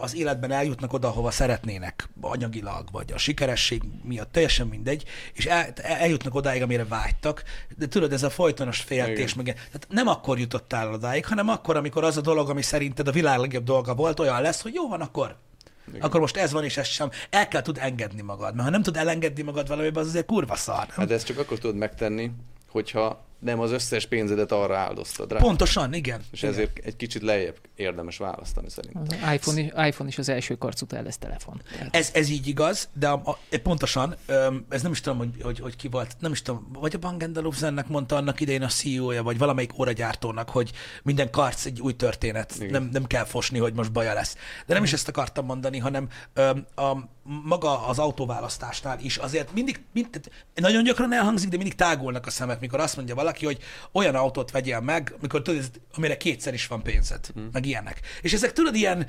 az 0.00 0.16
életben 0.16 0.50
eljutnak 0.50 0.92
oda, 0.92 1.08
ahova 1.08 1.30
szeretnének, 1.30 2.08
anyagilag, 2.20 2.88
vagy 2.92 3.12
a 3.12 3.18
sikeresség 3.18 3.82
miatt, 4.02 4.32
teljesen 4.32 4.66
mindegy, 4.66 5.04
és 5.32 5.46
el, 5.46 5.72
eljutnak 5.76 6.34
odáig, 6.34 6.62
amire 6.62 6.84
vágytak, 6.84 7.42
de 7.76 7.88
tudod, 7.88 8.12
ez 8.12 8.22
a 8.22 8.30
folytonos 8.30 8.80
féltés, 8.80 9.34
meg, 9.34 9.44
tehát 9.44 9.86
nem 9.88 10.06
akkor 10.06 10.38
jutottál 10.38 10.92
odáig, 10.92 11.26
hanem 11.26 11.48
akkor, 11.48 11.76
amikor 11.76 12.04
az 12.04 12.16
a 12.16 12.20
dolog, 12.20 12.50
ami 12.50 12.62
szerinted 12.62 13.08
a 13.08 13.12
világ 13.12 13.38
legjobb 13.38 13.64
dolga 13.64 13.94
volt, 13.94 14.20
olyan 14.20 14.42
lesz, 14.42 14.62
hogy 14.62 14.74
jó 14.74 14.88
van, 14.88 15.00
akkor 15.00 15.36
igen. 15.88 16.00
akkor 16.00 16.20
most 16.20 16.36
ez 16.36 16.52
van, 16.52 16.64
és 16.64 16.76
ez 16.76 16.86
sem. 16.86 17.10
El 17.30 17.48
kell 17.48 17.62
tud 17.62 17.78
engedni 17.80 18.22
magad, 18.22 18.54
mert 18.54 18.64
ha 18.64 18.70
nem 18.70 18.82
tud 18.82 18.96
elengedni 18.96 19.42
magad 19.42 19.68
valamiben, 19.68 20.02
az 20.02 20.08
azért 20.08 20.26
kurva 20.26 20.56
szar. 20.56 20.76
Nem? 20.76 20.96
Hát 20.96 21.10
ezt 21.10 21.26
csak 21.26 21.38
akkor 21.38 21.58
tudod 21.58 21.76
megtenni, 21.76 22.32
hogyha 22.70 23.24
nem 23.42 23.60
az 23.60 23.70
összes 23.70 24.06
pénzedet 24.06 24.52
arra 24.52 24.76
áldoztad 24.76 25.32
rá. 25.32 25.38
Pontosan, 25.38 25.94
igen. 25.94 26.20
És 26.30 26.42
igen. 26.42 26.54
ezért 26.54 26.78
egy 26.78 26.96
kicsit 26.96 27.22
lejjebb 27.22 27.56
érdemes 27.74 28.16
választani 28.16 28.70
szerintem. 28.70 29.02
Az 29.02 29.32
iPhone 29.34 29.60
is, 29.60 29.70
iPhone 29.86 30.08
is 30.08 30.18
az 30.18 30.28
első 30.28 30.54
karc 30.54 30.82
után 30.82 31.04
lesz 31.04 31.18
telefon. 31.18 31.62
Ez, 31.90 32.10
ez 32.12 32.28
így 32.28 32.46
igaz, 32.46 32.88
de 32.92 33.08
a, 33.08 33.22
a, 33.24 33.38
pontosan, 33.62 34.16
ez 34.68 34.82
nem 34.82 34.92
is 34.92 35.00
tudom, 35.00 35.18
hogy, 35.18 35.42
hogy, 35.42 35.60
hogy 35.60 35.76
ki 35.76 35.88
volt, 35.88 36.16
nem 36.18 36.32
is 36.32 36.42
tudom, 36.42 36.68
vagy 36.72 36.94
a 36.94 36.98
Bang 36.98 37.30
Olufsennek 37.36 37.88
mondta 37.88 38.16
annak 38.16 38.40
idején 38.40 38.62
a 38.62 38.68
CEO-ja, 38.68 39.22
vagy 39.22 39.38
valamelyik 39.38 39.78
óragyártónak, 39.78 40.48
hogy 40.50 40.70
minden 41.02 41.30
karc 41.30 41.64
egy 41.64 41.80
új 41.80 41.96
történet, 41.96 42.54
nem, 42.70 42.88
nem 42.92 43.06
kell 43.06 43.24
fosni, 43.24 43.58
hogy 43.58 43.72
most 43.74 43.92
baja 43.92 44.12
lesz. 44.12 44.36
De 44.66 44.74
nem 44.74 44.82
is 44.82 44.92
ezt 44.92 45.08
akartam 45.08 45.44
mondani, 45.44 45.78
hanem 45.78 46.08
a, 46.74 46.96
maga 47.24 47.86
az 47.86 47.98
autóválasztásnál 47.98 48.98
is 49.00 49.16
azért 49.16 49.52
mindig, 49.52 49.80
mind, 49.92 50.08
nagyon 50.54 50.84
gyakran 50.84 51.12
elhangzik, 51.12 51.48
de 51.48 51.56
mindig 51.56 51.74
tágulnak 51.74 52.26
a 52.26 52.30
szemek, 52.30 52.60
mikor 52.60 52.80
azt 52.80 52.96
mondja 52.96 53.14
valaki, 53.14 53.31
hogy 53.38 53.58
olyan 53.92 54.14
autót 54.14 54.50
vegyél 54.50 54.80
meg, 54.80 55.14
mikor 55.20 55.42
tudod, 55.42 55.70
amire 55.94 56.16
kétszer 56.16 56.54
is 56.54 56.66
van 56.66 56.82
pénzed, 56.82 57.26
hmm. 57.26 57.48
meg 57.52 57.66
ilyenek. 57.66 58.00
És 58.22 58.32
ezek 58.32 58.52
tudod, 58.52 58.74
ilyen, 58.74 59.06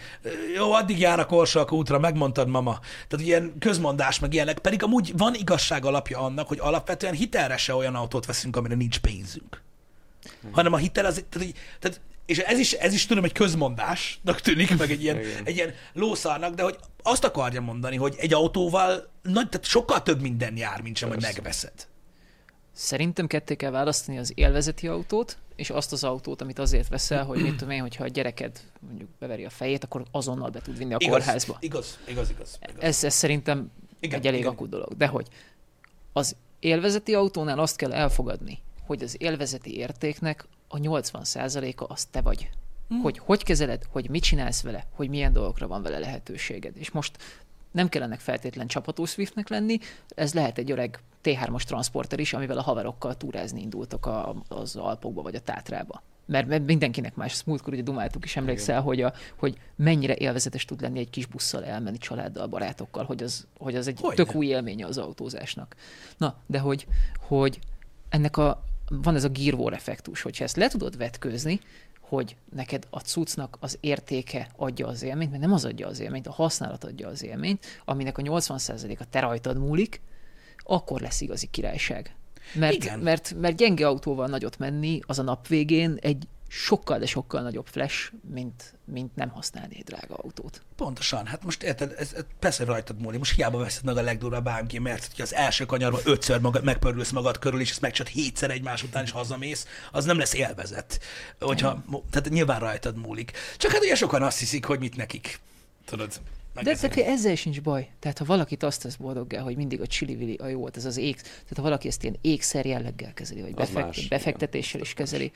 jó, 0.55 0.71
addig 0.71 0.99
jár 0.99 1.19
a 1.19 1.25
korsak 1.25 1.71
útra, 1.71 1.99
megmondtad 1.99 2.47
mama. 2.47 2.79
Tehát 3.07 3.25
ilyen 3.25 3.53
közmondás, 3.59 4.19
meg 4.19 4.33
ilyenek, 4.33 4.59
pedig 4.59 4.83
amúgy 4.83 5.13
van 5.17 5.33
igazság 5.33 5.85
alapja 5.85 6.19
annak, 6.19 6.47
hogy 6.47 6.59
alapvetően 6.59 7.13
hitelre 7.13 7.57
se 7.57 7.75
olyan 7.75 7.95
autót 7.95 8.25
veszünk, 8.25 8.55
amire 8.55 8.75
nincs 8.75 8.99
pénzünk. 8.99 9.61
Hmm. 10.41 10.53
Hanem 10.53 10.73
a 10.73 10.77
hitel 10.77 11.05
az, 11.05 11.23
tehát, 11.29 11.53
tehát 11.79 12.01
és 12.25 12.37
ez 12.37 12.59
is, 12.59 12.73
ez 12.73 12.93
is 12.93 13.05
tudom, 13.05 13.23
egy 13.23 13.31
közmondásnak 13.31 14.41
tűnik, 14.41 14.77
meg 14.77 14.91
egy 14.91 15.03
ilyen, 15.03 15.19
egy 15.43 15.55
ilyen 15.55 15.73
lószarnak, 15.93 16.53
de 16.53 16.63
hogy 16.63 16.77
azt 17.03 17.23
akarja 17.23 17.61
mondani, 17.61 17.95
hogy 17.95 18.15
egy 18.17 18.33
autóval 18.33 19.09
nagy, 19.21 19.49
tehát 19.49 19.65
sokkal 19.65 20.03
több 20.03 20.21
minden 20.21 20.57
jár, 20.57 20.81
mint 20.81 20.97
sem, 20.97 21.09
Persze. 21.09 21.25
hogy 21.25 21.35
megveszed. 21.35 21.87
Szerintem 22.73 23.27
ketté 23.27 23.55
kell 23.55 23.71
választani 23.71 24.17
az 24.17 24.31
élvezeti 24.35 24.87
autót, 24.87 25.37
és 25.55 25.69
azt 25.69 25.91
az 25.91 26.03
autót, 26.03 26.41
amit 26.41 26.59
azért 26.59 26.89
veszel, 26.89 27.25
hogy 27.25 27.41
mit 27.41 27.55
tudom 27.55 27.69
én, 27.69 27.81
hogyha 27.81 28.03
a 28.03 28.07
gyereked 28.07 28.59
mondjuk 28.79 29.09
beveri 29.19 29.45
a 29.45 29.49
fejét, 29.49 29.83
akkor 29.83 30.03
azonnal 30.11 30.49
be 30.49 30.61
tud 30.61 30.77
vinni 30.77 30.93
a 30.93 30.97
igaz, 30.99 31.15
kórházba. 31.15 31.57
Igaz, 31.59 31.99
igaz, 32.07 32.29
igaz. 32.29 32.59
igaz. 32.69 32.83
Ez, 32.83 33.03
ez 33.03 33.13
szerintem 33.13 33.71
igen, 33.99 34.19
egy 34.19 34.27
elég 34.27 34.39
igen. 34.39 34.51
akut 34.51 34.69
dolog. 34.69 34.97
De 34.97 35.07
hogy 35.07 35.27
az 36.13 36.35
élvezeti 36.59 37.13
autónál 37.13 37.59
azt 37.59 37.75
kell 37.75 37.93
elfogadni, 37.93 38.59
hogy 38.85 39.03
az 39.03 39.15
élvezeti 39.19 39.77
értéknek 39.77 40.45
a 40.67 40.77
80%-a 40.77 41.91
az 41.91 42.05
te 42.05 42.21
vagy. 42.21 42.49
Hmm. 42.87 43.01
Hogy 43.01 43.17
hogy 43.17 43.43
kezeled, 43.43 43.83
hogy 43.89 44.09
mit 44.09 44.23
csinálsz 44.23 44.61
vele, 44.61 44.87
hogy 44.91 45.09
milyen 45.09 45.33
dolgokra 45.33 45.67
van 45.67 45.81
vele 45.81 45.99
lehetőséged. 45.99 46.77
És 46.77 46.91
most 46.91 47.17
nem 47.73 47.89
kellene 47.89 48.17
feltétlen 48.17 48.67
csapató 48.67 49.05
Swiftnek 49.05 49.49
lenni, 49.49 49.77
ez 50.15 50.33
lehet 50.33 50.57
egy 50.57 50.71
öreg 50.71 50.99
T3-as 51.23 51.61
transporter 51.61 52.19
is, 52.19 52.33
amivel 52.33 52.57
a 52.57 52.61
haverokkal 52.61 53.17
túrázni 53.17 53.61
indultak 53.61 54.05
a, 54.05 54.35
az 54.47 54.75
Alpokba 54.75 55.21
vagy 55.21 55.35
a 55.35 55.39
Tátrába. 55.39 56.01
Mert, 56.25 56.47
mert 56.47 56.65
mindenkinek 56.65 57.15
más. 57.15 57.31
Ezt 57.31 57.45
múltkor 57.45 57.73
ugye 57.73 57.81
dumáltuk 57.81 58.25
is, 58.25 58.35
emlékszel, 58.35 58.81
hogy, 58.81 59.01
a, 59.01 59.13
hogy 59.35 59.57
mennyire 59.75 60.15
élvezetes 60.15 60.65
tud 60.65 60.81
lenni 60.81 60.99
egy 60.99 61.09
kis 61.09 61.25
busszal 61.25 61.65
elmenni 61.65 61.97
családdal, 61.97 62.47
barátokkal, 62.47 63.03
hogy 63.03 63.23
az, 63.23 63.47
hogy 63.57 63.75
az 63.75 63.87
egy 63.87 63.99
hogy 64.01 64.15
tök 64.15 64.35
új 64.35 64.45
élménye 64.45 64.85
az 64.85 64.97
autózásnak. 64.97 65.75
Na, 66.17 66.35
de 66.45 66.59
hogy, 66.59 66.87
hogy 67.19 67.59
ennek 68.09 68.37
a, 68.37 68.63
van 68.89 69.15
ez 69.15 69.23
a 69.23 69.29
Gear 69.29 69.53
War 69.53 69.73
effektus, 69.73 70.21
hogyha 70.21 70.43
ezt 70.43 70.55
le 70.55 70.67
tudod 70.67 70.97
vetkőzni, 70.97 71.59
hogy 72.13 72.35
neked 72.55 72.87
a 72.89 72.99
cuccnak 72.99 73.57
az 73.59 73.77
értéke 73.79 74.49
adja 74.55 74.87
az 74.87 75.03
élményt, 75.03 75.29
mert 75.29 75.41
nem 75.41 75.53
az 75.53 75.65
adja 75.65 75.87
az 75.87 75.99
élményt, 75.99 76.27
a 76.27 76.31
használat 76.31 76.83
adja 76.83 77.07
az 77.07 77.23
élményt, 77.23 77.65
aminek 77.85 78.17
a 78.17 78.21
80%-a 78.21 79.03
te 79.09 79.19
rajtad 79.19 79.57
múlik, 79.57 80.01
akkor 80.57 81.01
lesz 81.01 81.21
igazi 81.21 81.47
királyság. 81.47 82.15
Mert, 82.53 82.73
Igen. 82.73 82.99
mert, 82.99 83.33
mert 83.39 83.55
gyenge 83.55 83.87
autóval 83.87 84.27
nagyot 84.27 84.57
menni 84.57 84.99
az 85.05 85.19
a 85.19 85.23
nap 85.23 85.47
végén 85.47 85.97
egy 86.01 86.27
sokkal, 86.55 86.99
de 86.99 87.05
sokkal 87.05 87.41
nagyobb 87.41 87.67
flash, 87.67 88.11
mint, 88.33 88.73
mint 88.85 89.15
nem 89.15 89.29
használni 89.29 89.75
egy 89.77 89.83
drága 89.83 90.15
autót. 90.15 90.61
Pontosan. 90.75 91.25
Hát 91.25 91.43
most 91.43 91.63
érted, 91.63 91.93
ez, 91.97 92.13
ez 92.13 92.25
persze 92.39 92.65
rajtad 92.65 92.99
múlik. 92.99 93.19
Most 93.19 93.35
hiába 93.35 93.57
veszed 93.57 93.83
meg 93.83 93.97
a 93.97 94.01
legdurvább 94.01 94.45
AMG, 94.45 94.79
mert 94.79 95.11
hogy 95.11 95.21
az 95.21 95.33
első 95.33 95.65
kanyarban 95.65 96.01
ötször 96.03 96.39
magad, 96.39 96.63
megpörülsz 96.63 97.11
magad 97.11 97.39
körül, 97.39 97.59
és 97.59 97.69
ezt 97.69 97.81
megcsat 97.81 98.07
hétszer 98.07 98.51
egymás 98.51 98.83
után 98.83 99.03
is 99.03 99.11
hazamész, 99.11 99.67
az 99.91 100.05
nem 100.05 100.17
lesz 100.17 100.33
élvezet. 100.33 100.99
Hogyha, 101.39 101.83
tehát 102.09 102.29
nyilván 102.29 102.59
rajtad 102.59 102.97
múlik. 102.97 103.31
Csak 103.57 103.71
hát 103.71 103.83
ugye 103.83 103.95
sokan 103.95 104.23
azt 104.23 104.39
hiszik, 104.39 104.65
hogy 104.65 104.79
mit 104.79 104.95
nekik 104.95 105.39
tudod. 105.85 106.11
De 106.63 106.71
ezek, 106.71 106.97
ezzel 106.97 107.35
sincs 107.35 107.61
baj. 107.61 107.89
Tehát 107.99 108.17
ha 108.17 108.25
valakit 108.25 108.63
azt 108.63 108.81
tesz 108.81 108.95
boldoggá, 108.95 109.41
hogy 109.41 109.55
mindig 109.55 109.81
a 109.81 109.87
csili 109.87 110.35
a 110.35 110.47
jó 110.47 110.59
volt, 110.59 110.77
ez 110.77 110.85
az 110.85 110.97
ég, 110.97 111.15
tehát 111.21 111.55
ha 111.55 111.61
valaki 111.61 111.87
ezt 111.87 112.03
ilyen 112.03 112.17
ékszer 112.21 112.65
jelleggel 112.65 113.13
kezeli, 113.13 113.41
vagy 113.41 113.53
befekt, 113.53 113.85
más, 113.85 114.07
befektetéssel 114.07 114.79
igen. 114.79 114.87
is 114.87 114.93
kezeli, 114.93 115.31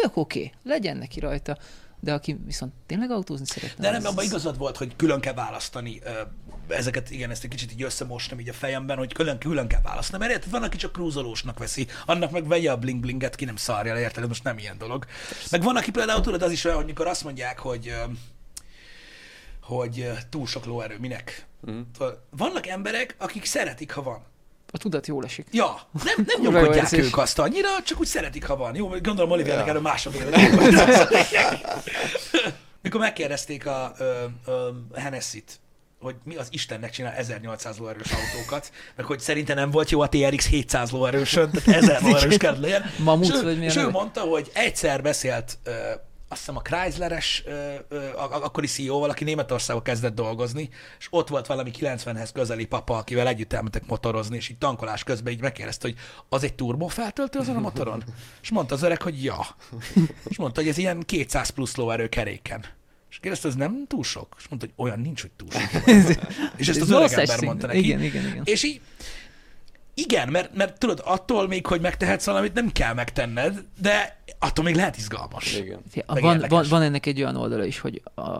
tök 0.00 0.16
oké, 0.16 0.38
okay, 0.38 0.52
legyen 0.62 0.96
neki 0.96 1.20
rajta. 1.20 1.58
De 2.00 2.12
aki 2.12 2.38
viszont 2.44 2.72
tényleg 2.86 3.10
autózni 3.10 3.46
szeretne... 3.46 3.82
De 3.82 3.90
nem, 3.90 4.06
abban 4.06 4.24
igazad 4.24 4.58
volt, 4.58 4.76
hogy 4.76 4.96
külön 4.96 5.20
kell 5.20 5.34
választani 5.34 6.00
ezeket, 6.68 7.10
igen, 7.10 7.30
ezt 7.30 7.44
egy 7.44 7.50
kicsit 7.50 7.72
így 7.72 7.82
összemostam 7.82 8.40
így 8.40 8.48
a 8.48 8.52
fejemben, 8.52 8.96
hogy 8.96 9.12
külön, 9.12 9.38
külön 9.38 9.68
kell 9.68 9.80
választani, 9.80 10.18
mert 10.18 10.34
érted, 10.34 10.50
van, 10.50 10.62
aki 10.62 10.76
csak 10.76 10.92
krúzolósnak 10.92 11.58
veszi, 11.58 11.86
annak 12.06 12.30
meg 12.30 12.46
vegye 12.46 12.70
a 12.70 12.76
bling 12.76 13.00
blinget, 13.00 13.34
ki 13.34 13.44
nem 13.44 13.56
szarja 13.56 13.94
le, 13.94 14.00
érted, 14.00 14.28
most 14.28 14.44
nem 14.44 14.58
ilyen 14.58 14.78
dolog. 14.78 15.06
Meg 15.50 15.62
van, 15.62 15.76
aki 15.76 15.90
például, 15.90 16.20
tudod, 16.20 16.42
az 16.42 16.52
is 16.52 16.64
olyan, 16.64 16.76
hogy 16.76 16.86
mikor 16.86 17.06
azt 17.06 17.24
mondják, 17.24 17.58
hogy 17.58 17.94
hogy 19.62 20.10
túl 20.30 20.46
sok 20.46 20.64
lóerő, 20.64 20.98
minek. 20.98 21.46
Mm. 21.70 21.80
Vannak 22.30 22.66
emberek, 22.66 23.14
akik 23.18 23.44
szeretik, 23.44 23.92
ha 23.92 24.02
van. 24.02 24.22
A 24.70 24.78
tudat 24.78 25.06
jól 25.06 25.24
esik. 25.24 25.46
Ja, 25.50 25.80
nem, 26.04 26.26
nem 26.26 26.40
nyomkodják 26.52 26.92
ők 26.92 27.18
azt 27.18 27.38
annyira, 27.38 27.68
csak 27.84 28.00
úgy 28.00 28.06
szeretik, 28.06 28.46
ha 28.46 28.56
van. 28.56 28.74
Jó, 28.74 28.88
gondolom 28.88 29.30
Olivia 29.30 29.54
ja. 29.54 29.66
erről 29.66 29.80
más 29.80 30.06
a 30.06 30.10
Mikor 32.82 33.00
megkérdezték 33.00 33.66
a, 33.66 33.84
a, 33.84 34.50
a 34.50 34.74
Hennessy-t, 35.00 35.60
hogy 36.00 36.14
mi 36.24 36.36
az 36.36 36.48
Istennek 36.50 36.90
csinál 36.90 37.12
1800 37.12 37.78
lóerős 37.78 38.10
autókat, 38.10 38.72
meg 38.96 39.06
hogy 39.06 39.20
szerintem 39.20 39.56
nem 39.56 39.70
volt 39.70 39.90
jó 39.90 40.00
a 40.00 40.08
TRX 40.08 40.46
700 40.46 40.90
lóerősön, 40.90 41.50
tehát 41.50 41.82
1000 41.82 42.02
lóerős 42.02 42.36
kell 42.36 42.60
legyen. 42.60 42.90
Mamut, 42.98 43.34
és, 43.34 43.40
vagy 43.42 43.62
és 43.62 43.76
ő 43.76 43.88
mondta, 43.90 44.20
hogy 44.20 44.50
egyszer 44.52 45.02
beszélt 45.02 45.58
azt 46.28 46.40
hiszem 46.40 46.56
a 46.56 46.60
Chrysleres 46.60 47.44
akkori 48.16 48.66
CEO-val, 48.66 49.10
aki 49.10 49.24
Németországban 49.24 49.84
kezdett 49.84 50.14
dolgozni, 50.14 50.68
és 50.98 51.06
ott 51.10 51.28
volt 51.28 51.46
valami 51.46 51.70
90-hez 51.78 52.28
közeli 52.32 52.66
papa, 52.66 52.96
akivel 52.96 53.26
együtt 53.26 53.52
elmentek 53.52 53.86
motorozni, 53.86 54.36
és 54.36 54.48
így 54.48 54.58
tankolás 54.58 55.04
közben 55.04 55.32
így 55.32 55.40
megkérdezte, 55.40 55.88
hogy 55.88 55.96
az 56.28 56.42
egy 56.42 56.54
feltöltő 56.88 57.38
azon 57.38 57.56
a 57.56 57.60
motoron? 57.60 58.04
És 58.42 58.50
mondta 58.50 58.74
az 58.74 58.82
öreg, 58.82 59.02
hogy 59.02 59.24
ja. 59.24 59.46
És 60.28 60.36
mondta, 60.36 60.60
hogy 60.60 60.68
ez 60.68 60.78
ilyen 60.78 61.00
200 61.00 61.50
plusz 61.50 61.76
lóerő 61.76 62.08
keréken. 62.08 62.64
És 63.10 63.18
kérdezte, 63.18 63.48
ez 63.48 63.54
nem 63.54 63.84
túl 63.86 64.04
sok? 64.04 64.34
És 64.38 64.48
mondta, 64.48 64.66
hogy 64.66 64.86
olyan 64.86 65.00
nincs, 65.00 65.20
hogy 65.20 65.30
túl 65.30 65.48
sok. 65.50 65.86
és 66.56 66.68
ezt 66.68 66.80
az 66.80 66.90
öreg 66.90 67.12
ember 67.12 67.40
mondta 67.40 67.66
neki. 67.66 67.78
Igen, 67.78 68.02
igen, 68.02 68.26
igen. 68.26 68.42
És 68.44 68.62
így 68.62 68.80
igen, 69.98 70.28
mert, 70.28 70.54
mert 70.54 70.78
tudod, 70.78 71.02
attól 71.04 71.48
még, 71.48 71.66
hogy 71.66 71.80
megtehetsz 71.80 72.26
valamit, 72.26 72.54
nem 72.54 72.72
kell 72.72 72.94
megtenned, 72.94 73.64
de 73.80 74.18
attól 74.38 74.64
még 74.64 74.74
lehet 74.74 74.96
izgalmas. 74.96 75.56
Igen. 75.56 75.80
Van, 76.06 76.44
van, 76.48 76.66
van 76.68 76.82
ennek 76.82 77.06
egy 77.06 77.22
olyan 77.22 77.36
oldala 77.36 77.64
is, 77.64 77.78
hogy 77.78 78.02
a, 78.14 78.30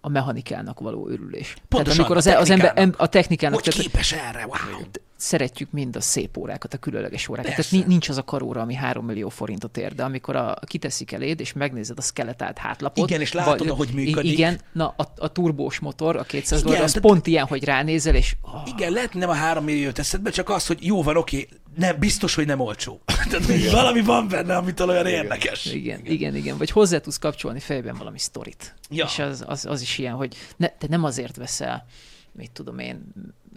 a 0.00 0.08
mechanikának 0.08 0.80
való 0.80 1.08
örülés. 1.08 1.54
Pontosan, 1.68 1.82
tehát 1.84 1.98
amikor 1.98 2.16
az, 2.16 2.26
az 2.26 2.50
ember, 2.50 2.94
a 2.96 3.06
technikának... 3.06 3.64
Hogy 3.64 3.74
képes 3.74 4.12
erre, 4.12 4.46
wow! 4.46 4.80
Szeretjük 5.20 5.70
mind 5.70 5.96
a 5.96 6.00
szép 6.00 6.36
órákat, 6.36 6.74
a 6.74 6.78
különleges 6.78 7.28
órákat. 7.28 7.54
Persze. 7.54 7.70
Tehát 7.70 7.86
nincs 7.86 8.08
az 8.08 8.16
a 8.16 8.22
karóra, 8.22 8.60
ami 8.60 8.74
3 8.74 9.04
millió 9.04 9.28
forintot 9.28 9.76
ér, 9.76 9.94
de 9.94 10.02
amikor 10.02 10.36
a, 10.36 10.58
kiteszik 10.66 11.12
eléd, 11.12 11.40
és 11.40 11.52
megnézed 11.52 11.98
a 11.98 12.02
skeletált 12.02 12.58
hátlapot. 12.58 13.08
Igen, 13.08 13.20
és 13.20 13.32
látod, 13.32 13.68
vagy, 13.68 13.76
hogy 13.76 13.88
működik. 13.94 14.32
Igen, 14.32 14.60
na 14.72 14.94
a, 14.96 15.12
a 15.16 15.28
turbós 15.28 15.78
motor, 15.78 16.16
a 16.16 16.22
200 16.22 16.62
dollár, 16.62 16.82
az 16.82 17.00
pont 17.00 17.26
ilyen, 17.26 17.46
hogy 17.46 17.64
ránézel, 17.64 18.14
és... 18.14 18.36
Oh. 18.42 18.68
Igen, 18.74 18.92
lehet 18.92 19.14
nem 19.14 19.28
a 19.28 19.34
3 19.34 19.64
millió 19.64 19.90
eszedbe, 19.94 20.30
csak 20.30 20.48
az, 20.48 20.66
hogy 20.66 20.84
jó 20.84 21.02
van, 21.02 21.16
oké, 21.16 21.48
nem, 21.76 21.98
biztos, 21.98 22.34
hogy 22.34 22.46
nem 22.46 22.60
olcsó. 22.60 23.00
Tehát 23.30 23.48
igen. 23.48 23.72
valami 23.72 24.00
van 24.00 24.28
benne, 24.28 24.56
amitől 24.56 24.88
olyan 24.88 25.06
igen. 25.06 25.22
érdekes. 25.22 25.64
Igen, 25.64 26.00
igen, 26.00 26.12
igen, 26.12 26.36
igen. 26.36 26.58
Vagy 26.58 26.70
hozzá 26.70 26.98
tudsz 26.98 27.18
kapcsolni 27.18 27.60
fejben 27.60 27.96
valami 27.96 28.18
sztorit. 28.18 28.74
Ja. 28.90 29.04
És 29.04 29.18
az, 29.18 29.44
az, 29.46 29.64
az, 29.64 29.80
is 29.80 29.98
ilyen, 29.98 30.14
hogy 30.14 30.36
ne, 30.56 30.68
te 30.68 30.86
nem 30.88 31.04
azért 31.04 31.36
veszel, 31.36 31.86
mit 32.32 32.50
tudom 32.50 32.78
én, 32.78 33.12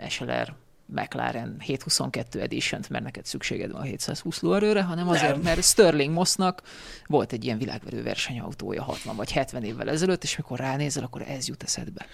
SLR 0.09 0.53
McLaren 0.93 1.55
722 1.59 2.41
edition 2.41 2.81
mert 2.89 3.03
neked 3.03 3.25
szükséged 3.25 3.71
van 3.71 3.81
a 3.81 3.83
720 3.83 4.41
lóerőre, 4.41 4.83
hanem 4.83 5.09
azért, 5.09 5.31
Nem. 5.31 5.41
mert 5.41 5.63
Sterling 5.63 6.13
Mossnak 6.13 6.61
volt 7.05 7.31
egy 7.31 7.43
ilyen 7.43 7.57
világverő 7.57 8.03
versenyautója 8.03 8.83
60 8.83 9.15
vagy 9.15 9.31
70 9.31 9.63
évvel 9.63 9.89
ezelőtt, 9.89 10.23
és 10.23 10.37
mikor 10.37 10.59
ránézel, 10.59 11.03
akkor 11.03 11.21
ez 11.21 11.47
jut 11.47 11.63
eszedbe. 11.63 12.05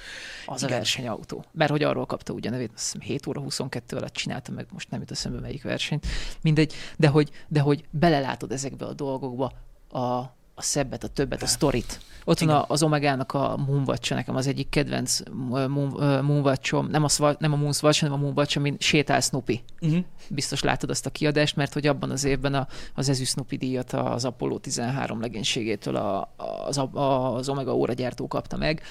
Az 0.46 0.64
Igen. 0.64 0.74
a 0.74 0.78
versenyautó. 0.78 1.46
Mert 1.52 1.72
hogy 1.72 1.84
arról 1.84 2.06
kapta 2.06 2.34
ugye 2.34 2.50
nevét, 2.50 2.72
azt 2.76 2.84
hiszem 2.84 3.02
7 3.02 3.28
óra 3.28 3.42
22 3.42 3.98
alatt 3.98 4.14
csinálta, 4.14 4.52
meg 4.52 4.66
most 4.72 4.90
nem 4.90 5.00
jut 5.00 5.12
eszembe 5.12 5.40
melyik 5.40 5.64
versenyt. 5.64 6.08
Mindegy, 6.42 6.74
de 6.98 7.08
hogy, 7.08 7.32
de 7.48 7.60
hogy 7.60 7.84
belelátod 7.90 8.52
ezekbe 8.52 8.86
a 8.86 8.94
dolgokba, 8.94 9.52
a, 9.90 10.38
a 10.60 10.62
szebbet, 10.62 11.04
a 11.04 11.08
többet, 11.08 11.42
a 11.42 11.48
sztorit. 11.48 12.00
Ott 12.24 12.40
van 12.40 12.66
az 12.68 12.84
Omegának 12.84 13.34
a 13.34 13.58
Moonwatch, 13.68 14.14
nekem 14.14 14.36
az 14.36 14.48
egyik 14.48 14.70
kedvenc 14.70 15.20
Moonwatchom, 16.22 16.88
nem 16.88 17.04
a, 17.04 17.36
nem 17.40 17.54
a 17.54 17.56
Moonwatch, 17.56 18.02
hanem 18.02 18.16
a 18.16 18.22
Moonwatch, 18.22 18.58
amin 18.58 18.76
sétál 18.80 19.22
Snoopy. 19.22 19.64
Uh-huh. 19.82 20.04
Biztos 20.28 20.62
látod 20.62 20.90
azt 20.90 21.06
a 21.06 21.10
kiadást, 21.10 21.56
mert 21.56 21.74
hogy 21.74 21.88
abban 21.88 22.10
az 22.12 22.24
évben 22.24 22.54
a, 22.54 22.68
az 22.94 23.10
ezü 23.10 23.24
Snoopy 23.24 23.58
díjat 23.58 23.94
az 23.94 24.26
Apollo 24.26 24.58
13 24.58 25.22
legénységétől 25.22 25.96
a, 25.96 26.34
az, 26.68 26.82
az 26.94 27.50
Omega 27.50 27.76
óragyártó 27.76 28.28
kapta 28.28 28.58
meg, 28.58 28.82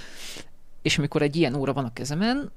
és 0.83 0.99
amikor 0.99 1.23
egy 1.23 1.37
ilyen 1.37 1.55
óra 1.55 1.73
van 1.73 1.85
a 1.85 1.93
kezemen, 1.93 2.51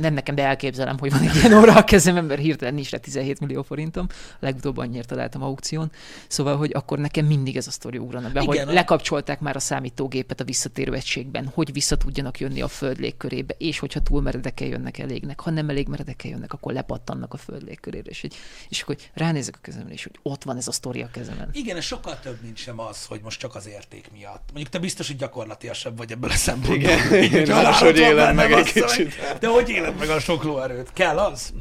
nem 0.00 0.14
nekem, 0.14 0.34
de 0.34 0.44
elképzelem, 0.44 0.98
hogy 0.98 1.10
van 1.10 1.20
egy 1.20 1.34
ilyen 1.34 1.58
óra 1.58 1.74
a 1.74 1.84
kezemben, 1.84 2.24
mert 2.24 2.40
hirtelen 2.40 2.74
nincs 2.74 2.90
rá 2.90 2.98
17 2.98 3.40
millió 3.40 3.62
forintom, 3.62 4.06
legutóbb 4.38 4.76
annyira 4.76 5.04
találtam 5.04 5.42
aukción, 5.42 5.92
szóval, 6.28 6.56
hogy 6.56 6.70
akkor 6.74 6.98
nekem 6.98 7.26
mindig 7.26 7.56
ez 7.56 7.66
a 7.66 7.70
sztori 7.70 7.98
ugrana 7.98 8.30
be, 8.30 8.42
Igen, 8.42 8.64
hogy 8.64 8.74
lekapcsolták 8.74 9.40
már 9.40 9.56
a 9.56 9.58
számítógépet 9.58 10.40
a 10.40 10.44
visszatérő 10.44 10.92
egységben, 10.92 11.50
hogy 11.54 11.72
vissza 11.72 11.96
tudjanak 11.96 12.40
jönni 12.40 12.60
a 12.60 12.68
föld 12.68 12.98
légkörébe, 12.98 13.54
és 13.58 13.78
hogyha 13.78 14.00
túl 14.00 14.22
meredekkel 14.22 14.66
jönnek 14.66 14.98
elégnek, 14.98 15.40
ha 15.40 15.50
nem 15.50 15.68
elég 15.68 15.88
meredekkel 15.88 16.30
jönnek, 16.30 16.52
akkor 16.52 16.72
lepattannak 16.72 17.34
a 17.34 17.36
föld 17.36 17.62
légkörére, 17.62 18.10
és, 18.10 18.20
hogy, 18.20 18.34
és 18.68 18.80
akkor 18.80 18.96
ránézek 19.14 19.54
a 19.56 19.60
kezemre, 19.62 19.92
és 19.92 20.02
hogy 20.02 20.18
ott 20.22 20.42
van 20.42 20.56
ez 20.56 20.68
a 20.68 20.72
sztori 20.72 21.02
a 21.02 21.10
kezemen. 21.12 21.48
Igen, 21.52 21.76
ez 21.76 21.84
sokkal 21.84 22.20
több, 22.20 22.38
mint 22.42 22.56
sem 22.56 22.80
az, 22.80 23.04
hogy 23.04 23.20
most 23.22 23.40
csak 23.40 23.54
az 23.54 23.68
érték 23.68 24.08
miatt. 24.12 24.42
Mondjuk 24.46 24.68
te 24.68 24.78
biztos, 24.78 25.06
hogy 25.06 25.16
gyakorlatiasabb 25.16 25.96
vagy 25.96 26.12
ebből 26.12 26.30
a 26.30 26.34
szempontból. 26.34 26.76
Igen, 26.76 27.22
Igen 27.22 27.62
máshogy 27.62 27.98
élem 27.98 28.34
meg 28.34 28.52
egy 28.52 28.72
kicsit. 28.72 29.14
De 29.40 29.48
hogy 29.52 29.68
éled 29.68 29.98
meg 29.98 30.08
a 30.08 30.20
sok 30.20 30.42
lóerőt? 30.42 30.92
Kell 30.92 31.18
az? 31.18 31.52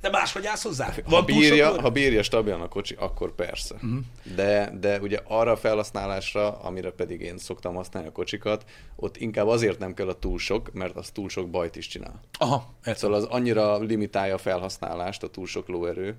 De 0.00 0.10
máshogy 0.10 0.46
állsz 0.46 0.62
hozzá? 0.62 0.94
Van 1.04 1.20
ha, 1.20 1.26
bírja, 1.26 1.80
ha 1.80 1.90
bírja 1.90 2.22
stabilan 2.22 2.60
a 2.60 2.68
kocsi, 2.68 2.94
akkor 2.98 3.34
persze. 3.34 3.74
Uh-huh. 3.74 3.98
De, 4.34 4.72
de 4.80 5.00
ugye 5.00 5.20
arra 5.24 5.50
a 5.50 5.56
felhasználásra, 5.56 6.58
amire 6.58 6.90
pedig 6.90 7.20
én 7.20 7.38
szoktam 7.38 7.74
használni 7.74 8.08
a 8.08 8.12
kocsikat, 8.12 8.64
ott 8.96 9.16
inkább 9.16 9.46
azért 9.46 9.78
nem 9.78 9.94
kell 9.94 10.08
a 10.08 10.18
túl 10.18 10.38
sok, 10.38 10.72
mert 10.72 10.96
az 10.96 11.10
túl 11.10 11.28
sok 11.28 11.50
bajt 11.50 11.76
is 11.76 11.86
csinál. 11.86 12.20
Aha, 12.38 12.74
értem. 12.78 12.94
Szóval 12.94 13.16
az 13.16 13.24
annyira 13.24 13.78
limitálja 13.78 14.34
a 14.34 14.38
felhasználást, 14.38 15.22
a 15.22 15.30
túl 15.30 15.46
sok 15.46 15.68
lóerő, 15.68 16.16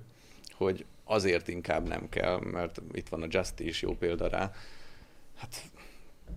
hogy 0.52 0.84
azért 1.04 1.48
inkább 1.48 1.88
nem 1.88 2.08
kell, 2.08 2.40
mert 2.40 2.80
itt 2.92 3.08
van 3.08 3.22
a 3.22 3.26
Justy 3.28 3.60
is 3.60 3.82
jó 3.82 3.96
példa 3.96 4.28
rá. 4.28 4.50
Hát 5.38 5.62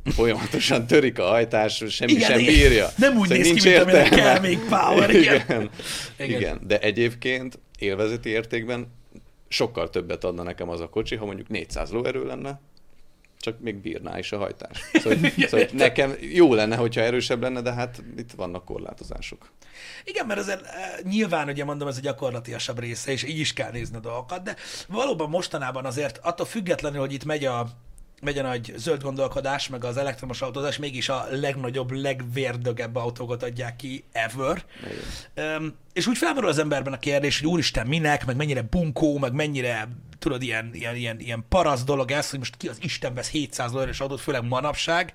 folyamatosan 0.05 0.87
törik 0.87 1.19
a 1.19 1.23
hajtás, 1.23 1.83
semmi 1.89 2.11
igen, 2.11 2.29
sem 2.29 2.37
bírja. 2.37 2.89
Nem 2.97 3.17
úgy 3.17 3.27
szóval 3.27 3.43
néz 3.43 3.63
ki, 3.63 3.69
mint 3.69 3.81
amire 3.81 4.09
kell 4.09 4.39
még 4.39 4.59
power. 4.59 5.09
Igen. 5.09 5.35
Igen. 5.35 5.69
igen. 6.17 6.39
igen. 6.39 6.59
De 6.67 6.79
egyébként 6.79 7.59
élvezeti 7.79 8.29
értékben 8.29 8.87
sokkal 9.47 9.89
többet 9.89 10.23
adna 10.23 10.43
nekem 10.43 10.69
az 10.69 10.79
a 10.79 10.89
kocsi, 10.89 11.15
ha 11.15 11.25
mondjuk 11.25 11.47
400 11.47 11.91
lóerő 11.91 12.25
lenne, 12.25 12.59
csak 13.39 13.59
még 13.59 13.75
bírná 13.75 14.17
is 14.17 14.31
a 14.31 14.37
hajtás. 14.37 14.79
Szóval, 14.93 15.17
szóval 15.49 15.67
nekem 15.71 16.15
jó 16.19 16.53
lenne, 16.53 16.75
hogyha 16.75 17.01
erősebb 17.01 17.41
lenne, 17.41 17.61
de 17.61 17.73
hát 17.73 18.03
itt 18.17 18.31
vannak 18.31 18.65
korlátozások. 18.65 19.51
Igen, 20.03 20.25
mert 20.25 20.39
azért 20.39 20.65
e, 20.65 20.99
nyilván, 21.03 21.47
ugye 21.47 21.63
mondom, 21.63 21.87
ez 21.87 21.97
a 21.97 22.01
gyakorlatiasabb 22.01 22.79
része, 22.79 23.11
és 23.11 23.23
így 23.23 23.39
is 23.39 23.53
kell 23.53 23.71
nézni 23.71 23.95
a 23.95 23.99
dolgokat, 23.99 24.43
de 24.43 24.55
valóban 24.87 25.29
mostanában 25.29 25.85
azért 25.85 26.19
attól 26.21 26.45
függetlenül, 26.45 26.99
hogy 26.99 27.13
itt 27.13 27.25
megy 27.25 27.45
a, 27.45 27.67
megy 28.21 28.37
a 28.37 28.41
nagy 28.41 28.73
zöld 28.75 29.01
gondolkodás, 29.01 29.67
meg 29.67 29.83
az 29.83 29.97
elektromos 29.97 30.41
autózás, 30.41 30.77
mégis 30.77 31.09
a 31.09 31.27
legnagyobb, 31.31 31.91
legvérdögebb 31.91 32.95
autókat 32.95 33.43
adják 33.43 33.75
ki 33.75 34.03
ever. 34.11 34.65
Um, 35.35 35.75
és 35.93 36.07
úgy 36.07 36.17
felmerül 36.17 36.49
az 36.49 36.57
emberben 36.57 36.93
a 36.93 36.99
kérdés, 36.99 37.39
hogy 37.39 37.49
úristen, 37.49 37.87
minek, 37.87 38.25
meg 38.25 38.35
mennyire 38.35 38.61
bunkó, 38.61 39.17
meg 39.17 39.33
mennyire, 39.33 39.87
tudod, 40.19 40.41
ilyen, 40.41 40.69
ilyen, 40.73 40.95
ilyen, 40.95 41.19
ilyen 41.19 41.45
parasz 41.49 41.83
dolog 41.83 42.11
ez, 42.11 42.29
hogy 42.29 42.39
most 42.39 42.57
ki 42.57 42.67
az 42.67 42.77
Isten 42.81 43.13
vesz 43.13 43.29
700 43.29 43.71
dolláros 43.71 43.99
autót, 43.99 44.21
főleg 44.21 44.47
manapság, 44.47 45.13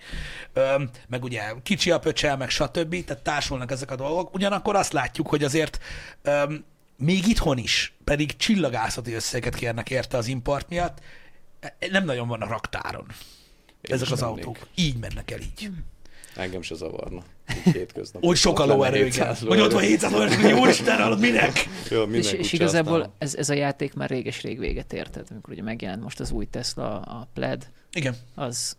um, 0.54 0.90
meg 1.09 1.24
ugye 1.24 1.42
kicsi 1.62 1.90
a 1.90 1.98
pöcsel, 1.98 2.36
meg 2.36 2.50
stb., 2.50 3.04
tehát 3.04 3.22
társulnak 3.22 3.70
ezek 3.70 3.90
a 3.90 3.96
dolgok. 3.96 4.34
Ugyanakkor 4.34 4.76
azt 4.76 4.92
látjuk, 4.92 5.28
hogy 5.28 5.44
azért 5.44 5.78
um, 6.24 6.64
még 6.96 7.26
itthon 7.26 7.59
is, 7.59 7.94
pedig 8.04 8.36
csillagászati 8.36 9.12
összeget 9.12 9.54
kérnek 9.54 9.90
érte 9.90 10.16
az 10.16 10.26
import 10.26 10.68
miatt, 10.68 10.98
nem 11.90 12.04
nagyon 12.04 12.28
van 12.28 12.40
a 12.42 12.46
raktáron. 12.46 13.07
Én 13.80 13.94
Ezek 13.94 14.11
az 14.11 14.20
mennék. 14.20 14.36
autók. 14.46 14.66
Így 14.74 14.96
mennek 14.96 15.30
el 15.30 15.38
így. 15.40 15.70
Engem 16.36 16.62
se 16.62 16.74
zavarna. 16.74 17.22
Úgy 18.20 18.36
sok 18.36 18.59
a 18.59 18.64
lóerő, 18.66 19.07
igen. 19.07 19.34
Hogy 19.46 19.61
ott 19.61 19.72
van 19.72 19.82
700 19.82 20.12
lóerő, 20.12 20.34
hogy 20.34 20.52
úristen, 20.52 20.98
hallod, 21.02 21.20
minek? 21.20 21.68
Jó, 21.90 22.02
és, 22.02 22.32
és 22.32 22.52
igazából 22.52 23.14
ez, 23.18 23.34
ez, 23.34 23.48
a 23.48 23.54
játék 23.54 23.94
már 23.94 24.09
réges-rég 24.11 24.59
véget 24.59 24.92
érted, 24.92 25.26
amikor 25.30 25.52
ugye 25.52 25.62
megjelent 25.62 26.02
most 26.02 26.20
az 26.20 26.30
új 26.30 26.46
Tesla, 26.50 27.00
a 27.00 27.28
Plaid. 27.34 27.66
Igen. 27.92 28.16
Az 28.34 28.76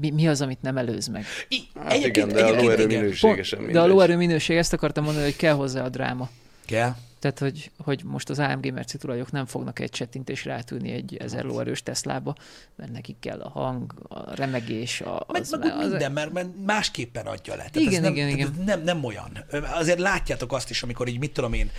mi, 0.00 0.10
mi 0.10 0.28
az, 0.28 0.40
amit 0.40 0.62
nem 0.62 0.76
előz 0.76 1.06
meg. 1.08 1.24
I- 1.48 1.68
Hát 1.80 1.94
igen, 2.04 2.28
de 2.28 2.44
a 2.44 2.60
lóerő 2.62 2.86
minőségesen 2.86 3.58
Pont, 3.58 3.66
mindegy. 3.70 3.72
de 3.72 3.80
a 3.80 3.86
lóerő 3.86 4.16
minőség, 4.16 4.56
ezt 4.56 4.72
akartam 4.72 5.04
mondani, 5.04 5.24
hogy 5.24 5.36
kell 5.36 5.54
hozzá 5.54 5.84
a 5.84 5.88
dráma. 5.88 6.30
Kell. 6.66 6.94
Tehát, 7.22 7.38
hogy, 7.38 7.70
hogy 7.78 8.02
most 8.04 8.30
az 8.30 8.38
AMG 8.38 8.72
merci 8.72 8.98
tulajok 8.98 9.30
nem 9.30 9.46
fognak 9.46 9.78
egy 9.78 9.90
csettintésre 9.90 10.52
átülni 10.52 10.90
egy 10.90 11.16
ezer 11.16 11.44
lóerős 11.44 11.82
Teslába, 11.82 12.34
mert 12.76 12.92
nekik 12.92 13.16
kell 13.20 13.40
a 13.40 13.48
hang, 13.48 13.94
a 14.08 14.34
remegés, 14.34 15.00
a, 15.00 15.26
Meg, 15.28 15.40
az, 15.40 15.50
meg 15.50 15.60
az, 15.62 15.84
úgy 15.84 15.90
minden, 15.90 16.12
mert, 16.12 16.32
mert 16.32 16.48
másképpen 16.66 17.26
adja 17.26 17.54
le. 17.54 17.68
Tehát 17.70 17.76
Igen, 17.76 17.94
ez 17.94 18.00
nem, 18.00 18.12
igen, 18.12 18.28
igen. 18.28 18.48
ez 18.58 18.64
Nem, 18.64 18.82
nem 18.82 19.04
olyan. 19.04 19.44
Azért 19.74 19.98
látjátok 19.98 20.52
azt 20.52 20.70
is, 20.70 20.82
amikor 20.82 21.08
így, 21.08 21.18
mit 21.18 21.32
tudom 21.32 21.52
én, 21.52 21.70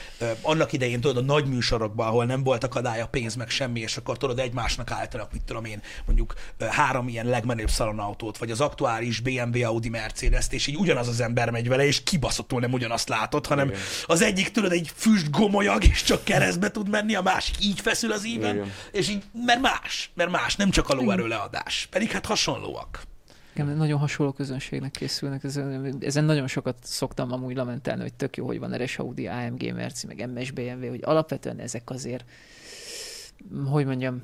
annak 0.41 0.73
idején 0.73 1.01
tudod, 1.01 1.17
a 1.17 1.25
nagy 1.33 1.45
műsorokban, 1.45 2.07
ahol 2.07 2.25
nem 2.25 2.43
volt 2.43 2.63
akadálya, 2.63 3.07
pénz, 3.07 3.35
meg 3.35 3.49
semmi, 3.49 3.79
és 3.79 3.97
akkor 3.97 4.17
tudod, 4.17 4.39
egymásnak 4.39 4.91
állítanak, 4.91 5.31
mit 5.31 5.43
tudom 5.43 5.65
én, 5.65 5.81
mondjuk 6.05 6.33
három 6.59 7.07
ilyen 7.07 7.25
legmenőbb 7.25 7.69
szalonautót, 7.69 8.37
vagy 8.37 8.51
az 8.51 8.61
aktuális 8.61 9.19
BMW, 9.19 9.65
Audi, 9.65 9.89
mercedes 9.89 10.45
és 10.49 10.67
így 10.67 10.75
ugyanaz 10.75 11.07
az 11.07 11.19
ember 11.19 11.49
megy 11.49 11.67
vele, 11.67 11.85
és 11.85 12.03
kibaszottul 12.03 12.59
nem 12.59 12.73
ugyanazt 12.73 13.09
látod, 13.09 13.45
hanem 13.45 13.67
Igen. 13.67 13.79
az 14.05 14.21
egyik, 14.21 14.51
tudod, 14.51 14.71
egy 14.71 14.91
füst 14.95 15.31
gomolyag, 15.37 15.83
és 15.83 16.03
csak 16.03 16.23
keresztbe 16.23 16.71
tud 16.71 16.89
menni, 16.89 17.15
a 17.15 17.21
másik 17.21 17.55
így 17.65 17.79
feszül 17.79 18.11
az 18.11 18.25
íven, 18.25 18.55
Igen. 18.55 18.71
és 18.91 19.09
így, 19.09 19.23
mert 19.45 19.61
más, 19.61 20.11
mert 20.13 20.29
más, 20.29 20.55
nem 20.55 20.69
csak 20.69 20.89
a 20.89 20.93
lóerő 20.93 21.27
leadás. 21.27 21.87
Pedig 21.91 22.11
hát 22.11 22.25
hasonlóak. 22.25 23.01
Igen, 23.53 23.67
nagyon 23.67 23.99
hasonló 23.99 24.31
közönségnek 24.31 24.91
készülnek. 24.91 25.43
Ezen, 25.43 25.95
ezen 25.99 26.23
nagyon 26.23 26.47
sokat 26.47 26.77
szoktam 26.81 27.31
amúgy 27.31 27.55
lamentálni, 27.55 28.01
hogy 28.01 28.13
tök 28.13 28.37
jó, 28.37 28.45
hogy 28.45 28.59
van 28.59 28.77
RS 28.77 28.97
Audi, 28.97 29.27
AMG, 29.27 29.73
Merci, 29.73 30.07
meg 30.07 30.29
MS 30.29 30.51
BMW, 30.51 30.89
hogy 30.89 31.01
alapvetően 31.03 31.59
ezek 31.59 31.89
azért, 31.89 32.25
hogy 33.65 33.85
mondjam, 33.85 34.21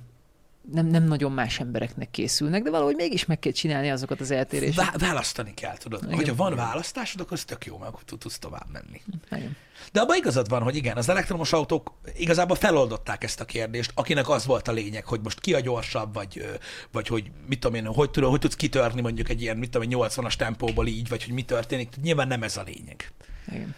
nem, 0.72 0.86
nem 0.86 1.04
nagyon 1.04 1.32
más 1.32 1.60
embereknek 1.60 2.12
készülnek, 2.12 2.64
de 2.64 2.70
valahogy 2.70 2.96
mégis 2.96 3.26
meg 3.26 3.40
kell 3.40 3.52
csinálni 3.52 3.90
azokat 3.92 4.20
az 4.20 4.32
eltéréseket. 4.32 4.92
Vá- 4.92 5.02
választani 5.02 5.54
kell, 5.54 5.78
tudod. 5.78 6.04
Igen. 6.04 6.16
Hogyha 6.16 6.36
van 6.36 6.56
választásod, 6.56 7.22
akkor 7.22 7.34
ez 7.38 7.46
tök 7.46 7.66
jó, 7.66 7.78
mert 7.78 7.90
akkor 7.92 8.04
tud- 8.04 8.20
tudsz 8.20 8.40
tovább 8.40 8.68
menni. 8.72 9.02
Igen. 9.32 9.56
De 9.92 10.00
abban 10.00 10.18
igazad 10.18 10.50
van, 10.50 10.62
hogy 10.62 10.76
igen, 10.76 10.98
az 10.98 11.10
elektromos 11.10 11.54
autók 11.54 11.94
igazából 12.18 12.56
feloldották 12.56 13.24
ezt 13.24 13.40
a 13.40 13.46
kérdést, 13.46 13.92
akinek 13.96 14.30
az 14.30 14.46
volt 14.46 14.68
a 14.68 14.72
lényeg, 14.72 15.06
hogy 15.06 15.20
most 15.24 15.40
ki 15.40 15.54
a 15.54 15.60
gyorsabb, 15.60 16.14
vagy, 16.14 16.60
vagy 16.92 17.08
hogy 17.08 17.32
mit 17.48 17.60
tudom 17.60 17.76
én, 17.76 17.86
hogy, 17.86 18.12
tudod, 18.12 18.30
hogy 18.30 18.40
tudsz 18.40 18.56
kitörni 18.56 19.02
mondjuk 19.02 19.30
egy 19.30 19.42
ilyen, 19.42 19.58
mit 19.58 19.70
tudom 19.70 19.92
én, 19.92 19.98
80-as 20.00 20.36
tempóból 20.36 20.88
így, 20.88 21.10
vagy 21.10 21.24
hogy 21.24 21.34
mi 21.34 21.44
történik. 21.44 21.90
Nyilván 22.02 22.28
nem 22.28 22.44
ez 22.44 22.58
a 22.58 22.64
lényeg. 22.66 23.12
Igen. 23.52 23.76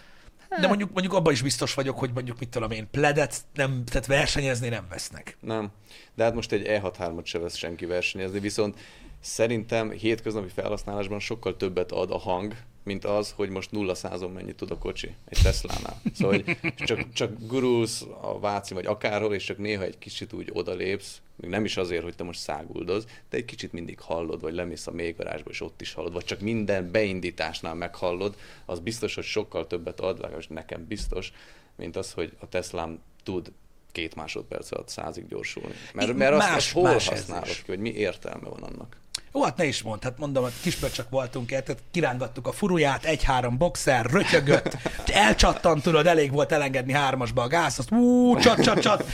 De 0.60 0.68
mondjuk, 0.68 0.92
mondjuk 0.92 1.14
abban 1.14 1.34
is 1.34 1.42
biztos 1.42 1.74
vagyok, 1.74 2.00
hogy 2.00 2.12
mondjuk 2.14 2.40
mit 2.40 2.50
tudom 2.50 2.72
én, 2.72 2.88
pledet 2.92 3.36
nem, 3.54 3.84
tehát 3.86 4.08
versenyezni 4.08 4.70
nem 4.70 4.86
vesznek. 4.90 5.38
Nem. 5.40 5.72
De 6.16 6.24
hát 6.24 6.34
most 6.34 6.52
egy 6.52 6.66
E63-at 6.68 7.26
se 7.26 7.40
vesz 7.40 7.56
senki 7.56 7.86
versenyezni, 7.86 8.40
viszont 8.40 8.80
szerintem 9.20 9.90
hétköznapi 9.90 10.50
felhasználásban 10.50 11.20
sokkal 11.20 11.56
többet 11.56 11.92
ad 11.92 12.12
a 12.12 12.18
hang, 12.18 12.56
mint 12.84 13.06
az, 13.06 13.32
hogy 13.36 13.50
most 13.50 13.72
0 13.72 13.96
százon 13.96 14.32
mennyit 14.32 14.56
tud 14.56 14.72
a 14.72 14.78
kocsi 14.78 15.16
egy 15.26 15.38
Teslánál. 15.44 16.02
Szóval, 16.14 16.42
hogy 16.44 16.58
csak, 16.76 17.14
csak 17.14 17.48
gurulsz 17.48 18.06
a 18.22 18.40
Váci 18.40 18.74
vagy 18.74 18.86
akárhol, 18.86 19.34
és 19.34 19.44
csak 19.44 19.58
néha 19.58 19.84
egy 19.84 19.98
kicsit 19.98 20.34
úgy 20.34 20.50
odalépsz, 20.54 21.22
még 21.36 21.50
nem 21.50 21.66
is 21.66 21.78
azért, 21.78 22.04
hogy 22.04 22.16
te 22.16 22.24
most 22.24 22.40
száguldoz, 22.40 23.06
de 23.30 23.38
egy 23.38 23.46
kicsit 23.46 23.72
mindig 23.72 24.00
hallod, 24.00 24.42
vagy 24.42 24.54
lemész 24.54 24.88
a 24.88 24.92
mélygarázsba, 24.92 25.50
és 25.50 25.62
ott 25.62 25.82
is 25.82 25.94
hallod, 25.94 26.14
vagy 26.14 26.24
csak 26.24 26.40
minden 26.40 26.92
beindításnál 26.92 27.74
meghallod, 27.74 28.36
az 28.66 28.80
biztos, 28.80 29.16
hogy 29.16 29.24
sokkal 29.24 29.68
többet 29.68 30.00
ad, 30.00 30.20
legalábbis 30.20 30.48
nekem 30.48 30.86
biztos, 30.88 31.32
mint 31.76 31.96
az, 31.96 32.12
hogy 32.14 32.34
a 32.40 32.50
Teslám 32.50 33.00
tud 33.24 33.52
két 33.92 34.16
másodperc 34.16 34.72
alatt 34.72 34.90
százig 34.90 35.28
gyorsulni. 35.28 35.74
Mert, 35.94 36.14
mert 36.14 36.34
azt, 36.34 36.48
más- 36.48 36.58
azt 36.58 36.72
hol 36.72 36.84
más 36.84 37.08
ez 37.08 37.18
használod 37.20 37.48
ki, 37.48 37.64
hogy 37.66 37.80
mi 37.80 37.94
értelme 37.94 38.50
van 38.50 38.64
annak? 38.64 39.01
Jó, 39.34 39.44
hát 39.44 39.58
ne 39.58 39.66
is 39.66 39.82
mondd, 39.82 40.04
hát 40.04 40.18
mondom, 40.18 40.44
hogy 40.44 40.52
kispöcsök 40.62 41.10
voltunk, 41.10 41.50
tehát 41.50 41.84
kirángattuk 41.92 42.48
a 42.48 42.52
furuját, 42.52 43.04
egy-három 43.04 43.58
boxer, 43.58 44.06
rötyögött, 44.06 44.78
elcsattant, 45.06 45.84
tudod, 45.84 46.08
elég 46.08 46.32
volt 46.32 46.52
elengedni 46.52 46.94
hármasba 46.94 47.42
a 47.42 47.48
gáz, 47.48 47.80
azt 47.80 47.92
ú, 47.92 48.38
csat, 48.38 48.62
csat, 48.62 48.80
csat, 48.80 49.06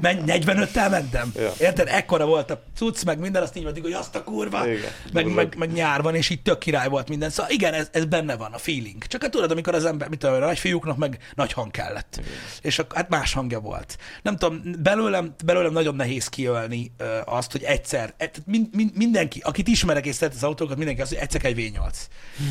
menj, 0.00 0.20
45-tel 0.26 0.90
mentem. 0.90 1.32
Ja. 1.36 1.52
Érted? 1.58 1.88
Ekkora 1.88 2.26
volt 2.26 2.50
a 2.50 2.62
cucc, 2.76 3.04
meg 3.04 3.18
minden, 3.18 3.42
azt 3.42 3.56
így 3.56 3.62
mondjuk, 3.62 3.84
hogy 3.84 3.94
azt 3.94 4.14
a 4.14 4.24
kurva, 4.24 4.66
Igen. 4.66 4.90
meg, 5.12 5.26
meg, 5.26 5.54
meg, 5.58 5.72
nyár 5.72 6.02
van, 6.02 6.14
és 6.14 6.30
így 6.30 6.42
tök 6.42 6.58
király 6.58 6.88
volt 6.88 7.08
minden. 7.08 7.30
Szóval 7.30 7.50
igen, 7.50 7.74
ez, 7.74 7.88
ez 7.92 8.04
benne 8.04 8.36
van, 8.36 8.52
a 8.52 8.58
feeling. 8.58 9.06
Csak 9.06 9.22
hát 9.22 9.30
tudod, 9.30 9.50
amikor 9.50 9.74
az 9.74 9.84
ember, 9.84 10.08
mit 10.08 10.18
tudom, 10.18 10.34
a 10.34 10.38
nagyfiúknak 10.38 10.96
meg 10.96 11.18
nagy 11.34 11.52
hang 11.52 11.70
kellett. 11.70 12.16
Igen. 12.18 12.30
És 12.60 12.78
akkor, 12.78 12.96
hát 12.96 13.08
más 13.08 13.32
hangja 13.32 13.60
volt. 13.60 13.96
Nem 14.22 14.36
tudom, 14.36 14.62
belőlem, 14.78 15.34
belőlem 15.44 15.72
nagyon 15.72 15.94
nehéz 15.94 16.28
kiölni 16.28 16.92
azt, 17.24 17.52
hogy 17.52 17.62
egyszer, 17.62 18.02
e- 18.02 18.12
tehát 18.16 18.42
min, 18.46 18.68
min, 18.72 18.90
mindenki, 18.94 19.40
akit 19.62 19.74
ismerek 19.74 20.06
és 20.06 20.14
szeret 20.14 20.34
az 20.34 20.42
autókat, 20.42 20.76
mindenki 20.76 21.00
azt, 21.00 21.10
hogy 21.10 21.20
egyszer 21.20 21.40
kell 21.40 21.50
egy 21.50 21.72
V8. 21.74 21.94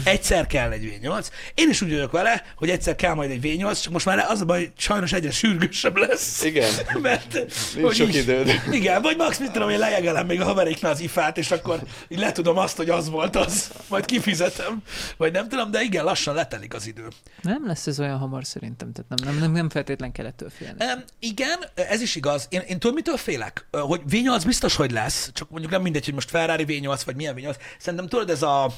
Egyszer 0.03 0.47
kell 0.47 0.71
egy 0.71 0.99
V8. 1.01 1.27
Én 1.53 1.69
is 1.69 1.81
úgy 1.81 1.89
vagyok 1.89 2.11
vele, 2.11 2.43
hogy 2.55 2.69
egyszer 2.69 2.95
kell 2.95 3.13
majd 3.13 3.31
egy 3.31 3.39
V8, 3.43 3.81
csak 3.81 3.93
most 3.93 4.05
már 4.05 4.25
az 4.29 4.41
a 4.41 4.45
baj, 4.45 4.59
hogy 4.59 4.71
sajnos 4.77 5.13
egyre 5.13 5.31
sürgősebb 5.31 5.97
lesz. 5.97 6.43
Igen. 6.43 6.71
Mert, 7.01 7.45
Nincs 7.75 7.95
sok 7.95 8.13
időd. 8.13 8.61
Igen, 8.71 9.01
vagy 9.01 9.17
max, 9.17 9.39
mit 9.39 9.51
tudom, 9.51 9.69
én 9.69 9.79
lejegelem 9.79 10.25
még 10.25 10.41
a 10.41 10.43
haveréknál 10.43 10.91
az 10.91 10.99
ifát, 10.99 11.37
és 11.37 11.51
akkor 11.51 11.79
így 12.07 12.19
letudom 12.19 12.57
azt, 12.57 12.77
hogy 12.77 12.89
az 12.89 13.09
volt 13.09 13.35
az, 13.35 13.71
majd 13.87 14.05
kifizetem. 14.05 14.81
Vagy 15.17 15.31
nem 15.31 15.49
tudom, 15.49 15.71
de 15.71 15.81
igen, 15.81 16.03
lassan 16.03 16.35
letelik 16.35 16.73
az 16.73 16.87
idő. 16.87 17.07
Nem 17.41 17.67
lesz 17.67 17.87
ez 17.87 17.99
olyan 17.99 18.17
hamar 18.17 18.45
szerintem, 18.45 18.91
tehát 18.91 19.09
nem, 19.09 19.33
nem, 19.33 19.41
nem, 19.41 19.51
nem 19.51 19.69
feltétlen 19.69 20.11
kell 20.11 20.25
ettől 20.25 20.49
félni. 20.49 20.83
Um, 20.83 21.03
igen, 21.19 21.59
ez 21.73 22.01
is 22.01 22.15
igaz. 22.15 22.47
Én, 22.49 22.61
én 22.67 22.79
tudom, 22.79 22.95
mitől 22.95 23.17
félek? 23.17 23.67
Hogy 23.71 24.01
V8 24.09 24.41
biztos, 24.45 24.75
hogy 24.75 24.91
lesz, 24.91 25.29
csak 25.33 25.49
mondjuk 25.49 25.71
nem 25.71 25.81
mindegy, 25.81 26.05
hogy 26.05 26.13
most 26.13 26.29
Ferrari 26.29 26.65
V8, 26.67 27.00
vagy 27.03 27.15
milyen 27.15 27.35
V8. 27.37 27.55
Szerintem 27.79 28.07
tudod, 28.07 28.29
ez 28.29 28.41
a, 28.41 28.71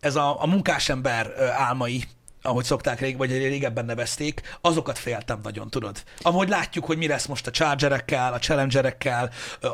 ez 0.00 0.16
a, 0.16 0.42
a 0.42 0.46
munkásember 0.46 1.32
álmai, 1.56 2.04
ahogy 2.42 2.64
szokták 2.64 3.00
rég, 3.00 3.16
vagy 3.16 3.30
régebben 3.30 3.84
nevezték, 3.84 4.40
azokat 4.60 4.98
féltem 4.98 5.40
nagyon, 5.42 5.70
tudod. 5.70 6.02
Ahogy 6.22 6.48
látjuk, 6.48 6.84
hogy 6.84 6.96
mi 6.96 7.06
lesz 7.06 7.26
most 7.26 7.46
a 7.46 7.50
Chargerekkel, 7.50 8.32
a 8.32 8.38
Challengerekkel, 8.38 9.30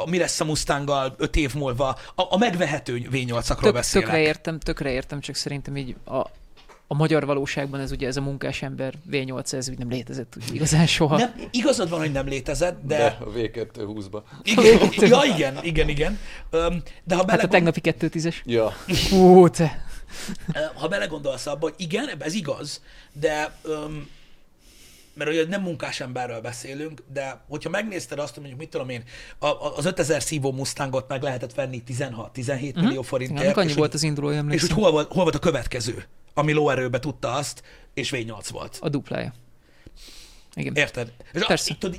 mi 0.07 0.19
lesz 0.19 0.41
a 0.41 0.45
Mustanggal 0.45 1.15
öt 1.19 1.37
év 1.37 1.55
múlva, 1.55 1.89
a, 2.15 2.23
a 2.31 2.37
megvehető 2.39 3.09
V8-akról 3.13 3.61
Tök, 3.61 3.73
beszélek. 3.73 4.09
tökre 4.09 4.21
értem, 4.23 4.59
tökre 4.59 4.91
értem, 4.91 5.21
csak 5.21 5.35
szerintem 5.35 5.77
így 5.77 5.97
a, 6.05 6.27
a 6.93 6.95
magyar 6.95 7.27
valóságban 7.27 7.81
ez 7.81 7.91
ugye 7.91 8.07
ez 8.07 8.17
a 8.17 8.21
munkásember 8.21 8.95
V8, 9.11 9.53
ez 9.53 9.69
úgy 9.69 9.79
nem 9.79 9.89
létezett 9.89 10.37
úgy 10.37 10.55
igazán 10.55 10.87
soha. 10.87 11.17
Nem, 11.17 11.35
igazad 11.51 11.89
van, 11.91 11.99
hogy 11.99 12.13
nem 12.13 12.27
létezett, 12.27 12.81
de... 12.85 12.97
De 12.97 13.19
a 13.21 13.31
V2 13.31 13.67
20-ba. 13.77 14.23
Igen, 14.43 14.91
ja, 15.09 15.21
igen, 15.35 15.59
igen, 15.65 15.89
igen. 15.89 16.19
De 16.51 16.59
ha 16.59 16.71
Hát 17.15 17.21
a 17.21 17.25
belegond... 17.25 17.51
tegnapi 17.51 17.81
210-es. 17.83 18.35
Ja, 18.45 18.73
Hú, 19.11 19.49
te. 19.49 19.85
ha 20.75 20.89
belegondolsz 20.89 21.47
abba, 21.47 21.61
hogy 21.61 21.75
igen, 21.77 22.11
ez 22.19 22.35
igaz, 22.35 22.83
de 23.13 23.53
öm, 23.63 24.09
mert 25.15 25.31
ugye 25.31 25.47
nem 25.47 25.63
munkásemberről 25.63 26.41
beszélünk, 26.41 27.03
de 27.13 27.45
hogyha 27.49 27.71
megnézted 27.71 28.19
azt, 28.19 28.29
hogy 28.35 28.39
mondjuk 28.39 28.61
mit 28.61 28.71
tudom 28.71 28.89
én, 28.89 29.03
a, 29.39 29.47
a- 29.47 29.77
az 29.77 29.85
5000 29.85 30.23
szívó 30.23 30.53
Mustangot 30.53 31.09
meg 31.09 31.23
lehetett 31.23 31.55
venni 31.55 31.83
16-17 31.89 32.69
uh-huh. 32.69 32.83
millió 32.85 33.03
forintért. 33.03 33.41
Igen, 33.43 33.55
annyi 33.55 33.69
és 33.69 33.75
volt 33.75 33.91
hogy- 33.91 34.01
az 34.01 34.03
induló, 34.03 34.31
És 34.51 34.61
hogy 34.61 34.71
hol 34.71 34.91
volt, 34.91 35.13
hol 35.13 35.23
volt 35.23 35.35
a 35.35 35.39
következő, 35.39 36.05
ami 36.35 36.53
lóerőbe 36.53 36.99
tudta 36.99 37.33
azt, 37.33 37.63
és 37.95 38.11
V8 38.15 38.47
volt. 38.51 38.79
A 38.81 38.89
duplája. 38.89 39.33
Igen. 40.55 40.75
Érted? 40.75 41.13
És 41.33 41.45
Persze. 41.47 41.73
A, 41.73 41.79
tudod, 41.79 41.99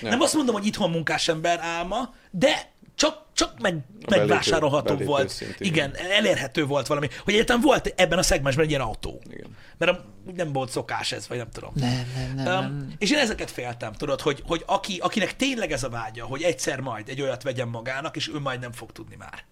nem 0.00 0.20
azt 0.20 0.34
mondom, 0.34 0.54
hogy 0.54 0.66
itthon 0.66 0.90
munkásember 0.90 1.58
álma, 1.60 2.14
de 2.30 2.72
csak, 2.96 3.22
csak 3.32 3.60
meg, 3.60 3.78
megvásárolható 4.08 4.88
belépő 4.92 5.04
volt. 5.04 5.28
szint, 5.28 5.56
igen, 5.60 5.94
elérhető 5.96 6.64
volt 6.66 6.86
valami. 6.86 7.08
Hogy 7.24 7.34
egyáltalán 7.34 7.62
volt 7.62 7.92
ebben 7.96 8.18
a 8.18 8.22
szegmensben 8.22 8.64
egy 8.64 8.70
ilyen 8.70 8.82
autó. 8.82 9.20
igen. 9.30 9.56
Mert 9.78 9.92
a- 9.98 10.04
nem 10.36 10.52
volt 10.52 10.70
szokás 10.70 11.12
ez, 11.12 11.28
vagy 11.28 11.38
nem 11.38 11.50
tudom. 11.50 11.70
Nem, 11.74 12.06
nem, 12.16 12.34
nem, 12.34 12.44
nem. 12.44 12.64
Um, 12.64 12.94
és 12.98 13.10
én 13.10 13.18
ezeket 13.18 13.50
féltem, 13.50 13.92
tudod, 13.92 14.20
hogy, 14.20 14.42
hogy 14.46 14.62
aki, 14.66 14.98
akinek 14.98 15.36
tényleg 15.36 15.72
ez 15.72 15.82
a 15.82 15.88
vágya, 15.88 16.24
hogy 16.24 16.42
egyszer 16.42 16.80
majd 16.80 17.08
egy 17.08 17.20
olyat 17.22 17.42
vegyen 17.42 17.68
magának, 17.68 18.16
és 18.16 18.28
ő 18.28 18.38
majd 18.38 18.60
nem 18.60 18.72
fog 18.72 18.92
tudni 18.92 19.16
már. 19.18 19.44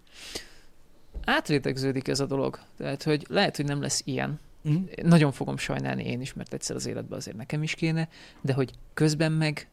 Átrétegződik 1.24 2.09
ez 2.09 2.20
a 2.20 2.26
dolog. 2.26 2.59
Tehát, 2.78 3.03
hogy 3.03 3.24
lehet, 3.28 3.57
hogy 3.57 3.64
nem 3.64 3.80
lesz 3.80 4.03
ilyen. 4.05 4.40
Mhm. 4.62 4.76
Nagyon 5.03 5.32
fogom 5.32 5.57
sajnálni 5.57 6.05
én 6.05 6.20
is, 6.20 6.32
mert 6.34 6.53
egyszer 6.53 6.76
az 6.76 6.86
életben 6.86 7.18
azért 7.18 7.36
nekem 7.36 7.62
is 7.62 7.74
kéne, 7.74 8.09
de 8.40 8.53
hogy 8.53 8.70
közben 8.95 9.32
meg 9.32 9.68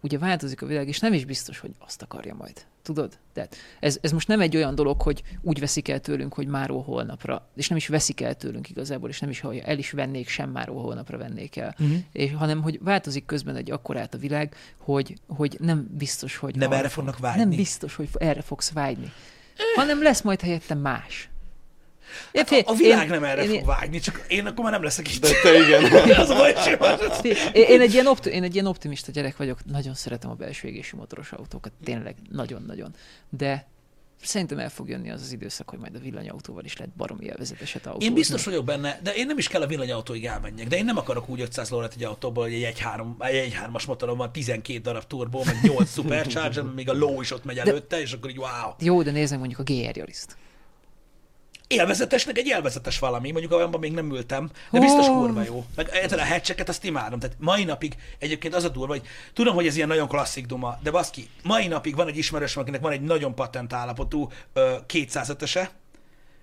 ugye 0.00 0.18
változik 0.18 0.62
a 0.62 0.66
világ, 0.66 0.88
és 0.88 0.98
nem 0.98 1.12
is 1.12 1.24
biztos, 1.24 1.58
hogy 1.58 1.70
azt 1.78 2.02
akarja 2.02 2.34
majd. 2.34 2.66
Tudod? 2.82 3.18
Tehát 3.32 3.56
ez, 3.80 3.98
ez 4.00 4.10
most 4.12 4.28
nem 4.28 4.40
egy 4.40 4.56
olyan 4.56 4.74
dolog, 4.74 5.02
hogy 5.02 5.22
úgy 5.42 5.60
veszik 5.60 5.88
el 5.88 6.00
tőlünk, 6.00 6.34
hogy 6.34 6.46
máról 6.46 6.82
holnapra, 6.82 7.48
és 7.56 7.68
nem 7.68 7.76
is 7.78 7.88
veszik 7.88 8.20
el 8.20 8.34
tőlünk 8.34 8.70
igazából, 8.70 9.08
és 9.08 9.20
nem 9.20 9.30
is, 9.30 9.40
ha 9.40 9.54
el 9.54 9.78
is 9.78 9.90
vennék, 9.90 10.28
sem 10.28 10.50
máról 10.50 10.82
holnapra 10.82 11.18
vennék 11.18 11.56
el. 11.56 11.74
Mhm. 11.78 11.92
És, 12.12 12.32
hanem, 12.32 12.62
hogy 12.62 12.78
változik 12.82 13.26
közben 13.26 13.56
egy 13.56 13.70
akkorát 13.70 14.14
a 14.14 14.18
világ, 14.18 14.54
hogy, 14.78 15.14
hogy 15.28 15.56
nem 15.60 15.88
biztos, 15.90 16.36
hogy 16.36 16.54
Nem 16.56 16.68
arra 16.68 16.78
erre 16.78 16.88
fog- 16.88 17.04
fognak 17.04 17.18
vágyni. 17.20 17.40
Nem 17.40 17.56
biztos, 17.56 17.94
hogy 17.94 18.08
erre 18.18 18.42
fogsz 18.42 18.70
vágyni. 18.70 19.12
Hanem 19.74 20.02
lesz 20.02 20.22
majd 20.22 20.40
helyette 20.40 20.74
más. 20.74 21.28
Hát 22.34 22.50
a, 22.50 22.62
a 22.64 22.74
világ 22.74 23.04
én- 23.04 23.10
nem 23.10 23.24
erre 23.24 23.42
én, 23.42 23.50
fog 23.50 23.66
vágyni, 23.66 23.98
csak 23.98 24.24
én 24.28 24.46
akkor 24.46 24.62
már 24.64 24.72
nem 24.72 24.82
leszek 24.82 25.14
itt. 25.14 25.20
De 25.20 25.30
te 25.42 25.58
igen. 25.58 25.84
az 26.20 26.30
a 26.30 26.34
baj. 26.34 26.54
Én, 27.52 27.64
én, 27.68 27.80
egy 27.80 27.92
ilyen 27.92 28.06
opti, 28.06 28.30
én 28.30 28.42
egy 28.42 28.54
ilyen 28.54 28.66
optimista 28.66 29.10
gyerek 29.12 29.36
vagyok, 29.36 29.58
nagyon 29.64 29.94
szeretem 29.94 30.30
a 30.30 30.34
belső 30.34 30.68
égésű 30.68 30.96
motoros 30.96 31.32
autókat, 31.32 31.72
tényleg, 31.84 32.16
nagyon-nagyon. 32.30 32.94
De 33.28 33.68
szerintem 34.22 34.58
el 34.58 34.70
fog 34.70 34.88
jönni 34.88 35.10
az 35.10 35.20
az 35.22 35.32
időszak, 35.32 35.70
hogy 35.70 35.78
majd 35.78 35.94
a 35.94 35.98
villanyautóval 35.98 36.64
is 36.64 36.76
lehet 36.76 36.92
baromi 36.96 37.24
élvezeteset 37.24 37.86
autózni. 37.86 38.06
Én 38.06 38.14
biztos 38.14 38.44
vagyok 38.44 38.64
benne, 38.64 39.00
de 39.02 39.14
én 39.14 39.26
nem 39.26 39.38
is 39.38 39.48
kell 39.48 39.62
a 39.62 39.66
villanyautóig 39.66 40.26
elmenjek. 40.26 40.68
De 40.68 40.76
én 40.76 40.84
nem 40.84 40.96
akarok 40.96 41.28
úgy 41.28 41.40
500 41.40 41.70
lórat 41.70 41.92
egy 41.96 42.04
autóból, 42.04 42.44
hogy 42.44 42.52
egy 42.52 42.78
1.3, 42.78 43.26
egy 43.26 43.52
1.3-as 43.52 43.86
motorom 43.86 44.16
van, 44.16 44.32
12 44.32 44.78
darab 44.78 45.04
turbó, 45.04 45.42
meg 45.44 45.58
8 45.62 45.92
supercharger, 45.94 46.62
még 46.62 46.88
a 46.88 46.92
low 46.92 47.20
is 47.20 47.30
ott 47.32 47.44
megy 47.44 47.58
előtte, 47.58 48.00
és 48.00 48.12
akkor 48.12 48.30
így 48.30 48.38
wow. 48.38 48.72
Jó, 48.78 49.02
de 49.02 49.10
nézzük 49.10 49.38
mondjuk 49.38 49.60
a 49.60 49.62
GR 49.62 49.96
Yariszt. 49.96 50.36
Élvezetesnek 51.72 52.38
egy 52.38 52.46
élvezetes 52.46 52.98
valami, 52.98 53.30
mondjuk 53.30 53.52
abban 53.52 53.80
még 53.80 53.92
nem 53.92 54.12
ültem, 54.12 54.50
de 54.70 54.80
biztos 54.80 55.06
kurva 55.06 55.42
jó. 55.42 55.64
Meg 55.76 55.88
egyáltalán 55.88 56.26
a 56.26 56.30
hatcheket 56.30 56.68
azt 56.68 56.84
imádom. 56.84 57.18
Tehát 57.18 57.36
mai 57.38 57.64
napig 57.64 57.96
egyébként 58.18 58.54
az 58.54 58.64
a 58.64 58.68
durva, 58.68 58.92
hogy 58.92 59.06
tudom, 59.32 59.54
hogy 59.54 59.66
ez 59.66 59.76
ilyen 59.76 59.88
nagyon 59.88 60.08
klasszik 60.08 60.46
duma, 60.46 60.78
de 60.82 60.90
baszki, 60.90 61.28
mai 61.42 61.66
napig 61.66 61.94
van 61.94 62.08
egy 62.08 62.16
ismerős, 62.16 62.56
akinek 62.56 62.80
van 62.80 62.92
egy 62.92 63.00
nagyon 63.00 63.34
patent 63.34 63.72
állapotú 63.72 64.30
ö, 64.52 64.76
205-öse, 64.88 65.68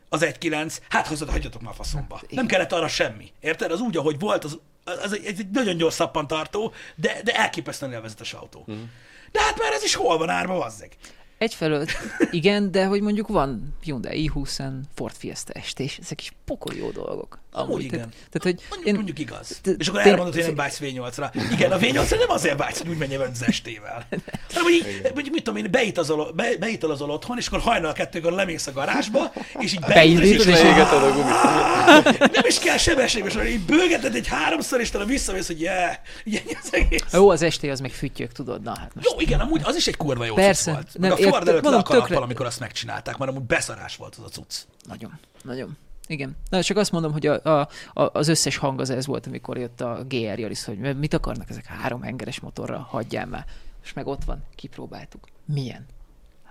az 0.10 0.22
1.9, 0.22 0.78
hát 0.90 1.08
hozzad, 1.08 1.30
hagyjatok 1.30 1.62
már 1.62 1.74
faszomba. 1.74 2.22
Nem 2.30 2.46
kellett 2.46 2.72
arra 2.72 2.88
semmi. 2.88 3.32
Érted? 3.40 3.72
Az 3.72 3.80
úgy, 3.80 3.98
ahogy 3.98 4.20
volt, 4.20 4.44
az, 4.44 4.60
az 4.84 5.14
egy, 5.14 5.26
egy 5.26 5.50
nagyon 5.50 5.78
gyors 5.78 5.94
szappantartó, 5.94 6.74
de, 6.96 7.22
de 7.24 7.36
elképesztően 7.36 7.92
élvezetes 7.94 8.34
autó. 8.34 8.66
Mm. 8.72 8.84
De 9.32 9.42
hát 9.42 9.60
már 9.60 9.72
ez 9.72 9.84
is 9.84 9.96
hol 9.96 10.18
van 10.18 10.30
árva, 10.30 10.58
vazzeg. 10.58 10.92
Egyfelől 11.38 11.86
igen, 12.32 12.72
de 12.72 12.86
hogy 12.86 13.02
mondjuk 13.02 13.28
van 13.28 13.76
Hyundai 13.84 14.32
i20, 14.34 14.74
Ford 14.94 15.16
Fiesta 15.16 15.62
ST, 15.62 15.80
és 15.80 15.98
ezek 15.98 16.22
is 16.22 16.32
pokol 16.46 16.74
jó 16.76 16.90
dolgok. 16.90 17.40
Amúgy 17.52 17.84
igen. 17.84 18.00
Tehát, 18.00 18.14
tehát 18.30 18.42
hogy 18.42 18.66
Mondjuk, 18.70 18.88
én, 18.88 18.94
mondjuk 18.94 19.20
igaz. 19.20 19.62
És 19.78 19.88
akkor 19.88 20.02
elmondod, 20.02 20.34
hogy 20.34 20.44
nem 20.44 20.56
vágysz 20.56 20.80
V8-ra. 20.82 21.46
Igen, 21.52 21.72
a 21.72 21.78
V8-ra 21.78 22.18
nem 22.18 22.30
azért 22.30 22.58
vágysz, 22.58 22.78
hogy 22.78 22.90
úgy 22.90 22.98
menjél 22.98 23.22
az 23.22 23.46
ST-vel. 23.52 24.08
Hanem, 24.48 24.64
hogy 24.64 24.74
így, 24.74 25.02
mondjuk, 25.14 25.36
mit 25.36 25.44
tudom 25.44 25.64
én, 25.64 25.72
beitazol, 25.72 26.32
be, 26.32 26.58
beitalazol 26.60 27.10
otthon, 27.10 27.38
és 27.38 27.48
akkor 27.48 27.60
hajnal 27.60 27.94
kettőkor 27.94 28.32
lemész 28.32 28.68
a 28.68 28.72
garázsba, 28.72 29.34
és 29.60 29.74
így 29.74 29.80
beindítod, 29.80 30.48
és, 30.48 30.54
és 30.54 30.62
a 30.62 31.12
gumit. 31.14 32.20
nem 32.38 32.46
is 32.46 32.60
kell 32.60 32.78
sebességes, 32.78 33.34
hanem 33.34 33.48
így 33.48 33.60
bőgeted 33.66 34.16
egy 34.16 34.28
háromszor, 34.28 34.80
és 34.80 34.90
talán 34.90 35.08
visszamész, 35.08 35.48
hogy 35.48 35.62
yeah, 35.62 35.94
ilyen 36.24 36.44
az 36.64 36.70
egész. 36.72 37.04
Jó, 37.14 37.30
az 37.30 37.52
ST 37.52 37.64
az 37.64 37.80
meg 37.80 37.92
füttyök, 37.92 38.32
tudod, 38.32 38.62
na 38.62 38.78
hát 38.78 38.96
most. 38.96 39.12
Jó, 39.12 39.20
igen, 39.20 39.40
amúgy 39.40 39.62
az 39.64 39.76
is 39.76 39.88
egy 39.88 39.98
kurva 39.98 40.26
jó 40.26 40.34
Persze. 40.34 40.72
cucc 40.72 40.74
volt. 40.74 40.98
Nem, 40.98 41.12
a 41.12 41.16
Ford 41.16 41.48
előtt 41.48 41.64
le 41.64 41.76
a 41.76 41.84
kalappal, 41.84 42.24
amikor 42.24 42.46
azt 42.46 42.60
megcsinálták, 42.60 43.18
mert 43.18 43.32
amúgy 43.32 43.44
beszarás 43.44 43.96
volt 43.96 44.16
az 44.16 44.24
a 44.24 44.30
cucc. 44.30 44.56
Nagyon, 44.88 45.20
nagyon. 45.44 45.78
Igen. 46.08 46.38
Na, 46.50 46.64
csak 46.64 46.78
azt 46.78 46.92
mondom, 46.92 47.12
hogy 47.12 47.28
a, 47.28 47.44
a, 47.44 47.70
a, 47.94 48.18
az 48.18 48.28
összes 48.28 48.58
hang 48.58 48.80
az 48.80 48.90
ez 48.90 49.06
volt, 49.06 49.28
amikor 49.28 49.58
jött 49.58 49.82
a 49.82 50.04
GR 50.08 50.40
Yaris, 50.40 50.64
hogy 50.66 50.98
mit 50.98 51.14
akarnak 51.14 51.50
ezek 51.50 51.66
három 51.66 52.02
hengeres 52.02 52.40
motorra, 52.40 52.88
hagyjál 52.90 53.26
már. 53.26 53.46
És 53.84 53.94
meg 53.94 54.08
ott 54.08 54.24
van, 54.24 54.44
kipróbáltuk. 54.56 55.28
Milyen? 55.46 55.86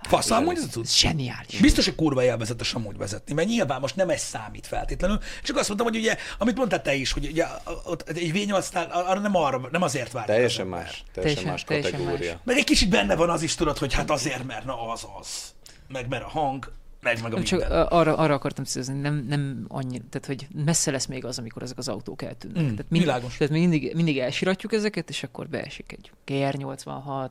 Fasz, 0.01 0.31
amúgy 0.31 0.57
ez. 0.57 0.77
Ez 0.81 0.95
zseniális. 0.95 1.59
Biztos, 1.59 1.85
hogy 1.85 1.95
kurva 1.95 2.23
élvezetes 2.23 2.73
amúgy 2.73 2.97
vezetni, 2.97 3.33
mert 3.33 3.47
nyilván 3.47 3.79
most 3.79 3.95
nem 3.95 4.09
ez 4.09 4.21
számít 4.21 4.67
feltétlenül. 4.67 5.19
Csak 5.43 5.57
azt 5.57 5.67
mondtam, 5.67 5.87
hogy 5.89 5.97
ugye, 5.97 6.17
amit 6.37 6.57
mondtál 6.57 6.81
te 6.81 6.93
is, 6.93 7.11
hogy 7.11 7.25
ugye 7.25 7.45
ott 7.85 8.09
egy 8.09 8.31
V8-nál 8.33 8.89
arra 8.91 9.19
nem, 9.19 9.35
arra, 9.35 9.67
nem 9.71 9.81
azért 9.81 10.11
vár. 10.11 10.25
Teljesen 10.25 10.67
más. 10.67 11.03
Teljesen, 11.13 11.13
Teljesen- 11.13 11.45
más 11.45 11.63
teljesen 11.63 11.91
kategória. 11.91 12.31
más. 12.31 12.41
Meg 12.43 12.57
egy 12.57 12.63
kicsit 12.63 12.89
benne 12.89 13.15
van 13.15 13.29
az 13.29 13.41
is, 13.41 13.55
tudod, 13.55 13.77
hogy 13.77 13.93
hát 13.93 14.09
azért, 14.11 14.43
mert 14.43 14.65
na 14.65 14.91
az 14.91 15.05
az. 15.19 15.53
Meg 15.87 16.07
mert 16.07 16.23
a 16.23 16.27
hang, 16.29 16.71
meg 17.01 17.21
meg 17.21 17.33
a 17.33 17.43
csak 17.43 17.59
minden. 17.59 17.81
arra, 17.81 18.15
arra 18.17 18.33
akartam 18.33 18.63
célozni, 18.63 18.99
nem, 18.99 19.25
nem 19.29 19.65
annyi, 19.67 20.01
tehát 20.09 20.27
hogy 20.27 20.47
messze 20.65 20.91
lesz 20.91 21.05
még 21.05 21.25
az, 21.25 21.39
amikor 21.39 21.63
ezek 21.63 21.77
az 21.77 21.87
autók 21.87 22.21
eltűnnek. 22.21 22.63
Mm, 22.63 22.67
tehát, 22.69 22.85
mind, 22.89 23.03
világos. 23.03 23.37
tehát 23.37 23.53
mindig, 23.53 23.95
mindig 23.95 24.17
elsiratjuk 24.19 24.73
ezeket, 24.73 25.09
és 25.09 25.23
akkor 25.23 25.47
beesik 25.47 25.91
egy 25.91 26.11
GR86, 26.27 27.29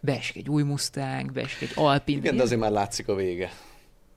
beesik 0.00 0.36
egy 0.36 0.48
új 0.48 0.62
Mustang, 0.62 1.32
beesik 1.32 1.62
egy 1.62 1.72
Alpine. 1.74 2.18
Igen, 2.18 2.36
de 2.36 2.42
azért 2.42 2.60
már 2.60 2.70
látszik 2.70 3.08
a 3.08 3.14
vége. 3.14 3.50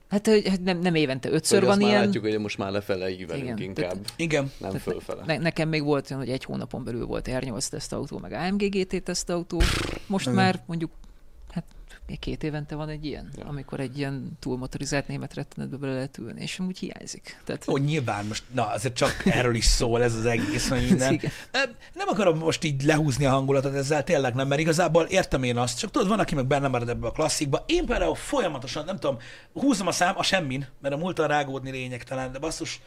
Hát 0.08 0.26
hogy 0.26 0.48
hát 0.48 0.62
nem, 0.62 0.78
nem 0.78 0.94
évente 0.94 1.30
ötször 1.30 1.58
Hogy 1.58 1.68
van 1.68 1.78
már 1.78 1.88
ilyen. 1.88 2.04
látjuk, 2.04 2.24
hogy 2.24 2.38
most 2.38 2.58
már 2.58 2.70
lefele 2.70 3.10
ívelünk 3.10 3.44
Igen, 3.44 3.58
inkább, 3.58 3.74
tehát- 3.90 4.12
Igen. 4.16 4.42
nem 4.58 4.70
tehát 4.70 4.82
fölfele. 4.82 5.22
Ne, 5.26 5.38
nekem 5.38 5.68
még 5.68 5.82
volt 5.82 6.10
olyan, 6.10 6.22
hogy 6.22 6.32
egy 6.32 6.44
hónapon 6.44 6.84
belül 6.84 7.06
volt 7.06 7.28
R8 7.30 7.68
tesztautó, 7.68 8.18
meg 8.18 8.32
AMG 8.32 8.68
GT 8.68 9.02
tesztautó. 9.02 9.62
Most 10.06 10.24
Igen. 10.26 10.38
már 10.38 10.62
mondjuk, 10.66 10.90
két 12.16 12.42
évente 12.42 12.74
van 12.74 12.88
egy 12.88 13.04
ilyen, 13.04 13.30
Ja. 13.36 13.44
amikor 13.44 13.80
egy 13.80 13.98
ilyen 13.98 14.36
túlmotorizált 14.40 15.08
német 15.08 15.34
rettenetbe 15.34 15.76
bele 15.76 15.92
lehet 15.92 16.18
ülni, 16.18 16.42
és 16.42 16.58
amúgy 16.58 16.78
hiányzik. 16.78 17.40
Tehát, 17.44 17.64
Jó, 17.66 17.76
nyilván 17.76 18.26
most, 18.26 18.42
na 18.54 18.66
azért 18.66 18.94
csak 18.94 19.22
erről 19.24 19.54
is 19.54 19.64
szól 19.64 20.02
ez 20.02 20.14
az 20.14 20.24
egész, 20.24 20.68
meg 20.70 20.84
minden. 20.88 21.20
Nem 21.94 22.08
akarom 22.08 22.38
most 22.38 22.64
így 22.64 22.82
lehúzni 22.82 23.24
a 23.24 23.30
hangulatot 23.30 23.74
ezzel, 23.74 24.04
tényleg 24.04 24.34
nem, 24.34 24.48
mert 24.48 24.60
igazából 24.60 25.04
értem 25.04 25.42
én 25.42 25.56
azt, 25.56 25.78
csak 25.78 25.90
tudod, 25.90 26.08
van, 26.08 26.18
aki 26.18 26.34
meg 26.34 26.46
benne 26.46 26.68
marad 26.68 26.88
ebbe 26.88 27.06
a 27.06 27.10
klasszikba. 27.12 27.64
Én 27.66 27.86
például 27.86 28.14
folyamatosan, 28.14 28.84
nem 28.84 28.98
tudom, 28.98 29.18
húzom 29.52 29.86
a 29.86 29.92
szám 29.92 30.18
a 30.18 30.22
semmin, 30.22 30.66
mert 30.80 30.94
a 30.94 30.98
múltan 30.98 31.28
rágódni 31.28 31.70
lényegtelen, 31.70 32.32
de 32.32 32.38
basszus, 32.38 32.80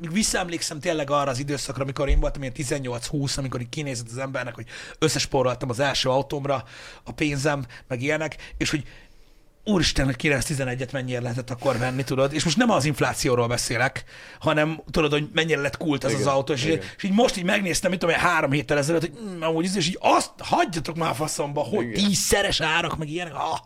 még 0.00 0.12
visszaemlékszem 0.12 0.80
tényleg 0.80 1.10
arra 1.10 1.30
az 1.30 1.38
időszakra, 1.38 1.82
amikor 1.82 2.08
én 2.08 2.20
voltam 2.20 2.42
ilyen 2.42 2.54
18-20, 2.56 3.38
amikor 3.38 3.60
így 3.60 3.68
kinézett 3.68 4.08
az 4.10 4.18
embernek, 4.18 4.54
hogy 4.54 4.66
összesporoltam 4.98 5.70
az 5.70 5.80
első 5.80 6.08
autómra 6.08 6.64
a 7.04 7.12
pénzem, 7.12 7.66
meg 7.88 8.02
ilyenek, 8.02 8.36
és 8.56 8.70
hogy 8.70 8.84
úristen, 9.64 10.04
hogy 10.04 10.16
911-et 10.22 10.92
mennyire 10.92 11.20
lehetett 11.20 11.50
akkor 11.50 11.78
venni, 11.78 12.04
tudod? 12.04 12.32
És 12.32 12.44
most 12.44 12.56
nem 12.56 12.70
az 12.70 12.84
inflációról 12.84 13.48
beszélek, 13.48 14.04
hanem 14.40 14.82
tudod, 14.90 15.12
hogy 15.12 15.28
mennyire 15.32 15.60
lett 15.60 15.76
kult 15.76 16.04
ez 16.04 16.10
Igen, 16.10 16.22
az 16.22 16.32
autó, 16.32 16.52
és, 16.52 16.64
igen. 16.64 16.80
és 16.96 17.02
így 17.02 17.12
most 17.12 17.36
így 17.36 17.44
megnéztem, 17.44 17.90
mit 17.90 17.98
tudom, 18.00 18.14
én, 18.14 18.20
három 18.20 18.50
héttel 18.50 18.78
ezelőtt, 18.78 19.00
hogy 19.00 19.12
mm, 19.22 19.42
amúgy, 19.42 19.64
ez- 19.64 19.76
és 19.76 19.88
így 19.88 19.98
azt 20.00 20.30
hagyjatok 20.38 20.96
már 20.96 21.14
faszomba, 21.14 21.60
hogy 21.60 21.84
Igen. 21.84 22.04
tízszeres 22.04 22.60
árak, 22.60 22.96
meg 22.96 23.08
ilyenek. 23.08 23.34
Ah. 23.34 23.58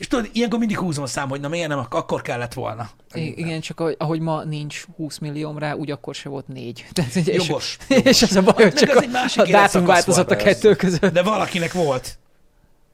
És 0.00 0.06
tudod, 0.06 0.28
ilyenkor 0.32 0.58
mindig 0.58 0.78
húzom 0.78 1.04
a 1.04 1.06
szám, 1.06 1.28
hogy 1.28 1.40
na 1.40 1.48
miért 1.48 1.68
nem, 1.68 1.78
ak- 1.78 1.94
akkor 1.94 2.22
kellett 2.22 2.52
volna. 2.54 2.90
I- 3.14 3.38
igen, 3.38 3.60
csak 3.60 3.80
ahogy, 3.98 4.20
ma 4.20 4.44
nincs 4.44 4.84
20 4.96 5.18
millióm 5.18 5.58
rá, 5.58 5.72
úgy 5.74 5.90
akkor 5.90 6.14
se 6.14 6.28
volt 6.28 6.48
négy. 6.48 6.86
Tehát, 6.92 7.14
ugye, 7.16 7.32
és, 7.32 7.46
Jogos, 7.48 7.76
És 8.04 8.22
az 8.22 8.36
a 8.36 8.42
baj, 8.42 8.54
hogy 8.54 8.64
Meg 8.64 8.74
csak 8.74 8.88
az 8.90 8.96
a, 8.96 9.00
egy 9.00 9.10
másik 9.10 9.40
a 9.40 9.46
dátum 9.46 9.84
változott 9.84 10.30
a 10.30 10.36
kettő 10.36 10.76
között. 10.76 11.12
De 11.12 11.22
valakinek 11.22 11.72
volt, 11.72 12.18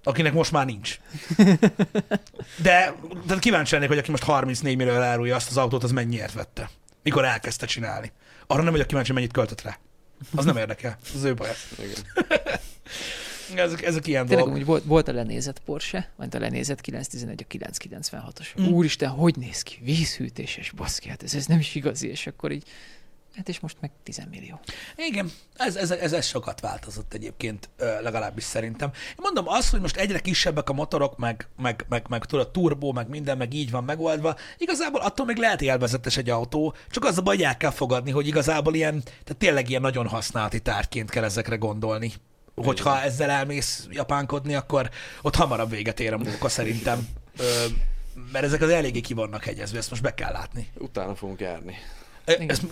akinek 0.02 0.32
most 0.32 0.52
már 0.52 0.66
nincs. 0.66 0.98
De, 2.62 2.94
de 3.26 3.38
kíváncsi 3.38 3.74
lennék, 3.74 3.88
hogy 3.88 3.98
aki 3.98 4.10
most 4.10 4.22
34 4.22 4.76
millió 4.76 4.92
elárulja 4.92 5.36
azt 5.36 5.50
az 5.50 5.56
autót, 5.56 5.84
az 5.84 5.90
mennyiért 5.92 6.32
vette. 6.32 6.70
Mikor 7.02 7.24
elkezdte 7.24 7.66
csinálni. 7.66 8.12
Arra 8.46 8.62
nem 8.62 8.72
vagyok 8.72 8.86
kíváncsi, 8.86 9.12
mennyit 9.12 9.32
költött 9.32 9.62
rá. 9.62 9.78
Az 10.36 10.44
nem 10.44 10.56
érdekel. 10.56 10.96
Az 11.14 11.24
ő 11.24 11.34
baj. 11.34 11.48
Ezek, 13.54 13.82
ezek 13.82 14.06
ilyen 14.06 14.26
Tényleg 14.26 14.44
dolgok. 14.44 14.66
volt, 14.66 14.84
volt 14.84 15.08
a 15.08 15.12
lenézett 15.12 15.58
Porsche, 15.58 16.10
vagy 16.16 16.36
a 16.36 16.38
lenézett 16.38 16.80
911, 16.80 17.44
a 17.48 17.54
996-os. 17.54 18.60
Mm. 18.60 18.66
Úristen, 18.66 19.08
hogy 19.08 19.36
néz 19.36 19.62
ki? 19.62 19.78
Vízhűtéses, 19.82 20.70
baszki, 20.70 21.08
hát 21.08 21.22
ez, 21.22 21.34
ez 21.34 21.46
nem 21.46 21.58
is 21.58 21.74
igazi, 21.74 22.08
és 22.08 22.26
akkor 22.26 22.52
így, 22.52 22.64
hát 23.36 23.48
és 23.48 23.60
most 23.60 23.76
meg 23.80 23.90
10 24.02 24.22
millió. 24.30 24.60
Igen, 24.96 25.32
ez, 25.54 25.76
ez, 25.76 25.90
ez, 25.90 26.12
ez 26.12 26.26
sokat 26.26 26.60
változott 26.60 27.14
egyébként, 27.14 27.68
legalábbis 28.02 28.44
szerintem. 28.44 28.90
Én 29.08 29.14
mondom 29.16 29.48
azt, 29.48 29.70
hogy 29.70 29.80
most 29.80 29.96
egyre 29.96 30.18
kisebbek 30.18 30.68
a 30.68 30.72
motorok, 30.72 31.18
meg, 31.18 31.48
meg, 31.56 31.84
meg, 31.88 32.06
meg 32.08 32.24
tudod, 32.24 32.50
turbó, 32.50 32.92
meg 32.92 33.08
minden, 33.08 33.36
meg 33.36 33.54
így 33.54 33.70
van 33.70 33.84
megoldva. 33.84 34.36
Igazából 34.58 35.00
attól 35.00 35.26
még 35.26 35.36
lehet 35.36 35.62
élvezetes 35.62 36.16
egy 36.16 36.30
autó, 36.30 36.74
csak 36.90 37.04
az 37.04 37.18
a 37.18 37.22
baj, 37.22 37.44
el 37.44 37.56
kell 37.56 37.70
fogadni, 37.70 38.10
hogy 38.10 38.26
igazából 38.26 38.74
ilyen, 38.74 39.02
tehát 39.02 39.36
tényleg 39.38 39.68
ilyen 39.68 39.82
nagyon 39.82 40.08
használati 40.08 40.60
tárgyként 40.60 41.10
kell 41.10 41.24
ezekre 41.24 41.56
gondolni. 41.56 42.12
Hogyha 42.64 43.00
ezzel 43.00 43.30
elmész 43.30 43.86
japánkodni, 43.90 44.54
akkor 44.54 44.90
ott 45.22 45.34
hamarabb 45.34 45.70
véget 45.70 46.00
ér 46.00 46.12
a 46.12 46.18
munka 46.18 46.48
szerintem. 46.48 47.08
Ö, 47.38 47.64
mert 48.32 48.44
ezek 48.44 48.60
az 48.62 48.68
eléggé 48.70 49.00
ki 49.00 49.14
vannak 49.14 49.44
hegyezve, 49.44 49.78
ezt 49.78 49.90
most 49.90 50.02
be 50.02 50.14
kell 50.14 50.32
látni. 50.32 50.68
Utána 50.78 51.14
fogunk 51.14 51.40
járni. 51.40 51.76
Ezt, 52.24 52.62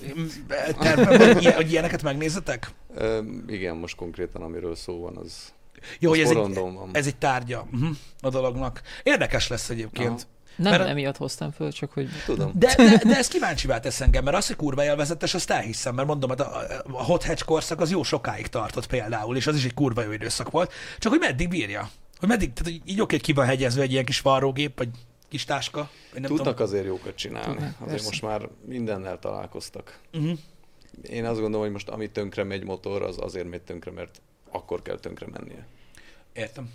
ilyen- 1.41 1.55
hogy 1.55 1.71
ilyeneket 1.71 2.03
megnézzetek? 2.03 2.71
Ö, 2.95 3.23
igen, 3.49 3.77
most 3.77 3.97
konkrétan 3.97 4.43
amiről 4.43 4.77
szó 4.77 5.01
van, 5.01 5.17
az, 5.17 5.53
Jó, 5.99 6.11
az 6.11 6.17
hogy 6.17 6.27
ez 6.27 6.31
egy, 6.31 6.55
van. 6.55 6.89
ez 6.93 7.07
egy 7.07 7.17
tárgya 7.17 7.67
uh-huh, 7.73 7.97
a 8.21 8.29
dolognak. 8.31 8.83
Érdekes 9.03 9.49
lesz 9.49 9.71
egyébként. 9.71 10.09
Aha. 10.09 10.33
Nem 10.57 10.79
Mert 10.79 10.89
emiatt 10.89 11.17
hoztam 11.17 11.51
föl, 11.51 11.73
csak 11.73 11.93
hogy 11.93 12.09
Tudom. 12.25 12.53
De, 12.55 12.75
de, 12.77 13.01
de 13.11 13.17
ez 13.17 13.29
kíváncsivá 13.29 13.81
tesz 13.81 14.01
engem, 14.01 14.25
mert 14.25 14.37
az, 14.37 14.47
hogy 14.47 14.57
kurva 14.57 14.85
élvezetes, 14.85 15.35
azt 15.35 15.51
elhiszem, 15.51 15.95
mert 15.95 16.09
mondom, 16.09 16.31
hát 16.31 16.41
a, 16.41 16.67
a 16.93 17.03
hot 17.03 17.25
hatch 17.25 17.45
korszak 17.45 17.81
az 17.81 17.91
jó 17.91 18.03
sokáig 18.03 18.47
tartott 18.47 18.87
például, 18.87 19.37
és 19.37 19.47
az 19.47 19.57
is 19.57 19.65
egy 19.65 19.75
kurva 19.75 20.03
jó 20.03 20.13
időszak 20.13 20.51
volt, 20.51 20.73
csak 20.99 21.13
hogy 21.13 21.21
meddig 21.21 21.49
bírja. 21.49 21.91
Hogy 22.19 22.29
meddig, 22.29 22.53
tehát 22.53 22.73
hogy 22.73 22.91
így 22.91 23.01
oké, 23.01 23.15
hogy 23.15 23.25
ki 23.25 23.33
van 23.33 23.47
hegyezve 23.47 23.83
egy 23.83 23.93
ilyen 23.93 24.05
kis 24.05 24.21
varrógép, 24.21 24.79
vagy 24.79 24.89
kis 25.29 25.45
táska, 25.45 25.91
vagy 26.13 26.21
nem 26.21 26.31
Tudnak 26.31 26.47
tudom. 26.47 26.63
azért 26.63 26.85
jókat 26.85 27.15
csinálni. 27.15 27.47
Tudnak, 27.47 27.75
azért 27.75 27.89
persze. 27.89 28.07
most 28.07 28.23
már 28.23 28.49
mindennel 28.67 29.19
találkoztak. 29.19 29.99
Uh-huh. 30.13 30.39
Én 31.03 31.25
azt 31.25 31.41
gondolom, 31.41 31.61
hogy 31.61 31.73
most 31.73 31.89
ami 31.89 32.11
tönkre 32.11 32.45
megy 32.45 32.65
motor, 32.65 33.03
az 33.03 33.17
azért 33.21 33.49
megy 33.49 33.63
tönkre, 33.63 33.91
mert 33.91 34.21
akkor 34.51 34.83
kell 34.83 34.99
tönkre 34.99 35.27
mennie. 35.31 35.67
Értem. 36.33 36.71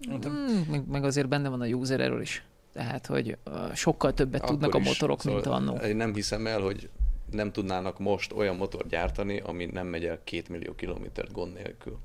Értem. 0.00 0.32
mm, 0.32 0.70
meg, 0.70 0.86
meg 0.88 1.04
azért 1.04 1.28
benne 1.28 1.48
van 1.48 1.60
a 1.60 1.66
user 1.66 2.00
error 2.00 2.20
is. 2.20 2.42
Tehát, 2.78 3.06
hogy 3.06 3.36
sokkal 3.74 4.14
többet 4.14 4.40
Akkor 4.42 4.52
tudnak 4.54 4.74
a 4.74 4.78
is. 4.78 4.86
motorok, 4.86 5.22
mint 5.24 5.42
Szóval 5.42 5.58
annó. 5.60 5.74
Én 5.76 5.96
nem 5.96 6.14
hiszem 6.14 6.46
el, 6.46 6.60
hogy 6.60 6.88
nem 7.30 7.52
tudnának 7.52 7.98
most 7.98 8.32
olyan 8.32 8.56
motor 8.56 8.86
gyártani, 8.86 9.40
ami 9.40 9.66
nem 9.66 9.86
megy 9.86 10.04
el 10.04 10.20
két 10.24 10.48
millió 10.48 10.74
kilométert 10.74 11.32
gond 11.32 11.52
nélkül. 11.52 11.98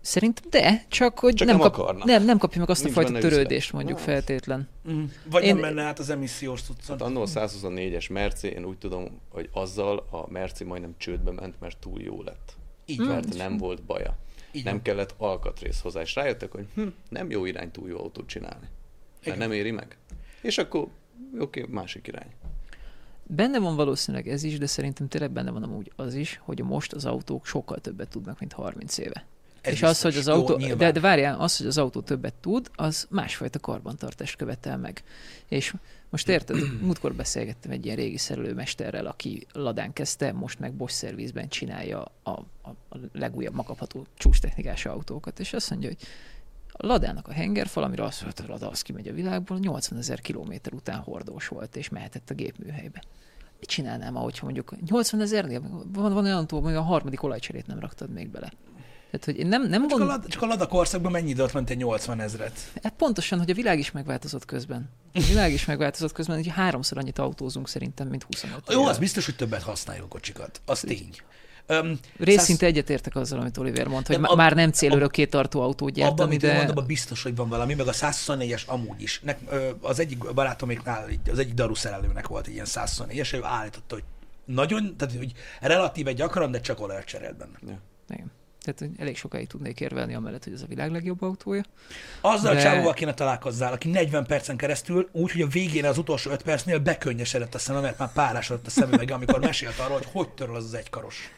Szerintem 0.00 0.44
de, 0.50 0.84
csak 0.88 1.18
hogy 1.18 1.34
Csak 1.34 1.46
nem, 1.48 1.56
nem 1.58 1.70
kap, 1.70 2.04
nem, 2.04 2.24
nem 2.24 2.38
kapja 2.38 2.60
meg 2.60 2.70
azt 2.70 2.84
Nincs 2.84 2.96
a 2.96 3.00
fajta 3.00 3.18
törődést 3.18 3.66
üzlet. 3.66 3.72
mondjuk 3.72 3.98
Na. 3.98 4.04
feltétlen. 4.04 4.68
Mm. 4.90 5.04
Vagy 5.30 5.44
Én- 5.44 5.52
nem 5.54 5.62
menne 5.62 5.82
át 5.82 5.98
az 5.98 6.10
emissziós 6.10 6.62
cuccon. 6.62 6.98
Hát 6.98 7.06
annó 7.08 7.22
a 7.22 7.26
124-es 7.26 8.10
Merci, 8.12 8.48
én 8.48 8.64
úgy 8.64 8.78
tudom, 8.78 9.20
hogy 9.28 9.48
azzal 9.52 10.06
a 10.10 10.30
Merci 10.30 10.64
majdnem 10.64 10.94
csődbe 10.98 11.30
ment, 11.30 11.60
mert 11.60 11.78
túl 11.78 12.00
jó 12.00 12.22
lett. 12.22 12.56
Így 12.86 12.98
van. 12.98 13.06
Mert 13.06 13.36
nem 13.36 13.56
volt 13.56 13.82
baja. 13.82 14.16
Így 14.52 14.64
nem 14.64 14.72
van. 14.74 14.82
kellett 14.82 15.14
alkatrész 15.18 15.80
hozzá, 15.80 16.00
és 16.00 16.14
rájöttek, 16.14 16.52
hogy 16.52 16.66
hm, 16.74 16.86
nem 17.08 17.30
jó 17.30 17.44
irány 17.44 17.70
túl 17.70 17.88
jó 17.88 17.98
autót 17.98 18.26
csinálni. 18.26 18.68
Mert 19.24 19.38
nem 19.38 19.52
éri 19.52 19.70
meg. 19.70 19.96
És 20.40 20.58
akkor, 20.58 20.88
oké, 21.38 21.66
másik 21.68 22.06
irány. 22.06 22.30
Benne 23.26 23.58
van 23.58 23.76
valószínűleg 23.76 24.28
ez 24.28 24.42
is, 24.42 24.58
de 24.58 24.66
szerintem 24.66 25.08
tényleg 25.08 25.30
benne 25.30 25.50
van 25.50 25.62
amúgy 25.62 25.92
az 25.96 26.14
is, 26.14 26.40
hogy 26.42 26.62
most 26.62 26.92
az 26.92 27.04
autók 27.04 27.46
sokkal 27.46 27.78
többet 27.78 28.08
tudnak, 28.08 28.38
mint 28.40 28.52
30 28.52 28.98
éve. 28.98 29.26
Ez 29.60 29.72
és 29.72 29.82
az, 29.82 30.00
hogy 30.00 30.16
az 30.16 30.26
Jó, 30.26 30.32
autó, 30.32 30.56
nyilván. 30.56 30.78
de, 30.78 30.90
de 30.90 31.00
várjál, 31.00 31.40
az, 31.40 31.56
hogy 31.56 31.66
az 31.66 31.78
autó 31.78 32.00
többet 32.00 32.34
tud, 32.34 32.70
az 32.74 33.06
másfajta 33.10 33.58
karbantartást 33.58 34.36
követel 34.36 34.78
meg. 34.78 35.02
És 35.48 35.74
most 36.10 36.28
érted, 36.28 36.56
múltkor 36.80 37.14
beszélgettem 37.14 37.70
egy 37.70 37.84
ilyen 37.84 37.96
régi 37.96 38.18
szerelőmesterrel, 38.18 39.06
aki 39.06 39.46
Ladán 39.52 39.92
kezdte, 39.92 40.32
most 40.32 40.58
meg 40.58 40.72
Bosch 40.72 40.96
szervizben 40.96 41.48
csinálja 41.48 42.04
a, 42.22 42.30
a, 42.62 42.68
a 42.68 42.96
legújabb 43.12 43.54
magapható 43.54 44.06
csúcstechnikás 44.14 44.86
autókat, 44.86 45.40
és 45.40 45.52
azt 45.52 45.70
mondja, 45.70 45.88
hogy 45.88 45.98
a 46.82 46.86
Ladának 46.86 47.28
a 47.28 47.32
hengerfal, 47.32 47.82
amire 47.82 48.04
azt 48.04 48.22
mondta, 48.22 48.42
hogy 48.42 48.50
Lada 48.50 48.68
az 48.70 48.82
kimegy 48.82 49.08
a 49.08 49.12
világból, 49.12 49.58
80 49.58 49.98
ezer 49.98 50.20
kilométer 50.20 50.72
után 50.72 50.98
hordós 50.98 51.48
volt, 51.48 51.76
és 51.76 51.88
mehetett 51.88 52.30
a 52.30 52.34
gépműhelybe. 52.34 53.02
Mit 53.58 53.68
csinálnám, 53.68 54.16
ahogyha 54.16 54.44
mondjuk 54.44 54.74
80 54.86 55.20
ezernél 55.20 55.60
van, 55.92 56.12
van 56.12 56.24
olyan 56.24 56.36
autó, 56.36 56.60
hogy 56.60 56.74
a 56.74 56.82
harmadik 56.82 57.22
olajcserét 57.22 57.66
nem 57.66 57.78
raktad 57.78 58.10
még 58.10 58.28
bele. 58.28 58.52
Tehát, 59.10 59.24
hogy 59.24 59.38
én 59.38 59.46
nem, 59.46 59.68
nem 59.68 59.88
Csak 59.88 59.90
a, 59.90 59.96
gond... 59.96 60.10
Lada, 60.10 60.28
csak 60.28 60.42
a 60.42 60.46
Lada 60.46 60.66
korszakban 60.66 61.12
mennyi 61.12 61.30
időt 61.30 61.52
ment 61.52 61.70
egy 61.70 61.76
80 61.76 62.20
ezret? 62.20 62.58
Hát 62.82 62.92
pontosan, 62.92 63.38
hogy 63.38 63.50
a 63.50 63.54
világ 63.54 63.78
is 63.78 63.90
megváltozott 63.90 64.44
közben. 64.44 64.90
A 65.14 65.20
világ 65.20 65.52
is 65.52 65.64
megváltozott 65.64 66.12
közben, 66.12 66.36
hogy 66.36 66.48
háromszor 66.48 66.98
annyit 66.98 67.18
autózunk 67.18 67.68
szerintem, 67.68 68.08
mint 68.08 68.22
25 68.22 68.62
Jó, 68.72 68.80
éve. 68.80 68.90
az 68.90 68.98
biztos, 68.98 69.24
hogy 69.24 69.36
többet 69.36 69.62
használjuk 69.62 70.08
kocsikat. 70.08 70.60
Az 70.64 70.80
tény. 70.80 71.14
Um, 71.68 71.98
Részszinte 72.18 72.66
egyetértek 72.66 73.16
azzal, 73.16 73.40
amit 73.40 73.58
Oliver 73.58 73.86
mondta, 73.88 74.14
hogy 74.14 74.24
ab- 74.24 74.36
már 74.36 74.54
nem 74.54 74.70
célörökké 74.70 75.24
tartó 75.24 75.60
autót 75.60 75.90
Abban, 75.90 76.02
gyártani, 76.02 76.28
amit 76.28 76.40
de... 76.40 76.56
mondom, 76.56 76.86
biztos, 76.86 77.22
hogy 77.22 77.36
van 77.36 77.48
valami, 77.48 77.74
meg 77.74 77.86
a 77.86 77.92
124-es 77.92 78.66
amúgy 78.66 79.02
is. 79.02 79.20
Nek, 79.24 79.38
ö, 79.48 79.70
az 79.80 79.98
egyik 79.98 80.32
barátoméknál, 80.34 81.10
így 81.10 81.30
az 81.30 81.38
egyik 81.38 81.54
daru 81.54 81.74
szerelőnek 81.74 82.26
volt 82.26 82.46
egy 82.46 82.52
ilyen 82.52 82.66
124-es, 82.68 83.34
ő 83.34 83.40
állította, 83.42 83.94
hogy 83.94 84.04
nagyon, 84.44 84.96
tehát 84.96 85.16
hogy 85.16 85.32
relatíve 85.60 86.12
gyakran, 86.12 86.50
de 86.50 86.60
csak 86.60 86.80
olajat 86.80 87.04
cserélt 87.04 87.36
benne. 87.36 87.58
Ja. 87.66 87.78
Igen. 88.08 88.30
Tehát 88.62 88.94
elég 88.98 89.16
sokáig 89.16 89.46
tudnék 89.46 89.80
érvelni 89.80 90.14
amellett, 90.14 90.44
hogy 90.44 90.52
ez 90.52 90.62
a 90.62 90.66
világ 90.66 90.90
legjobb 90.90 91.22
autója. 91.22 91.62
Azzal 92.20 92.54
De- 92.54 92.60
a 92.60 92.62
csávóval 92.62 92.92
kéne 92.92 93.14
találkozzál, 93.14 93.72
aki 93.72 93.88
40 93.88 94.26
percen 94.26 94.56
keresztül 94.56 95.08
úgy, 95.12 95.32
hogy 95.32 95.40
a 95.40 95.46
végén 95.46 95.84
az 95.84 95.98
utolsó 95.98 96.30
5 96.30 96.42
percnél 96.42 96.78
bekönnyesedett 96.78 97.54
a 97.54 97.58
szeme, 97.58 97.80
mert 97.80 97.98
már 97.98 98.12
párásodott 98.12 98.66
a 98.66 98.70
szeme 98.70 98.96
meg, 98.96 99.10
amikor 99.10 99.40
mesélt 99.40 99.78
arról, 99.78 99.96
hogy 99.96 100.08
hogy 100.12 100.28
töröl 100.28 100.56
az 100.56 100.64
az 100.64 100.74
egykaros. 100.74 101.30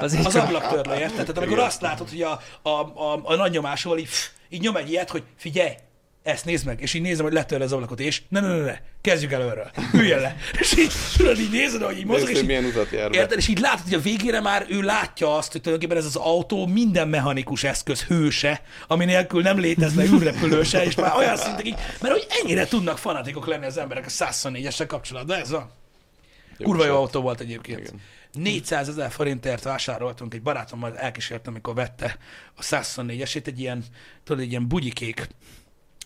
Az 0.00 0.32
csak... 0.32 0.44
ablaktörlő, 0.44 0.94
érted? 0.94 1.14
Tehát 1.14 1.38
amikor 1.38 1.58
azt 1.58 1.80
látod, 1.80 2.08
hogy 2.08 2.22
a, 2.22 2.40
a, 2.62 2.68
a, 2.68 3.20
a 3.24 3.34
nagy 3.34 3.50
nyomásról 3.50 3.98
így, 3.98 4.08
így 4.48 4.60
nyom 4.60 4.76
egy 4.76 4.90
ilyet, 4.90 5.10
hogy 5.10 5.22
figyelj, 5.36 5.72
ezt 6.24 6.44
nézd 6.44 6.66
meg, 6.66 6.80
és 6.80 6.94
így 6.94 7.02
nézem, 7.02 7.24
hogy 7.24 7.34
letörli 7.34 7.64
az 7.64 7.72
ablakot, 7.72 8.00
és 8.00 8.22
ne, 8.28 8.40
ne, 8.40 8.48
ne, 8.48 8.64
ne, 8.64 8.78
kezdjük 9.00 9.32
előről, 9.32 9.70
üljön 9.92 10.20
le. 10.20 10.36
És 10.60 10.76
így, 10.78 10.92
tudod, 11.16 11.38
így 11.38 11.50
nézed, 11.50 11.82
hogy 11.82 11.98
így 11.98 12.04
mozog, 12.04 12.20
Nézd, 12.20 12.36
és 12.36 12.40
így, 12.40 12.46
milyen 12.46 12.64
utat 12.64 12.90
jár. 12.90 13.14
Érted? 13.14 13.38
És 13.38 13.48
így 13.48 13.58
látod, 13.58 13.84
hogy 13.84 13.94
a 13.94 14.00
végére 14.00 14.40
már 14.40 14.66
ő 14.68 14.80
látja 14.80 15.36
azt, 15.36 15.52
hogy 15.52 15.60
tulajdonképpen 15.60 16.02
ez 16.04 16.08
az 16.08 16.16
autó 16.16 16.66
minden 16.66 17.08
mechanikus 17.08 17.64
eszköz 17.64 18.04
hőse, 18.04 18.62
ami 18.86 19.04
nélkül 19.04 19.42
nem 19.42 19.58
létezne 19.58 20.04
űrrepülő 20.04 20.62
se, 20.62 20.84
és 20.84 20.94
már 20.94 21.16
olyan 21.16 21.36
szintig, 21.36 21.74
mert 22.00 22.14
hogy 22.14 22.26
ennyire 22.42 22.66
tudnak 22.66 22.98
fanatikok 22.98 23.46
lenni 23.46 23.66
az 23.66 23.78
emberek 23.78 24.06
a 24.06 24.10
124-essel 24.10 24.84
kapcsolatban, 24.86 25.38
ez 25.38 25.50
a 25.50 25.70
kurva 26.62 26.86
jó 26.86 26.94
autó 26.94 27.20
volt 27.20 27.40
egyébként. 27.40 27.80
Igen. 27.80 28.00
400 28.32 28.88
ezer 28.88 29.10
forintért 29.10 29.62
vásároltunk, 29.62 30.34
egy 30.34 30.42
barátommal 30.42 30.98
elkísértem, 30.98 31.52
amikor 31.52 31.74
vette 31.74 32.16
a 32.54 32.62
124-esét, 32.62 33.46
egy 33.46 33.60
ilyen, 33.60 33.84
tudod, 34.24 34.42
egy 34.42 34.50
ilyen 34.50 34.68
bugyikék 34.68 35.28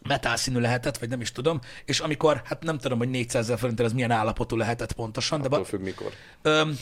metálszínű 0.09 0.59
lehetett, 0.59 0.99
vagy 0.99 1.09
nem 1.09 1.21
is 1.21 1.33
tudom, 1.33 1.61
és 1.85 2.01
amikor, 2.01 2.43
hát 2.45 2.63
nem 2.63 2.79
tudom, 2.79 2.99
hogy 2.99 3.11
400 3.11 3.45
ezer 3.45 3.59
forintért 3.59 3.89
ez 3.89 3.95
milyen 3.95 4.11
állapotú 4.11 4.57
lehetett 4.57 4.93
pontosan, 4.93 5.41
de 5.41 5.47
Attól 5.47 5.59
ba, 5.59 5.65
függ 5.65 5.81
mikor. 5.81 6.13
Öm, 6.43 6.79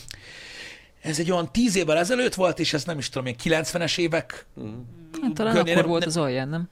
ez 1.01 1.19
egy 1.19 1.31
olyan 1.31 1.51
tíz 1.51 1.75
évvel 1.75 1.97
ezelőtt 1.97 2.33
volt, 2.33 2.59
és 2.59 2.73
ez 2.73 2.83
nem 2.83 2.97
is 2.97 3.09
tudom, 3.09 3.35
ilyen 3.43 3.63
90-es 3.63 3.97
évek. 3.97 4.45
Hát, 5.21 5.33
talán 5.33 5.53
környékén 5.53 5.55
akkor 5.57 5.75
nem- 5.75 5.85
volt 5.85 5.99
nem- 5.99 6.09
az 6.09 6.17
alján, 6.17 6.49
nem? 6.49 6.69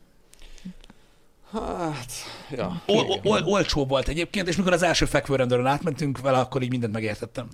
Hát, 1.52 2.12
ja. 2.52 2.82
Ol, 2.86 3.20
ol, 3.24 3.42
olcsó 3.44 3.86
volt 3.86 4.08
egyébként, 4.08 4.48
és 4.48 4.56
mikor 4.56 4.74
az 4.74 4.82
első 4.84 5.06
fekvőrendőren 5.06 5.66
átmentünk 5.68 6.20
vele, 6.20 6.38
akkor 6.38 6.62
így 6.62 6.70
mindent 6.70 6.94
megértettem. 6.94 7.48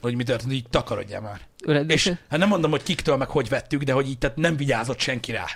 Hogy 0.00 0.14
mi 0.14 0.22
történt, 0.22 0.52
így 0.52 0.68
takarodjál 0.70 1.20
már. 1.20 1.40
Öred, 1.64 1.90
És 1.90 2.12
hát 2.28 2.38
nem 2.38 2.48
mondom, 2.48 2.70
hogy 2.70 2.82
kiktől 2.82 3.16
meg 3.16 3.28
hogy 3.28 3.48
vettük, 3.48 3.82
de 3.82 3.92
hogy 3.92 4.08
így 4.08 4.18
tehát 4.18 4.36
nem 4.36 4.56
vigyázott 4.56 4.98
senki 4.98 5.32
rá. 5.32 5.46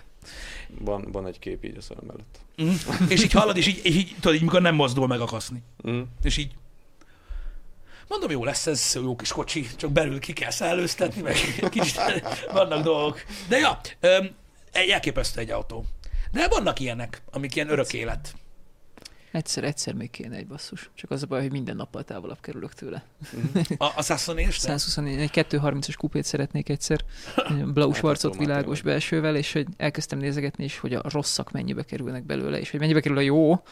Van, 0.79 1.09
van 1.13 1.27
egy 1.27 1.39
kép 1.39 1.65
így 1.65 1.77
a 1.77 1.81
szemem 1.81 2.09
előtt. 2.09 2.39
Mm. 2.63 3.07
és 3.09 3.23
így 3.23 3.33
hallod, 3.33 3.57
és 3.57 3.67
így, 3.67 3.81
így, 3.85 4.15
tudod, 4.21 4.37
így 4.37 4.43
mikor 4.43 4.61
nem 4.61 4.75
mozdul 4.75 5.07
meg 5.07 5.21
a 5.21 5.25
kaszni. 5.25 5.63
Mm. 5.89 6.01
És 6.23 6.37
így 6.37 6.53
Mondom, 8.09 8.31
jó 8.31 8.45
lesz 8.45 8.67
ez 8.67 8.93
jó 8.95 9.17
kis 9.17 9.33
kocsi, 9.33 9.67
csak 9.77 9.91
belül 9.91 10.19
ki 10.19 10.33
kell 10.33 10.51
szellőztetni, 10.51 11.23
meg 11.23 11.37
kicsit 11.71 12.01
vannak 12.53 12.83
dolgok. 12.83 13.25
De 13.49 13.59
ja, 13.59 13.81
egy 14.73 14.89
elképesztő 14.89 15.41
egy 15.41 15.51
autó. 15.51 15.85
De 16.33 16.49
vannak 16.49 16.81
ilyenek, 16.81 17.23
amik 17.31 17.55
ilyen 17.55 17.71
örök 17.71 17.93
élet. 17.93 18.35
Egyszer, 19.33 19.65
egyszer 19.65 19.95
még 19.95 20.11
kéne 20.11 20.37
egy 20.37 20.47
basszus. 20.47 20.91
Csak 20.95 21.11
az 21.11 21.23
a 21.23 21.27
baj, 21.27 21.41
hogy 21.41 21.51
minden 21.51 21.77
nappal 21.77 22.05
távolabb 22.05 22.41
kerülök 22.41 22.75
tőle. 22.75 23.03
A, 23.77 23.93
a 23.97 24.03
124 24.03 24.51
124, 24.51 25.19
egy 25.19 25.31
230-as 25.51 25.95
kupét 25.99 26.25
szeretnék 26.25 26.69
egyszer, 26.69 27.01
blau 27.75 27.93
schwarzot 27.93 28.37
már 28.37 28.47
világos 28.47 28.83
belsővel, 28.83 29.37
és 29.37 29.53
hogy 29.53 29.67
elkezdtem 29.77 30.19
nézegetni 30.19 30.65
is, 30.65 30.79
hogy 30.79 30.95
a 30.95 31.03
rosszak 31.05 31.51
mennyibe 31.51 31.83
kerülnek 31.83 32.25
belőle, 32.25 32.59
és 32.61 32.71
hogy 32.71 32.81
mennyibe 32.81 33.01
kerül 33.01 33.17
a 33.17 33.21
jó. 33.21 33.63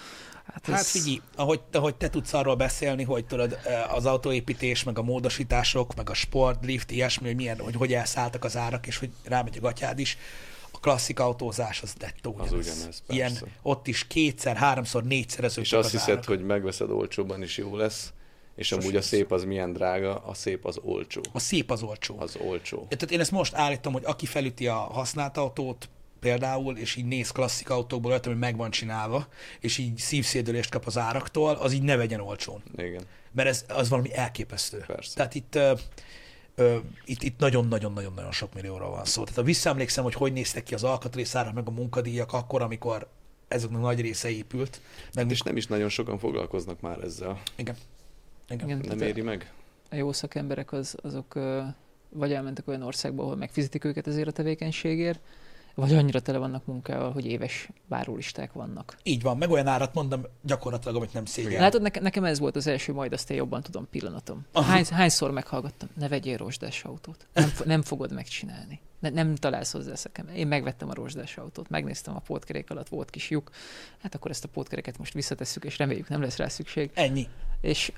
Hát, 0.53 0.69
ez... 0.69 0.75
Hát 0.75 0.85
figyelj, 0.85 1.21
ahogy, 1.37 1.61
ahogy 1.73 1.95
te 1.95 2.11
tudsz 2.11 2.33
arról 2.33 2.57
beszélni, 2.57 3.05
hogy 3.05 3.25
tudod, 3.25 3.59
eh, 3.65 3.95
az 3.95 4.07
autóépítés, 4.07 4.85
meg 4.85 4.99
a 4.99 5.03
módosítások, 5.03 5.95
meg 5.95 6.11
a 6.11 6.15
sport, 6.15 6.65
lift, 6.65 6.91
ilyesmi, 6.91 7.27
hogy 7.27 7.37
milyen, 7.37 7.59
hogy, 7.59 7.75
hogy 7.75 7.93
elszálltak 7.93 8.45
az 8.45 8.57
árak, 8.57 8.87
és 8.87 8.97
hogy 8.97 9.11
rámegy 9.25 9.57
a 9.57 9.61
gatyád 9.61 9.99
is. 9.99 10.19
Klasszik 10.81 11.21
autózás 11.21 11.83
az 11.83 11.93
dettó 11.95 12.35
Az 12.39 12.53
ugyanez. 12.53 12.77
ugyanez, 12.77 13.03
Ilyen, 13.09 13.33
ott 13.63 13.87
is 13.87 14.07
kétszer, 14.07 14.57
háromszor, 14.57 15.05
négyszereződtek 15.05 15.65
És 15.65 15.73
azt 15.73 15.95
az 15.95 16.05
hiszed, 16.05 16.25
hogy 16.25 16.45
megveszed 16.45 16.91
olcsóban 16.91 17.43
is 17.43 17.57
jó 17.57 17.77
lesz, 17.77 18.13
és 18.57 18.67
Sose 18.67 18.83
amúgy 18.83 18.97
a 18.97 19.03
szép 19.03 19.33
az 19.33 19.45
milyen 19.45 19.73
drága, 19.73 20.17
a 20.17 20.35
szép 20.35 20.65
az 20.65 20.79
olcsó. 20.83 21.21
A 21.33 21.39
szép 21.39 21.71
az 21.71 21.83
olcsó. 21.83 22.17
Az 22.19 22.37
olcsó. 22.37 22.87
Tehát 22.89 23.11
én 23.11 23.21
ezt 23.21 23.31
most 23.31 23.55
állítom, 23.55 23.93
hogy 23.93 24.05
aki 24.05 24.27
felüti 24.27 24.67
a 24.67 24.75
használt 24.75 25.37
autót, 25.37 25.89
például, 26.21 26.77
és 26.77 26.97
így 26.97 27.05
néz 27.05 27.31
klasszik 27.31 27.71
autókból, 27.71 28.11
olyat, 28.11 28.27
ami 28.27 28.35
meg 28.35 28.57
van 28.57 28.71
csinálva, 28.71 29.27
és 29.61 29.79
így 29.79 29.97
szívszédülést 29.99 30.71
kap 30.71 30.87
az 30.87 30.99
áraktól, 30.99 31.55
az 31.55 31.73
így 31.73 31.83
ne 31.83 31.97
vegyen 31.97 32.21
olcsón. 32.21 32.63
Igen. 32.77 33.03
Mert 33.33 33.49
ez 33.49 33.65
az 33.69 33.89
valami 33.89 34.15
elképesztő. 34.15 34.85
Persze. 34.87 35.15
Tehát 35.15 35.35
itt, 35.35 35.59
itt, 37.05 37.23
itt 37.23 37.39
nagyon-nagyon-nagyon-nagyon 37.39 38.33
sok 38.33 38.55
millióról 38.55 38.91
van 38.91 39.05
szó. 39.05 39.23
Tehát 39.23 39.39
ha 39.39 39.43
visszaemlékszem, 39.43 40.05
hogy 40.05 40.15
hogy 40.15 40.33
néztek 40.33 40.63
ki 40.63 40.75
az 40.75 40.85
alkatrészárak, 40.85 41.55
meg 41.55 41.69
a 41.69 41.71
munkadíjak 41.71 42.33
akkor, 42.33 42.63
amikor 42.63 43.09
ezeknek 43.49 43.81
nagy 43.81 44.01
része 44.01 44.31
épült. 44.31 44.81
Meg 45.15 45.31
És 45.31 45.43
nem 45.43 45.57
is 45.57 45.67
nagyon 45.67 45.89
sokan 45.89 46.19
foglalkoznak 46.19 46.81
már 46.81 47.03
ezzel. 47.05 47.43
Igen. 47.57 47.77
Igen. 48.49 48.69
Igen, 48.69 48.85
Nem 48.89 49.01
éri 49.09 49.23
meg? 49.23 49.53
a 49.91 49.95
jó 49.95 50.13
szakemberek 50.13 50.73
az, 50.73 50.97
azok 51.03 51.39
vagy 52.09 52.33
elmentek 52.33 52.69
olyan 52.69 52.83
országba, 52.83 53.23
ahol 53.23 53.37
megfizetik 53.37 53.85
őket 53.85 54.07
ezért 54.07 54.29
a 54.29 54.33
tevékenységért, 54.33 55.21
vagy 55.75 55.95
annyira 55.95 56.21
tele 56.21 56.39
vannak 56.39 56.67
munkával, 56.67 57.13
hogy 57.13 57.27
éves 57.27 57.69
várólisták 57.89 58.53
vannak. 58.53 58.97
Így 59.03 59.23
van, 59.23 59.39
meg 59.39 59.51
olyan 59.51 59.67
árat 59.67 59.95
mondom 59.95 60.23
gyakorlatilag, 60.43 60.97
amit 60.97 61.13
nem 61.13 61.25
szégyen. 61.25 61.61
Látod, 61.61 61.83
nekem, 61.83 62.03
nekem 62.03 62.25
ez 62.25 62.39
volt 62.39 62.57
az 62.57 62.67
első, 62.67 62.93
majd 62.93 63.13
azt 63.13 63.31
én 63.31 63.37
jobban 63.37 63.63
tudom 63.63 63.89
pillanatom. 63.91 64.47
Aha. 64.53 64.71
Hány, 64.71 64.85
hányszor 64.91 65.31
meghallgattam, 65.31 65.89
ne 65.99 66.09
vegyél 66.09 66.37
rozsdás 66.37 66.85
autót. 66.85 67.27
Nem, 67.33 67.53
nem 67.65 67.83
fogod 67.83 68.13
megcsinálni. 68.13 68.81
Ne, 68.99 69.09
nem 69.09 69.35
találsz 69.35 69.73
hozzá 69.73 69.95
szakember. 69.95 70.37
Én 70.37 70.47
megvettem 70.47 70.89
a 70.89 70.95
rozsdás 70.95 71.37
autót, 71.37 71.69
megnéztem 71.69 72.17
a 72.17 72.19
pótkerék 72.19 72.71
alatt, 72.71 72.89
volt 72.89 73.11
kis 73.11 73.31
lyuk. 73.31 73.51
Hát 74.03 74.15
akkor 74.15 74.31
ezt 74.31 74.45
a 74.45 74.49
pótkereket 74.49 74.99
most 74.99 75.13
visszatesszük, 75.13 75.65
és 75.65 75.79
reméljük 75.79 76.09
nem 76.09 76.21
lesz 76.21 76.37
rá 76.37 76.49
szükség. 76.49 76.91
Ennyi. 76.95 77.29
És 77.61 77.93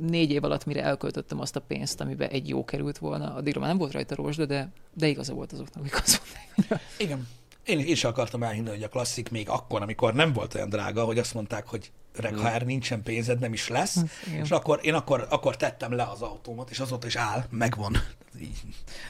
négy 0.00 0.30
év 0.30 0.44
alatt, 0.44 0.64
mire 0.64 0.82
elköltöttem 0.82 1.40
azt 1.40 1.56
a 1.56 1.60
pénzt, 1.60 2.00
amiben 2.00 2.28
egy 2.28 2.48
jó 2.48 2.64
került 2.64 2.98
volna, 2.98 3.34
addigra 3.34 3.60
már 3.60 3.68
nem 3.68 3.78
volt 3.78 3.92
rajta 3.92 4.14
rozsda, 4.14 4.46
de, 4.46 4.72
de 4.94 5.06
igaza 5.06 5.34
volt 5.34 5.52
azoknak, 5.52 5.84
akik 5.84 6.02
azt 6.02 6.22
mondták. 6.56 6.80
Igen. 6.98 7.28
Én, 7.64 7.78
is 7.78 8.04
akartam 8.04 8.42
elhinni, 8.42 8.68
hogy 8.68 8.82
a 8.82 8.88
klasszik 8.88 9.30
még 9.30 9.48
akkor, 9.48 9.82
amikor 9.82 10.14
nem 10.14 10.32
volt 10.32 10.54
olyan 10.54 10.68
drága, 10.68 11.04
hogy 11.04 11.18
azt 11.18 11.34
mondták, 11.34 11.66
hogy 11.66 11.90
öreg, 12.16 12.34
ha 12.34 12.50
erre 12.50 12.64
nincsen 12.64 13.02
pénzed, 13.02 13.38
nem 13.38 13.52
is 13.52 13.68
lesz. 13.68 13.96
igen. 14.26 14.44
És 14.44 14.50
akkor 14.50 14.78
én 14.82 14.94
akkor, 14.94 15.26
akkor 15.30 15.56
tettem 15.56 15.92
le 15.92 16.02
az 16.02 16.22
autómat, 16.22 16.70
és 16.70 16.80
azóta 16.80 17.06
is 17.06 17.16
áll, 17.16 17.44
megvan. 17.50 17.96
Így, 18.40 18.60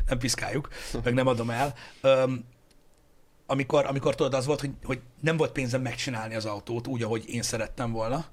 nem 0.08 0.18
piszkáljuk, 0.18 0.68
meg 1.04 1.14
nem 1.14 1.26
adom 1.26 1.50
el. 1.50 1.74
Öm, 2.00 2.44
amikor, 3.46 3.86
amikor 3.86 4.14
tudod, 4.14 4.34
az 4.34 4.46
volt, 4.46 4.60
hogy, 4.60 4.70
hogy 4.84 5.00
nem 5.20 5.36
volt 5.36 5.52
pénzem 5.52 5.82
megcsinálni 5.82 6.34
az 6.34 6.44
autót 6.44 6.86
úgy, 6.86 7.02
ahogy 7.02 7.28
én 7.28 7.42
szerettem 7.42 7.92
volna, 7.92 8.24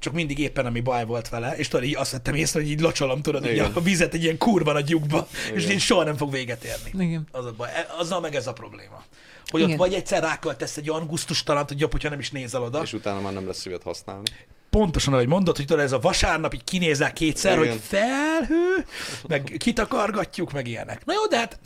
csak 0.00 0.12
mindig 0.12 0.38
éppen 0.38 0.66
ami 0.66 0.80
baj 0.80 1.04
volt 1.04 1.28
vele, 1.28 1.56
és 1.56 1.68
tudod, 1.68 1.84
így 1.86 1.96
azt 1.96 2.10
vettem 2.12 2.34
észre, 2.34 2.60
hogy 2.60 2.70
így 2.70 2.80
locsolom, 2.80 3.22
tudod, 3.22 3.44
így 3.46 3.52
Igen. 3.52 3.72
a 3.74 3.80
vizet 3.80 4.14
egy 4.14 4.22
ilyen 4.22 4.38
kurva 4.38 4.72
nagy 4.72 4.88
lyukba, 4.90 5.28
és 5.54 5.68
így 5.68 5.80
soha 5.80 6.04
nem 6.04 6.16
fog 6.16 6.30
véget 6.30 6.64
érni. 6.64 7.04
Igen. 7.04 7.26
Az 7.30 7.44
a 7.44 7.52
baj. 7.56 7.68
E- 7.68 7.86
Azzal 7.98 8.20
meg 8.20 8.34
ez 8.34 8.46
a 8.46 8.52
probléma. 8.52 9.02
Hogy 9.46 9.60
Igen. 9.60 9.72
ott 9.72 9.78
vagy 9.78 9.94
egyszer 9.94 10.22
ráköltesz 10.22 10.76
egy 10.76 10.90
olyan 10.90 11.06
gusztustalant, 11.06 11.68
hogy 11.68 11.80
jobb, 11.80 11.90
hogyha 11.92 12.08
nem 12.08 12.18
is 12.18 12.30
nézel 12.30 12.62
oda. 12.62 12.82
És 12.82 12.92
utána 12.92 13.20
már 13.20 13.32
nem 13.32 13.46
lesz 13.46 13.60
szíved 13.60 13.82
használni. 13.82 14.28
Pontosan, 14.70 15.12
ahogy 15.12 15.26
mondod, 15.26 15.56
hogy 15.56 15.64
tudod, 15.66 15.84
ez 15.84 15.92
a 15.92 15.98
vasárnap 15.98 16.54
így 16.54 16.64
kinézel 16.64 17.12
kétszer, 17.12 17.58
Igen. 17.58 17.70
hogy 17.70 17.80
felhő, 17.82 18.84
meg 19.28 19.54
kitakargatjuk, 19.58 20.52
meg 20.52 20.66
ilyenek. 20.68 21.04
Na 21.04 21.12
jó, 21.12 21.26
de 21.26 21.36
hát 21.36 21.58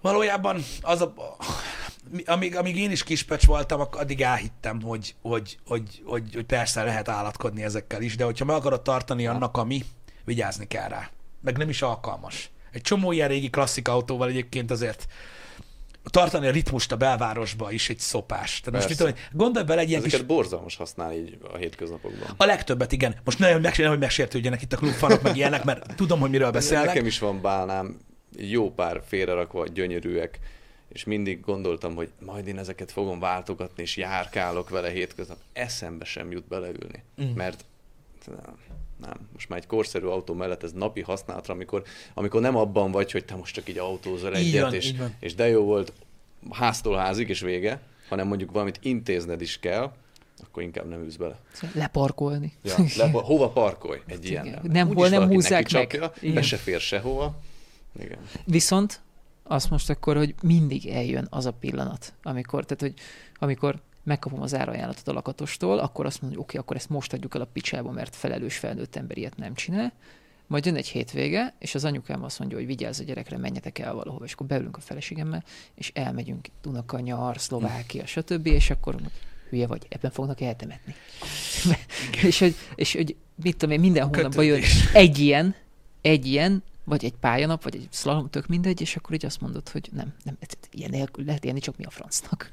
valójában 0.00 0.64
az 0.80 1.00
a, 1.00 1.14
amíg, 2.24 2.56
amíg 2.56 2.76
én 2.76 2.90
is 2.90 3.04
kispecs 3.04 3.46
voltam, 3.46 3.80
addig 3.90 4.20
elhittem, 4.20 4.82
hogy, 4.82 5.14
hogy, 5.22 5.58
hogy, 5.66 6.02
hogy, 6.04 6.34
hogy 6.34 6.44
persze 6.44 6.82
lehet 6.82 7.08
állatkodni 7.08 7.62
ezekkel 7.62 8.02
is, 8.02 8.16
de 8.16 8.24
hogyha 8.24 8.44
meg 8.44 8.56
akarod 8.56 8.82
tartani 8.82 9.26
annak, 9.26 9.56
ami, 9.56 9.84
vigyázni 10.24 10.66
kell 10.66 10.88
rá. 10.88 11.10
Meg 11.40 11.56
nem 11.56 11.68
is 11.68 11.82
alkalmas. 11.82 12.50
Egy 12.72 12.80
csomó 12.80 13.12
ilyen 13.12 13.28
régi 13.28 13.50
klasszik 13.50 13.88
autóval 13.88 14.28
egyébként 14.28 14.70
azért 14.70 15.06
tartani 16.10 16.46
a 16.46 16.50
ritmust 16.50 16.92
a 16.92 16.96
belvárosba 16.96 17.70
is 17.70 17.88
egy 17.88 17.98
szopás. 17.98 18.60
Tehát 18.60 18.80
most 18.80 18.88
mit 18.88 18.98
tudom, 18.98 19.14
gondolj 19.32 19.64
bele 19.64 19.80
egy 19.80 19.88
ilyen 19.88 20.02
kis 20.02 20.12
Ezeket 20.12 20.28
borzalmas 20.28 20.76
használni 20.76 21.16
így 21.16 21.38
a 21.52 21.56
hétköznapokban. 21.56 22.34
a 22.36 22.44
legtöbbet, 22.44 22.92
igen. 22.92 23.16
Most 23.24 23.38
nagyon 23.38 23.60
meg, 23.60 23.76
hogy 23.76 23.98
megsértődjenek 23.98 24.62
itt 24.62 24.72
a 24.72 24.76
klubfanok, 24.76 25.22
meg 25.22 25.36
ilyenek, 25.36 25.64
mert 25.64 25.94
tudom, 25.96 26.20
hogy 26.20 26.30
miről 26.30 26.50
beszélnek. 26.50 26.86
Nekem 26.86 27.06
is 27.06 27.18
van 27.18 27.40
bálnám, 27.40 27.98
jó 28.36 28.70
pár 28.70 29.02
félrerakva, 29.06 29.66
gyönyörűek, 29.66 30.38
és 30.88 31.04
mindig 31.04 31.40
gondoltam, 31.40 31.94
hogy 31.94 32.10
majd 32.24 32.46
én 32.46 32.58
ezeket 32.58 32.92
fogom 32.92 33.18
váltogatni, 33.20 33.82
és 33.82 33.96
járkálok 33.96 34.68
vele 34.68 34.90
hétköznap. 34.90 35.38
Eszembe 35.52 36.04
sem 36.04 36.30
jut 36.30 36.44
beleülni, 36.48 37.02
Mm. 37.22 37.30
mert 37.34 37.64
nem, 38.26 38.56
nem. 39.00 39.28
Most 39.32 39.48
már 39.48 39.58
egy 39.58 39.66
korszerű 39.66 40.06
autó 40.06 40.34
mellett 40.34 40.62
ez 40.62 40.72
napi 40.72 41.00
használatra, 41.00 41.54
amikor, 41.54 41.82
amikor 42.14 42.40
nem 42.40 42.56
abban 42.56 42.90
vagy, 42.90 43.12
hogy 43.12 43.24
te 43.24 43.34
most 43.34 43.54
csak 43.54 43.68
így 43.68 43.78
autózol 43.78 44.34
Így 44.36 44.46
egyet, 44.46 44.62
van, 44.62 44.74
és, 44.74 44.86
így 44.86 44.98
van. 44.98 45.14
és 45.20 45.34
de 45.34 45.48
jó 45.48 45.64
volt 45.64 45.92
háztól 46.50 46.96
házig, 46.96 47.28
és 47.28 47.40
vége, 47.40 47.80
hanem 48.08 48.26
mondjuk 48.26 48.50
valamit 48.50 48.78
intézned 48.82 49.40
is 49.40 49.58
kell, 49.58 49.92
akkor 50.44 50.62
inkább 50.62 50.88
nem 50.88 51.00
ülsz 51.02 51.16
bele. 51.16 51.40
Leparkolni. 51.74 52.52
Ja, 52.62 52.74
le, 52.96 53.10
hova 53.10 53.48
parkolj 53.48 54.00
egy 54.06 54.24
ilyen? 54.30 54.58
Nem, 54.62 54.94
hol 54.94 55.08
nem 55.08 55.28
húzzák 55.28 55.70
meg. 55.72 55.96
Be 56.00 56.12
Igen. 56.20 56.42
se 56.42 56.56
fér 56.56 56.80
sehova. 56.80 57.38
Igen. 58.00 58.18
Viszont 58.44 59.00
azt 59.48 59.70
most 59.70 59.90
akkor, 59.90 60.16
hogy 60.16 60.34
mindig 60.42 60.86
eljön 60.86 61.26
az 61.30 61.46
a 61.46 61.52
pillanat, 61.52 62.14
amikor, 62.22 62.64
tehát, 62.64 62.80
hogy 62.80 62.94
amikor 63.34 63.80
megkapom 64.04 64.42
az 64.42 64.54
árajánlatot 64.54 65.08
a 65.08 65.12
lakatostól, 65.12 65.78
akkor 65.78 66.06
azt 66.06 66.22
mondom, 66.22 66.38
hogy 66.38 66.48
oké, 66.48 66.58
akkor 66.58 66.76
ezt 66.76 66.88
most 66.88 67.12
adjuk 67.12 67.34
el 67.34 67.40
a 67.40 67.48
picsába, 67.52 67.90
mert 67.90 68.16
felelős 68.16 68.56
felnőtt 68.56 68.96
ember 68.96 69.18
ilyet 69.18 69.36
nem 69.36 69.54
csinál. 69.54 69.92
Majd 70.46 70.66
jön 70.66 70.76
egy 70.76 70.88
hétvége, 70.88 71.54
és 71.58 71.74
az 71.74 71.84
anyukám 71.84 72.24
azt 72.24 72.38
mondja, 72.38 72.56
hogy 72.56 72.66
vigyázz 72.66 73.00
a 73.00 73.04
gyerekre, 73.04 73.36
menjetek 73.36 73.78
el 73.78 73.94
valahova, 73.94 74.24
és 74.24 74.32
akkor 74.32 74.46
beülünk 74.46 74.76
a 74.76 74.80
feleségemmel, 74.80 75.44
és 75.74 75.90
elmegyünk 75.94 76.46
Dunakanyar, 76.62 77.40
Szlovákia, 77.40 78.06
stb., 78.06 78.46
és 78.46 78.70
akkor 78.70 78.96
hülye 79.48 79.66
vagy, 79.66 79.86
ebben 79.88 80.10
fognak 80.10 80.40
eltemetni. 80.40 80.94
és, 82.26 82.38
hogy, 82.38 82.54
és 82.74 82.92
hogy 82.92 83.16
mit 83.42 83.56
tudom 83.56 83.74
én, 83.74 83.80
minden 83.80 84.04
hónapban 84.14 84.44
jön 84.44 84.62
egy 84.92 85.18
ilyen, 85.18 85.54
egy 86.00 86.26
ilyen, 86.26 86.62
vagy 86.88 87.04
egy 87.04 87.14
pályanap, 87.20 87.62
vagy 87.62 87.74
egy 87.74 87.88
slalom, 87.90 88.30
tök 88.30 88.46
mindegy, 88.46 88.80
és 88.80 88.96
akkor 88.96 89.14
így 89.14 89.24
azt 89.24 89.40
mondod, 89.40 89.68
hogy 89.68 89.88
nem, 89.92 90.14
nem, 90.24 90.36
ez- 90.40 90.56
ez- 90.60 90.68
ilyen 90.70 90.90
nélkül 90.90 91.24
lehet 91.24 91.44
élni, 91.44 91.60
csak 91.60 91.76
mi 91.76 91.84
a 91.84 91.90
francnak. 91.90 92.50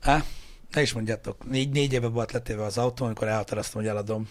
Á, 0.00 0.24
ne 0.70 0.80
is 0.82 0.92
mondjátok, 0.92 1.50
négy, 1.50 1.70
négy 1.70 1.92
éve 1.92 2.08
volt 2.08 2.32
letéve 2.32 2.64
az 2.64 2.78
autó, 2.78 3.04
amikor 3.04 3.28
elhatároztam, 3.28 3.80
hogy 3.80 3.90
eladom. 3.90 4.28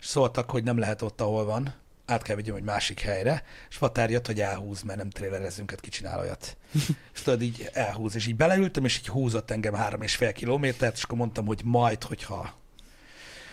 És 0.00 0.06
szóltak, 0.06 0.50
hogy 0.50 0.64
nem 0.64 0.78
lehet 0.78 1.02
ott, 1.02 1.20
ahol 1.20 1.44
van, 1.44 1.74
át 2.06 2.22
kell 2.22 2.36
vigyem 2.36 2.54
egy 2.54 2.62
másik 2.62 3.00
helyre, 3.00 3.42
és 3.68 3.76
Fatár 3.76 4.10
jött, 4.10 4.26
hogy 4.26 4.40
elhúz, 4.40 4.82
mert 4.82 4.98
nem 4.98 5.10
trélerezünk, 5.10 5.70
hát 5.70 5.80
kicsinál 5.80 6.18
olyat. 6.18 6.56
és 7.14 7.22
tudod, 7.22 7.42
így 7.42 7.70
elhúz, 7.72 8.14
és 8.14 8.26
így 8.26 8.36
beleültem, 8.36 8.84
és 8.84 8.98
így 8.98 9.08
húzott 9.08 9.50
engem 9.50 9.74
három 9.74 10.02
és 10.02 10.16
fél 10.16 10.32
kilométert, 10.32 10.96
és 10.96 11.02
akkor 11.02 11.18
mondtam, 11.18 11.46
hogy 11.46 11.60
majd, 11.64 12.02
hogyha 12.02 12.57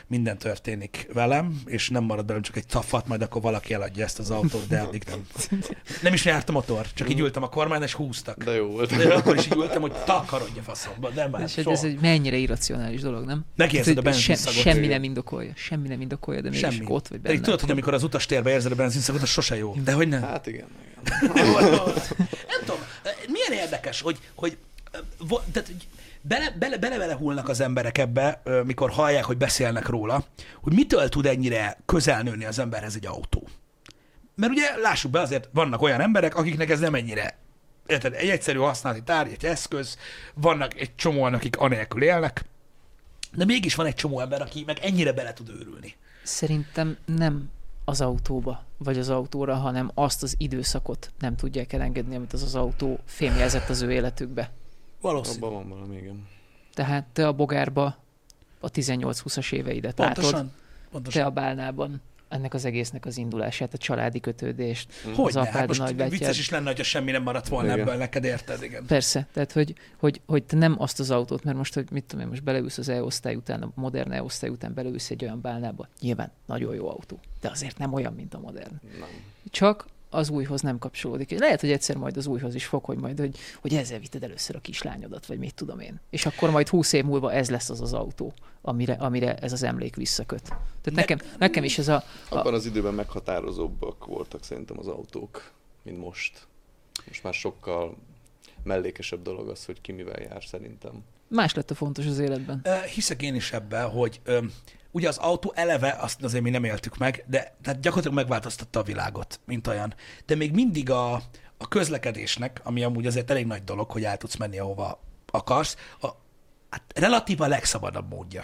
minden 0.08 0.38
történik 0.38 1.08
velem, 1.14 1.62
és 1.66 1.90
nem 1.90 2.04
marad 2.04 2.26
belőlem 2.26 2.44
csak 2.44 2.56
egy 2.58 2.66
tafat, 2.66 3.08
majd 3.08 3.22
akkor 3.22 3.42
valaki 3.42 3.74
eladja 3.74 4.04
ezt 4.04 4.20
az 4.20 4.32
autót, 4.32 4.68
de 4.68 4.80
addig 4.80 5.04
nem. 5.08 5.28
Nem 6.02 6.14
is 6.14 6.26
járt 6.26 6.50
a 6.50 6.52
motor, 6.52 6.88
csak 6.94 7.10
így 7.10 7.20
ültem 7.20 7.44
a 7.44 7.50
kormány, 7.50 7.82
és 7.82 7.94
húztak. 7.94 8.44
De 8.44 8.52
jó 8.52 8.66
volt. 8.66 8.96
De 8.96 9.14
akkor 9.14 9.36
is 9.38 9.46
így 9.46 9.56
ültem, 9.56 9.82
hogy 9.82 9.92
takarodj 9.92 10.60
a 10.60 10.62
faszomba, 10.62 11.10
nem 11.10 11.30
már 11.30 11.42
és 11.42 11.58
ez 11.58 11.84
egy 11.84 12.00
mennyire 12.02 12.36
irracionális 12.38 13.02
dolog, 13.02 13.26
nem? 13.26 13.46
Megérzed 13.56 13.98
a 13.98 14.02
hogy 14.02 14.14
se, 14.14 14.28
benzinszagot. 14.28 14.62
semmi 14.62 14.88
nem 14.88 15.04
indokolja, 15.04 15.52
semmi 15.56 15.88
nem 15.88 16.02
indokolja, 16.02 16.42
de 16.42 16.50
mégis 16.50 16.74
Semmi. 16.74 16.86
ott 16.88 17.08
vagy 17.08 17.20
benne. 17.20 17.40
tudod, 17.40 17.60
hogy 17.60 17.72
amikor 17.72 17.94
az 17.94 18.04
utastérbe 18.04 18.50
érzed 18.50 18.72
a 18.72 18.76
benzinszagot, 18.76 19.22
az 19.22 19.30
sose 19.30 19.58
jó. 19.58 19.76
De 19.84 19.94
hogy 19.94 20.08
nem? 20.08 20.22
Hát 20.22 20.48
igen. 20.48 20.68
igen. 21.22 21.46
nem 22.48 22.60
tudom, 22.60 22.80
milyen 23.28 23.64
érdekes, 23.64 24.02
hogy, 24.02 24.18
hogy 24.36 24.58
vo- 25.18 25.44
tehát, 25.52 25.68
hogy 25.68 25.88
bele, 26.28 26.78
bele, 26.78 26.98
bele, 26.98 27.16
hullnak 27.16 27.50
az 27.50 27.60
emberek 27.60 27.98
ebbe, 27.98 28.42
mikor 28.66 28.90
hallják, 28.90 29.24
hogy 29.24 29.38
beszélnek 29.38 29.88
róla, 29.88 30.24
hogy 30.62 30.74
mitől 30.74 31.10
tud 31.10 31.26
ennyire 31.26 31.78
közel 31.86 32.22
nőni 32.22 32.46
az 32.46 32.60
emberhez 32.60 32.96
egy 32.96 33.06
autó. 33.06 33.48
Mert 34.36 34.52
ugye 34.52 34.78
lássuk 34.82 35.12
be, 35.12 35.20
azért 35.20 35.50
vannak 35.54 35.82
olyan 35.82 36.02
emberek, 36.02 36.36
akiknek 36.36 36.70
ez 36.70 36.80
nem 36.80 36.96
ennyire 36.96 37.38
érted, 37.88 38.14
egy 38.14 38.30
egyszerű 38.30 38.58
használati 38.58 39.04
tárgy, 39.04 39.32
egy 39.32 39.46
eszköz, 39.46 39.98
vannak 40.34 40.80
egy 40.80 40.96
csomóan, 40.96 41.34
akik 41.34 41.58
anélkül 41.58 42.04
élnek, 42.04 42.46
de 43.34 43.46
mégis 43.46 43.76
van 43.76 43.86
egy 43.86 43.96
csomó 43.96 44.20
ember, 44.20 44.42
aki 44.42 44.64
meg 44.66 44.78
ennyire 44.82 45.14
bele 45.14 45.34
tud 45.34 45.50
őrülni. 45.50 45.96
Szerintem 46.24 46.98
nem 47.06 47.50
az 47.86 48.02
autóba, 48.02 48.64
vagy 48.78 49.00
az 49.00 49.10
autóra, 49.10 49.56
hanem 49.56 49.92
azt 49.94 50.24
az 50.24 50.36
időszakot 50.38 51.12
nem 51.20 51.36
tudják 51.36 51.74
elengedni, 51.74 52.16
amit 52.16 52.34
az 52.34 52.44
az 52.44 52.56
autó 52.56 53.00
fémjelzett 53.06 53.70
az 53.70 53.82
ő 53.82 53.92
életükbe. 53.92 54.52
Valószínű. 55.06 55.46
Abban 55.46 55.54
van 55.54 55.70
valami, 55.70 55.96
igen. 55.96 56.28
Tehát 56.74 57.06
te 57.14 57.28
a 57.28 57.34
bogárba 57.34 57.98
a 58.60 58.72
18-20-as 58.72 59.54
éveidet 59.54 59.98
látod, 60.00 60.16
Pontosan. 60.24 60.52
Pontosan. 60.92 61.22
te 61.22 61.28
a 61.28 61.32
bálnában 61.32 62.02
ennek 62.30 62.54
az 62.54 62.66
egésznek 62.66 63.06
az 63.06 63.18
indulását, 63.18 63.74
a 63.74 63.78
családi 63.78 64.20
kötődést. 64.20 64.94
Hogy 65.16 65.26
az 65.28 65.34
ne? 65.34 65.40
apád, 65.42 65.54
Hát 65.54 65.68
most 65.68 65.80
nagybátyád. 65.80 66.10
vicces 66.10 66.40
is 66.40 66.50
lenne, 66.50 66.68
hogyha 66.68 66.84
semmi 66.84 67.12
nem 67.12 67.24
maradt 67.24 67.48
volna 67.48 67.68
Igen. 67.74 67.80
ebből 67.80 67.96
neked, 67.96 68.24
érted? 68.24 68.64
Igen. 68.64 68.86
Persze, 68.86 69.28
tehát 69.34 69.52
hogy, 69.52 69.74
hogy, 69.98 70.22
hogy 70.26 70.44
te 70.44 70.58
nem 70.58 70.76
azt 70.78 71.00
az 71.00 71.12
autót, 71.12 71.44
mert 71.44 71.58
most, 71.58 71.74
hogy 71.74 71.88
mit 71.92 72.04
tudom 72.04 72.24
én, 72.24 72.30
most 72.30 72.44
beleülsz 72.44 72.78
az 72.78 72.90
E-osztály 72.90 73.36
után, 73.36 73.62
a 73.62 73.72
modern 73.76 74.12
E-osztály 74.12 74.50
után 74.50 74.74
beleülsz 74.74 75.10
egy 75.10 75.24
olyan 75.24 75.42
bálnába. 75.42 75.88
Nyilván 76.00 76.32
nagyon 76.46 76.76
jó 76.76 76.90
autó, 76.90 77.20
de 77.42 77.50
azért 77.50 77.78
nem 77.78 77.94
olyan, 77.94 78.14
mint 78.14 78.34
a 78.34 78.40
modern. 78.40 78.80
Nem. 79.00 79.10
Csak 79.52 79.86
az 80.10 80.30
újhoz 80.30 80.62
nem 80.62 80.80
kapcsolódik. 80.80 81.40
Lehet, 81.40 81.62
hogy 81.62 81.72
egyszer 81.72 81.96
majd 81.98 82.18
az 82.18 82.28
újhoz 82.28 82.56
is 82.56 82.66
fog, 82.66 82.84
hogy 82.84 82.98
majd, 82.98 83.20
hogy, 83.20 83.38
hogy 83.62 83.74
ezzel 83.74 84.00
vitted 84.00 84.24
először 84.24 84.56
a 84.56 84.60
kislányodat, 84.60 85.26
vagy 85.26 85.38
mit 85.38 85.54
tudom 85.56 85.80
én. 85.80 86.00
És 86.10 86.26
akkor 86.26 86.50
majd 86.50 86.68
húsz 86.70 86.94
év 86.94 87.04
múlva 87.04 87.32
ez 87.34 87.50
lesz 87.50 87.70
az 87.70 87.82
az 87.82 87.94
autó, 87.94 88.34
amire, 88.62 88.94
amire 88.94 89.36
ez 89.36 89.52
az 89.52 89.64
emlék 89.64 89.96
visszaköt. 89.96 90.44
Tehát 90.44 90.94
nekem, 90.94 91.20
nekem 91.40 91.64
is 91.64 91.78
ez 91.78 91.88
a, 91.88 92.04
a 92.30 92.36
Abban 92.36 92.54
az 92.54 92.66
időben 92.66 92.94
meghatározóbbak 92.94 94.06
voltak 94.06 94.44
szerintem 94.44 94.80
az 94.80 94.88
autók, 94.88 95.52
mint 95.84 95.98
most. 96.00 96.48
Most 97.08 97.24
már 97.24 97.34
sokkal 97.34 97.96
mellékesebb 98.64 99.22
dolog 99.22 99.50
az, 99.50 99.66
hogy 99.66 99.82
ki 99.82 99.92
mivel 99.92 100.22
jár 100.22 100.44
szerintem. 100.44 101.04
más 101.28 101.54
lett 101.54 101.72
a 101.72 101.76
fontos 101.76 102.06
az 102.06 102.20
életben. 102.20 102.62
Ö, 102.64 102.76
Hiszek 102.94 103.22
én 103.22 103.36
is 103.36 103.52
ebben, 103.52 103.90
hogy 103.90 104.22
ugye 104.96 105.08
az 105.08 105.18
autó 105.18 105.52
eleve, 105.56 105.98
azt 106.00 106.24
azért 106.24 106.44
mi 106.44 106.50
nem 106.50 106.64
éltük 106.64 106.98
meg, 106.98 107.24
de 107.28 107.56
tehát 107.62 107.80
gyakorlatilag 107.80 108.18
megváltoztatta 108.18 108.80
a 108.80 108.84
világot, 108.84 109.40
mint 109.46 109.68
olyan. 109.68 109.94
De 110.26 110.36
még 110.36 110.52
mindig 110.52 110.90
a, 110.90 111.14
a 111.58 111.68
közlekedésnek, 111.70 112.62
ami 112.64 112.84
amúgy 112.84 113.06
azért 113.06 113.32
elég 113.32 113.46
nagy 113.46 113.64
dolog, 113.64 113.92
hogy 113.92 114.04
el 114.04 114.18
tudsz 114.18 114.36
menni, 114.36 114.60
ahova 114.60 115.00
akarsz, 115.32 115.76
a, 116.02 116.08
hát 116.70 116.82
relatív 116.96 117.42
a 117.42 117.48
legszabadabb 117.48 118.10
módja. 118.10 118.44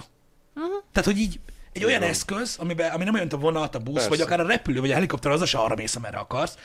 Uh-huh. 0.56 0.74
Tehát, 0.92 1.10
hogy 1.10 1.18
így 1.18 1.40
egy 1.72 1.84
olyan 1.84 2.00
van. 2.00 2.10
eszköz, 2.10 2.58
amiben, 2.60 2.92
ami 2.92 3.04
nem 3.04 3.14
olyan, 3.14 3.28
mint 3.28 3.42
a 3.42 3.46
vonat, 3.46 3.76
a 3.76 3.80
busz, 3.80 3.94
Persze. 3.94 4.10
vagy 4.10 4.22
akár 4.22 4.40
a 4.40 4.46
repülő, 4.46 4.80
vagy 4.80 4.92
a 4.92 4.94
helikopter, 4.94 5.32
az 5.32 5.48
se 5.48 5.58
arra 5.58 5.76
mész, 5.76 5.96
amerre 5.96 6.18
akarsz, 6.18 6.58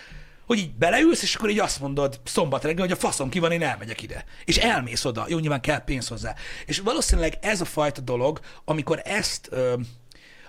hogy 0.47 0.59
így 0.59 0.74
beleülsz, 0.74 1.23
és 1.23 1.35
akkor 1.35 1.51
így 1.51 1.59
azt 1.59 1.81
mondod 1.81 2.20
szombat 2.24 2.62
reggel, 2.64 2.82
hogy 2.82 2.93
a 2.93 2.97
faszom 2.97 3.28
ki 3.28 3.39
van, 3.39 3.52
én 3.52 3.62
elmegyek 3.62 4.02
ide. 4.02 4.24
És 4.44 4.56
elmész 4.56 5.05
oda. 5.05 5.24
Jó, 5.28 5.39
nyilván 5.39 5.60
kell 5.60 5.85
pénz 5.85 6.09
hozzá. 6.09 6.35
És 6.66 6.78
valószínűleg 6.78 7.39
ez 7.40 7.60
a 7.60 7.64
fajta 7.64 8.01
dolog, 8.01 8.40
amikor 8.64 9.01
ezt, 9.05 9.48
ö, 9.51 9.74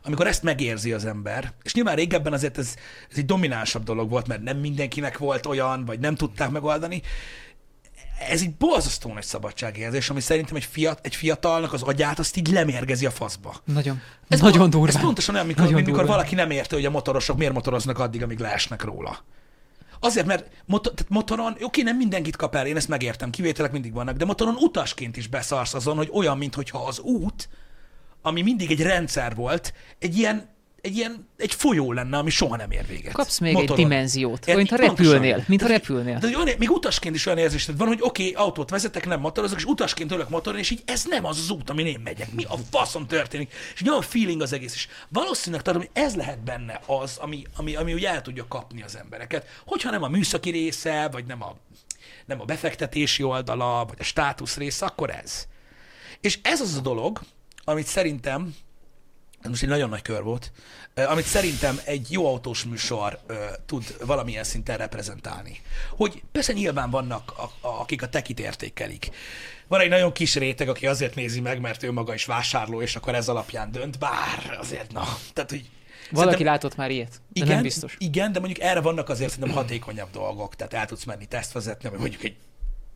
amikor 0.03 0.27
ezt 0.27 0.43
megérzi 0.43 0.93
az 0.93 1.05
ember, 1.05 1.53
és 1.63 1.73
nyilván 1.73 1.95
régebben 1.95 2.33
azért 2.33 2.57
ez, 2.57 2.75
ez 3.11 3.17
egy 3.17 3.25
dominánsabb 3.25 3.83
dolog 3.83 4.09
volt, 4.09 4.27
mert 4.27 4.41
nem 4.41 4.57
mindenkinek 4.57 5.17
volt 5.17 5.45
olyan, 5.45 5.85
vagy 5.85 5.99
nem 5.99 6.15
tudták 6.15 6.49
megoldani, 6.49 7.01
ez 8.29 8.41
egy 8.41 8.55
borzasztó 8.55 9.13
nagy 9.13 9.23
szabadságérzés, 9.23 10.09
ami 10.09 10.19
szerintem 10.19 10.55
egy, 10.55 10.63
fiat, 10.63 10.99
egy 11.05 11.15
fiatalnak 11.15 11.73
az 11.73 11.81
agyát 11.81 12.19
azt 12.19 12.37
így 12.37 12.47
lemérgezi 12.51 13.05
a 13.05 13.11
faszba. 13.11 13.55
Nagyon. 13.65 14.01
Ez 14.27 14.39
Nagyon 14.39 14.57
pont- 14.59 14.71
durván. 14.71 14.95
Ez 14.95 15.01
pontosan 15.01 15.35
olyan, 15.35 15.47
mikor, 15.47 15.61
Nagyon 15.61 15.75
mint 15.75 15.87
mikor 15.87 16.01
durván. 16.03 16.17
valaki 16.19 16.35
nem 16.35 16.51
érte, 16.51 16.75
hogy 16.75 16.85
a 16.85 16.89
motorosok 16.89 17.37
miért 17.37 17.53
motoroznak 17.53 17.99
addig, 17.99 18.23
amíg 18.23 18.39
leesnek 18.39 18.83
róla. 18.83 19.23
Azért, 19.99 20.25
mert 20.25 20.49
motor, 20.65 20.93
tehát 20.93 21.11
motoron, 21.11 21.57
oké, 21.61 21.81
nem 21.81 21.97
mindenkit 21.97 22.35
kap 22.35 22.55
el, 22.55 22.67
én 22.67 22.75
ezt 22.75 22.87
megértem, 22.87 23.29
kivételek 23.29 23.71
mindig 23.71 23.93
vannak, 23.93 24.15
de 24.15 24.25
motoron 24.25 24.55
utasként 24.55 25.17
is 25.17 25.27
beszarsz 25.27 25.73
azon, 25.73 25.97
hogy 25.97 26.09
olyan, 26.13 26.37
mintha 26.37 26.85
az 26.85 26.99
út, 26.99 27.49
ami 28.21 28.41
mindig 28.41 28.71
egy 28.71 28.81
rendszer 28.81 29.35
volt, 29.35 29.73
egy 29.99 30.17
ilyen, 30.17 30.55
egy 30.81 30.97
ilyen, 30.97 31.29
egy 31.37 31.53
folyó 31.53 31.91
lenne, 31.91 32.17
ami 32.17 32.29
soha 32.29 32.55
nem 32.55 32.71
ér 32.71 32.87
véget. 32.87 33.13
Kapsz 33.13 33.39
még 33.39 33.53
Motoron. 33.53 33.77
egy 33.77 33.83
dimenziót, 33.83 34.47
olyan, 34.47 34.57
mintha 34.57 34.75
repülnél, 34.75 35.43
mintha 35.47 35.67
repülnél. 35.67 36.19
De 36.19 36.27
olyan, 36.27 36.49
még 36.57 36.71
utasként 36.71 37.15
is 37.15 37.25
olyan 37.25 37.37
érzésed 37.37 37.77
van, 37.77 37.87
hogy 37.87 37.99
oké, 38.01 38.29
okay, 38.29 38.45
autót 38.45 38.69
vezetek, 38.69 39.05
nem 39.05 39.19
motorozok, 39.19 39.57
és 39.57 39.65
utasként 39.65 40.11
ülök 40.11 40.29
motoron, 40.29 40.59
és 40.59 40.69
így 40.69 40.81
ez 40.85 41.03
nem 41.09 41.25
az 41.25 41.37
az 41.37 41.49
út, 41.49 41.69
amin 41.69 41.85
én 41.85 41.99
megyek. 42.03 42.31
Mi 42.31 42.43
a 42.43 42.55
faszom 42.71 43.07
történik? 43.07 43.53
És 43.73 43.81
nagyon 43.81 44.01
feeling 44.01 44.41
az 44.41 44.53
egész. 44.53 44.73
És 44.73 44.87
valószínűleg 45.09 45.63
tartom, 45.63 45.81
hogy 45.81 46.03
ez 46.03 46.15
lehet 46.15 46.43
benne 46.43 46.79
az, 46.85 47.17
ami, 47.17 47.43
ami, 47.55 47.75
ami 47.75 47.93
úgy 47.93 48.05
el 48.05 48.21
tudja 48.21 48.45
kapni 48.47 48.83
az 48.83 48.97
embereket. 48.97 49.47
Hogyha 49.65 49.91
nem 49.91 50.03
a 50.03 50.07
műszaki 50.07 50.49
része, 50.49 51.09
vagy 51.11 51.25
nem 51.25 51.43
a, 51.43 51.55
nem 52.25 52.41
a 52.41 52.45
befektetési 52.45 53.23
oldala, 53.23 53.85
vagy 53.85 53.97
a 53.99 54.03
státusz 54.03 54.57
része, 54.57 54.85
akkor 54.85 55.09
ez. 55.09 55.47
És 56.21 56.39
ez 56.41 56.61
az 56.61 56.75
a 56.75 56.81
dolog, 56.81 57.21
amit 57.63 57.85
szerintem 57.85 58.55
ez 59.47 59.53
most 59.53 59.63
egy 59.63 59.77
nagyon 59.77 59.89
nagy 59.89 60.01
kör 60.01 60.23
volt, 60.23 60.51
amit 60.95 61.25
szerintem 61.25 61.79
egy 61.85 62.11
jó 62.11 62.27
autós 62.27 62.63
műsor 62.63 63.19
tud 63.65 63.95
valamilyen 64.05 64.43
szinten 64.43 64.77
reprezentálni. 64.77 65.61
Hogy 65.89 66.23
persze 66.31 66.53
nyilván 66.53 66.89
vannak, 66.89 67.33
a, 67.37 67.67
a, 67.67 67.79
akik 67.79 68.01
a 68.01 68.09
tekit 68.09 68.39
értékelik. 68.39 69.09
Van 69.67 69.79
egy 69.79 69.89
nagyon 69.89 70.11
kis 70.11 70.35
réteg, 70.35 70.69
aki 70.69 70.87
azért 70.87 71.15
nézi 71.15 71.41
meg, 71.41 71.59
mert 71.59 71.83
ő 71.83 71.91
maga 71.91 72.13
is 72.13 72.25
vásárló, 72.25 72.81
és 72.81 72.95
akkor 72.95 73.15
ez 73.15 73.29
alapján 73.29 73.71
dönt, 73.71 73.99
bár 73.99 74.57
azért, 74.59 74.91
na, 74.91 75.03
tehát, 75.33 75.49
hogy 75.49 75.69
Valaki 76.11 76.29
szerintem- 76.29 76.53
látott 76.53 76.75
már 76.75 76.91
ilyet, 76.91 77.09
de 77.09 77.17
igen, 77.41 77.47
nem 77.47 77.61
biztos. 77.61 77.95
Igen, 77.99 78.31
de 78.31 78.39
mondjuk 78.39 78.65
erre 78.65 78.81
vannak 78.81 79.09
azért 79.09 79.29
szerintem 79.31 79.55
hatékonyabb 79.55 80.11
dolgok, 80.11 80.55
tehát 80.55 80.73
el 80.73 80.85
tudsz 80.85 81.03
menni 81.03 81.25
tesztvezetni, 81.25 81.89
vagy 81.89 81.99
mondjuk 81.99 82.23
egy, 82.23 82.35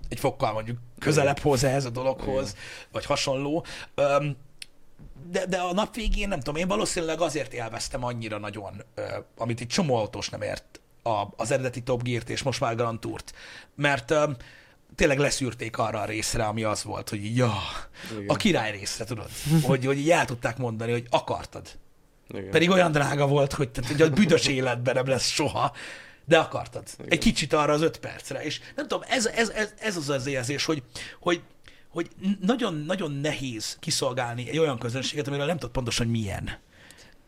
egy 0.10 0.19
fokkal 0.19 0.53
mondjuk 0.53 0.78
közelebb 0.99 1.40
hoz 1.40 1.64
ehhez 1.64 1.86
a 1.86 1.90
dologhoz, 1.90 2.56
vagy 2.91 3.06
hasonló. 3.06 3.65
Öm, 3.95 4.36
de, 5.30 5.45
de 5.45 5.57
a 5.57 5.73
nap 5.73 5.95
végén 5.95 6.27
nem 6.27 6.39
tudom, 6.39 6.56
én 6.56 6.68
valószínűleg 6.68 7.22
azért 7.22 7.53
élveztem 7.53 8.03
annyira 8.03 8.38
nagyon, 8.38 8.84
amit 9.38 9.61
egy 9.61 9.68
csomó 9.68 9.95
autós 9.95 10.30
nem 10.30 10.41
ért 10.41 10.81
a, 11.03 11.23
az 11.35 11.52
eredeti 11.52 11.81
Top 11.81 12.03
Gear-t 12.03 12.30
és 12.30 12.43
most 12.43 12.60
már 12.60 12.76
Grand 12.76 12.99
Tourt, 12.99 13.34
mert 13.76 14.11
öm, 14.11 14.35
tényleg 14.95 15.19
leszűrték 15.19 15.77
arra 15.77 15.99
a 15.99 16.06
részre, 16.06 16.45
ami 16.45 16.64
az 16.64 16.84
volt, 16.84 17.10
hogy 17.10 17.35
ja, 17.35 17.53
a 18.27 18.35
király 18.35 18.72
részre, 18.72 19.06
tudod, 19.06 19.30
hogy, 19.68 19.85
hogy 19.85 19.98
így 19.98 20.11
el 20.11 20.26
tudták 20.26 20.57
mondani, 20.57 20.91
hogy 20.91 21.07
akartad. 21.10 21.68
Igen. 22.30 22.49
Pedig 22.49 22.69
olyan 22.69 22.91
drága 22.91 23.27
volt, 23.27 23.53
hogy, 23.53 23.69
tehát, 23.69 23.91
hogy 23.91 24.02
a 24.02 24.10
büdös 24.10 24.48
életben 24.48 24.95
nem 24.95 25.07
lesz 25.07 25.27
soha, 25.27 25.72
de 26.26 26.38
akartad. 26.38 26.84
Egy 27.07 27.19
kicsit 27.19 27.53
arra 27.53 27.73
az 27.73 27.81
öt 27.81 27.98
percre. 27.98 28.43
És 28.43 28.60
nem 28.76 28.88
tudom, 28.88 29.03
ez, 29.10 29.26
ez, 29.26 29.49
ez, 29.49 29.73
ez 29.80 29.98
az 29.98 30.10
az 30.10 30.27
érzés, 30.27 30.65
hogy, 30.65 30.84
hogy, 31.19 31.41
hogy 31.91 32.09
nagyon-nagyon 32.41 33.11
nehéz 33.11 33.77
kiszolgálni 33.80 34.49
egy 34.49 34.57
olyan 34.57 34.77
közönséget, 34.80 35.27
amiről 35.27 35.45
nem 35.45 35.57
tudod 35.57 35.72
pontosan, 35.76 36.05
hogy 36.05 36.15
milyen. 36.15 36.49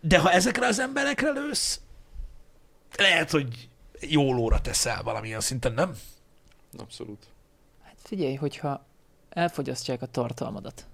De 0.02 0.20
ha 0.20 0.32
ezekre 0.32 0.68
az 0.68 0.80
emberekre 0.80 1.32
lősz, 1.32 1.82
lehet, 2.98 3.32
hogy 3.32 3.70
jó 4.02 4.34
lóra 4.34 4.62
teszel 4.62 5.04
valamilyen 5.04 5.40
szinten, 5.40 5.74
nem? 5.74 5.96
Abszolút. 6.78 7.28
Hát 7.84 7.96
figyelj, 8.04 8.36
hogyha 8.36 8.86
elfogyasztják 9.30 10.02
a 10.02 10.06
tartalmadat, 10.06 10.86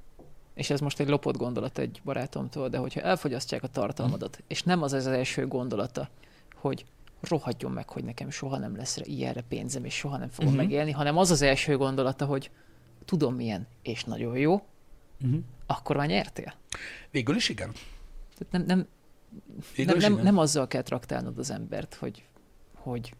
és 0.53 0.69
ez 0.69 0.79
most 0.79 0.99
egy 0.99 1.07
lopott 1.07 1.37
gondolat 1.37 1.77
egy 1.77 2.01
barátomtól, 2.03 2.69
de 2.69 2.77
hogyha 2.77 3.01
elfogyasztják 3.01 3.63
a 3.63 3.67
tartalmadat, 3.67 4.43
és 4.47 4.63
nem 4.63 4.81
az 4.83 4.93
ez 4.93 5.05
az 5.05 5.13
első 5.13 5.47
gondolata, 5.47 6.09
hogy 6.55 6.85
rohadjon 7.21 7.71
meg, 7.71 7.89
hogy 7.89 8.03
nekem 8.03 8.29
soha 8.29 8.57
nem 8.57 8.75
lesz 8.75 8.97
ilyenre 9.03 9.41
pénzem, 9.41 9.85
és 9.85 9.93
soha 9.93 10.17
nem 10.17 10.29
fogom 10.29 10.45
Mhm. 10.51 10.55
uh-huh. 10.59 10.71
megélni, 10.71 10.91
hanem 10.91 11.17
az 11.17 11.31
az 11.31 11.41
első 11.41 11.77
gondolata, 11.77 12.25
hogy 12.25 12.51
tudom 13.09 13.35
milyen, 13.35 13.67
és 13.81 14.03
nagyon 14.03 14.37
jó, 14.37 14.63
Uh-huh. 15.23 15.39
akkor 15.65 15.95
már 15.95 16.07
nyertél. 16.07 16.53
Végül 17.11 17.35
is 17.35 17.49
igen. 17.49 17.71
Tehát 18.37 18.51
nem, 18.51 18.63
nem, 18.65 18.87
Végül 19.75 19.91
nem, 19.93 20.01
nem, 20.01 20.11
igen. 20.11 20.23
nem 20.23 20.37
azzal 20.37 20.67
kell 20.67 20.81
traktálnod 20.81 21.37
az 21.37 21.51
embert, 21.51 21.93
hogy, 21.93 22.23
hogy, 22.75 23.13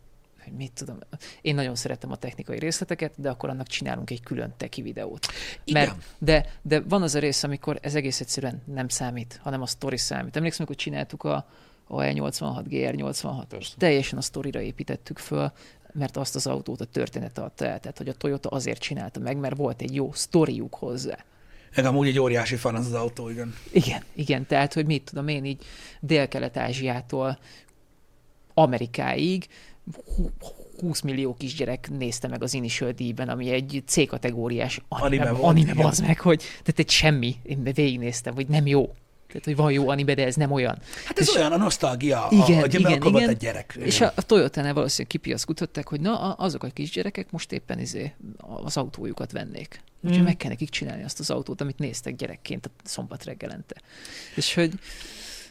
hogy 0.43 0.53
mit 0.53 0.71
tudom. 0.71 0.97
Én 1.41 1.55
nagyon 1.55 1.75
szeretem 1.75 2.11
a 2.11 2.15
technikai 2.15 2.59
részleteket, 2.59 3.13
de 3.17 3.29
akkor 3.29 3.49
annak 3.49 3.67
csinálunk 3.67 4.09
egy 4.09 4.23
külön 4.23 4.53
teki 4.57 4.81
videót. 4.81 5.27
Igen. 5.63 5.87
Mert, 5.87 6.03
de, 6.17 6.45
de 6.61 6.81
van 6.81 7.01
az 7.01 7.15
a 7.15 7.19
rész, 7.19 7.43
amikor 7.43 7.79
ez 7.81 7.95
egész 7.95 8.19
egyszerűen 8.21 8.61
nem 8.65 8.87
számít, 8.87 9.39
hanem 9.43 9.61
a 9.61 9.65
sztori 9.65 9.97
számít. 9.97 10.35
Emlékszem, 10.35 10.65
amikor 10.65 10.83
csináltuk 10.83 11.23
a, 11.23 11.47
a 11.87 11.95
E86, 12.01 12.63
GR86, 12.69 13.43
Persze. 13.47 13.73
teljesen 13.77 14.17
a 14.17 14.21
sztorira 14.21 14.61
építettük 14.61 15.17
föl, 15.17 15.51
mert 15.93 16.17
azt 16.17 16.35
az 16.35 16.47
autót 16.47 16.81
a 16.81 16.85
történet 16.85 17.37
adta 17.37 17.65
el. 17.65 17.79
Tehát, 17.79 17.97
hogy 17.97 18.09
a 18.09 18.13
Toyota 18.13 18.49
azért 18.49 18.81
csinálta 18.81 19.19
meg, 19.19 19.37
mert 19.37 19.55
volt 19.55 19.81
egy 19.81 19.95
jó 19.95 20.11
sztoriuk 20.13 20.75
hozzá. 20.75 21.17
Meg 21.75 21.85
amúgy 21.85 22.07
egy 22.07 22.19
óriási 22.19 22.55
fan 22.55 22.75
az 22.75 22.85
az 22.85 22.93
autó, 22.93 23.29
igen. 23.29 23.55
Igen, 23.71 24.03
igen, 24.13 24.45
tehát, 24.45 24.73
hogy 24.73 24.85
mit 24.85 25.03
tudom 25.03 25.27
én 25.27 25.45
így 25.45 25.63
Dél-Kelet-Ázsiától 25.99 27.39
Amerikáig 28.53 29.47
hú- 30.15 30.31
20 30.79 31.01
millió 31.01 31.33
kisgyerek 31.33 31.89
nézte 31.89 32.27
meg 32.27 32.43
az 32.43 32.53
Initial 32.53 32.91
D-ben, 32.91 33.29
ami 33.29 33.49
egy 33.51 33.83
C-kategóriás 33.85 34.81
anime, 34.87 35.23
Anime 35.23 35.31
volt, 35.39 35.43
anime 35.43 35.85
az 35.85 35.99
meg, 35.99 36.19
hogy 36.19 36.37
tehát 36.37 36.79
egy 36.79 36.89
semmi, 36.89 37.35
én 37.43 37.63
végignéztem, 37.63 38.33
hogy 38.33 38.47
nem 38.47 38.67
jó. 38.67 38.93
Tehát, 39.29 39.45
hogy 39.45 39.55
van 39.55 39.71
jó 39.71 39.89
anime, 39.89 40.13
de 40.13 40.25
ez 40.25 40.35
nem 40.35 40.51
olyan. 40.51 40.79
Hát 41.05 41.19
ez 41.19 41.29
És- 41.29 41.35
olyan 41.35 41.51
a 41.51 41.57
nosztalgia, 41.57 42.27
Igen, 42.29 42.43
a, 42.61 42.65
igen, 42.65 42.79
igen, 42.79 42.91
akkor 42.91 43.11
volt 43.11 43.23
igen. 43.23 43.29
egy 43.35 43.41
gyerek. 43.41 43.77
És 43.79 44.01
a, 44.01 44.11
a 44.15 44.21
Toyota-nál 44.21 44.73
valószínűleg 44.73 45.07
kipiaszkutották, 45.11 45.87
hogy 45.87 46.01
na, 46.01 46.33
azok 46.33 46.63
a 46.63 46.67
kisgyerekek 46.67 47.31
most 47.31 47.51
éppen 47.51 47.79
izé 47.79 48.13
az 48.63 48.77
autójukat 48.77 49.31
vennék. 49.31 49.81
Úgyhogy 50.01 50.19
Mm. 50.21 50.23
meg 50.23 50.37
kell 50.37 50.49
nekik 50.49 50.69
csinálni 50.69 51.03
azt 51.03 51.19
az 51.19 51.29
autót, 51.29 51.61
amit 51.61 51.79
néztek 51.79 52.15
gyerekként 52.15 52.65
a 52.65 52.69
szombat 52.83 53.23
reggelente. 53.23 53.75
És 54.35 54.53
hogy 54.53 54.73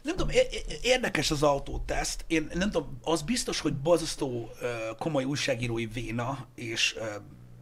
Nem 0.02 0.16
tudom, 0.16 0.34
érdekes 0.82 1.30
az 1.30 1.42
autóteszt. 1.42 2.24
Én 2.26 2.48
nem 2.54 2.70
tudom, 2.70 2.98
az 3.02 3.22
biztos, 3.22 3.60
hogy 3.60 3.74
borzasztó 3.74 4.50
ö, 4.60 4.66
komoly 4.98 5.24
újságírói 5.24 5.86
véna, 5.86 6.46
és 6.54 6.96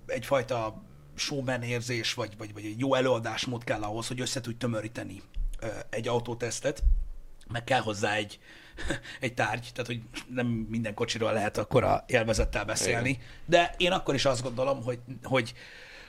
egyfajta 0.07 0.83
showman 1.15 1.63
érzés, 1.63 2.15
vagy, 2.15 2.33
vagy, 2.39 2.53
vagy 2.53 2.65
egy 2.65 2.79
jó 2.79 2.95
előadásmód 2.95 3.65
kell 3.65 3.83
ahhoz, 3.83 4.07
hogy 4.07 4.21
össze 4.21 4.41
tudj 4.41 4.57
tömöríteni 4.57 5.23
egy 5.91 6.09
autótesztet, 6.09 6.83
meg 7.53 7.65
kell 7.65 7.81
hozzá 7.81 8.15
egy, 8.15 8.39
egy 9.21 9.35
tárgy, 9.35 9.71
tehát 9.73 9.87
hogy 9.87 10.01
nem 10.29 10.47
minden 10.47 10.95
kocsiról 10.95 11.33
lehet 11.33 11.59
akkora 11.59 12.05
élvezettel 12.07 12.65
beszélni, 12.65 13.19
de 13.47 13.75
én 13.77 13.93
akkor 13.93 14.15
is 14.15 14.25
azt 14.25 14.43
gondolom, 14.43 14.83
hogy, 14.83 14.99
hogy 15.23 15.55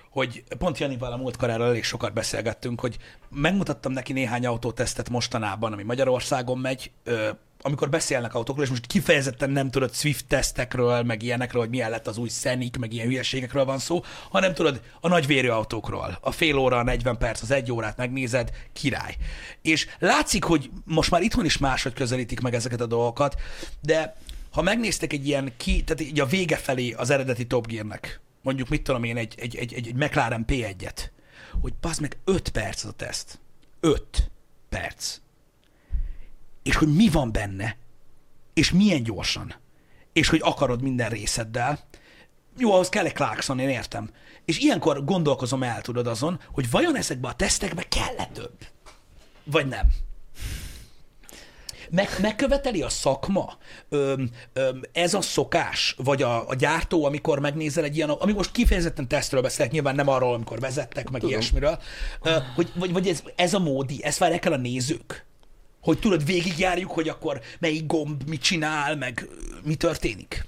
hogy 0.10 0.44
pont 0.58 0.78
Janival 0.78 1.12
a 1.12 1.18
múltkor 1.18 1.50
erről 1.50 1.68
elég 1.68 1.84
sokat 1.84 2.14
beszélgettünk, 2.14 2.80
hogy 2.80 2.98
megmutattam 3.30 3.92
neki 3.92 4.14
néhány 4.14 4.46
autótesztet 4.46 5.10
mostanában, 5.10 5.74
ami 5.74 5.84
Magyarországon 5.84 6.58
megy, 6.58 6.92
amikor 7.68 7.90
beszélnek 7.90 8.34
autókról, 8.34 8.64
és 8.64 8.70
most 8.70 8.86
kifejezetten 8.86 9.50
nem 9.50 9.70
tudod 9.70 9.94
Swift 9.94 10.28
tesztekről, 10.28 11.04
meg 11.04 11.24
ilyenekről, 11.24 11.62
hogy 11.62 11.70
milyen 11.70 11.90
lett 11.90 12.08
az 12.08 12.18
új 12.18 12.30
Scenic, 12.30 12.78
meg 12.78 12.94
ilyen 12.94 13.08
hülyeségekről 13.08 13.66
van 13.66 13.80
szó, 13.80 14.04
hanem 14.30 14.54
tudod 14.54 14.82
a 15.02 15.08
nagyvérű 15.08 15.48
autókról. 15.48 16.18
A 16.22 16.32
fél 16.32 16.58
óra, 16.58 16.78
a 16.78 16.84
40 16.84 17.18
perc, 17.18 17.42
az 17.42 17.52
egy 17.52 17.72
órát 17.72 17.98
megnézed, 17.98 18.52
király. 18.74 19.16
És 19.62 19.88
látszik, 20.00 20.44
hogy 20.44 20.70
most 20.84 21.12
már 21.12 21.22
itthon 21.22 21.46
is 21.46 21.58
máshogy 21.58 21.94
közelítik 21.94 22.40
meg 22.40 22.54
ezeket 22.54 22.82
a 22.82 22.86
dolgokat, 22.86 23.36
de 23.82 24.16
ha 24.52 24.62
megnéztek 24.62 25.14
egy 25.14 25.28
ilyen 25.28 25.54
ki, 25.58 25.84
tehát 25.84 26.02
így 26.02 26.20
a 26.20 26.26
vége 26.26 26.58
felé 26.58 26.92
az 26.92 27.10
eredeti 27.10 27.48
Top 27.48 27.68
Gear-nek, 27.68 28.20
mondjuk 28.42 28.70
mit 28.70 28.84
tudom 28.84 29.04
én, 29.04 29.18
egy, 29.18 29.34
egy, 29.38 29.56
egy, 29.56 29.74
egy, 29.74 29.88
egy 29.88 29.96
McLaren 29.96 30.46
P1-et, 30.48 31.10
hogy 31.62 31.74
passz 31.80 32.00
meg 32.00 32.18
5 32.24 32.50
perc 32.50 32.84
az 32.84 32.90
a 32.90 32.94
teszt. 32.94 33.40
5 33.80 34.32
perc. 34.70 35.20
És 36.68 36.76
hogy 36.76 36.96
mi 36.96 37.10
van 37.10 37.32
benne, 37.32 37.78
és 38.54 38.72
milyen 38.72 39.04
gyorsan, 39.04 39.56
és 40.14 40.30
hogy 40.30 40.42
akarod 40.44 40.82
minden 40.82 41.10
részeddel, 41.10 41.80
jó, 42.58 42.74
ahhoz 42.74 42.90
kell 42.90 43.06
egy 43.06 43.14
Clarkson, 43.14 43.60
én 43.60 43.70
értem. 43.70 44.10
És 44.46 44.60
ilyenkor 44.60 45.04
gondolkozom 45.04 45.64
el, 45.64 45.82
tudod 45.82 46.08
azon, 46.08 46.40
hogy 46.52 46.70
vajon 46.70 46.96
ezekbe 46.96 47.28
a 47.28 47.34
tesztekbe 47.34 47.84
kell-e 47.84 48.30
több? 48.34 48.58
Vagy 49.44 49.68
nem? 49.68 49.88
Meg, 51.90 52.08
megköveteli 52.22 52.82
a 52.82 52.90
szakma 52.90 53.58
öm, 53.90 54.30
öm, 54.54 54.82
ez 54.92 55.14
a 55.14 55.22
szokás, 55.22 55.96
vagy 55.98 56.22
a, 56.22 56.50
a 56.50 56.56
gyártó, 56.56 57.06
amikor 57.06 57.40
megnézel 57.40 57.84
egy 57.84 57.96
ilyen, 57.96 58.10
ami 58.10 58.34
most 58.34 58.52
kifejezetten 58.52 59.08
tesztről 59.08 59.42
beszélek, 59.42 59.72
nyilván 59.72 59.96
nem 59.96 60.08
arról, 60.08 60.34
amikor 60.34 60.60
vezettek, 60.60 61.10
meg 61.10 61.22
Tudom. 61.22 61.36
ilyesmiről, 61.36 61.80
ö, 62.22 62.38
hogy, 62.56 62.72
vagy, 62.76 62.94
vagy 62.94 63.08
ez, 63.08 63.24
ez 63.36 63.54
a 63.54 63.60
módi, 63.60 64.04
ezt 64.04 64.18
várják 64.18 64.46
el 64.46 64.54
a 64.54 64.58
nézők? 64.58 65.27
Hogy 65.88 66.00
tudod, 66.00 66.26
végigjárjuk, 66.26 66.92
hogy 66.92 67.10
akkor 67.10 67.42
melyik 67.60 67.86
gomb 67.86 68.24
mit 68.30 68.42
csinál, 68.42 68.96
meg 68.96 69.28
mi 69.64 69.76
történik? 69.76 70.46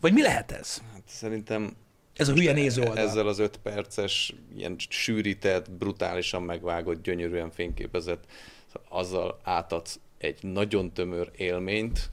Vagy 0.00 0.12
mi 0.12 0.22
lehet 0.22 0.52
ez? 0.52 0.82
Hát 0.92 1.02
szerintem 1.06 1.76
Ez 2.14 2.28
a 2.28 2.32
hülye 2.32 2.52
néző 2.52 2.80
oldal. 2.80 2.98
Ezzel 2.98 3.26
az 3.26 3.38
öt 3.38 3.56
perces, 3.56 4.34
ilyen 4.56 4.76
sűrített, 4.88 5.70
brutálisan 5.70 6.42
megvágott, 6.42 7.02
gyönyörűen 7.02 7.50
fényképezett, 7.50 8.24
azzal 8.88 9.40
átadsz 9.42 9.98
egy 10.18 10.38
nagyon 10.42 10.92
tömör 10.92 11.30
élményt, 11.36 12.10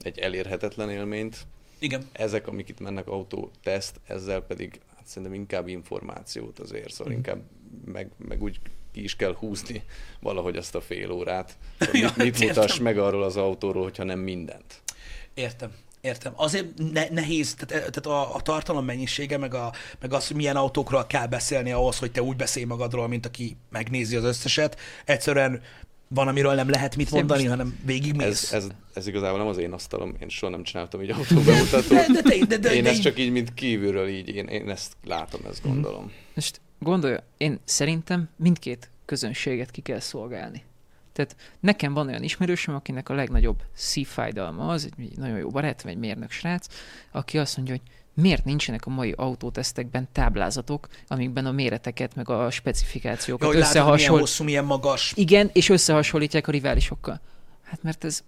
egy 0.00 0.18
elérhetetlen 0.18 0.90
élményt. 0.90 1.46
Igen. 1.78 2.08
Ezek, 2.12 2.46
amik 2.46 2.68
itt 2.68 2.80
mennek 2.80 3.08
autó 3.08 3.50
teszt, 3.62 4.00
ezzel 4.06 4.40
pedig 4.40 4.80
hát 4.96 5.06
szerintem 5.06 5.38
inkább 5.38 5.68
információt 5.68 6.58
azért, 6.58 6.92
szóval 6.92 7.12
mm. 7.12 7.16
inkább 7.16 7.42
meg, 7.84 8.10
meg 8.28 8.42
úgy 8.42 8.60
ki 8.96 9.02
is 9.02 9.16
kell 9.16 9.34
húzni 9.34 9.82
valahogy 10.20 10.56
azt 10.56 10.74
a 10.74 10.80
fél 10.80 11.10
órát. 11.10 11.56
Szóval 11.78 12.12
mit, 12.16 12.38
mit 12.38 12.38
mutass 12.38 12.78
meg 12.78 12.98
arról 12.98 13.22
az 13.22 13.36
autóról, 13.36 13.82
hogyha 13.82 14.04
nem 14.04 14.18
mindent. 14.18 14.82
Értem. 15.34 15.70
Értem. 16.00 16.32
Azért 16.36 16.66
ne, 16.92 17.08
nehéz, 17.08 17.54
tehát, 17.54 17.90
tehát 17.92 18.06
a, 18.06 18.34
a 18.34 18.40
tartalom 18.40 18.84
mennyisége, 18.84 19.38
meg, 19.38 19.54
a, 19.54 19.72
meg 20.00 20.12
az, 20.12 20.26
hogy 20.26 20.36
milyen 20.36 20.56
autókról 20.56 21.06
kell 21.06 21.26
beszélni 21.26 21.72
ahhoz, 21.72 21.98
hogy 21.98 22.10
te 22.10 22.22
úgy 22.22 22.36
beszélj 22.36 22.64
magadról, 22.64 23.08
mint 23.08 23.26
aki 23.26 23.56
megnézi 23.70 24.16
az 24.16 24.24
összeset. 24.24 24.80
Egyszerűen 25.04 25.62
van, 26.08 26.28
amiről 26.28 26.54
nem 26.54 26.70
lehet 26.70 26.96
mit 26.96 27.10
mondani, 27.10 27.40
most... 27.40 27.50
hanem 27.50 27.78
végigmész. 27.84 28.52
Ez, 28.52 28.52
ez, 28.52 28.68
ez 28.94 29.06
igazából 29.06 29.38
nem 29.38 29.46
az 29.46 29.58
én 29.58 29.72
asztalom, 29.72 30.14
én 30.20 30.28
soha 30.28 30.52
nem 30.52 30.62
csináltam 30.62 31.02
így 31.02 31.10
autóbemutatót. 31.10 31.88
De, 31.88 32.06
de, 32.12 32.22
de, 32.22 32.44
de, 32.46 32.56
de, 32.56 32.74
én 32.74 32.82
de, 32.82 32.90
ezt 32.90 33.02
csak 33.02 33.18
így, 33.18 33.30
mint 33.30 33.54
kívülről 33.54 34.08
így, 34.08 34.28
én, 34.28 34.46
én 34.46 34.70
ezt 34.70 34.92
látom, 35.04 35.40
ezt 35.50 35.64
mhm. 35.64 35.72
gondolom. 35.72 36.12
Most 36.34 36.60
gondolja, 36.78 37.22
én 37.36 37.60
szerintem 37.64 38.28
mindkét 38.36 38.90
közönséget 39.04 39.70
ki 39.70 39.80
kell 39.80 40.00
szolgálni. 40.00 40.64
Tehát 41.12 41.36
nekem 41.60 41.92
van 41.92 42.08
olyan 42.08 42.22
ismerősöm, 42.22 42.74
akinek 42.74 43.08
a 43.08 43.14
legnagyobb 43.14 43.62
szívfájdalma 43.72 44.68
az, 44.68 44.88
egy 44.98 45.16
nagyon 45.16 45.38
jó 45.38 45.48
barát, 45.48 45.82
vagy 45.82 45.92
egy 45.92 45.98
mérnök 45.98 46.30
srác, 46.30 46.66
aki 47.10 47.38
azt 47.38 47.56
mondja, 47.56 47.74
hogy 47.74 47.92
miért 48.22 48.44
nincsenek 48.44 48.86
a 48.86 48.90
mai 48.90 49.12
autótesztekben 49.16 50.08
táblázatok, 50.12 50.88
amikben 51.08 51.46
a 51.46 51.50
méreteket, 51.50 52.14
meg 52.14 52.28
a 52.28 52.50
specifikációkat 52.50 53.52
ja, 53.52 53.58
összehasonlítják. 53.58 54.08
Milyen 54.08 54.20
hosszú, 54.20 54.44
milyen 54.44 54.64
magas. 54.64 55.12
Igen, 55.16 55.50
és 55.52 55.68
összehasonlítják 55.68 56.48
a 56.48 56.50
riválisokkal. 56.50 57.20
Hát 57.62 57.82
mert 57.82 58.04
ez 58.04 58.22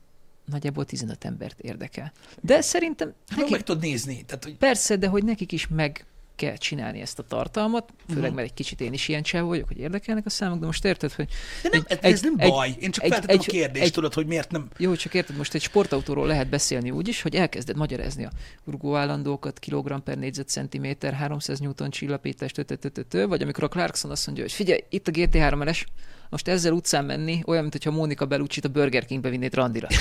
nagyjából 0.44 0.84
15 0.84 1.24
embert 1.24 1.60
érdekel. 1.60 2.12
De 2.40 2.60
szerintem... 2.60 3.14
Nekik... 3.36 3.50
meg 3.50 3.62
tudod 3.62 3.82
nézni. 3.82 4.22
Tehát, 4.26 4.44
hogy... 4.44 4.56
Persze, 4.56 4.96
de 4.96 5.08
hogy 5.08 5.24
nekik 5.24 5.52
is 5.52 5.66
meg 5.66 6.06
kell 6.38 6.56
csinálni 6.56 7.00
ezt 7.00 7.18
a 7.18 7.22
tartalmat, 7.22 7.92
főleg 8.06 8.22
uh-huh. 8.22 8.36
mert 8.36 8.48
egy 8.48 8.54
kicsit 8.54 8.80
én 8.80 8.92
is 8.92 9.08
ilyen 9.08 9.22
csáv 9.22 9.44
vagyok, 9.44 9.66
hogy 9.66 9.78
érdekelnek 9.78 10.26
a 10.26 10.30
számok, 10.30 10.58
de 10.58 10.66
most 10.66 10.84
érted, 10.84 11.12
hogy... 11.12 11.28
De 11.62 11.68
nem, 11.72 11.84
egy, 11.86 11.98
ez 12.00 12.20
nem 12.20 12.34
egy, 12.36 12.50
baj, 12.50 12.74
én 12.78 12.90
csak 12.90 13.04
egy, 13.04 13.10
feltettem 13.10 13.36
egy, 13.38 13.44
a 13.48 13.50
kérdést, 13.50 13.84
egy, 13.84 13.92
tudod, 13.92 14.14
hogy 14.14 14.26
miért 14.26 14.50
nem... 14.50 14.68
Jó, 14.76 14.94
csak 14.94 15.14
érted, 15.14 15.36
most 15.36 15.54
egy 15.54 15.62
sportautóról 15.62 16.26
lehet 16.26 16.48
beszélni 16.48 16.90
úgy 16.90 17.08
is, 17.08 17.22
hogy 17.22 17.34
elkezded 17.34 17.76
magyarázni 17.76 18.24
a 18.24 18.30
urgóállandókat, 18.64 19.58
kilogramm 19.58 20.00
per 20.00 20.18
négyzetcentiméter, 20.18 21.12
300 21.12 21.58
newton 21.58 21.90
csillapítást, 21.90 22.64
vagy 23.10 23.42
amikor 23.42 23.64
a 23.64 23.68
Clarkson 23.68 24.10
azt 24.10 24.26
mondja, 24.26 24.44
hogy 24.44 24.52
figyelj, 24.52 24.80
itt 24.88 25.08
a 25.08 25.10
GT3 25.10 25.62
RS, 25.64 25.86
most 26.30 26.48
ezzel 26.48 26.72
utcán 26.72 27.04
menni, 27.04 27.42
olyan, 27.46 27.60
mint 27.60 27.72
hogyha 27.74 27.90
Mónika 27.90 28.26
Belucsit 28.26 28.64
a 28.64 28.68
Burger 28.68 29.04
Kingbe 29.04 29.28
vinnéd 29.28 29.54
randira. 29.54 29.88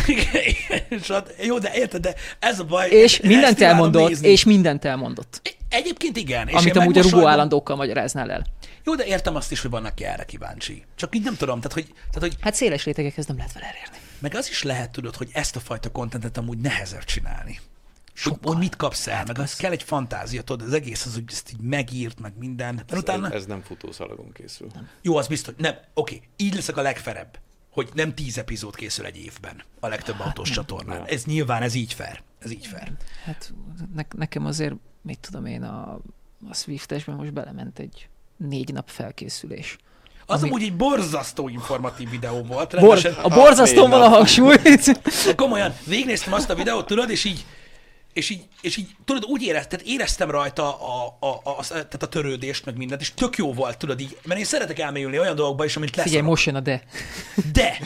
Hát, 1.08 1.34
jó, 1.44 1.60
de 1.60 1.72
érted, 1.74 2.02
de 2.02 2.16
ez 2.40 2.60
a 2.60 2.64
baj. 2.64 2.90
És 2.90 3.22
mindent 3.22 3.62
elmondott, 3.62 4.08
nézni. 4.08 4.28
és 4.28 4.44
mindent 4.44 4.86
elmondott. 4.86 5.58
Egyébként 5.70 6.18
igen. 6.18 6.48
És 6.48 6.54
Amit 6.54 6.76
amúgy 6.76 6.98
a 6.98 7.02
rugó 7.02 7.28
állandókkal 7.28 7.76
magyaráznál 7.76 8.32
el. 8.32 8.46
Jó, 8.84 8.96
de 8.96 9.06
értem 9.06 9.36
azt 9.36 9.52
is, 9.52 9.62
hogy 9.62 9.72
vannak 9.72 10.02
erre 10.02 10.24
kíváncsi. 10.24 10.84
Csak 10.96 11.16
így 11.16 11.24
nem 11.24 11.36
tudom, 11.36 11.58
tehát 11.58 11.74
hogy... 11.74 11.86
Tehát, 11.86 12.20
hogy... 12.20 12.36
Hát 12.42 12.56
széles 12.56 12.84
rétegekhez 12.84 13.26
nem 13.26 13.38
lehet 13.38 13.54
vele 13.54 13.66
elérni. 13.66 13.98
Meg 14.20 14.36
az 14.36 14.50
is 14.50 14.64
lehet, 14.64 14.92
tudod, 14.92 15.16
hogy 15.16 15.30
ezt 15.34 15.56
a 15.56 15.60
fajta 15.60 15.92
kontentet 15.92 16.38
amúgy 16.38 16.58
nehezebb 16.58 17.04
csinálni. 17.04 17.60
Sokkal. 18.20 18.40
Hogy, 18.42 18.52
hogy 18.52 18.58
mit 18.58 18.76
kapsz 18.76 19.08
el, 19.08 19.16
hát 19.16 19.28
meg 19.28 19.40
az 19.40 19.56
kell 19.56 19.72
egy 19.72 19.84
fantázia, 19.84 20.42
tudod, 20.42 20.68
az 20.68 20.74
egész 20.74 21.06
az, 21.06 21.14
hogy 21.14 21.24
ezt 21.28 21.52
így 21.52 21.60
megírt, 21.60 22.20
meg 22.20 22.34
minden. 22.38 22.76
Mert 22.76 22.92
ez, 22.92 22.98
utána... 22.98 23.30
ez 23.30 23.46
nem 23.46 23.62
futószalagon 23.62 24.32
készül. 24.32 24.68
Nem. 24.74 24.90
Jó, 25.02 25.18
az 25.18 25.28
biztos. 25.28 25.54
Nem, 25.58 25.76
oké, 25.94 26.22
így 26.36 26.54
leszek 26.56 26.78
a 26.78 26.82
legferebb, 26.82 27.40
hogy 27.72 27.90
nem 27.94 28.16
tíz 28.16 28.38
epizód 28.38 28.76
készül 28.76 29.06
egy 29.06 29.18
évben 29.18 29.64
a 29.80 29.88
legtöbb 29.88 30.16
hát, 30.16 30.26
autós 30.26 30.50
csatornán. 30.50 31.06
Ez 31.06 31.26
nyilván, 31.26 31.62
ez 31.62 31.74
így 31.74 31.94
fair. 31.94 32.22
Ez 32.40 32.52
így 32.52 32.66
fair. 32.66 32.92
Hát 33.24 33.54
ne, 33.96 34.04
nekem 34.16 34.46
azért, 34.46 34.76
mit 35.02 35.20
tudom 35.20 35.46
én, 35.46 35.64
a, 35.64 36.00
a 36.50 36.54
Swift-esben 36.54 37.16
most 37.16 37.34
belement 37.34 37.80
egy 37.80 38.10
négy 38.38 38.74
nap 38.74 38.90
felkészülés. 38.90 39.78
Az 40.26 40.42
ami... 40.42 40.50
amúgy 40.50 40.64
egy 40.64 40.76
borzasztó 40.76 41.50
informatív 41.50 42.10
videó 42.10 42.44
volt. 42.44 42.80
Bor- 42.80 43.06
a 43.06 43.30
borzasztón 43.30 43.90
van 43.90 44.02
a 44.02 44.08
hangsúly. 44.08 44.56
Komolyan, 45.36 45.74
végignéztem 45.86 46.34
azt 46.34 46.50
a 46.50 46.56
videót, 46.56 46.86
tudod, 46.86 47.10
és 47.10 47.24
így 47.24 47.46
és 48.18 48.30
így, 48.30 48.42
és 48.62 48.78
így 48.78 48.88
tudod, 49.06 49.24
úgy 49.26 49.42
éreztem, 49.44 49.80
éreztem 49.86 50.32
rajta 50.32 50.80
a, 50.80 51.18
a, 51.20 51.28
a, 51.28 51.50
a, 51.50 51.66
tehát 51.68 52.04
a 52.04 52.08
törődést, 52.08 52.66
meg 52.66 52.78
mindent, 52.78 53.02
és 53.02 53.14
tök 53.14 53.38
jó 53.38 53.54
volt, 53.54 53.78
tudod 53.78 54.00
így, 54.00 54.18
mert 54.24 54.40
én 54.40 54.46
szeretek 54.46 54.80
elmélyülni 54.80 55.20
olyan 55.20 55.36
dolgokba 55.36 55.66
is, 55.66 55.76
amit 55.76 55.96
lesz. 55.96 56.06
Figyelj, 56.06 56.26
most 56.26 56.46
jön 56.46 56.56
a 56.56 56.60
de. 56.60 56.84
De, 57.52 57.78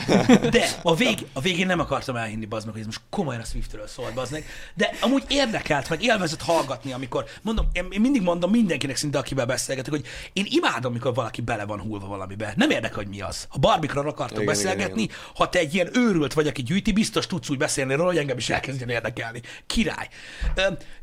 de, 0.50 0.68
a, 0.82 0.94
vég, 0.94 1.26
a 1.32 1.40
végén 1.40 1.66
nem 1.66 1.80
akartam 1.80 2.16
elhinni, 2.16 2.44
bazd 2.44 2.64
meg, 2.64 2.74
hogy 2.74 2.80
ez 2.80 2.86
most 2.86 3.00
komolyan 3.10 3.40
a 3.40 3.44
Swiftről 3.44 3.86
szól, 3.86 4.10
bazd 4.14 4.32
meg, 4.32 4.44
de 4.74 4.90
amúgy 5.00 5.24
érdekelt, 5.28 5.88
meg 5.88 6.02
élvezett 6.02 6.42
hallgatni, 6.42 6.92
amikor, 6.92 7.24
mondom, 7.42 7.68
én, 7.72 7.86
én 7.90 8.00
mindig 8.00 8.22
mondom 8.22 8.50
mindenkinek 8.50 8.96
szinte, 8.96 9.18
akivel 9.18 9.46
beszélgetek, 9.46 9.90
hogy 9.90 10.04
én 10.32 10.46
imádom, 10.48 10.90
amikor 10.90 11.14
valaki 11.14 11.40
bele 11.40 11.64
van 11.64 11.80
hullva 11.80 12.06
valamibe. 12.06 12.52
Nem 12.56 12.70
érdekel, 12.70 12.96
hogy 12.96 13.08
mi 13.08 13.20
az. 13.20 13.46
Ha 13.48 13.58
barbikra 13.58 14.00
akartok 14.00 14.42
igen, 14.42 14.46
beszélgetni, 14.46 15.02
igen, 15.02 15.14
igen. 15.14 15.34
ha 15.34 15.48
te 15.48 15.58
egy 15.58 15.74
ilyen 15.74 15.88
őrült 15.96 16.32
vagy, 16.32 16.46
aki 16.46 16.62
gyűjti, 16.62 16.92
biztos 16.92 17.26
tudsz 17.26 17.50
úgy 17.50 17.58
beszélni 17.58 17.94
róla, 17.94 18.08
hogy 18.08 18.18
engem 18.18 18.36
is 18.36 18.50
elkezdjen 18.50 18.88
érdekelni. 18.88 19.40
Király. 19.66 20.08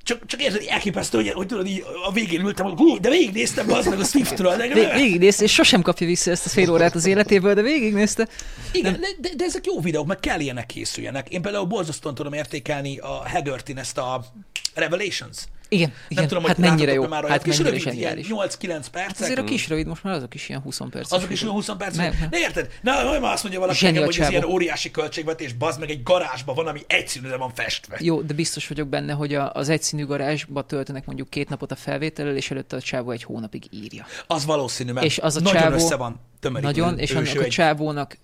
Csak, 0.03 0.25
csak 0.25 0.41
érted, 0.41 0.63
elképesztő, 0.67 1.17
hogy, 1.17 1.29
hogy 1.29 1.47
tudod, 1.47 1.67
így 1.67 1.83
a 2.05 2.11
végén 2.11 2.45
ültem, 2.45 2.65
hogy 2.65 2.99
de 2.99 3.09
végignéztem 3.09 3.71
az 3.71 3.85
meg 3.85 3.99
a 3.99 4.03
Swiftről. 4.03 4.55
De, 4.55 4.93
végignézte, 4.93 5.43
és 5.43 5.53
sosem 5.53 5.81
kapja 5.81 6.07
vissza 6.07 6.31
ezt 6.31 6.45
a 6.45 6.49
fél 6.49 6.71
órát 6.71 6.95
az 6.95 7.05
életéből, 7.05 7.53
de 7.53 7.61
végignézte. 7.61 8.27
Igen, 8.71 8.93
de, 8.93 9.07
de, 9.19 9.29
de, 9.35 9.43
ezek 9.43 9.65
jó 9.65 9.79
videók, 9.79 10.07
meg 10.07 10.19
kell 10.19 10.39
ilyenek 10.39 10.65
készüljenek. 10.65 11.29
Én 11.29 11.41
például 11.41 11.65
borzasztóan 11.65 12.15
tudom 12.15 12.33
értékelni 12.33 12.97
a 12.97 13.29
Haggertin 13.29 13.77
ezt 13.77 13.97
a 13.97 14.25
Revelations 14.73 15.37
igen, 15.69 15.89
nem 15.89 15.97
igen. 16.07 16.27
tudom, 16.27 16.43
hát 16.43 16.55
hogy 16.55 16.65
mennyire 16.65 16.93
jó. 16.93 17.07
Már 17.07 17.27
hát 17.27 17.45
mennyire 17.45 17.69
rövid, 17.69 17.93
ilyen 17.93 18.17
8-9 18.17 18.59
percek. 18.59 18.93
Hát 18.93 19.19
azért 19.19 19.39
a 19.39 19.43
kis 19.43 19.67
rövid, 19.67 19.87
most 19.87 20.03
már 20.03 20.13
azok 20.13 20.33
is 20.33 20.49
ilyen 20.49 20.61
20 20.61 20.79
perc. 20.89 21.11
Azok 21.11 21.31
is 21.31 21.41
ilyen 21.41 21.53
20 21.53 21.69
perc. 21.77 21.95
Ne 21.95 22.11
érted? 22.31 22.69
Na, 22.81 23.19
már 23.19 23.33
azt 23.33 23.43
mondja 23.43 23.59
valaki 23.61 23.85
nekem, 23.85 24.03
hogy 24.03 24.19
ez 24.19 24.29
ilyen 24.29 24.43
óriási 24.43 24.91
költségvetés, 24.91 25.53
bazd 25.53 25.79
meg 25.79 25.89
egy 25.89 26.03
garázsban 26.03 26.55
van, 26.55 26.67
ami 26.67 26.81
egyszínűre 26.87 27.37
van 27.37 27.51
festve. 27.53 27.97
Jó, 27.99 28.21
de 28.21 28.33
biztos 28.33 28.67
vagyok 28.67 28.87
benne, 28.87 29.13
hogy 29.13 29.33
az 29.33 29.69
egyszínű 29.69 30.05
garázsba 30.05 30.65
töltenek 30.65 31.05
mondjuk 31.05 31.29
két 31.29 31.49
napot 31.49 31.71
a 31.71 31.75
felvétellel, 31.75 32.35
és 32.35 32.51
előtte 32.51 32.75
a 32.75 32.81
csávó 32.81 33.11
egy 33.11 33.23
hónapig 33.23 33.63
írja. 33.71 34.05
Az 34.27 34.45
valószínű, 34.45 34.91
mert 34.91 35.05
és 35.05 35.17
az 35.17 35.35
a 35.35 35.39
nagyon 35.39 35.61
csávó, 35.61 35.75
össze 35.75 35.95
van 35.95 36.19
tömörítve. 36.39 36.81
Nagyon, 36.81 36.99
és 36.99 37.11
annak 37.11 37.39
a 37.39 37.47
csávónak 37.47 38.17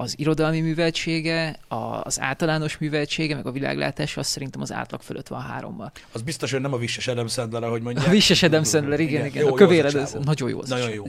az 0.00 0.14
irodalmi 0.18 0.60
műveltsége, 0.60 1.56
az 2.02 2.20
általános 2.20 2.78
műveltsége, 2.78 3.34
meg 3.34 3.46
a 3.46 3.52
világlátás, 3.52 4.16
az 4.16 4.26
szerintem 4.26 4.60
az 4.60 4.72
átlag 4.72 5.02
fölött 5.02 5.28
van 5.28 5.40
hárommal. 5.40 5.92
Az 6.12 6.22
biztos, 6.22 6.50
hogy 6.50 6.60
nem 6.60 6.72
a 6.72 6.76
Visses 6.76 7.06
Adam 7.06 7.28
Sandler, 7.28 7.62
ahogy 7.62 7.82
mondják. 7.82 8.06
A 8.06 8.10
Visses 8.10 8.42
Adam 8.42 8.64
Sandler, 8.64 9.00
igen, 9.00 9.12
igen. 9.12 9.26
igen. 9.26 9.42
Jó, 9.44 9.48
a 9.48 9.54
kövéred, 9.54 9.94
az 9.94 10.16
nagyon 10.24 10.48
jó. 10.48 10.60
Az 10.60 10.68
nagyon 10.68 10.90
jó. 10.90 11.04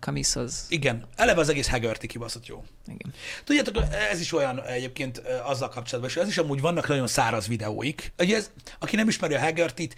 Kamis 0.00 0.36
az... 0.36 0.64
Igen, 0.68 1.06
eleve 1.16 1.40
az 1.40 1.48
egész 1.48 1.68
Haggerty 1.68 2.06
kibaszott 2.06 2.46
jó. 2.46 2.64
Igen. 2.86 3.12
Tudjátok, 3.44 3.76
ez 4.12 4.20
is 4.20 4.32
olyan 4.32 4.62
egyébként 4.62 5.22
azzal 5.44 5.68
kapcsolatban, 5.68 6.10
és 6.10 6.16
ez 6.16 6.28
is 6.28 6.38
amúgy 6.38 6.60
vannak 6.60 6.88
nagyon 6.88 7.06
száraz 7.06 7.46
videóik. 7.48 8.12
Ugye 8.18 8.36
ez, 8.36 8.50
aki 8.78 8.96
nem 8.96 9.08
ismeri 9.08 9.34
a 9.34 9.40
Haggerty-t, 9.40 9.94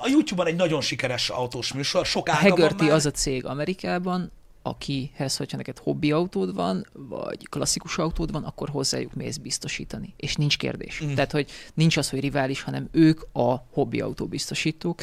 a 0.00 0.08
YouTube-on 0.08 0.46
egy 0.46 0.56
nagyon 0.56 0.80
sikeres 0.80 1.28
autós 1.28 1.72
műsor, 1.72 2.06
sok 2.06 2.28
A 2.28 2.34
Haggerty 2.34 2.82
az 2.82 3.06
a 3.06 3.10
cég 3.10 3.44
Amerikában, 3.44 4.32
akihez, 4.66 5.36
hogyha 5.36 5.56
neked 5.56 5.78
hobbi 5.78 6.12
autód 6.12 6.54
van, 6.54 6.86
vagy 6.92 7.48
klasszikus 7.48 7.98
autód 7.98 8.32
van, 8.32 8.44
akkor 8.44 8.68
hozzájuk 8.68 9.14
mész 9.14 9.36
biztosítani. 9.36 10.14
És 10.16 10.34
nincs 10.34 10.58
kérdés. 10.58 11.02
Mm. 11.04 11.14
Tehát, 11.14 11.32
hogy 11.32 11.50
nincs 11.74 11.96
az, 11.96 12.10
hogy 12.10 12.20
rivális, 12.20 12.62
hanem 12.62 12.88
ők 12.92 13.20
a 13.32 13.66
hobbi 13.70 14.00
autó 14.00 14.26
biztosítók, 14.26 15.02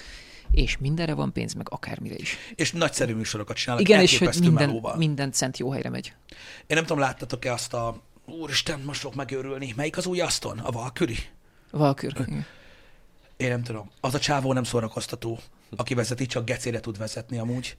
és 0.52 0.78
mindenre 0.78 1.14
van 1.14 1.32
pénz, 1.32 1.54
meg 1.54 1.68
akármire 1.70 2.16
is. 2.16 2.38
És 2.56 2.72
nagyszerű 2.72 3.14
műsorokat 3.14 3.56
csinálnak. 3.56 3.88
Igen, 3.88 4.02
és 4.02 4.18
hogy 4.18 4.38
minden, 4.40 4.82
minden 4.98 5.32
cent 5.32 5.58
jó 5.58 5.72
helyre 5.72 5.90
megy. 5.90 6.14
Én 6.68 6.76
nem 6.78 6.86
tudom, 6.86 7.00
láttatok-e 7.00 7.54
azt 7.54 7.74
a 7.74 8.02
Úristen, 8.26 8.80
most 8.80 9.00
fogok 9.00 9.16
megőrülni. 9.16 9.74
Melyik 9.76 9.98
az 9.98 10.06
új 10.06 10.20
Aston? 10.20 10.60
A 10.60 10.72
Valkyrie? 10.72 11.18
Valkyrie, 11.72 12.46
Én 13.38 13.50
nem 13.50 13.64
tudom. 13.64 13.92
Az 14.00 14.14
a 14.14 14.20
csávó 14.20 14.54
nem 14.54 14.64
szórakoztató, 14.64 15.40
aki 15.76 15.94
vezeti, 15.94 16.26
csak 16.26 16.46
gecére 16.46 16.80
tud 16.80 16.98
vezetni 16.98 17.38
amúgy. 17.38 17.78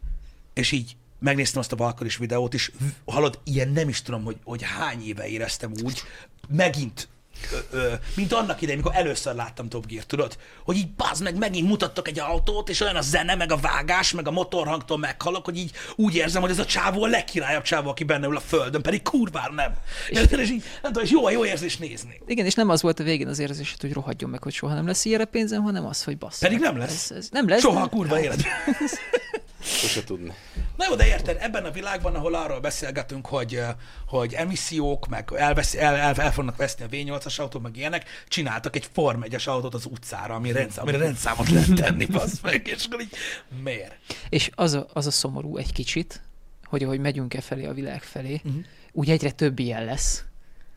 És 0.55 0.73
így 0.73 0.97
megnéztem 1.25 1.61
azt 1.61 1.73
a 1.73 1.77
Valkaris 1.77 2.17
videót, 2.17 2.55
és 2.55 2.71
hallod, 3.05 3.39
ilyen 3.45 3.69
nem 3.69 3.89
is 3.89 4.03
tudom, 4.03 4.25
hogy, 4.25 4.37
hogy 4.45 4.63
hány 4.63 5.07
éve 5.07 5.27
éreztem 5.27 5.73
úgy, 5.85 6.03
megint 6.49 7.09
ö, 7.53 7.77
ö, 7.77 7.93
mint 8.15 8.33
annak 8.33 8.63
idején, 8.63 8.81
amikor 8.81 9.01
először 9.01 9.35
láttam 9.35 9.69
Top 9.69 9.87
Gear, 9.87 10.05
tudod? 10.05 10.37
Hogy 10.65 10.77
így 10.77 10.89
bazd 10.89 11.23
meg, 11.23 11.37
megint 11.37 11.69
mutattak 11.69 12.09
egy 12.09 12.19
autót, 12.19 12.69
és 12.69 12.81
olyan 12.81 12.97
a 12.97 13.01
zene, 13.01 13.35
meg 13.35 13.53
a 13.53 13.57
vágás, 13.57 14.13
meg 14.13 14.29
a 14.29 14.31
motorhangtól 14.31 14.99
meghalok, 14.99 15.45
hogy 15.45 15.57
így 15.57 15.71
úgy 15.97 16.15
érzem, 16.15 16.41
hogy 16.41 16.51
ez 16.51 16.59
a 16.59 16.65
csávó 16.65 17.03
a 17.03 17.07
legkirályabb 17.07 17.63
csávó, 17.63 17.91
aki 17.91 18.05
benne 18.05 18.27
ül 18.27 18.37
a 18.37 18.41
földön, 18.41 18.83
pedig 18.83 19.03
kurvára 19.03 19.53
nem. 19.53 19.75
És, 20.09 20.21
és 20.31 20.51
így, 20.51 20.63
nem 20.83 20.93
tudom, 20.93 21.05
és 21.05 21.11
jó, 21.11 21.31
jó 21.31 21.45
érzés 21.45 21.77
nézni. 21.77 22.21
Igen, 22.27 22.47
és 22.47 22.55
nem 22.55 22.69
az 22.69 22.83
volt 22.83 23.01
a 23.01 23.05
végén 23.05 23.29
az 23.29 23.39
érzés, 23.39 23.77
hogy 23.81 23.93
rohadjon 23.93 24.31
meg, 24.31 24.43
hogy 24.43 24.53
soha 24.53 24.75
nem 24.75 24.87
lesz 24.87 25.05
ilyenre 25.05 25.25
pénzem, 25.25 25.63
hanem 25.63 25.87
az, 25.87 26.05
hogy 26.05 26.19
bassz. 26.19 26.39
Pedig 26.39 26.59
nem 26.59 26.77
lesz. 26.77 27.11
Ez, 27.11 27.17
ez 27.17 27.29
nem 27.31 27.49
lesz. 27.49 27.61
Soha 27.61 27.83
a 27.83 27.89
kurva 27.89 28.21
életben. 28.21 28.53
Sose 29.65 30.05
tudni. 30.05 30.33
Na 30.77 30.87
jó, 30.89 30.95
de 30.95 31.07
érted, 31.07 31.37
ebben 31.41 31.65
a 31.65 31.71
világban, 31.71 32.15
ahol 32.15 32.35
arról 32.35 32.61
beszélgetünk, 32.61 33.27
hogy, 33.27 33.61
hogy 34.07 34.35
emissziók, 34.35 35.07
meg 35.07 35.29
elvesz, 35.37 35.75
el, 35.75 35.95
el, 35.95 36.15
el 36.15 36.33
fognak 36.33 36.57
veszni 36.57 36.85
a 36.85 36.89
V8-as 36.89 37.41
autót, 37.41 37.63
meg 37.63 37.77
ilyenek, 37.77 38.09
csináltak 38.29 38.77
egy 38.77 38.89
Form 38.93 39.23
1 39.23 39.43
autót 39.45 39.75
az 39.75 39.85
utcára, 39.85 40.35
ami 40.35 40.53
rendsz, 40.53 40.79
amire 40.79 40.99
rendszámot 40.99 41.49
lehet 41.49 41.75
tenni, 41.75 42.05
bassz 42.05 42.41
meg, 42.41 42.67
és 42.67 42.85
akkor 42.85 43.01
így 43.01 43.17
miért? 43.63 43.95
És 44.29 44.51
az 44.55 44.73
a, 44.73 44.87
az 44.93 45.07
a 45.07 45.11
szomorú 45.11 45.57
egy 45.57 45.73
kicsit, 45.73 46.23
hogy 46.65 46.83
ahogy 46.83 47.01
megyünk 47.01 47.35
e 47.35 47.41
felé 47.41 47.65
a 47.65 47.73
világ 47.73 48.03
felé, 48.03 48.41
uh-huh. 48.45 48.65
úgy 48.93 49.11
egyre 49.11 49.31
több 49.31 49.59
ilyen 49.59 49.85
lesz, 49.85 50.25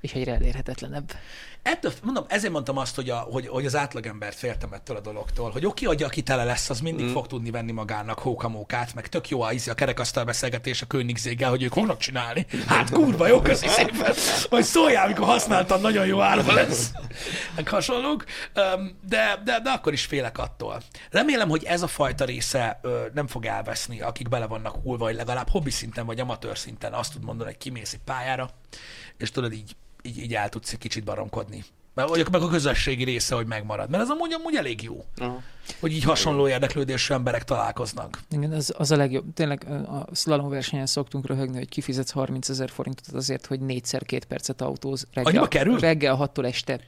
és 0.01 0.13
egyre 0.13 0.33
elérhetetlenebb. 0.33 1.11
Ettől, 1.69 1.91
mondom, 2.03 2.25
ezért 2.27 2.53
mondtam 2.53 2.77
azt, 2.77 2.95
hogy, 2.95 3.09
a, 3.09 3.15
hogy, 3.15 3.47
hogy 3.47 3.65
az 3.65 3.75
átlagembert 3.75 4.35
féltem 4.35 4.73
ettől 4.73 4.97
a 4.97 4.99
dologtól, 4.99 5.51
hogy 5.51 5.65
oké, 5.65 5.85
hogy 5.85 6.03
aki 6.03 6.21
tele 6.21 6.43
lesz, 6.43 6.69
az 6.69 6.79
mindig 6.79 7.05
mm. 7.05 7.11
fog 7.11 7.27
tudni 7.27 7.51
venni 7.51 7.71
magának 7.71 8.19
hókamókát, 8.19 8.93
meg 8.93 9.07
tök 9.07 9.29
jó 9.29 9.41
a, 9.41 9.53
ízi 9.53 9.69
a 9.69 9.73
kerekasztal 9.73 10.23
beszélgetés 10.23 10.81
a 10.81 10.85
Königséggel, 10.85 11.49
hogy 11.49 11.63
ők 11.63 11.73
fognak 11.73 11.97
csinálni. 11.97 12.45
Hát 12.67 12.89
kurva 12.89 13.27
jó, 13.27 13.41
köszi 13.41 13.67
szépen. 13.67 14.13
Majd 14.49 14.63
szóljál, 14.63 15.05
amikor 15.05 15.25
használtam, 15.25 15.81
nagyon 15.81 16.05
jó 16.05 16.21
ára 16.21 16.53
lesz. 16.53 16.91
Meg 17.55 17.67
hasonlók. 17.67 18.23
De, 19.01 19.41
de, 19.43 19.59
de 19.59 19.69
akkor 19.69 19.93
is 19.93 20.05
félek 20.05 20.37
attól. 20.37 20.81
Remélem, 21.11 21.49
hogy 21.49 21.63
ez 21.63 21.81
a 21.81 21.87
fajta 21.87 22.25
része 22.25 22.79
nem 23.13 23.27
fog 23.27 23.45
elveszni, 23.45 24.01
akik 24.01 24.29
bele 24.29 24.47
vannak 24.47 24.75
hullva, 24.83 25.05
vagy 25.05 25.15
legalább 25.15 25.49
hobbi 25.49 25.71
szinten, 25.71 26.05
vagy 26.05 26.19
amatőr 26.19 26.57
szinten 26.57 26.93
azt 26.93 27.13
tud 27.13 27.23
mondani, 27.23 27.49
hogy 27.49 27.59
kimész 27.59 27.93
egy 27.93 28.03
pályára, 28.05 28.49
és 29.17 29.31
tudod, 29.31 29.53
így, 29.53 29.75
így, 30.01 30.17
így 30.17 30.33
el 30.33 30.49
tudsz 30.49 30.71
egy 30.71 30.79
kicsit 30.79 31.03
baromkodni. 31.03 31.63
Meg, 31.93 32.07
vagy 32.07 32.27
meg 32.31 32.41
a 32.41 32.47
közösségi 32.47 33.03
része, 33.03 33.35
hogy 33.35 33.45
megmarad. 33.45 33.89
Mert 33.89 34.03
ez 34.03 34.09
amúgy, 34.09 34.33
amúgy 34.33 34.55
elég 34.55 34.81
jó, 34.81 35.05
Aha. 35.17 35.41
hogy 35.79 35.91
így 35.91 36.03
hasonló 36.03 36.47
érdeklődésű 36.47 37.13
emberek 37.13 37.43
találkoznak. 37.43 38.21
Igen, 38.29 38.51
az, 38.51 38.73
az 38.77 38.91
a 38.91 38.95
legjobb. 38.95 39.33
Tényleg 39.33 39.65
a 39.69 40.07
slalom 40.15 40.49
versenyen 40.49 40.85
szoktunk 40.85 41.27
röhögni, 41.27 41.57
hogy 41.57 41.69
kifizetsz 41.69 42.11
30 42.11 42.49
ezer 42.49 42.69
forintot 42.69 43.07
azért, 43.07 43.45
hogy 43.45 43.59
négyszer 43.59 44.03
két 44.03 44.25
percet 44.25 44.61
autóz 44.61 45.07
reggel, 45.13 45.31
Annyiba 45.31 45.47
kerül? 45.47 45.79
reggel 45.79 46.17
6-tól 46.19 46.45
este 46.45 46.79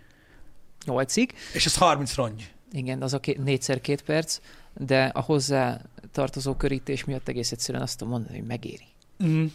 8-ig. 0.86 1.30
És 1.53 1.65
ez 1.65 1.76
30 1.77 2.15
rongy. 2.15 2.53
Igen, 2.72 3.02
az 3.02 3.14
a 3.14 3.19
ké, 3.19 3.38
négyszer 3.44 3.81
két 3.81 4.02
perc, 4.02 4.40
de 4.73 5.03
a 5.06 5.22
hozzá 5.22 5.81
tartozó 6.11 6.53
körítés 6.53 7.03
miatt 7.06 7.27
egész 7.27 7.52
egyszerűen 7.52 7.84
azt 7.84 7.98
tudom 7.98 8.14
mondani, 8.14 8.38
hogy 8.38 8.48
megéri. 8.48 8.88
Mm. 9.23 9.45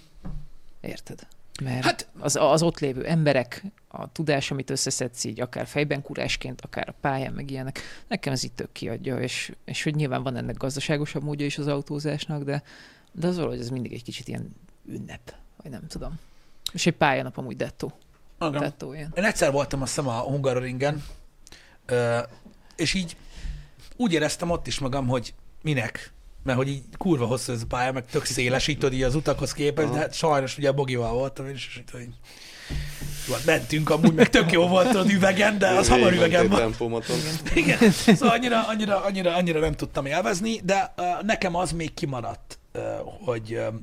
Érted? 0.81 1.27
Mert 1.63 1.85
Hát- 1.85 2.09
az, 2.19 2.37
az 2.37 2.63
ott 2.63 2.79
lévő 2.79 3.05
emberek, 3.07 3.65
a 3.89 4.13
tudás, 4.13 4.51
amit 4.51 4.71
összeszedsz 4.71 5.25
így, 5.25 5.41
akár 5.41 5.67
fejben 5.67 6.03
kurásként, 6.03 6.61
akár 6.61 6.89
a 6.89 6.95
pályán, 7.01 7.33
meg 7.33 7.51
ilyenek, 7.51 7.81
nekem 8.09 8.33
ez 8.33 8.45
itt 8.45 8.57
tök 8.57 8.73
kiadja, 8.73 9.21
és, 9.21 9.53
és 9.65 9.83
hogy 9.83 9.95
nyilván 9.95 10.23
van 10.23 10.37
ennek 10.37 10.57
gazdaságosabb 10.57 11.23
módja 11.23 11.47
is 11.47 11.59
az 11.59 11.67
autózásnak, 11.67 12.43
de, 12.43 12.63
de 13.13 13.27
az 13.27 13.37
valahogy 13.37 13.59
ez 13.59 13.69
mindig 13.71 13.93
egy 13.93 14.03
kicsit 14.03 14.29
ilyen 14.29 14.57
ünnep, 14.87 15.35
vagy 15.63 15.71
nem 15.71 15.87
tudom. 15.87 16.19
És 16.73 16.87
egy 16.87 16.97
pályanap 16.97 17.39
amúgy 17.39 17.57
dettó. 17.57 17.93
Igen. 18.41 18.61
Dettó 18.61 18.93
ilyen. 18.93 19.13
Én 19.17 19.25
egyszer 19.25 19.53
voltam 19.53 19.83
azt 19.83 19.95
hiszem 19.95 20.11
a 20.11 20.21
Hungaroringen, 20.21 21.05
és 22.77 22.95
így 22.95 23.17
úgy 23.97 24.13
éreztem 24.13 24.51
ott 24.51 24.67
is 24.67 24.79
magam, 24.79 25.07
hogy 25.07 25.35
minek. 25.63 26.13
Mert 26.45 26.59
hogy 26.59 26.69
így 26.69 26.83
kurva 26.99 27.27
hosszú 27.27 27.53
ez 27.53 27.63
a 27.63 27.67
pálya, 27.69 27.93
meg 27.93 28.05
tök 28.07 28.25
széles, 28.25 28.67
így 28.67 28.79
tudod, 28.79 28.93
így 28.93 29.03
az 29.03 29.15
utakhoz 29.15 29.53
képest, 29.53 29.91
de 29.93 29.99
hát 29.99 30.15
sajnos 30.15 30.59
ugye 30.59 30.69
a 30.69 30.73
Bogival 30.73 31.13
voltam, 31.13 31.49
és, 31.49 31.77
így, 31.79 31.91
hogy 31.91 32.09
hát 33.33 33.45
mentünk 33.45 33.91
amúgy, 33.91 34.15
meg 34.15 34.29
tök 34.29 34.53
jó 34.53 34.67
volt 34.67 34.91
tudod 34.91 35.11
üvegen, 35.11 35.59
de 35.59 35.69
az 35.69 35.89
hamar 35.89 36.13
üvegen 36.13 36.49
volt. 36.49 36.61
Tempomaton. 36.61 37.17
Igen, 37.55 37.91
szóval 37.91 38.29
annyira, 38.29 38.69
annyira, 38.69 39.05
annyira, 39.05 39.35
annyira 39.35 39.61
nem 39.61 39.73
tudtam 39.73 40.07
élvezni, 40.07 40.61
de 40.65 40.95
uh, 40.97 41.05
nekem 41.23 41.55
az 41.55 41.73
még 41.73 41.95
kimaradt, 41.95 42.59
uh, 42.75 42.83
hogy, 43.25 43.53
uh, 43.53 43.75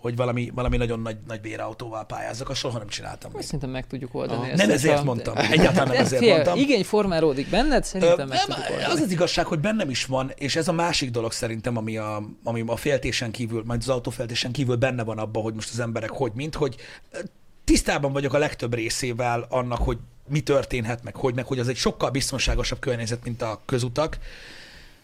hogy 0.00 0.16
valami, 0.16 0.50
valami 0.54 0.76
nagyon 0.76 1.00
nagy, 1.00 1.16
nagy 1.26 1.40
bérautóval 1.40 2.06
pályázok, 2.06 2.48
azt 2.48 2.58
soha 2.58 2.78
nem 2.78 2.88
csináltam 2.88 3.30
még. 3.34 3.42
Szerintem 3.42 3.70
meg 3.70 3.86
tudjuk 3.86 4.14
oldani 4.14 4.38
Aha. 4.38 4.48
ezt. 4.48 4.56
Nem 4.56 4.70
ezért 4.70 5.04
mondtam, 5.04 5.36
egyáltalán 5.36 5.88
nem 5.88 5.96
ezért 5.96 6.22
fél, 6.22 6.32
mondtam. 6.32 6.58
igény 6.58 6.84
formálódik 6.84 7.48
benned, 7.50 7.82
Ö, 7.82 7.86
szerintem 7.86 8.28
meg 8.28 8.38
nem, 8.38 8.46
tudjuk 8.46 8.70
oldani. 8.70 8.92
az 8.92 9.00
az 9.00 9.10
igazság, 9.10 9.46
hogy 9.46 9.58
bennem 9.58 9.90
is 9.90 10.04
van, 10.04 10.32
és 10.36 10.56
ez 10.56 10.68
a 10.68 10.72
másik 10.72 11.10
dolog 11.10 11.32
szerintem, 11.32 11.76
ami 11.76 11.96
a, 11.96 12.22
ami 12.44 12.62
a 12.66 12.76
féltésen 12.76 13.30
kívül, 13.30 13.62
majd 13.66 13.80
az 13.80 13.88
autóféltésen 13.88 14.52
kívül 14.52 14.76
benne 14.76 15.04
van 15.04 15.18
abban, 15.18 15.42
hogy 15.42 15.54
most 15.54 15.70
az 15.72 15.80
emberek 15.80 16.10
hogy 16.10 16.32
mint, 16.34 16.54
hogy 16.54 16.76
ö, 17.10 17.18
tisztában 17.64 18.12
vagyok 18.12 18.34
a 18.34 18.38
legtöbb 18.38 18.74
részével 18.74 19.46
annak, 19.48 19.78
hogy 19.78 19.98
mi 20.28 20.40
történhet, 20.40 21.04
meg 21.04 21.16
hogy, 21.16 21.34
meg 21.34 21.46
hogy 21.46 21.58
az 21.58 21.68
egy 21.68 21.76
sokkal 21.76 22.10
biztonságosabb 22.10 22.78
környezet, 22.78 23.24
mint 23.24 23.42
a 23.42 23.60
közutak. 23.64 24.18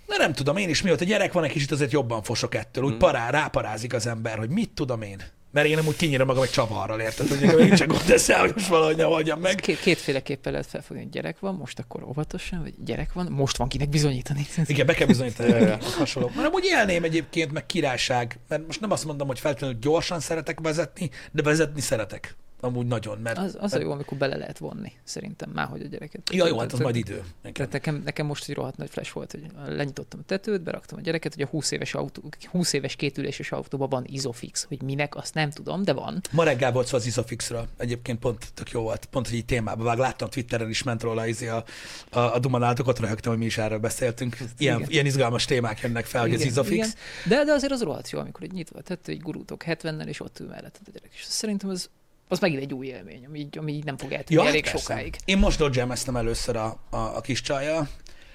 De 0.06 0.16
nem 0.18 0.32
tudom, 0.32 0.56
én 0.56 0.68
is 0.68 0.82
mióta 0.82 1.05
gyerek 1.05 1.32
van, 1.32 1.44
egy 1.44 1.51
kicsit 1.51 1.70
azért 1.70 1.93
jobban 1.93 2.22
fosok 2.22 2.55
ettől. 2.55 2.85
Úgy 2.85 2.97
pará, 2.97 3.31
ráparázik 3.31 3.94
az 3.94 4.06
ember, 4.06 4.39
hogy 4.39 4.51
mit 4.51 4.70
tudom 4.70 5.02
én. 5.02 5.22
Mert 5.51 5.66
én 5.66 5.76
nem 5.76 5.86
úgy 5.86 5.97
kinyírom 5.97 6.26
magam 6.26 6.43
egy 6.43 6.51
csavarral, 6.51 7.01
érted? 7.01 7.28
Hogy 7.28 7.40
nekem 7.40 7.59
nincs 7.59 7.85
gond 7.85 8.10
ezzel, 8.10 8.40
hogy 8.40 8.52
most 8.55 8.66
valahogy 8.66 8.97
ne 8.97 9.06
oldjam 9.06 9.40
meg. 9.40 9.55
Két, 9.55 9.81
kétféleképpen 9.81 10.52
lehet 10.52 10.66
felfogni, 10.66 11.02
hogy 11.02 11.12
gyerek 11.12 11.39
van, 11.39 11.55
most 11.55 11.78
akkor 11.78 12.02
óvatosan, 12.02 12.62
vagy 12.62 12.74
gyerek 12.85 13.12
van, 13.12 13.26
most 13.31 13.56
van 13.56 13.68
kinek 13.68 13.89
bizonyítani. 13.89 14.47
Igen, 14.66 14.86
be 14.86 14.94
kell 14.94 15.06
bizonyítani, 15.06 15.76
hasonló. 15.98 16.31
Mert 16.35 16.48
amúgy 16.48 16.64
élném 16.64 17.05
egyébként, 17.05 17.52
meg 17.52 17.66
királyság, 17.66 18.39
mert 18.48 18.66
most 18.66 18.81
nem 18.81 18.90
azt 18.90 19.05
mondom, 19.05 19.26
hogy 19.26 19.39
feltétlenül 19.39 19.78
gyorsan 19.81 20.20
szeretek 20.20 20.60
vezetni, 20.60 21.10
de 21.32 21.43
vezetni 21.43 21.81
szeretek. 21.81 22.36
Amúgy 22.65 22.86
nagyon, 22.86 23.19
mert... 23.19 23.39
Az, 23.39 23.57
az 23.61 23.73
a 23.73 23.81
jó, 23.81 23.91
amikor 23.91 24.19
bele 24.19 24.36
lehet 24.36 24.59
vonni, 24.59 24.93
szerintem, 25.05 25.51
már 25.51 25.66
hogy 25.66 25.82
a 25.82 25.86
gyereket. 25.86 26.31
Ja, 26.32 26.47
jó, 26.47 26.59
hát 26.59 26.73
az 26.73 26.78
majd 26.78 26.97
idő. 26.97 27.23
Igen. 27.41 27.53
Tehát 27.53 27.73
nekem, 27.73 28.03
nekem 28.05 28.27
most 28.27 28.49
egy 28.49 28.55
rohadt 28.55 28.77
nagy 28.77 28.91
flash 28.91 29.15
volt, 29.15 29.31
hogy 29.31 29.47
lenyitottam 29.66 30.20
a 30.23 30.27
tetőt, 30.27 30.62
beraktam 30.62 30.99
a 30.99 31.01
gyereket, 31.01 31.35
hogy 31.35 31.43
a 31.43 31.47
20 31.47 31.70
éves, 31.70 31.95
autó, 31.95 32.23
20 32.51 32.73
éves 32.73 32.97
kétüléses 32.97 33.53
autóban 33.53 33.89
van 33.89 34.05
Isofix, 34.07 34.65
hogy 34.65 34.82
minek, 34.82 35.16
azt 35.16 35.35
nem 35.35 35.51
tudom, 35.51 35.82
de 35.82 35.93
van. 35.93 36.20
Ma 36.31 36.45
reggel 36.45 36.73
volt 36.73 36.86
szó 36.86 36.97
az 36.97 37.07
Isofixről. 37.07 37.69
Egyébként 37.77 38.19
pont 38.19 38.53
tök 38.55 38.70
jó 38.70 38.81
volt. 38.81 39.05
Pont, 39.05 39.28
hogy 39.28 39.36
így 39.36 39.45
témában 39.45 39.85
vág. 39.85 39.99
Láttam 39.99 40.28
Twitteren 40.28 40.69
is 40.69 40.82
ment 40.82 41.03
róla 41.03 41.27
izé 41.27 41.49
a, 41.49 41.65
a, 42.11 42.19
a 42.19 42.39
Dumanátok, 42.39 42.86
ott 42.86 42.99
röhögtem, 42.99 43.31
hogy 43.31 43.41
mi 43.41 43.47
is 43.47 43.59
erről 43.59 43.78
beszéltünk. 43.78 44.36
Ilyen, 44.59 44.78
Igen. 44.78 44.91
ilyen 44.91 45.07
izgalmas 45.07 45.45
témák 45.45 45.81
jönnek 45.81 46.05
fel, 46.05 46.20
hogy 46.20 46.35
az 46.35 46.45
Isofix. 46.45 46.97
De, 47.28 47.45
de 47.45 47.53
azért 47.53 47.73
az 47.73 47.82
rohadt 47.82 48.11
jó, 48.11 48.19
amikor 48.19 48.43
egy 48.43 48.53
nyitva 48.53 48.78
a 48.78 48.82
tető, 48.82 49.12
egy 49.12 49.20
gurultok 49.20 49.65
70-nel, 49.66 50.07
és 50.07 50.20
ott 50.20 50.41
ül 50.41 50.49
mellett 50.49 50.81
a 50.86 50.91
gyerek. 50.93 51.11
És 51.15 51.24
szerintem 51.24 51.69
az, 51.69 51.91
az 52.28 52.38
megint 52.38 52.62
egy 52.62 52.74
új 52.74 52.86
élmény, 52.86 53.24
ami, 53.26 53.38
így- 53.38 53.59
ami 53.59 53.72
így 53.72 53.84
nem 53.84 53.96
fog 53.96 54.12
eltűnni 54.12 54.40
hát 54.42 54.51
elég 54.51 54.62
persze. 54.62 54.78
sokáig. 54.78 55.16
Én 55.24 55.38
most 55.38 55.59
dodgemeztem 55.59 56.16
először 56.16 56.56
a, 56.56 56.76
a, 56.90 56.96
a 56.96 57.20
kis 57.20 57.40
csajjal, 57.40 57.88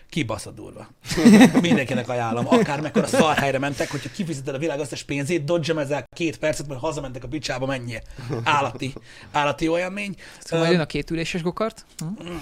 kibaszott 0.09 0.55
durva. 0.55 0.87
Mindenkinek 1.61 2.09
ajánlom. 2.09 2.47
Akár 2.47 2.81
mekkora 2.81 3.07
szarhelyre 3.07 3.59
mentek, 3.59 3.91
hogyha 3.91 4.09
kifizeted 4.15 4.55
a 4.55 4.57
világ 4.57 4.79
összes 4.79 5.03
pénzét, 5.03 5.43
dodgemezel 5.43 6.03
két 6.15 6.37
percet, 6.37 6.67
mert 6.67 6.79
hazamentek 6.79 7.23
a 7.23 7.27
picsába, 7.27 7.65
mennyi. 7.65 7.97
Állati, 8.43 8.93
állati 9.31 9.65
élmény. 9.65 10.15
Szóval 10.39 10.59
majd 10.59 10.71
jön 10.71 10.81
a 10.81 10.85
kétüléses 10.85 11.41
gokart. 11.41 11.85
Hm? 11.97 12.35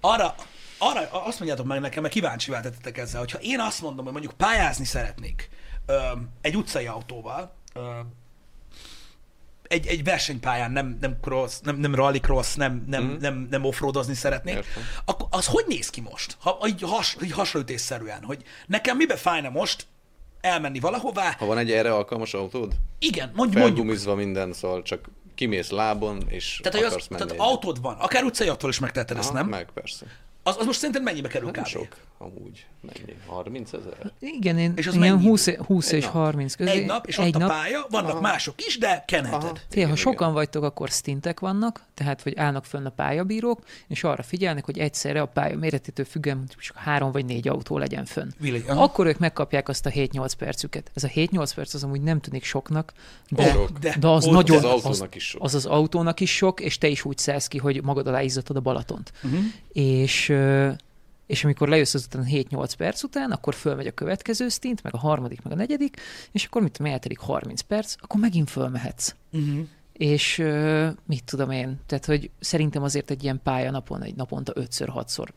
Arra, 0.00 0.34
arra 0.78 1.08
azt 1.24 1.38
mondjátok 1.38 1.66
meg 1.66 1.80
nekem, 1.80 2.02
mert 2.02 2.14
kíváncsi 2.14 2.50
váltettetek 2.50 2.98
ezzel, 2.98 3.20
hogyha 3.20 3.38
én 3.40 3.60
azt 3.60 3.82
mondom, 3.82 4.04
hogy 4.04 4.12
mondjuk 4.12 4.34
pályázni 4.36 4.84
szeretnék 4.84 5.48
ö, 5.86 5.98
egy 6.40 6.56
utcai 6.56 6.86
autóval, 6.86 7.54
ö, 7.74 7.80
egy, 9.70 9.86
egy 9.86 10.04
versenypályán 10.04 10.70
nem, 10.72 10.98
nem 11.00 11.16
cross, 11.20 11.52
nem, 11.62 11.76
nem 11.76 11.94
rallycross, 11.94 12.54
nem, 12.54 12.84
nem, 12.86 13.02
mm. 13.02 13.16
nem, 13.20 13.46
nem 13.50 13.64
offroadozni 13.64 14.14
szeretnék, 14.14 14.54
Értem. 14.54 14.82
akkor 15.04 15.26
az 15.30 15.46
hogy 15.46 15.64
néz 15.68 15.90
ki 15.90 16.00
most? 16.00 16.36
Ha, 16.40 16.58
így, 16.66 16.82
has, 16.82 17.16
így 17.22 17.32
hasonlítésszerűen, 17.32 18.22
hogy 18.22 18.42
nekem 18.66 18.96
mibe 18.96 19.16
fájna 19.16 19.50
most 19.50 19.86
elmenni 20.40 20.80
valahová? 20.80 21.34
Ha 21.38 21.46
van 21.46 21.58
egy 21.58 21.70
erre 21.70 21.94
alkalmas 21.94 22.34
autód, 22.34 22.74
Igen, 22.98 23.30
mondj, 23.34 23.56
mondjuk. 23.56 23.76
felgumizva 23.76 24.14
minden, 24.14 24.52
szóval 24.52 24.82
csak 24.82 25.08
kimész 25.34 25.70
lábon, 25.70 26.22
és 26.28 26.60
Tehát, 26.62 26.78
akarsz 26.78 27.02
az, 27.02 27.08
menni. 27.08 27.26
tehát 27.26 27.42
autód 27.42 27.80
van, 27.80 27.96
akár 27.96 28.24
utcai 28.24 28.48
autól 28.48 28.70
is 28.70 28.78
megteheted 28.78 29.16
ezt, 29.16 29.32
nem? 29.32 29.46
Meg 29.46 29.68
persze. 29.74 30.06
Az, 30.42 30.56
az 30.58 30.66
most 30.66 30.78
szerinted 30.78 31.02
mennyibe 31.02 31.28
kerül 31.28 31.50
Hát 31.54 31.58
kb? 31.64 31.66
sok, 31.66 31.96
amúgy. 32.18 32.66
Mennyi? 32.80 33.16
30 33.26 33.72
ezer? 33.72 34.12
Igen, 34.20 34.58
én 34.58 34.72
És 34.76 34.86
az 34.86 34.94
ilyen 34.94 35.14
mennyi 35.14 35.26
20, 35.28 35.48
20 35.56 35.88
Egy 35.92 35.98
és 35.98 36.04
nap. 36.04 36.12
30 36.12 36.54
közé. 36.54 36.70
Egy 36.70 36.86
nap, 36.86 37.06
és 37.06 37.18
egy 37.18 37.34
ott 37.34 37.40
nap. 37.40 37.50
a 37.50 37.52
pálya, 37.52 37.86
vannak 37.90 38.10
Aha. 38.10 38.20
mások 38.20 38.54
is, 38.66 38.78
de 38.78 39.04
kenheted. 39.06 39.42
Aha. 39.42 39.54
Fél, 39.68 39.82
ha 39.82 39.88
Igen, 39.88 39.96
sokan 39.96 40.18
igen. 40.20 40.32
vagytok, 40.32 40.62
akkor 40.64 40.88
stintek 40.88 41.40
vannak, 41.40 41.82
tehát 41.94 42.22
hogy 42.22 42.36
állnak 42.36 42.64
fönn 42.64 42.86
a 42.86 42.90
pályabírók, 42.90 43.60
és 43.88 44.04
arra 44.04 44.22
figyelnek, 44.22 44.64
hogy 44.64 44.78
egyszerre 44.78 45.20
a 45.20 45.26
pálya 45.26 45.56
méretétől 45.58 46.04
függően 46.06 46.44
csak 46.58 46.76
három 46.76 47.12
vagy 47.12 47.24
négy 47.24 47.48
autó 47.48 47.78
legyen 47.78 48.04
fönn. 48.04 48.30
Aha. 48.68 48.82
Akkor 48.82 49.06
ők 49.06 49.18
megkapják 49.18 49.68
azt 49.68 49.86
a 49.86 49.90
7-8 49.90 50.32
percüket. 50.38 50.90
Ez 50.94 51.04
a 51.04 51.08
7-8 51.08 51.50
perc 51.54 51.74
az 51.74 51.84
amúgy 51.84 52.00
nem 52.02 52.20
tűnik 52.20 52.44
soknak, 52.44 52.92
de, 53.28 53.50
Sok. 53.52 53.78
de, 53.78 53.96
de 54.00 54.08
az 54.08 54.26
ott- 54.26 54.32
nagyon- 54.32 54.56
Az 54.56 54.62
de- 54.62 54.68
autónak 54.68 55.14
is 55.14 55.24
sok. 55.28 55.42
az 55.42 55.54
az 55.54 55.66
autónak 55.66 56.20
is 56.20 56.36
sok, 56.36 56.60
és 56.60 56.78
te 56.78 56.88
is 56.88 57.04
úgy 57.04 57.18
szállsz 57.18 57.46
ki, 57.46 57.58
hogy 57.58 57.82
magad 57.82 58.06
alá 58.06 58.22
izzadod 58.22 58.56
a 58.56 58.60
Balatont. 58.60 59.12
Uh-huh. 59.22 59.40
És, 59.72 60.29
és 61.26 61.44
amikor 61.44 61.68
lejössz 61.68 61.94
azután 61.94 62.26
7-8 62.28 62.72
perc 62.76 63.02
után, 63.02 63.30
akkor 63.30 63.54
fölmegy 63.54 63.86
a 63.86 63.92
következő 63.92 64.48
stint, 64.48 64.82
meg 64.82 64.94
a 64.94 64.98
harmadik, 64.98 65.42
meg 65.42 65.52
a 65.52 65.56
negyedik, 65.56 65.96
és 66.32 66.44
akkor 66.44 66.62
mit 66.62 66.72
tudom, 66.72 66.92
eltelik 66.92 67.18
30 67.18 67.60
perc, 67.60 67.94
akkor 67.98 68.20
megint 68.20 68.50
fölmehetsz. 68.50 69.14
Uh-huh. 69.32 69.66
És 69.92 70.36
mit 71.06 71.24
tudom 71.24 71.50
én, 71.50 71.80
tehát 71.86 72.04
hogy 72.04 72.30
szerintem 72.40 72.82
azért 72.82 73.10
egy 73.10 73.22
ilyen 73.22 73.40
pályanapon, 73.42 74.02
egy 74.02 74.14
naponta 74.14 74.52
5-6-szor, 74.56 75.28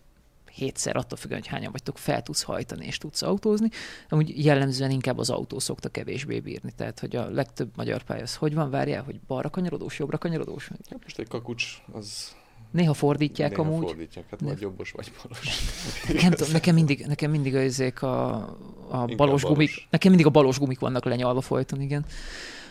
7-szer, 0.57 0.95
attól 0.95 1.17
függően, 1.17 1.41
hogy 1.41 1.49
hányan 1.49 1.71
vagytok, 1.71 1.97
fel 1.97 2.21
tudsz 2.21 2.41
hajtani 2.41 2.85
és 2.85 2.97
tudsz 2.97 3.21
autózni. 3.21 3.69
Amúgy 4.09 4.45
jellemzően 4.45 4.91
inkább 4.91 5.17
az 5.17 5.29
autó 5.29 5.59
szokta 5.59 5.89
kevésbé 5.89 6.39
bírni. 6.39 6.71
Tehát, 6.75 6.99
hogy 6.99 7.15
a 7.15 7.29
legtöbb 7.29 7.69
magyar 7.75 8.03
pálya 8.03 8.21
az 8.21 8.35
hogy 8.35 8.53
van, 8.53 8.69
várjál, 8.69 9.03
hogy 9.03 9.19
balra 9.27 9.49
kanyarodós, 9.49 9.99
jobbra 9.99 10.17
kanyarodós. 10.17 10.67
Hát 10.67 11.03
most 11.03 11.19
egy 11.19 11.27
kakucs, 11.27 11.81
az 11.91 12.35
Néha 12.73 12.93
fordítják 12.93 13.49
néha 13.49 13.61
amúgy. 13.61 13.85
fordítják, 13.85 14.25
hát 14.29 14.39
vagy 14.41 14.61
jobbos, 14.61 14.91
vagy 14.91 15.11
balos. 15.23 15.47
Nem 16.23 16.31
tudom, 16.31 16.51
nekem 16.51 16.73
mindig, 16.75 17.05
nekem 17.05 17.31
mindig 17.31 17.55
ezek 17.55 18.01
a, 18.01 18.35
a 18.89 19.05
balos 19.05 19.41
gumik, 19.41 19.57
balos. 19.57 19.87
nekem 19.89 20.09
mindig 20.09 20.27
a 20.27 20.29
balos 20.29 20.59
gumik 20.59 20.79
vannak 20.79 21.05
lenyalva 21.05 21.41
folyton, 21.41 21.81
igen. 21.81 22.05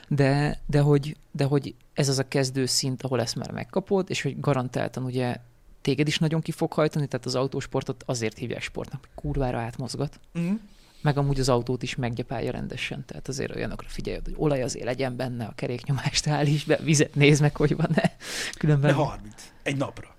De, 0.09 0.61
de, 0.67 0.81
hogy, 0.81 1.17
de 1.31 1.45
hogy 1.45 1.75
ez 1.93 2.09
az 2.09 2.19
a 2.19 2.29
kezdő 2.29 2.67
szint, 2.67 3.03
ahol 3.03 3.21
ezt 3.21 3.37
már 3.37 3.51
megkapod, 3.51 4.11
és 4.11 4.23
hogy 4.23 4.41
garantáltan 4.41 5.05
ugye 5.05 5.37
téged 5.81 6.07
is 6.07 6.19
nagyon 6.19 6.41
ki 6.41 6.53
fog 6.53 6.73
hajtani, 6.73 7.07
tehát 7.07 7.27
az 7.27 7.35
autósportot 7.35 8.03
azért 8.07 8.39
hívják 8.39 8.63
sportnak, 8.63 9.01
hogy 9.01 9.11
kurvára 9.15 9.59
átmozgat, 9.59 10.21
Uh-huh. 10.35 10.59
Meg 11.03 11.19
amúgy 11.19 11.41
az 11.41 11.49
autót 11.49 11.83
is 11.83 11.95
meggyepálja 11.95 12.51
rendesen, 12.51 13.05
tehát 13.07 13.29
azért 13.29 13.55
olyanokra 13.55 13.89
figyelj, 13.89 14.19
hogy 14.25 14.35
olaj 14.37 14.63
azért 14.63 14.85
legyen 14.85 15.17
benne, 15.17 15.45
a 15.45 15.53
keréknyomást 15.55 16.27
állíts 16.27 16.67
be, 16.67 16.77
vizet 16.77 17.15
nézd 17.15 17.41
meg, 17.41 17.57
hogy 17.57 17.77
van-e. 17.77 18.17
Különben 18.59 18.91
De 18.91 18.97
30. 18.97 19.53
Egy 19.63 19.77
napra. 19.77 20.17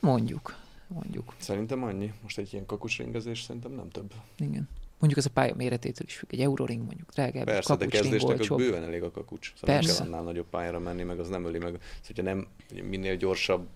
mondjuk, 0.00 0.56
mondjuk. 0.86 1.34
Szerintem 1.38 1.82
annyi. 1.82 2.12
Most 2.22 2.38
egy 2.38 2.52
ilyen 2.52 2.66
kakucsringezés 2.66 3.42
szerintem 3.42 3.72
nem 3.72 3.88
több. 3.88 4.12
Igen. 4.38 4.68
Mondjuk 4.98 5.20
ez 5.20 5.26
a 5.26 5.32
pálya 5.34 5.54
méretétől 5.54 6.06
is 6.06 6.16
függ. 6.16 6.32
Egy 6.32 6.40
euróring 6.40 6.84
mondjuk 6.84 7.10
drágább, 7.12 7.44
Persze, 7.44 7.76
de 7.76 7.78
kapucsring 7.78 8.12
kezdésnek 8.12 8.40
az 8.40 8.56
bőven 8.56 8.82
elég 8.82 9.02
a 9.02 9.10
kakucs. 9.10 9.52
Szóval 9.54 9.74
nem 9.74 9.84
Persze. 9.84 10.02
kell 10.02 10.12
annál 10.12 10.22
nagyobb 10.22 10.46
pályára 10.50 10.78
menni, 10.78 11.02
meg 11.02 11.18
az 11.18 11.28
nem 11.28 11.44
öli 11.44 11.58
meg. 11.58 11.72
Szóval, 11.72 11.80
hogyha 12.06 12.22
nem 12.22 12.46
minél 12.88 13.16
gyorsabb, 13.16 13.66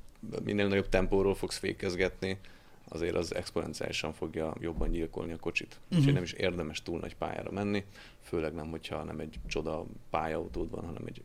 minél 0.45 0.69
nagyobb 0.69 0.89
tempóról 0.89 1.35
fogsz 1.35 1.57
fékezgetni, 1.57 2.39
azért 2.93 3.15
az 3.15 3.35
exponenciálisan 3.35 4.13
fogja 4.13 4.55
jobban 4.61 4.91
gyilkolni 4.91 5.33
a 5.33 5.39
kocsit. 5.39 5.79
Uh-huh. 5.83 5.99
Úgyhogy 5.99 6.15
nem 6.15 6.23
is 6.23 6.33
érdemes 6.33 6.83
túl 6.83 6.99
nagy 6.99 7.17
pályára 7.17 7.51
menni, 7.51 7.85
főleg 8.23 8.55
nem, 8.55 8.71
hogyha 8.71 9.05
nem 9.05 9.21
egy 9.21 9.39
csoda 9.47 9.85
pályautód 10.11 10.71
van, 10.71 10.85
hanem 10.85 11.03
egy 11.07 11.23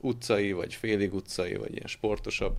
utcai, 0.00 0.52
vagy 0.52 0.74
félig 0.74 1.14
utcai, 1.14 1.54
vagy 1.54 1.74
ilyen 1.74 1.86
sportosabb. 1.86 2.56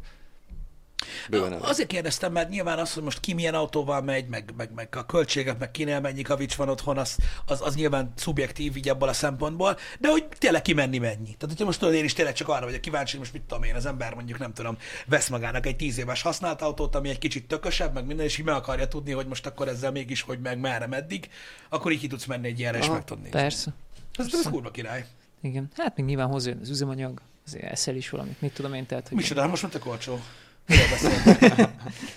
Bőven. 1.29 1.53
Azért 1.53 1.87
kérdeztem, 1.87 2.31
mert 2.31 2.49
nyilván 2.49 2.79
az, 2.79 2.93
hogy 2.93 3.03
most 3.03 3.19
ki 3.19 3.33
milyen 3.33 3.53
autóval 3.53 4.01
megy, 4.01 4.27
meg, 4.27 4.53
meg, 4.57 4.73
meg 4.73 4.87
a 4.95 5.05
költségek, 5.05 5.59
meg 5.59 5.71
kinél 5.71 5.99
mennyi 5.99 6.21
kavics 6.21 6.55
van 6.55 6.69
otthon, 6.69 6.97
az, 6.97 7.17
az, 7.45 7.61
az 7.61 7.75
nyilván 7.75 8.13
szubjektív 8.15 8.77
így 8.77 8.89
abból 8.89 9.07
a 9.07 9.13
szempontból, 9.13 9.77
de 9.99 10.09
hogy 10.09 10.27
tényleg 10.37 10.61
kimenni 10.61 10.97
mennyi. 10.97 11.23
Tehát, 11.23 11.47
hogyha 11.47 11.65
most 11.65 11.79
tudod, 11.79 11.93
én 11.93 12.03
is 12.03 12.13
tényleg 12.13 12.33
csak 12.33 12.47
arra 12.47 12.65
vagyok 12.65 12.81
kíváncsi, 12.81 13.11
hogy 13.11 13.19
most 13.19 13.33
mit 13.33 13.41
tudom 13.41 13.63
én, 13.63 13.75
az 13.75 13.85
ember 13.85 14.13
mondjuk 14.13 14.39
nem 14.39 14.53
tudom, 14.53 14.77
vesz 15.05 15.29
magának 15.29 15.65
egy 15.65 15.75
tíz 15.75 15.97
éves 15.97 16.21
használt 16.21 16.61
autót, 16.61 16.95
ami 16.95 17.09
egy 17.09 17.17
kicsit 17.17 17.47
tökösebb, 17.47 17.93
meg 17.93 18.05
minden, 18.05 18.25
és 18.25 18.37
így 18.37 18.45
meg 18.45 18.55
akarja 18.55 18.87
tudni, 18.87 19.11
hogy 19.11 19.27
most 19.27 19.45
akkor 19.45 19.67
ezzel 19.67 19.91
mégis, 19.91 20.21
hogy 20.21 20.39
meg 20.39 20.59
merre, 20.59 20.87
meddig, 20.87 21.29
akkor 21.69 21.91
így 21.91 21.99
ki 21.99 22.07
tudsz 22.07 22.25
menni 22.25 22.47
egy 22.47 22.59
ilyenre, 22.59 22.77
és 22.77 22.87
meg 22.87 23.03
tudod 23.03 23.23
nézni. 23.23 23.39
Persze. 23.39 23.73
Ez, 24.17 24.27
ez 24.31 24.49
kurva 24.49 24.71
király. 24.71 25.05
Igen. 25.41 25.71
Hát 25.75 25.97
még 25.97 26.05
nyilván 26.05 26.27
hozzájön 26.27 26.59
az 26.61 26.69
üzemanyag, 26.69 27.21
azért 27.45 27.63
eszel 27.63 27.95
is 27.95 28.09
valamit, 28.09 28.41
mit 28.41 28.53
tudom 28.53 28.73
én, 28.73 28.85
tehát, 28.85 29.07
hogy 29.07 29.17
Micsoda, 29.17 29.47
most 29.47 29.69
tök 29.69 29.85
olcsó. 29.85 30.19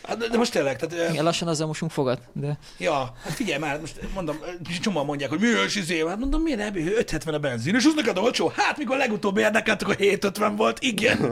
Hát, 0.02 0.18
de, 0.18 0.28
de 0.28 0.36
most 0.36 0.52
tényleg, 0.52 0.77
tehát, 0.77 1.10
Igen, 1.12 1.24
lassan 1.24 1.48
azzal 1.48 1.66
mosunk 1.66 1.90
fogat, 1.90 2.20
de 2.32 2.59
Ja, 2.78 3.14
hát 3.23 3.32
figyelj 3.32 3.59
már, 3.59 3.81
most 3.81 4.01
mondom, 4.14 4.36
csomóan 4.81 5.05
mondják, 5.06 5.31
hogy 5.31 5.40
milyen 5.40 5.66
izé, 5.74 6.06
hát 6.06 6.18
mondom, 6.18 6.43
miért 6.43 6.59
nem, 6.59 6.77
570 6.77 7.35
a 7.35 7.39
benzin, 7.39 7.74
és 7.74 7.85
az 7.85 7.94
neked 7.94 8.18
olcsó? 8.18 8.52
Hát, 8.56 8.78
mikor 8.78 8.97
legutóbb 8.97 9.36
érdekeltek, 9.36 9.89
a 9.89 9.93
750 9.93 10.56
volt, 10.56 10.78
igen. 10.81 11.23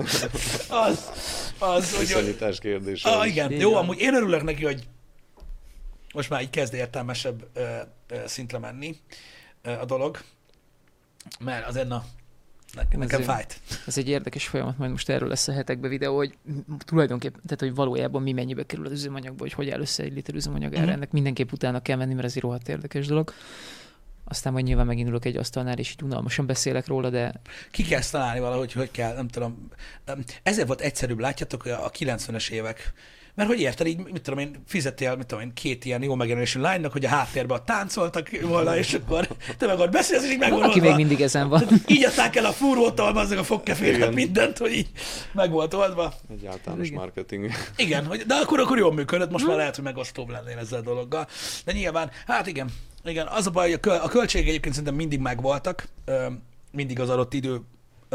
Az, 0.69 1.11
az, 1.59 1.97
hogy... 1.97 2.07
Viszonyítás 2.07 2.59
kérdése. 2.59 3.09
Ah, 3.09 3.21
az. 3.21 3.27
igen, 3.27 3.53
Így 3.53 3.61
jó, 3.61 3.75
amúgy 3.75 3.99
én 4.01 4.15
örülök 4.15 4.43
neki, 4.43 4.65
hogy 4.65 4.83
most 6.15 6.31
már 6.31 6.43
így 6.43 6.51
kezd 6.51 6.75
értelmesebb 6.75 7.47
ö, 7.55 7.61
ö, 8.09 8.17
szintre 8.27 8.59
menni 8.59 8.97
ö, 9.63 9.71
a 9.71 9.85
dolog, 9.85 10.19
mert 11.39 11.67
azért 11.67 11.89
na, 11.89 12.05
nekem, 12.75 13.01
nekem 13.01 13.21
Azért- 13.21 13.37
fájt. 13.37 13.61
ez 13.87 13.99
egy 13.99 14.09
érdekes 14.09 14.47
folyamat, 14.47 14.79
majd 14.79 14.91
most 14.91 15.09
erről 15.09 15.29
lesz 15.29 15.49
a 15.49 15.53
hetekben 15.53 15.91
videó, 15.91 16.17
hogy 16.17 16.37
tulajdonképpen, 16.79 17.41
tehát 17.45 17.61
hogy 17.61 17.75
valójában 17.75 18.23
mi 18.23 18.33
mennyibe 18.33 18.67
kerül 18.67 18.87
az 18.87 18.93
üzemanyagba, 18.93 19.43
hogy 19.43 19.53
hogy 19.53 19.71
áll 19.71 19.81
össze 19.81 20.03
egy 20.03 20.13
liter 20.13 20.35
üzemanyag 20.35 20.75
ára, 20.75 20.85
Mhm. 20.85 20.93
ennek 20.95 21.11
mindenképp 21.13 21.53
utána 21.53 21.83
kell 21.83 21.97
menni, 21.97 22.15
mert 22.15 22.27
ez 22.27 22.33
egy 22.37 22.43
rohadt 22.43 22.69
érdekes 22.69 23.07
dolog. 23.07 23.33
Aztán 24.25 24.53
majd 24.53 24.65
nyilván 24.65 24.87
megint 24.87 25.09
ülök 25.09 25.25
egy 25.25 25.37
asztalnál, 25.37 25.79
és 25.79 25.91
így 25.91 26.03
unalmasan 26.03 26.47
beszélek 26.47 26.87
róla, 26.87 27.11
de 27.11 27.41
Ki 27.71 27.83
kell 27.83 27.99
ezt 27.99 28.13
találni 28.13 28.41
valahogy, 28.41 28.73
hogy 28.73 28.91
kell, 28.91 29.15
nem 29.15 29.29
tudom. 29.29 29.69
Ezért 30.43 30.67
volt 30.67 30.81
egyszerűbb, 30.81 31.19
látjátok, 31.19 31.65
a 31.65 31.91
90-es 31.91 32.51
évek. 32.51 32.93
Mert 33.35 33.49
hogy 33.49 33.61
érted, 33.61 33.87
így, 33.87 33.99
mit 33.99 34.23
tudom 34.23 34.39
én, 34.39 34.63
fizettél, 34.67 35.17
mit 35.17 35.27
tudom 35.27 35.45
én, 35.45 35.53
két 35.55 35.85
ilyen 35.85 36.03
jó 36.03 36.15
megjelenésű 36.15 36.61
lánynak, 36.61 36.93
hogy 36.93 37.05
a 37.05 37.09
háttérben 37.09 37.61
táncoltak 37.65 38.31
volna, 38.43 38.77
és 38.77 38.95
akkor 38.95 39.29
te 39.59 39.67
meg 39.67 39.79
ott 39.79 39.91
beszélsz, 39.91 40.25
és 40.25 40.31
így 40.31 40.39
meg 40.39 40.53
aki 40.53 40.81
még 40.81 40.95
mindig 40.95 41.21
ezen 41.21 41.49
van. 41.49 41.65
Így 41.87 42.05
adták 42.05 42.37
el 42.37 42.45
a 42.45 42.53
fúrótól, 42.53 43.17
azzal 43.17 43.39
a 43.39 43.45
fogkefélet, 43.45 44.15
mindent, 44.15 44.59
hogy 44.59 44.73
így 44.73 44.89
meg 45.33 45.51
volt 45.51 45.75
oldva. 45.75 46.13
Egy 46.31 46.47
általános 46.47 46.87
Igen. 46.87 46.99
marketing. 46.99 47.51
Igen, 47.77 48.07
hogy, 48.07 48.21
de 48.27 48.35
akkor, 48.35 48.61
akkor 48.61 48.79
jól 48.79 48.93
működött, 48.93 49.31
most 49.31 49.47
már 49.47 49.57
lehet, 49.57 49.75
hogy 49.75 49.85
megosztóbb 49.85 50.29
lennél 50.29 50.59
ezzel 50.59 50.79
a 50.79 50.83
dologgal. 50.83 51.27
De 51.65 51.73
nyilván, 51.73 52.11
hát 52.27 52.47
igen, 52.47 52.69
igen, 53.05 53.27
az 53.27 53.47
a 53.47 53.51
baj, 53.51 53.65
hogy 53.65 53.75
a, 53.75 53.81
köl, 53.81 53.95
a 53.95 54.09
költségek 54.09 54.49
egyébként 54.49 54.75
szerintem 54.75 54.99
mindig 54.99 55.19
megvoltak, 55.19 55.89
mindig 56.71 57.01
az 57.01 57.11
adott 57.11 57.35
idő 57.35 57.61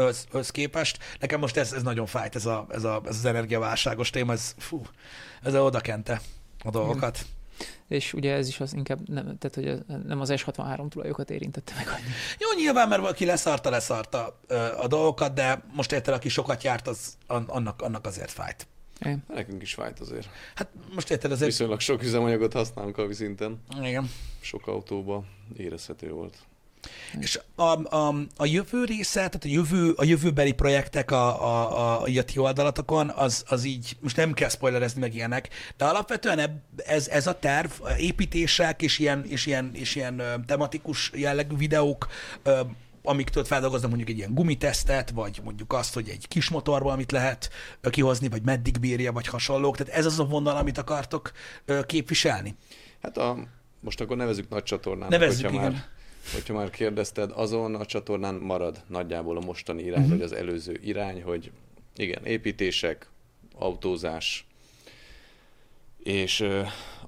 höz, 0.02 0.26
höz 0.30 0.50
képest. 0.50 0.98
Nekem 1.20 1.40
most 1.40 1.56
ez, 1.56 1.72
ez 1.72 1.82
nagyon 1.82 2.06
fájt, 2.06 2.34
ez, 2.34 2.46
a, 2.46 2.66
ez, 2.70 2.84
a, 2.84 3.00
ez 3.04 3.16
az 3.16 3.24
energiaválságos 3.24 4.10
téma, 4.10 4.32
ez, 4.32 4.54
fú, 4.58 4.82
ez 5.42 5.54
a 5.54 5.62
odakente 5.62 6.20
a 6.64 6.70
dolgokat. 6.70 7.24
És 7.88 8.12
ugye 8.12 8.34
ez 8.34 8.48
is 8.48 8.60
az 8.60 8.74
inkább, 8.74 9.08
nem, 9.08 9.38
tehát 9.38 9.54
hogy 9.54 9.84
nem 10.06 10.20
az 10.20 10.32
S63 10.32 10.88
tulajokat 10.88 11.30
érintette 11.30 11.72
meg 11.76 11.88
annyi. 11.88 12.08
Jó, 12.38 12.48
nyilván, 12.56 12.88
mert 12.88 13.00
valaki 13.00 13.24
leszarta, 13.24 13.70
leszarta 13.70 14.40
a 14.80 14.86
dolgokat, 14.86 15.34
de 15.34 15.62
most 15.72 15.92
érted, 15.92 16.14
aki 16.14 16.28
sokat 16.28 16.62
járt, 16.62 16.88
az 16.88 17.16
an- 17.26 17.50
annak, 17.50 17.82
annak 17.82 18.06
azért 18.06 18.30
fájt. 18.30 18.66
Igen. 19.00 19.24
Nekünk 19.28 19.62
is 19.62 19.74
fájt 19.74 20.00
azért. 20.00 20.28
Hát 20.54 20.68
most 20.94 21.10
érted, 21.10 21.32
azért... 21.32 21.50
Viszonylag 21.50 21.80
sok 21.80 22.02
üzemanyagot 22.02 22.52
használunk 22.52 22.98
a 22.98 23.12
szinten. 23.12 23.62
Igen. 23.82 24.10
Sok 24.40 24.66
autóba 24.66 25.24
érezhető 25.56 26.10
volt. 26.10 26.38
És 27.20 27.40
a, 27.54 27.96
a, 27.96 28.14
a 28.36 28.46
jövő 28.46 28.84
része, 28.84 29.14
tehát 29.14 29.44
a, 29.44 29.48
jövő, 29.48 29.92
a 29.96 30.04
jövőbeli 30.04 30.52
projektek 30.52 31.10
a, 31.10 31.44
a, 31.44 31.78
a, 31.78 32.02
a 32.02 32.24
ti 32.24 32.38
oldalatokon, 32.38 33.08
az, 33.08 33.44
az 33.48 33.64
így, 33.64 33.96
most 34.00 34.16
nem 34.16 34.32
kell 34.32 34.48
spoilerezni 34.48 35.00
meg 35.00 35.14
ilyenek, 35.14 35.48
de 35.76 35.84
alapvetően 35.84 36.38
eb- 36.38 36.80
ez, 36.86 37.08
ez 37.08 37.26
a 37.26 37.38
terv, 37.38 37.70
építések 37.98 38.82
és 38.82 38.98
ilyen, 38.98 39.24
és 39.28 39.46
ilyen, 39.46 39.70
és 39.74 39.94
ilyen 39.94 40.22
tematikus 40.46 41.10
jellegű 41.14 41.56
videók, 41.56 42.08
amik 43.02 43.28
tudod 43.28 43.46
feldolgoznak 43.46 43.88
mondjuk 43.88 44.10
egy 44.10 44.18
ilyen 44.18 44.34
gumitesztet, 44.34 45.10
vagy 45.10 45.40
mondjuk 45.44 45.72
azt, 45.72 45.94
hogy 45.94 46.08
egy 46.08 46.28
kis 46.28 46.48
motorból 46.48 46.92
amit 46.92 47.12
lehet 47.12 47.50
kihozni, 47.90 48.28
vagy 48.28 48.42
meddig 48.42 48.80
bírja, 48.80 49.12
vagy 49.12 49.26
hasonlók. 49.26 49.76
Tehát 49.76 49.94
ez 49.94 50.06
az 50.06 50.18
a 50.18 50.24
vonal, 50.24 50.56
amit 50.56 50.78
akartok 50.78 51.32
képviselni. 51.86 52.56
Hát 53.02 53.18
a, 53.18 53.48
most 53.80 54.00
akkor 54.00 54.16
nevezük 54.16 54.48
nagy 54.48 54.62
csatornának, 54.62 55.10
Nevezzük, 55.10 55.44
hogyha 55.44 55.60
igen. 55.60 55.72
már, 55.72 55.88
hogyha 56.32 56.54
már 56.54 56.70
kérdezted, 56.70 57.30
azon 57.34 57.74
a 57.74 57.86
csatornán 57.86 58.34
marad 58.34 58.82
nagyjából 58.86 59.36
a 59.36 59.44
mostani 59.44 59.82
irány, 59.82 60.02
uh-huh. 60.02 60.16
vagy 60.16 60.22
az 60.24 60.32
előző 60.32 60.78
irány, 60.82 61.22
hogy 61.22 61.50
igen, 61.96 62.24
építések, 62.24 63.08
autózás, 63.54 64.46
és 66.02 66.44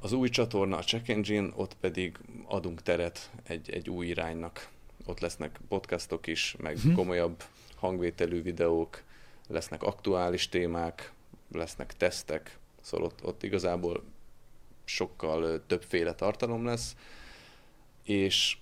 az 0.01 0.13
új 0.13 0.29
csatorna, 0.29 0.77
a 0.77 0.83
Check 0.83 1.09
Engine, 1.09 1.49
ott 1.55 1.77
pedig 1.81 2.19
adunk 2.45 2.83
teret 2.83 3.31
egy, 3.43 3.71
egy 3.71 3.91
új 3.91 4.07
iránynak. 4.07 4.69
Ott 5.07 5.21
lesznek 5.21 5.61
podcastok 5.69 6.27
is, 6.27 6.57
meg 6.59 6.77
uh-huh. 6.77 6.95
komolyabb 6.95 7.43
hangvételű 7.77 8.43
videók, 8.43 9.03
lesznek 9.49 9.83
aktuális 9.83 10.49
témák, 10.49 11.13
lesznek 11.53 11.97
tesztek, 11.97 12.59
szóval 12.81 13.07
ott, 13.07 13.25
ott 13.25 13.43
igazából 13.43 14.03
sokkal 14.85 15.63
többféle 15.67 16.15
tartalom 16.15 16.65
lesz, 16.65 16.97
és 18.05 18.57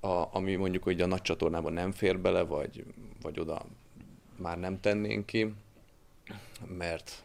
a, 0.00 0.36
ami 0.36 0.54
mondjuk, 0.54 0.82
hogy 0.82 1.00
a 1.00 1.06
nagy 1.06 1.22
csatornában 1.22 1.72
nem 1.72 1.92
fér 1.92 2.18
bele, 2.18 2.42
vagy, 2.42 2.84
vagy 3.22 3.40
oda 3.40 3.64
már 4.36 4.58
nem 4.58 4.80
tennénk 4.80 5.26
ki, 5.26 5.54
mert 6.78 7.22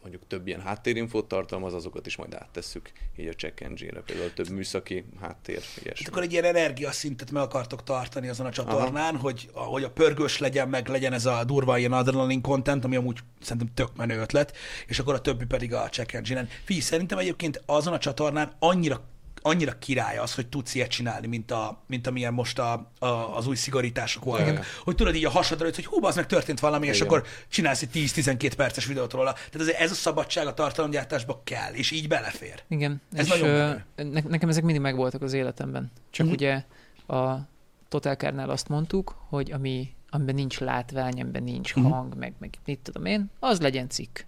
mondjuk 0.00 0.26
több 0.26 0.46
ilyen 0.46 0.60
háttérinfót 0.60 1.28
tartalmaz, 1.28 1.74
azokat 1.74 2.06
is 2.06 2.16
majd 2.16 2.34
áttesszük 2.34 2.92
így 3.16 3.26
a 3.26 3.32
check 3.32 3.60
engine-re, 3.60 4.00
például 4.00 4.32
több 4.32 4.48
műszaki 4.48 5.04
háttér, 5.20 5.60
Hát 5.60 5.84
ilyesmi. 5.84 6.06
akkor 6.06 6.22
egy 6.22 6.32
ilyen 6.32 6.44
energiaszintet 6.44 7.30
meg 7.30 7.42
akartok 7.42 7.82
tartani 7.82 8.28
azon 8.28 8.46
a 8.46 8.50
csatornán, 8.50 9.16
hogy, 9.16 9.48
hogy 9.52 9.82
a 9.84 9.90
pörgős 9.90 10.38
legyen, 10.38 10.68
meg 10.68 10.88
legyen 10.88 11.12
ez 11.12 11.26
a 11.26 11.44
durva 11.44 11.78
ilyen 11.78 11.92
adrenalin 11.92 12.40
content, 12.40 12.84
ami 12.84 12.96
amúgy 12.96 13.18
szerintem 13.40 13.74
tök 13.74 13.96
menő 13.96 14.20
ötlet, 14.20 14.56
és 14.86 14.98
akkor 14.98 15.14
a 15.14 15.20
többi 15.20 15.44
pedig 15.44 15.74
a 15.74 15.88
check 15.88 16.12
engine-en. 16.12 16.48
Figyelj, 16.64 16.84
szerintem 16.84 17.18
egyébként 17.18 17.62
azon 17.66 17.92
a 17.92 17.98
csatornán 17.98 18.52
annyira 18.58 19.02
annyira 19.42 19.78
király 19.78 20.18
az, 20.18 20.34
hogy 20.34 20.46
tudsz 20.46 20.74
ilyet 20.74 20.90
csinálni, 20.90 21.26
mint, 21.26 21.50
a, 21.50 21.82
mint 21.86 22.06
amilyen 22.06 22.32
most 22.34 22.58
a, 22.58 22.90
a, 22.98 23.06
az 23.06 23.46
új 23.46 23.56
szigorítások 23.56 24.24
voltak. 24.24 24.46
Igen. 24.48 24.62
Hogy 24.84 24.94
tudod 24.94 25.14
így 25.14 25.24
a 25.24 25.30
hasadra, 25.30 25.64
hogy 25.74 25.86
hú, 25.86 26.04
az 26.04 26.16
meg 26.16 26.26
történt 26.26 26.60
valami, 26.60 26.86
és 26.86 26.96
Igen. 26.96 27.06
akkor 27.08 27.24
csinálsz 27.48 27.82
egy 27.82 27.90
10-12 27.94 28.52
perces 28.56 28.86
videót 28.86 29.12
róla. 29.12 29.32
Tehát 29.32 29.68
ez, 29.68 29.74
ez 29.74 29.90
a 29.90 29.94
szabadság 29.94 30.46
a 30.46 30.54
tartalomgyártásba 30.54 31.40
kell, 31.44 31.72
és 31.72 31.90
így 31.90 32.08
belefér. 32.08 32.62
Igen, 32.68 33.00
Ez 33.12 33.24
és 33.26 33.30
nagyon 33.40 33.48
ö, 33.96 34.02
ne, 34.02 34.20
nekem 34.28 34.48
ezek 34.48 34.62
mindig 34.62 34.82
megvoltak 34.82 35.22
az 35.22 35.32
életemben. 35.32 35.92
Csak 36.10 36.26
Mhm. 36.26 36.34
ugye 36.34 36.62
a 37.06 37.34
Total 37.88 38.14
Car-nál 38.14 38.50
azt 38.50 38.68
mondtuk, 38.68 39.14
hogy 39.28 39.52
ami, 39.52 39.94
amiben 40.10 40.34
nincs 40.34 40.60
látvány, 40.60 41.20
amiben 41.20 41.42
nincs 41.42 41.74
Mhm. 41.74 41.84
hang, 41.86 42.14
meg, 42.18 42.32
meg 42.38 42.54
mit 42.64 42.78
tudom 42.78 43.04
én, 43.04 43.30
az 43.38 43.60
legyen 43.60 43.88
cikk. 43.88 44.18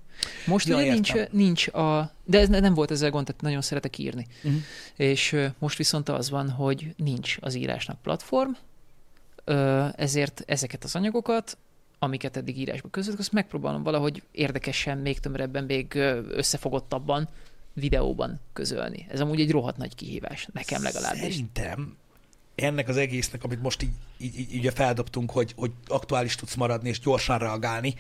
Most 0.47 0.69
Ja, 0.69 0.77
ugye 0.77 0.93
nincs, 0.93 1.15
értem. 1.15 1.37
nincs 1.37 1.69
a... 1.69 2.13
De 2.25 2.39
ez 2.39 2.49
ne- 2.49 2.61
nem 2.61 2.75
volt 2.75 2.91
ezzel 2.91 3.11
gond, 3.11 3.27
tehát 3.27 3.41
nagyon 3.43 3.63
szeretek 3.63 3.99
írni. 3.99 4.27
Uh-huh. 4.43 4.61
És 4.97 5.37
most 5.59 5.77
viszont 5.77 6.09
az 6.09 6.31
van, 6.31 6.51
hogy 6.51 6.95
nincs 6.97 7.37
az 7.41 7.55
írásnak 7.55 8.03
platform, 8.03 8.51
ezért 9.97 10.43
ezeket 10.47 10.85
az 10.85 10.95
anyagokat, 10.97 11.59
amiket 11.99 12.37
eddig 12.37 12.59
írásba 12.59 12.89
között, 12.89 13.19
azt 13.19 13.33
megpróbálom 13.33 13.83
valahogy 13.83 14.23
érdekesen, 14.33 14.99
még 14.99 15.19
tömörebben, 15.21 15.65
még 15.65 15.95
összefogottabban 16.29 17.29
videóban 17.73 18.41
közölni. 18.53 19.07
Ez 19.11 19.21
amúgy 19.21 19.41
egy 19.41 19.51
rohadt 19.51 19.77
nagy 19.77 19.95
kihívás, 19.95 20.49
nekem 20.53 20.83
legalábbis. 20.83 21.21
Szerintem 21.21 21.97
ennek 22.55 22.89
az 22.89 22.97
egésznek, 22.97 23.45
amit 23.45 23.63
most 23.63 23.83
így, 23.83 23.91
így, 24.19 24.39
így 24.39 24.55
ugye 24.59 24.71
feldobtunk, 24.71 25.31
hogy, 25.31 25.53
hogy 25.57 25.71
aktuális 25.87 26.35
tudsz 26.35 26.55
maradni 26.55 26.89
és 26.89 27.01
gyorsan 27.01 27.39
reagálni, 27.39 27.95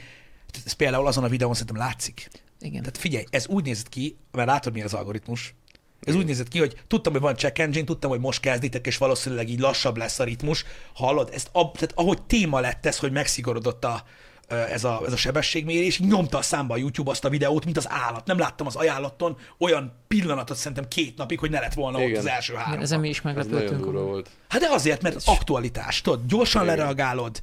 ez 0.64 0.72
például 0.72 1.06
azon 1.06 1.24
a 1.24 1.28
videón 1.28 1.52
szerintem 1.52 1.76
látszik. 1.76 2.30
Igen. 2.60 2.80
Tehát 2.80 2.98
figyelj, 2.98 3.24
ez 3.30 3.46
úgy 3.46 3.64
nézett 3.64 3.88
ki, 3.88 4.16
mert 4.30 4.48
látod, 4.48 4.72
milyen 4.72 4.86
az 4.86 4.94
algoritmus. 4.94 5.54
Ez 6.00 6.14
úgy 6.14 6.26
nézett 6.26 6.48
ki, 6.48 6.58
hogy 6.58 6.82
tudtam, 6.86 7.12
hogy 7.12 7.22
van 7.22 7.36
check 7.36 7.58
engine, 7.58 7.84
tudtam, 7.84 8.10
hogy 8.10 8.20
most 8.20 8.40
kezditek, 8.40 8.86
és 8.86 8.98
valószínűleg 8.98 9.48
így 9.48 9.60
lassabb 9.60 9.96
lesz 9.96 10.18
a 10.18 10.24
ritmus. 10.24 10.64
Hallod, 10.94 11.30
ezt, 11.32 11.48
ab, 11.52 11.74
tehát 11.74 11.92
ahogy 11.94 12.22
téma 12.22 12.60
lett 12.60 12.86
ez, 12.86 12.98
hogy 12.98 13.12
megszigorodott 13.12 13.84
a, 13.84 14.04
ez 14.48 14.84
a, 14.84 15.02
ez 15.06 15.12
a 15.12 15.16
sebességmérés, 15.16 16.00
nyomta 16.00 16.38
a 16.38 16.42
számba 16.42 16.74
a 16.74 16.76
YouTube 16.76 17.10
azt 17.10 17.24
a 17.24 17.28
videót, 17.28 17.64
mint 17.64 17.76
az 17.76 17.86
állat. 17.90 18.26
Nem 18.26 18.38
láttam 18.38 18.66
az 18.66 18.76
ajánlaton 18.76 19.36
olyan 19.58 19.92
pillanatot 20.08 20.56
szerintem 20.56 20.88
két 20.88 21.16
napig, 21.16 21.38
hogy 21.38 21.50
ne 21.50 21.60
lett 21.60 21.74
volna 21.74 21.98
ott 21.98 22.04
Igen. 22.04 22.18
az 22.18 22.26
első 22.26 22.54
három. 22.54 22.80
Ezen 22.80 23.00
mi 23.00 23.08
is 23.08 23.20
meglepődtünk. 23.20 23.84
volt. 23.84 24.30
Hát 24.48 24.60
de 24.60 24.68
azért, 24.70 25.02
mert 25.02 25.22
aktualitás, 25.24 26.00
tudod, 26.00 26.26
gyorsan 26.26 26.62
Igen. 26.62 26.76
lereagálod, 26.76 27.40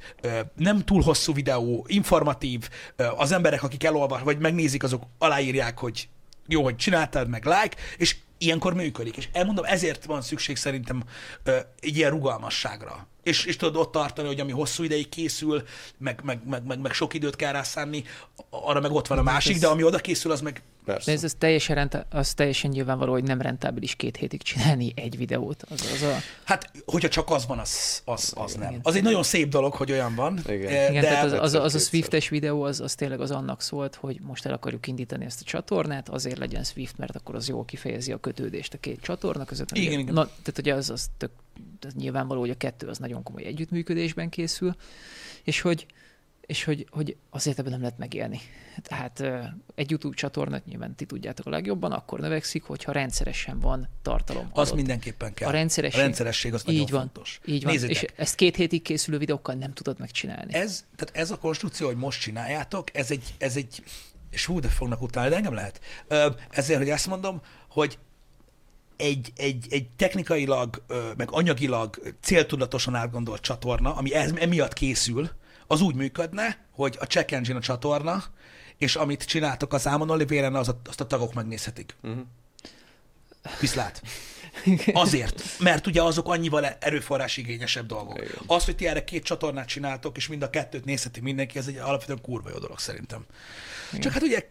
nem 0.56 0.84
túl 0.84 1.02
hosszú 1.02 1.32
videó, 1.34 1.84
informatív, 1.88 2.68
az 3.16 3.32
emberek, 3.32 3.62
akik 3.62 3.84
elolvas, 3.84 4.22
vagy 4.22 4.38
megnézik, 4.38 4.82
azok 4.82 5.02
aláírják, 5.18 5.78
hogy 5.78 6.08
jó, 6.46 6.62
hogy 6.62 6.76
csináltad, 6.76 7.28
meg 7.28 7.44
like, 7.44 7.76
és 7.96 8.16
ilyenkor 8.38 8.74
működik. 8.74 9.16
És 9.16 9.28
elmondom, 9.32 9.64
ezért 9.64 10.04
van 10.04 10.22
szükség 10.22 10.56
szerintem 10.56 11.02
egy 11.80 11.96
ilyen 11.96 12.10
rugalmasságra. 12.10 13.06
És, 13.22 13.44
és 13.44 13.56
tudod 13.56 13.76
ott 13.76 13.92
tartani, 13.92 14.28
hogy 14.28 14.40
ami 14.40 14.52
hosszú 14.52 14.82
ideig 14.82 15.08
készül, 15.08 15.62
meg, 15.98 16.20
meg, 16.24 16.40
meg, 16.46 16.66
meg, 16.66 16.80
meg 16.80 16.92
sok 16.92 17.14
időt 17.14 17.36
kell 17.36 17.52
rászánni, 17.52 18.04
arra 18.50 18.80
meg 18.80 18.92
ott 18.92 19.06
van 19.06 19.18
a 19.18 19.22
másik, 19.22 19.58
de 19.58 19.66
ami 19.66 19.84
oda 19.84 19.98
készül, 19.98 20.32
az 20.32 20.40
meg 20.40 20.62
Persze. 20.84 21.10
De 21.10 21.16
ez, 21.16 21.24
ez 21.24 21.34
teljesen, 21.38 21.76
renta, 21.76 22.06
az 22.10 22.34
teljesen 22.34 22.70
nyilvánvaló, 22.70 23.12
hogy 23.12 23.22
nem 23.22 23.40
rentábilis 23.40 23.94
két 23.94 24.16
hétig 24.16 24.42
csinálni 24.42 24.92
egy 24.94 25.16
videót. 25.16 25.62
Az, 25.68 25.90
az 25.94 26.02
a, 26.02 26.16
Hát, 26.44 26.70
hogyha 26.84 27.08
csak 27.08 27.30
az 27.30 27.46
van, 27.46 27.58
az, 27.58 28.02
az, 28.04 28.32
az 28.36 28.54
nem. 28.54 28.68
Igen. 28.68 28.80
Az 28.82 28.94
egy 28.94 29.02
nagyon 29.02 29.22
szép 29.22 29.48
dolog, 29.48 29.74
hogy 29.74 29.92
olyan 29.92 30.14
van. 30.14 30.40
Igen. 30.48 30.72
eh, 30.72 30.90
igen, 30.90 31.02
de 31.02 31.08
tehát 31.08 31.24
az, 31.24 31.32
az, 31.32 31.54
az 31.54 31.74
a. 31.74 31.78
Swiftes 31.78 32.28
videó, 32.28 32.62
az, 32.62 32.80
az 32.80 32.94
tényleg 32.94 33.20
az 33.20 33.30
annak 33.30 33.62
szólt, 33.62 33.94
hogy 33.94 34.20
most 34.20 34.46
el 34.46 34.52
akarjuk 34.52 34.86
indítani 34.86 35.24
ezt 35.24 35.40
a 35.40 35.44
csatornát, 35.44 36.08
azért 36.08 36.38
legyen 36.38 36.64
Swift, 36.64 36.98
mert 36.98 37.16
akkor 37.16 37.34
az 37.34 37.48
jól 37.48 37.64
kifejezi 37.64 38.12
a 38.12 38.18
kötődést 38.18 38.74
a 38.74 38.78
két 38.78 39.00
csatorna 39.00 39.44
között. 39.44 39.70
Igen, 39.72 39.98
igen. 39.98 40.14
Na, 40.14 40.24
tehát 40.24 40.58
ugye 40.58 40.74
az, 40.74 40.90
az 40.90 41.06
tök, 41.16 41.30
az 41.80 41.94
nyilvánvaló, 41.94 42.40
hogy 42.40 42.50
a 42.50 42.56
kettő 42.56 42.86
az 42.86 42.98
nagyon 42.98 43.22
komoly 43.22 43.44
együttműködésben 43.44 44.28
készül, 44.28 44.74
és 45.42 45.60
hogy 45.60 45.86
és 46.50 46.64
hogy, 46.64 46.86
hogy 46.90 47.16
azért 47.30 47.58
ebben 47.58 47.70
nem 47.72 47.80
lehet 47.80 47.98
megélni. 47.98 48.40
Tehát 48.82 49.20
egy 49.74 49.90
YouTube 49.90 50.16
csatorna, 50.16 50.60
nyilván 50.66 50.94
ti 50.94 51.04
tudjátok 51.04 51.46
a 51.46 51.50
legjobban, 51.50 51.92
akkor 51.92 52.20
növekszik, 52.20 52.62
hogyha 52.62 52.92
rendszeresen 52.92 53.58
van 53.60 53.88
tartalom. 54.02 54.48
Az 54.52 54.66
adott. 54.66 54.74
mindenképpen 54.74 55.34
kell. 55.34 55.48
A 55.48 55.52
rendszeresség, 55.52 56.00
A 56.00 56.02
rendszeresség 56.02 56.54
az 56.54 56.64
nagyon 56.64 56.80
így 56.80 56.90
van, 56.90 57.00
fontos. 57.00 57.40
így 57.44 57.62
van. 57.62 57.72
Nézzétek, 57.72 58.02
És 58.02 58.08
ezt 58.16 58.34
két 58.34 58.56
hétig 58.56 58.82
készülő 58.82 59.18
videókkal 59.18 59.54
nem 59.54 59.72
tudod 59.72 59.98
megcsinálni. 59.98 60.54
ez, 60.54 60.84
tehát 60.96 61.16
ez 61.16 61.30
a 61.30 61.38
konstrukció, 61.38 61.86
hogy 61.86 61.96
most 61.96 62.20
csináljátok, 62.20 62.96
ez 62.96 63.10
egy, 63.10 63.34
ez 63.38 63.56
egy 63.56 63.82
és 64.30 64.46
hú, 64.46 64.60
de 64.60 64.68
fognak 64.68 65.02
utálni, 65.02 65.30
de 65.30 65.36
engem 65.36 65.54
lehet. 65.54 65.80
Ezért, 66.50 66.78
hogy 66.78 66.88
ezt 66.88 67.06
mondom, 67.06 67.40
hogy 67.68 67.98
egy, 69.00 69.32
egy, 69.36 69.66
egy 69.70 69.88
technikailag, 69.88 70.82
meg 71.16 71.28
anyagilag 71.30 72.14
céltudatosan 72.20 72.94
átgondolt 72.94 73.40
csatorna, 73.40 73.94
ami 73.94 74.14
ez, 74.14 74.32
emiatt 74.36 74.72
készül, 74.72 75.30
az 75.66 75.80
úgy 75.80 75.94
működne, 75.94 76.66
hogy 76.70 76.96
a 77.00 77.04
check 77.04 77.30
engine 77.30 77.58
a 77.58 77.60
csatorna, 77.60 78.24
és 78.76 78.96
amit 78.96 79.24
csináltok 79.24 79.72
az 79.72 79.86
Ámon 79.86 80.10
Olivéren, 80.10 80.54
az 80.54 80.68
a, 80.68 80.80
azt 80.86 81.00
a 81.00 81.06
tagok 81.06 81.34
megnézhetik. 81.34 81.96
Mhm. 82.00 82.18
Viszlát. 83.60 84.02
Azért, 84.92 85.42
mert 85.58 85.86
ugye 85.86 86.02
azok 86.02 86.28
annyival 86.28 86.66
erőforrás 86.66 87.36
igényesebb 87.36 87.86
dolgok. 87.86 88.16
Igen. 88.16 88.30
Az, 88.46 88.64
hogy 88.64 88.76
ti 88.76 88.86
erre 88.86 89.04
két 89.04 89.24
csatornát 89.24 89.66
csináltok, 89.66 90.16
és 90.16 90.28
mind 90.28 90.42
a 90.42 90.50
kettőt 90.50 90.84
nézheti 90.84 91.20
mindenki, 91.20 91.58
ez 91.58 91.66
egy 91.66 91.76
alapvetően 91.76 92.20
kurva 92.22 92.48
jó 92.50 92.58
dolog 92.58 92.78
szerintem. 92.78 93.24
Igen. 93.88 94.00
Csak 94.00 94.12
hát 94.12 94.22
ugye 94.22 94.48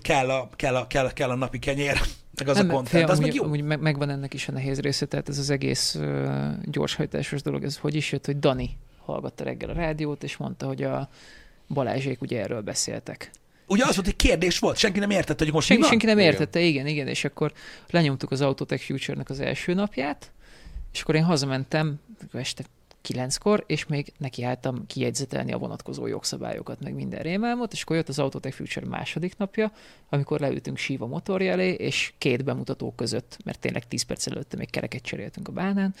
kell 0.00 0.30
a, 0.30 0.48
kell 0.56 0.76
a, 0.76 0.86
kell 0.86 1.04
a, 1.04 1.12
kell 1.12 1.30
a 1.30 1.34
napi 1.34 1.58
kenyér, 1.58 2.00
meg 2.38 2.48
az 2.48 2.56
Nem, 2.56 2.70
a 2.70 2.72
content, 2.72 3.08
az 3.10 3.18
amúgy, 3.18 3.26
meg 3.26 3.34
jó. 3.34 3.44
Amúgy 3.44 3.62
meg, 3.62 3.80
megvan 3.80 4.10
ennek 4.10 4.34
is 4.34 4.48
a 4.48 4.52
nehéz 4.52 4.80
része, 4.80 5.06
tehát 5.06 5.28
ez 5.28 5.38
az 5.38 5.50
egész 5.50 5.94
uh, 5.94 6.52
gyorshajtásos 6.62 7.42
dolog, 7.42 7.64
ez 7.64 7.76
hogy 7.76 7.94
is 7.94 8.12
jött, 8.12 8.26
hogy 8.26 8.38
Dani 8.38 8.76
hallgatta 9.04 9.44
reggel 9.44 9.70
a 9.70 9.72
rádiót, 9.72 10.24
és 10.24 10.36
mondta, 10.36 10.66
hogy 10.66 10.82
a 10.82 11.08
Balázsék 11.68 12.20
ugye 12.20 12.40
erről 12.40 12.60
beszéltek. 12.60 13.30
Ugye 13.66 13.84
az 13.84 13.94
volt, 13.94 14.06
hogy 14.06 14.16
kérdés 14.16 14.58
volt, 14.58 14.76
senki 14.76 14.98
nem 14.98 15.10
értette, 15.10 15.44
hogy 15.44 15.52
most 15.52 15.66
Senki, 15.66 15.82
mi 15.82 15.88
van? 15.88 15.98
senki 15.98 16.14
nem 16.14 16.18
Igen. 16.18 16.32
értette, 16.32 16.60
igen, 16.60 16.86
igen, 16.86 17.06
és 17.06 17.24
akkor 17.24 17.52
lenyomtuk 17.90 18.30
az 18.30 18.40
Autotech 18.40 18.84
Future-nek 18.84 19.30
az 19.30 19.40
első 19.40 19.74
napját, 19.74 20.32
és 20.92 21.00
akkor 21.00 21.14
én 21.14 21.24
hazamentem 21.24 22.00
este 22.32 22.64
kilenckor, 23.00 23.64
és 23.66 23.86
még 23.86 24.12
nekiálltam 24.18 24.86
kijegyzetelni 24.86 25.52
a 25.52 25.58
vonatkozó 25.58 26.06
jogszabályokat, 26.06 26.80
meg 26.80 26.94
minden 26.94 27.20
rémálmot, 27.22 27.72
és 27.72 27.82
akkor 27.82 27.96
jött 27.96 28.08
az 28.08 28.18
Autotech 28.18 28.56
Future 28.56 28.86
második 28.86 29.36
napja, 29.36 29.72
amikor 30.08 30.40
leültünk 30.40 30.76
síva 30.76 31.06
motorja 31.06 31.52
elé, 31.52 31.70
és 31.70 32.12
két 32.18 32.44
bemutató 32.44 32.92
között, 32.96 33.36
mert 33.44 33.58
tényleg 33.58 33.88
10 33.88 34.02
perc 34.02 34.26
előtte 34.26 34.56
még 34.56 34.70
kereket 34.70 35.02
cseréltünk 35.02 35.48
a 35.48 35.52
bánán, 35.52 35.94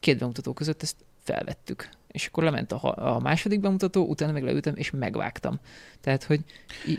két 0.00 0.18
bemutató 0.18 0.52
között 0.52 0.82
ezt 0.82 0.96
felvettük. 1.22 1.88
És 2.08 2.26
akkor 2.26 2.44
lement 2.44 2.72
a, 2.72 3.14
a 3.14 3.18
második 3.18 3.60
bemutató, 3.60 4.06
utána 4.06 4.32
meg 4.32 4.42
leültem, 4.42 4.76
és 4.76 4.90
megvágtam. 4.90 5.60
Tehát, 6.00 6.24
hogy 6.24 6.40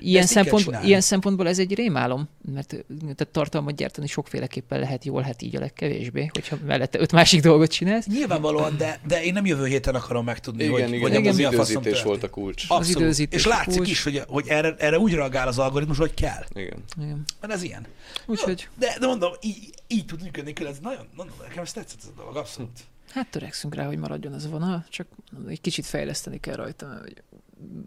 ilyen, 0.01 0.25
szempont, 0.25 0.77
ilyen 0.83 1.01
szempontból 1.01 1.47
ez 1.47 1.59
egy 1.59 1.75
rémálom, 1.75 2.29
mert 2.53 2.67
tehát 2.99 3.27
tartalmat 3.31 3.75
gyártani 3.75 4.07
sokféleképpen 4.07 4.79
lehet 4.79 5.05
jól, 5.05 5.21
hát 5.21 5.41
így 5.41 5.55
a 5.55 5.59
legkevésbé, 5.59 6.29
hogyha 6.33 6.57
mellette 6.65 6.99
öt 6.99 7.11
másik 7.11 7.41
dolgot 7.41 7.71
csinálsz. 7.71 8.07
Nyilvánvalóan, 8.07 8.77
de, 8.77 8.99
de 9.07 9.23
én 9.23 9.33
nem 9.33 9.45
jövő 9.45 9.65
héten 9.65 9.95
akarom 9.95 10.25
megtudni, 10.25 10.63
Igen, 10.63 10.73
hogy, 10.73 10.93
igen, 10.93 11.01
hogy 11.01 11.19
igen, 11.19 11.59
az 11.59 11.69
időzítés 11.69 12.03
volt 12.03 12.23
a 12.23 12.29
kulcs. 12.29 12.65
Abszolút. 12.67 12.99
időzítés 12.99 13.39
És 13.39 13.45
látszik 13.47 13.75
kulcs. 13.75 13.89
is, 13.89 14.03
hogy, 14.03 14.21
hogy 14.27 14.47
erre, 14.47 14.75
erre 14.77 14.99
úgy 14.99 15.13
reagál 15.13 15.47
az 15.47 15.57
algoritmus, 15.57 15.97
hogy 15.97 16.13
kell. 16.13 16.45
Igen. 16.53 16.83
Igen. 17.01 17.23
Mert 17.41 17.53
ez 17.53 17.63
ilyen. 17.63 17.85
Úgyhogy, 18.25 18.67
De, 18.79 18.95
de 18.99 19.07
mondom, 19.07 19.31
így, 19.41 19.69
így 19.87 20.05
tud 20.05 20.21
működni, 20.23 20.53
ez 20.65 20.77
nagyon, 20.81 21.07
nagyon, 21.15 21.33
nekem 21.47 21.63
ez 21.63 21.73
tetszett 21.73 21.99
ez 21.99 22.07
a 22.07 22.19
dolog, 22.19 22.35
abszolút. 22.35 22.79
Hát 23.11 23.31
törekszünk 23.31 23.75
rá, 23.75 23.85
hogy 23.85 23.97
maradjon 23.97 24.33
ez 24.33 24.45
a 24.45 24.49
vonal, 24.49 24.85
csak 24.89 25.07
egy 25.47 25.61
kicsit 25.61 25.85
fejleszteni 25.85 26.39
kell 26.39 26.55
rajta, 26.55 26.87
mert 26.87 27.23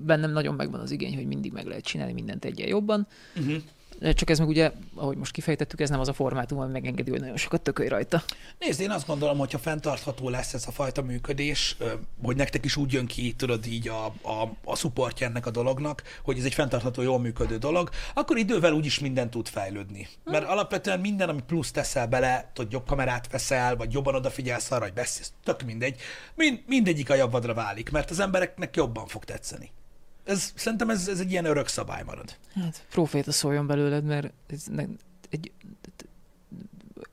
bennem 0.04 0.30
nagyon 0.30 0.54
megvan 0.54 0.80
az 0.80 0.90
igény, 0.90 1.14
hogy 1.14 1.26
mindig 1.26 1.52
meg 1.52 1.66
lehet 1.66 1.84
csinálni 1.84 2.12
mindent 2.12 2.44
egyen 2.44 2.68
jobban, 2.68 3.06
Uh-huh. 3.36 3.62
Csak 4.02 4.30
ez 4.30 4.38
meg 4.38 4.48
ugye, 4.48 4.72
ahogy 4.94 5.16
most 5.16 5.32
kifejtettük, 5.32 5.80
ez 5.80 5.90
nem 5.90 6.00
az 6.00 6.08
a 6.08 6.12
formátum, 6.12 6.58
ami 6.58 6.72
megengedi, 6.72 7.10
hogy 7.10 7.20
nagyon 7.20 7.36
sokat 7.36 7.60
tökölj 7.60 7.88
rajta. 7.88 8.22
Nézd, 8.58 8.80
én 8.80 8.90
azt 8.90 9.06
gondolom, 9.06 9.38
hogy 9.38 9.52
ha 9.52 9.58
fenntartható 9.58 10.28
lesz 10.28 10.54
ez 10.54 10.66
a 10.66 10.70
fajta 10.70 11.02
működés, 11.02 11.76
hogy 12.22 12.36
nektek 12.36 12.64
is 12.64 12.76
úgy 12.76 12.92
jön 12.92 13.06
ki, 13.06 13.32
tudod 13.32 13.66
így 13.66 13.88
a, 13.88 14.04
a, 14.06 14.52
a 14.64 14.76
supportja 14.76 15.26
ennek 15.26 15.46
a 15.46 15.50
dolognak, 15.50 16.02
hogy 16.22 16.38
ez 16.38 16.44
egy 16.44 16.54
fenntartható, 16.54 17.02
jól 17.02 17.18
működő 17.18 17.58
dolog, 17.58 17.90
akkor 18.14 18.36
idővel 18.36 18.72
úgyis 18.72 18.98
minden 18.98 19.30
tud 19.30 19.48
fejlődni. 19.48 20.08
Mert 20.24 20.44
alapvetően 20.44 21.00
minden, 21.00 21.28
ami 21.28 21.40
plusz 21.46 21.70
teszel 21.70 22.06
bele, 22.06 22.50
tudod, 22.52 22.72
jobb 22.72 22.86
kamerát 22.86 23.30
veszel, 23.30 23.76
vagy 23.76 23.92
jobban 23.92 24.14
odafigyelsz 24.14 24.70
arra, 24.70 24.84
hogy 24.84 24.92
beszélsz, 24.92 25.32
tök 25.44 25.62
mindegy, 25.62 26.00
mind, 26.34 26.62
mindegyik 26.66 27.10
a 27.10 27.14
javadra 27.14 27.54
válik, 27.54 27.90
mert 27.90 28.10
az 28.10 28.20
embereknek 28.20 28.76
jobban 28.76 29.06
fog 29.06 29.24
tetszeni. 29.24 29.70
Ez, 30.24 30.52
szerintem 30.54 30.90
ez, 30.90 31.08
ez 31.08 31.20
egy 31.20 31.30
ilyen 31.30 31.44
örök 31.44 31.68
szabály 31.68 32.02
marad. 32.06 32.36
Hát 32.54 32.86
proféta 32.90 33.32
szóljon 33.32 33.66
belőled, 33.66 34.04
mert 34.04 34.32
ez 34.46 34.66
ne, 34.66 34.84
egy, 35.30 35.52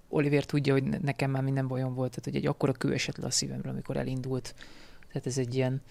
Oliver 0.09 0.43
tudja, 0.43 0.73
hogy 0.73 0.83
nekem 0.83 1.31
már 1.31 1.43
minden 1.43 1.67
bajom 1.67 1.93
volt, 1.93 2.09
tehát 2.09 2.25
hogy 2.25 2.35
egy 2.35 2.45
akkora 2.45 2.71
kő 2.71 2.93
esett 2.93 3.17
le 3.17 3.25
a 3.25 3.31
szívemre, 3.31 3.69
amikor 3.69 3.97
elindult. 3.97 4.55
Tehát 5.07 5.27
ez 5.27 5.37
egy 5.37 5.55
ilyen, 5.55 5.81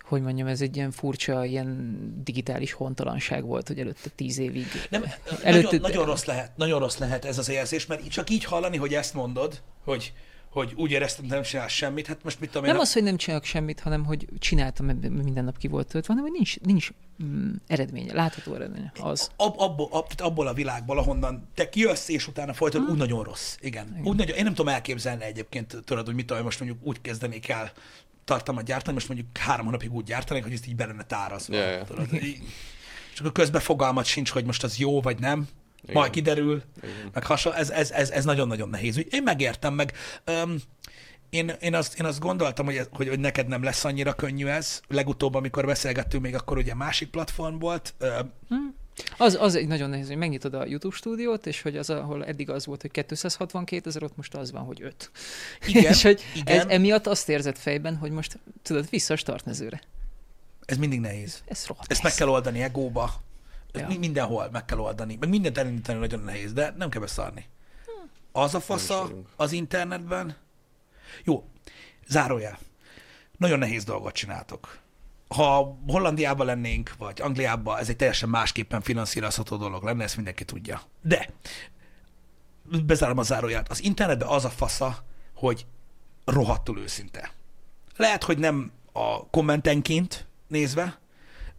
hogy 0.00 0.22
mondjam, 0.22 0.46
ez 0.46 0.60
egy 0.60 0.76
ilyen 0.76 0.90
furcsa, 0.90 1.44
ilyen 1.44 1.98
digitális 2.24 2.72
hontalanság 2.72 3.44
volt, 3.44 3.68
hogy 3.68 3.78
előtte 3.78 4.10
tíz 4.14 4.38
évig. 4.38 4.66
Nem, 4.90 5.02
előtte... 5.42 5.62
nagyon, 5.62 5.80
nagyon, 5.80 6.04
rossz 6.04 6.24
lehet, 6.24 6.56
nagyon 6.56 6.78
rossz 6.78 6.96
lehet 6.98 7.24
ez 7.24 7.38
az 7.38 7.48
érzés, 7.48 7.86
mert 7.86 8.08
csak 8.08 8.30
így 8.30 8.44
hallani, 8.44 8.76
hogy 8.76 8.94
ezt 8.94 9.14
mondod, 9.14 9.62
hogy 9.84 10.12
hogy 10.56 10.72
úgy 10.76 10.90
éreztem, 10.90 11.24
hogy 11.24 11.32
nem 11.32 11.42
csinál 11.42 11.68
semmit, 11.68 12.06
hát 12.06 12.24
most 12.24 12.40
mit 12.40 12.50
tudom 12.50 12.64
én... 12.64 12.70
Nem 12.70 12.80
a... 12.80 12.82
az, 12.82 12.92
hogy 12.92 13.02
nem 13.02 13.16
csinálok 13.16 13.44
semmit, 13.44 13.80
hanem 13.80 14.04
hogy 14.04 14.26
csináltam, 14.38 14.86
minden 14.86 15.44
nap 15.44 15.58
ki 15.58 15.68
volt 15.68 15.88
töltve, 15.88 16.12
hanem 16.12 16.28
hogy 16.28 16.36
nincs, 16.38 16.60
nincs 16.60 16.90
mm, 17.24 17.52
eredménye, 17.66 18.14
látható 18.14 18.54
eredménye. 18.54 18.92
Az. 19.00 19.30
Ab, 19.36 19.54
abból, 19.58 19.88
ab, 19.90 20.06
abból 20.16 20.46
a 20.46 20.52
világból, 20.52 20.98
ahonnan 20.98 21.48
te 21.54 21.68
kijössz, 21.68 22.08
és 22.08 22.28
utána 22.28 22.52
folytod, 22.52 22.80
hmm. 22.82 22.90
úgy 22.90 22.98
nagyon 22.98 23.24
rossz. 23.24 23.56
Igen. 23.60 23.86
Igen. 23.92 24.06
Úgy 24.06 24.16
nagyon, 24.16 24.36
én 24.36 24.44
nem 24.44 24.54
tudom 24.54 24.72
elképzelni 24.72 25.24
egyébként, 25.24 25.76
tudod, 25.84 26.06
hogy 26.06 26.14
mit 26.14 26.26
tudom, 26.26 26.42
most 26.42 26.60
mondjuk 26.60 26.80
úgy 26.86 27.00
kezdenék 27.00 27.48
el 27.48 27.72
tartalmat 28.24 28.64
gyártani, 28.64 28.94
most 28.94 29.08
mondjuk 29.08 29.36
három 29.38 29.64
hónapig 29.64 29.94
úgy 29.94 30.04
gyártanék, 30.04 30.42
hogy 30.42 30.52
ezt 30.52 30.66
így 30.66 30.76
be 30.76 30.86
lenne 30.86 31.04
tárazva. 31.04 31.54
Yeah, 31.54 31.70
yeah. 31.70 31.86
Tudod, 31.86 32.12
így, 32.12 32.42
és 33.12 33.20
akkor 33.20 33.32
közben 33.32 33.60
fogalmat 33.60 34.04
sincs, 34.04 34.30
hogy 34.30 34.44
most 34.44 34.64
az 34.64 34.78
jó 34.78 35.00
vagy 35.00 35.18
nem. 35.18 35.48
Igen. 35.86 36.00
Majd 36.00 36.10
kiderül, 36.10 36.62
Igen. 36.82 37.10
meg 37.12 37.24
hasonló, 37.24 37.58
ez, 37.58 37.70
ez, 37.70 37.90
ez, 37.90 38.10
ez 38.10 38.24
nagyon-nagyon 38.24 38.68
nehéz. 38.68 39.04
Én 39.10 39.22
megértem, 39.22 39.74
meg 39.74 39.92
um, 40.26 40.56
én, 41.30 41.52
én, 41.60 41.74
azt, 41.74 41.98
én 41.98 42.06
azt 42.06 42.20
gondoltam, 42.20 42.64
hogy, 42.64 42.80
hogy, 42.92 43.08
hogy 43.08 43.20
neked 43.20 43.48
nem 43.48 43.62
lesz 43.62 43.84
annyira 43.84 44.12
könnyű 44.12 44.46
ez. 44.46 44.80
Legutóbb, 44.88 45.34
amikor 45.34 45.66
beszélgettünk, 45.66 46.22
még 46.22 46.34
akkor 46.34 46.56
ugye 46.56 46.74
másik 46.74 47.08
platform 47.08 47.58
volt. 47.58 47.94
Hmm. 48.48 48.74
Az, 49.16 49.36
az 49.40 49.54
egy 49.54 49.66
nagyon 49.66 49.90
nehéz, 49.90 50.06
hogy 50.06 50.16
megnyitod 50.16 50.54
a 50.54 50.66
YouTube 50.66 50.96
stúdiót, 50.96 51.46
és 51.46 51.62
hogy 51.62 51.76
az, 51.76 51.90
ahol 51.90 52.24
eddig 52.24 52.50
az 52.50 52.66
volt, 52.66 52.80
hogy 52.80 52.90
262 52.90 53.88
ezer, 53.88 54.02
ott 54.02 54.16
most 54.16 54.34
az 54.34 54.52
van, 54.52 54.62
hogy 54.62 54.82
5. 54.82 55.10
Igen, 55.66 55.84
és 55.92 56.02
hogy 56.02 56.22
igen. 56.34 56.58
Ez, 56.58 56.66
emiatt 56.68 57.06
azt 57.06 57.28
érzed 57.28 57.56
fejben, 57.56 57.96
hogy 57.96 58.10
most 58.10 58.38
tudod, 58.62 58.90
vissza 58.90 59.14
a 59.14 59.16
startnezőre. 59.16 59.80
Ez 60.64 60.76
mindig 60.76 61.00
nehéz. 61.00 61.42
Ez 61.46 61.66
rohadt 61.66 61.90
Ezt 61.90 62.02
meg 62.02 62.14
kell 62.14 62.28
oldani 62.28 62.62
egóba. 62.62 63.24
Ja. 63.78 63.98
Mindenhol 63.98 64.48
meg 64.52 64.64
kell 64.64 64.78
oldani. 64.78 65.16
Meg 65.20 65.28
mindent 65.28 65.58
elindítani 65.58 65.98
nagyon 65.98 66.20
nehéz, 66.20 66.52
de 66.52 66.74
nem 66.76 66.88
kell 66.88 67.00
beszarni. 67.00 67.46
Hm. 67.84 68.08
Az 68.32 68.54
a 68.54 68.60
fasza 68.60 69.10
az 69.36 69.52
internetben. 69.52 70.36
Jó, 71.24 71.44
zárójel. 72.06 72.58
Nagyon 73.38 73.58
nehéz 73.58 73.84
dolgot 73.84 74.14
csináltok. 74.14 74.78
Ha 75.28 75.78
Hollandiában 75.86 76.46
lennénk, 76.46 76.94
vagy 76.98 77.20
Angliában, 77.20 77.78
ez 77.78 77.88
egy 77.88 77.96
teljesen 77.96 78.28
másképpen 78.28 78.80
finanszírozható 78.80 79.56
dolog 79.56 79.82
lenne, 79.84 80.04
ezt 80.04 80.16
mindenki 80.16 80.44
tudja. 80.44 80.80
De, 81.02 81.28
bezárom 82.84 83.18
a 83.18 83.22
záróját, 83.22 83.68
az 83.70 83.82
internetben 83.82 84.28
az 84.28 84.44
a 84.44 84.50
fasza, 84.50 85.04
hogy 85.34 85.66
rohadtul 86.24 86.78
őszinte. 86.78 87.30
Lehet, 87.96 88.24
hogy 88.24 88.38
nem 88.38 88.72
a 88.92 89.26
kommentenként 89.26 90.26
nézve, 90.48 90.98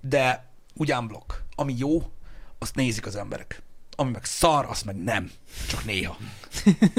de 0.01 0.49
ugyan 0.73 1.07
blokk 1.07 1.33
ami 1.59 1.73
jó, 1.77 2.11
azt 2.59 2.75
nézik 2.75 3.05
az 3.05 3.15
emberek. 3.15 3.61
Ami 3.95 4.11
meg 4.11 4.25
szar, 4.25 4.65
azt 4.65 4.85
meg 4.85 4.95
nem. 4.95 5.31
Csak 5.69 5.85
néha. 5.85 6.17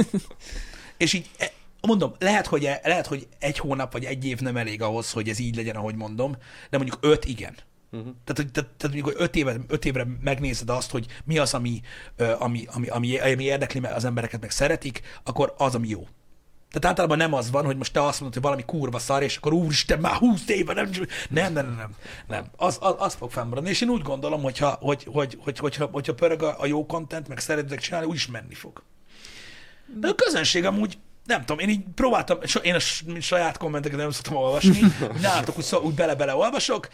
és 0.97 1.13
így, 1.13 1.31
e, 1.39 1.53
mondom, 1.81 2.15
lehet 2.19 2.47
hogy, 2.47 2.65
e, 2.65 2.81
lehet, 2.85 3.07
hogy 3.07 3.29
egy 3.39 3.59
hónap 3.59 3.93
vagy 3.93 4.05
egy 4.05 4.25
év 4.25 4.41
nem 4.41 4.57
elég 4.57 4.83
ahhoz, 4.83 5.13
hogy 5.13 5.29
ez 5.29 5.39
így 5.39 5.57
legyen, 5.57 5.77
ahogy 5.77 5.95
mondom, 5.95 6.37
de 6.71 6.77
mondjuk 6.77 6.99
öt 7.01 7.25
igen. 7.25 7.57
Uh-huh. 7.91 8.15
Tehát, 8.25 8.53
tehát, 8.53 8.71
tehát 8.77 8.83
mondjuk, 8.83 9.05
hogy 9.05 9.15
öt, 9.19 9.37
éve, 9.37 9.57
öt 9.69 9.85
évre 9.85 10.07
megnézed 10.21 10.71
azt, 10.71 10.91
hogy 10.91 11.07
mi 11.25 11.39
az, 11.39 11.55
ami, 11.55 11.81
ami, 12.39 12.67
ami, 12.67 12.87
ami, 12.89 13.19
ami 13.19 13.45
érdekli 13.45 13.85
az 13.85 14.05
embereket, 14.05 14.41
meg 14.41 14.51
szeretik, 14.51 15.01
akkor 15.23 15.55
az, 15.57 15.75
ami 15.75 15.89
jó. 15.89 16.07
Tehát 16.71 16.87
általában 16.87 17.17
nem 17.17 17.33
az 17.33 17.51
van, 17.51 17.65
hogy 17.65 17.77
most 17.77 17.93
te 17.93 18.03
azt 18.03 18.21
mondod, 18.21 18.33
hogy 18.33 18.43
valami 18.43 18.65
kurva 18.65 18.99
szar, 18.99 19.23
és 19.23 19.37
akkor 19.37 19.53
úristen, 19.53 19.99
már 20.01 20.15
húsz 20.15 20.49
éve 20.49 20.73
nem 20.73 20.91
Nem, 21.29 21.53
nem, 21.53 21.75
nem, 21.77 21.91
nem. 22.27 22.45
Az, 22.57 22.79
az, 22.81 22.95
az 22.99 23.15
fog 23.15 23.31
fennmaradni. 23.31 23.69
És 23.69 23.81
én 23.81 23.89
úgy 23.89 24.03
gondolom, 24.03 24.43
hogyha, 24.43 24.79
hogy, 24.81 25.07
hogy, 25.13 25.39
hogy, 25.41 25.59
hogyha, 25.59 25.89
hogyha 25.93 26.15
pörög 26.15 26.43
a, 26.43 26.61
a 26.61 26.67
jó 26.67 26.87
content, 26.87 27.29
meg 27.29 27.39
szeretek 27.39 27.81
csinálni, 27.81 28.07
úgyis 28.07 28.27
menni 28.27 28.55
fog. 28.55 28.83
De 30.01 30.09
a 30.09 30.15
közönség 30.15 30.65
amúgy, 30.65 30.99
nem 31.25 31.41
tudom, 31.41 31.59
én 31.59 31.69
így 31.69 31.85
próbáltam, 31.95 32.39
én 32.63 32.75
a 32.75 32.79
saját 33.21 33.57
kommenteket 33.57 33.99
nem 33.99 34.11
szoktam 34.11 34.37
olvasni, 34.37 34.81
nálatok 35.23 35.59
úgy, 35.59 35.75
úgy 35.83 35.95
bele-bele 35.95 36.35
olvasok, 36.35 36.89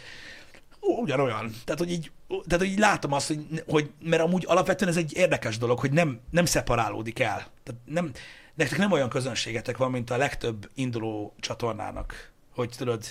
ugyanolyan. 0.81 1.55
Tehát, 1.65 1.81
hogy 1.81 1.91
így, 1.91 2.11
tehát, 2.29 2.65
hogy 2.65 2.71
így 2.71 2.79
látom 2.79 3.13
azt, 3.13 3.27
hogy, 3.27 3.65
hogy, 3.67 3.91
mert 4.01 4.23
amúgy 4.23 4.45
alapvetően 4.47 4.91
ez 4.91 4.97
egy 4.97 5.17
érdekes 5.17 5.59
dolog, 5.59 5.79
hogy 5.79 5.93
nem, 5.93 6.21
nem 6.31 6.45
szeparálódik 6.45 7.19
el. 7.19 7.47
Tehát 7.63 7.81
nem, 7.85 8.11
nektek 8.55 8.79
nem 8.79 8.93
olyan 8.93 9.09
közönségetek 9.09 9.77
van, 9.77 9.91
mint 9.91 10.11
a 10.11 10.17
legtöbb 10.17 10.71
induló 10.75 11.35
csatornának, 11.41 12.31
hogy 12.55 12.71
tudod, 12.77 13.05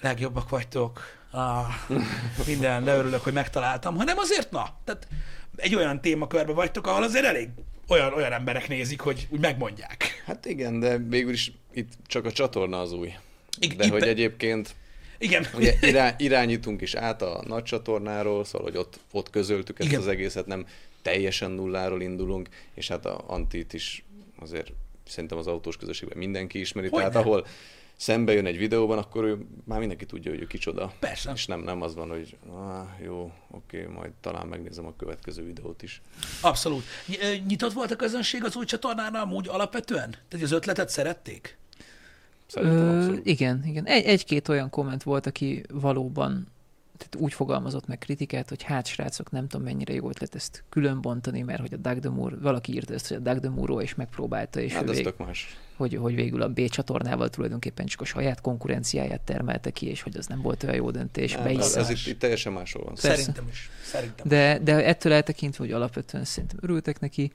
legjobbak 0.00 0.48
vagytok, 0.48 1.00
ah, 1.30 1.66
minden, 2.46 2.84
leörülök, 2.84 3.22
hogy 3.22 3.32
megtaláltam, 3.32 3.96
hanem 3.96 4.18
azért 4.18 4.50
na, 4.50 4.76
tehát 4.84 5.08
egy 5.56 5.74
olyan 5.74 6.00
témakörbe 6.00 6.52
vagytok, 6.52 6.86
ahol 6.86 7.02
azért 7.02 7.24
elég 7.24 7.48
olyan, 7.88 8.12
olyan 8.12 8.32
emberek 8.32 8.68
nézik, 8.68 9.00
hogy 9.00 9.26
úgy 9.30 9.40
megmondják. 9.40 10.22
Hát 10.26 10.46
igen, 10.46 10.80
de 10.80 10.98
végül 10.98 11.32
is 11.32 11.52
itt 11.72 11.92
csak 12.06 12.24
a 12.24 12.32
csatorna 12.32 12.80
az 12.80 12.92
új. 12.92 13.12
Igen, 13.58 13.76
de 13.76 13.88
hogy 13.88 14.00
be... 14.00 14.06
egyébként 14.06 14.74
igen. 15.18 15.46
Ugye 15.54 15.74
irá, 15.88 16.14
irányítunk 16.18 16.80
is 16.80 16.94
át 16.94 17.22
a 17.22 17.42
nagy 17.46 17.62
csatornáról, 17.62 18.44
szóval 18.44 18.70
hogy 18.70 18.78
ott, 18.78 19.00
ott 19.12 19.30
közöltük 19.30 19.78
ezt 19.78 19.88
Igen. 19.88 20.00
az 20.00 20.06
egészet, 20.06 20.46
nem 20.46 20.66
teljesen 21.02 21.50
nulláról 21.50 22.00
indulunk, 22.00 22.48
és 22.74 22.88
hát 22.88 23.06
a 23.06 23.24
Antit 23.26 23.72
is 23.72 24.04
azért 24.40 24.72
szerintem 25.06 25.38
az 25.38 25.46
autós 25.46 25.76
közösségben 25.76 26.18
mindenki 26.18 26.60
ismeri, 26.60 26.88
hogy 26.88 26.98
tehát 26.98 27.12
nem? 27.12 27.22
ahol 27.22 27.46
szembe 27.96 28.32
jön 28.32 28.46
egy 28.46 28.58
videóban, 28.58 28.98
akkor 28.98 29.24
ő, 29.24 29.46
már 29.64 29.78
mindenki 29.78 30.06
tudja, 30.06 30.30
hogy 30.30 30.40
ő 30.40 30.46
kicsoda. 30.46 30.92
Persze. 30.98 31.30
És 31.34 31.46
nem, 31.46 31.60
nem 31.60 31.82
az 31.82 31.94
van, 31.94 32.08
hogy 32.08 32.36
ah, 32.50 32.86
jó, 33.04 33.32
oké, 33.50 33.86
majd 33.86 34.10
talán 34.20 34.46
megnézem 34.46 34.86
a 34.86 34.96
következő 34.96 35.44
videót 35.44 35.82
is. 35.82 36.02
Abszolút. 36.40 36.82
Nyitott 37.46 37.72
volt 37.72 37.90
a 37.90 37.96
közönség 37.96 38.44
az 38.44 38.56
új 38.56 38.64
csatornánál 38.64 39.22
amúgy 39.22 39.48
alapvetően? 39.48 40.10
Tehát 40.28 40.44
az 40.44 40.52
ötletet 40.52 40.88
szerették? 40.88 41.56
Ö, 42.54 43.14
igen, 43.22 43.64
igen. 43.66 43.84
Egy, 43.84 44.04
egy-két 44.04 44.48
olyan 44.48 44.70
komment 44.70 45.02
volt, 45.02 45.26
aki 45.26 45.62
valóban 45.72 46.46
tehát 46.98 47.16
úgy 47.16 47.32
fogalmazott 47.32 47.86
meg 47.86 47.98
kritikát, 47.98 48.48
hogy 48.48 48.62
hát 48.62 48.86
srácok, 48.86 49.30
nem 49.30 49.48
tudom 49.48 49.66
mennyire 49.66 49.94
jó 49.94 50.08
ötlet 50.08 50.34
ezt 50.34 50.64
külön 50.68 51.00
bontani, 51.00 51.42
mert 51.42 51.60
hogy 51.60 51.78
a 52.02 52.10
Moore, 52.10 52.36
valaki 52.36 52.72
írta 52.72 52.94
ezt, 52.94 53.08
hogy 53.08 53.46
a 53.46 53.50
Moore 53.50 53.82
is 53.82 53.94
megpróbálta, 53.94 54.60
és 54.60 54.72
hát 54.72 54.90
vég, 54.90 55.14
más. 55.16 55.56
Hogy, 55.76 55.94
hogy 55.94 56.14
végül 56.14 56.42
a 56.42 56.48
B 56.48 56.68
csatornával 56.68 57.28
tulajdonképpen 57.28 57.86
csak 57.86 58.00
a 58.00 58.04
saját 58.04 58.40
konkurenciáját 58.40 59.20
termelte 59.20 59.70
ki, 59.70 59.86
és 59.86 60.02
hogy 60.02 60.16
az 60.16 60.26
nem 60.26 60.42
volt 60.42 60.62
olyan 60.62 60.74
jó 60.74 60.90
döntés. 60.90 61.34
Nem, 61.34 61.46
ez, 61.46 61.76
ez 61.76 61.90
itt, 61.90 62.06
itt, 62.06 62.18
teljesen 62.18 62.52
másról 62.52 62.84
van. 62.84 62.96
Szerintem 62.96 63.48
is. 63.50 63.70
Szerintem. 63.84 64.28
De, 64.28 64.58
de 64.62 64.84
ettől 64.84 65.12
eltekintve, 65.12 65.64
hogy 65.64 65.72
alapvetően 65.72 66.24
szerintem 66.24 66.58
örültek 66.62 67.00
neki, 67.00 67.32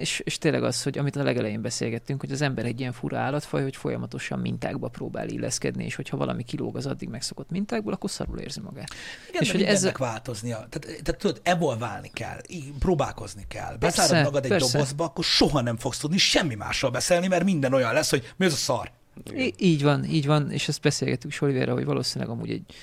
és, 0.00 0.20
és 0.24 0.38
tényleg 0.38 0.62
az, 0.62 0.82
hogy 0.82 0.98
amit 0.98 1.16
a 1.16 1.22
legelején 1.22 1.62
beszélgettünk, 1.62 2.20
hogy 2.20 2.32
az 2.32 2.40
ember 2.40 2.64
egy 2.64 2.80
ilyen 2.80 2.92
fura 2.92 3.18
állatfaj, 3.18 3.62
hogy 3.62 3.76
folyamatosan 3.76 4.38
mintákba 4.38 4.88
próbál 4.88 5.28
illeszkedni, 5.28 5.84
és 5.84 5.94
hogyha 5.94 6.16
valami 6.16 6.42
kilóg 6.42 6.76
az 6.76 6.86
addig 6.86 7.08
megszokott 7.08 7.50
mintákból, 7.50 7.92
akkor 7.92 8.10
szarul 8.10 8.38
érzi 8.38 8.60
magát. 8.60 8.88
Igen, 9.28 9.42
és 9.42 9.50
hogy 9.50 9.62
ezzel 9.62 9.92
változnia. 9.98 10.56
Tehát, 10.56 11.02
tehát 11.02 11.20
tudod, 11.20 11.40
evolválni 11.42 12.10
kell, 12.12 12.40
próbálkozni 12.78 13.44
kell. 13.48 13.76
Bezárod 13.76 14.24
magad 14.24 14.44
egy 14.44 14.50
persze. 14.50 14.72
dobozba, 14.72 15.04
akkor 15.04 15.24
soha 15.24 15.60
nem 15.60 15.76
fogsz 15.76 15.98
tudni 15.98 16.18
semmi 16.18 16.54
másról 16.54 16.90
beszélni, 16.90 17.26
mert 17.26 17.44
minden 17.44 17.74
olyan 17.74 17.92
lesz, 17.92 18.10
hogy 18.10 18.32
mi 18.36 18.44
az 18.44 18.52
a 18.52 18.56
szar. 18.56 18.90
I- 19.34 19.54
így 19.58 19.82
van, 19.82 20.04
így 20.04 20.26
van, 20.26 20.50
és 20.50 20.68
ezt 20.68 20.80
beszélgettük 20.80 21.30
Solivérre, 21.30 21.72
hogy 21.72 21.84
valószínűleg 21.84 22.34
amúgy 22.34 22.50
egy 22.50 22.74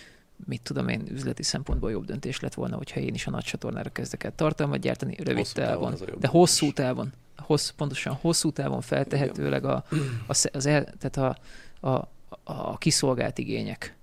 mit 0.46 0.62
tudom 0.62 0.88
én, 0.88 1.04
üzleti 1.12 1.44
szempontból 1.44 1.92
jobb 1.92 2.06
döntés 2.06 2.40
lett 2.40 2.54
volna, 2.54 2.76
hogyha 2.76 3.00
én 3.00 3.14
is 3.14 3.28
a 3.28 3.32
nagy 3.32 3.44
csatornára 3.44 3.90
kezdek 3.90 4.24
el 4.24 4.36
tartalmat 4.36 4.80
gyártani, 4.80 5.16
rövid 5.24 5.38
hosszú 5.38 5.54
távon, 5.54 5.96
távon 5.96 6.20
de 6.20 6.28
hosszú 6.28 6.74
távon, 6.74 7.14
hossz, 7.38 7.70
pontosan 7.70 8.14
hosszú 8.14 8.52
távon 8.52 8.82
feltehetőleg 8.82 9.66
a, 9.66 9.76
a, 10.28 10.48
az 10.52 10.66
el, 10.66 10.94
tehát 11.00 11.18
a, 11.18 11.38
a, 11.90 12.08
a 12.44 12.78
kiszolgált 12.78 13.38
igények 13.38 13.97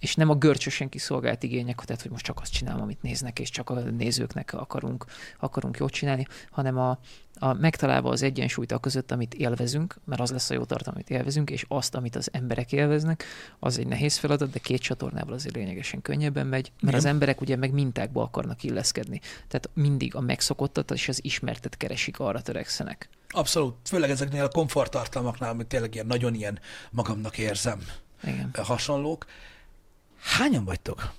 és 0.00 0.14
nem 0.14 0.28
a 0.28 0.34
görcsösen 0.34 0.88
kiszolgált 0.88 1.42
igények, 1.42 1.80
tehát 1.84 2.02
hogy 2.02 2.10
most 2.10 2.24
csak 2.24 2.40
azt 2.40 2.52
csinálom, 2.52 2.82
amit 2.82 3.02
néznek, 3.02 3.38
és 3.38 3.50
csak 3.50 3.70
a 3.70 3.74
nézőknek 3.74 4.52
akarunk, 4.52 5.04
akarunk 5.38 5.76
jót 5.76 5.92
csinálni, 5.92 6.26
hanem 6.50 6.78
a, 6.78 6.98
a 7.34 7.52
megtalálva 7.52 8.10
az 8.10 8.22
egyensúlyt 8.22 8.72
a 8.72 8.78
között, 8.78 9.10
amit 9.10 9.34
élvezünk, 9.34 9.96
mert 10.04 10.20
az 10.20 10.30
lesz 10.30 10.50
a 10.50 10.54
jó 10.54 10.64
tartalom, 10.64 10.94
amit 10.94 11.10
élvezünk, 11.10 11.50
és 11.50 11.64
azt, 11.68 11.94
amit 11.94 12.16
az 12.16 12.28
emberek 12.32 12.72
élveznek, 12.72 13.24
az 13.58 13.78
egy 13.78 13.86
nehéz 13.86 14.16
feladat, 14.16 14.50
de 14.50 14.58
két 14.58 14.80
csatornával 14.80 15.34
azért 15.34 15.54
lényegesen 15.54 16.02
könnyebben 16.02 16.46
megy, 16.46 16.72
mert 16.80 16.82
Igen. 16.82 16.94
az 16.94 17.04
emberek 17.04 17.40
ugye 17.40 17.56
meg 17.56 17.72
mintákba 17.72 18.22
akarnak 18.22 18.62
illeszkedni. 18.62 19.20
Tehát 19.48 19.70
mindig 19.74 20.14
a 20.14 20.20
megszokottat 20.20 20.90
és 20.90 21.08
az 21.08 21.24
ismertet 21.24 21.76
keresik, 21.76 22.18
arra 22.18 22.42
törekszenek. 22.42 23.08
Abszolút, 23.28 23.74
főleg 23.84 24.10
ezeknél 24.10 24.44
a 24.44 24.48
komforttartalmaknál, 24.48 25.50
amit 25.50 25.66
tényleg 25.66 25.94
ilyen 25.94 26.06
nagyon 26.06 26.34
ilyen 26.34 26.58
magamnak 26.90 27.38
érzem 27.38 27.80
Igen. 28.22 28.50
hasonlók. 28.54 29.26
Hányan 30.20 30.64
vagytok 30.64 31.12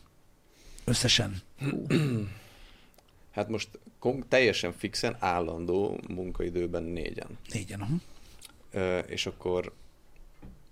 összesen? 0.83 1.41
Hát 3.31 3.49
most 3.49 3.79
teljesen 4.27 4.73
fixen, 4.73 5.15
állandó 5.19 5.99
munkaidőben 6.07 6.83
négyen. 6.83 7.37
Négyen, 7.53 7.81
uh-huh. 7.81 7.99
Ö, 8.71 8.99
és 8.99 9.25
akkor 9.25 9.73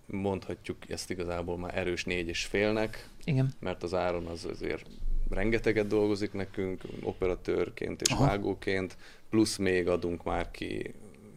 mondhatjuk 0.06 0.89
ezt 0.89 1.10
igazából 1.10 1.57
már 1.57 1.77
erős 1.77 2.03
négy 2.03 2.27
és 2.27 2.45
félnek, 2.45 3.10
Igen. 3.23 3.53
mert 3.60 3.84
az 3.84 3.93
áron 3.93 4.26
az 4.26 4.45
azért 4.45 4.85
rengeteget 5.30 5.88
dolgozik 5.88 6.34
nekünk, 6.34 6.84
operatőrként 7.01 8.01
és 8.01 8.10
Aha. 8.11 8.26
vágóként, 8.26 8.97
plusz 9.30 9.57
még 9.57 9.88
adunk 9.88 10.23
már 10.23 10.51
ki 10.51 10.93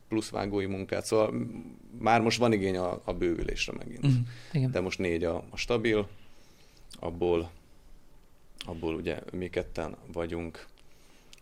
plusz 0.09 0.31
vágói 0.31 0.66
munkát, 0.66 1.05
szóval 1.05 1.35
már 1.98 2.20
most 2.20 2.39
van 2.39 2.52
igény 2.52 2.77
a, 2.77 3.02
a 3.05 3.12
bővülésre 3.12 3.73
megint. 3.78 4.05
Uh-huh. 4.05 4.20
Igen. 4.52 4.70
De 4.70 4.81
most 4.81 4.98
négy 4.98 5.24
a, 5.24 5.44
a 5.51 5.56
stabil, 5.56 6.09
abból, 7.01 7.51
abból 8.66 8.94
ugye 8.94 9.19
mi 9.32 9.48
ketten 9.51 9.97
vagyunk 10.12 10.66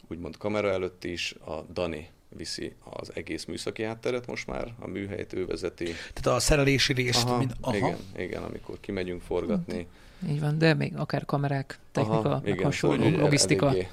úgymond 0.09 0.37
kamera 0.37 0.71
előtt 0.71 1.05
is, 1.05 1.35
a 1.47 1.61
Dani 1.73 2.09
viszi 2.37 2.75
az 2.85 3.11
egész 3.15 3.45
műszaki 3.45 3.83
hátteret 3.83 4.27
most 4.27 4.47
már, 4.47 4.75
a 4.79 4.87
műhelyt 4.87 5.33
ő 5.33 5.47
vezeti. 5.47 5.85
Tehát 6.13 6.39
a 6.39 6.41
szerelési 6.41 6.93
részt. 6.93 7.25
Aha, 7.25 7.37
mind, 7.39 7.53
aha. 7.61 7.77
Igen, 7.77 7.97
igen, 8.17 8.43
amikor 8.43 8.77
kimegyünk 8.81 9.23
forgatni. 9.23 9.87
Így 10.29 10.41
van, 10.41 10.59
de 10.59 10.75
még 10.75 10.97
akár 10.97 11.25
kamerák, 11.25 11.79
technika, 11.93 12.31
Aha, 12.31 12.41
igen, 12.45 12.65
hasonló, 12.65 13.03
szóval, 13.05 13.21
logisztika, 13.21 13.69
eléggé- 13.69 13.89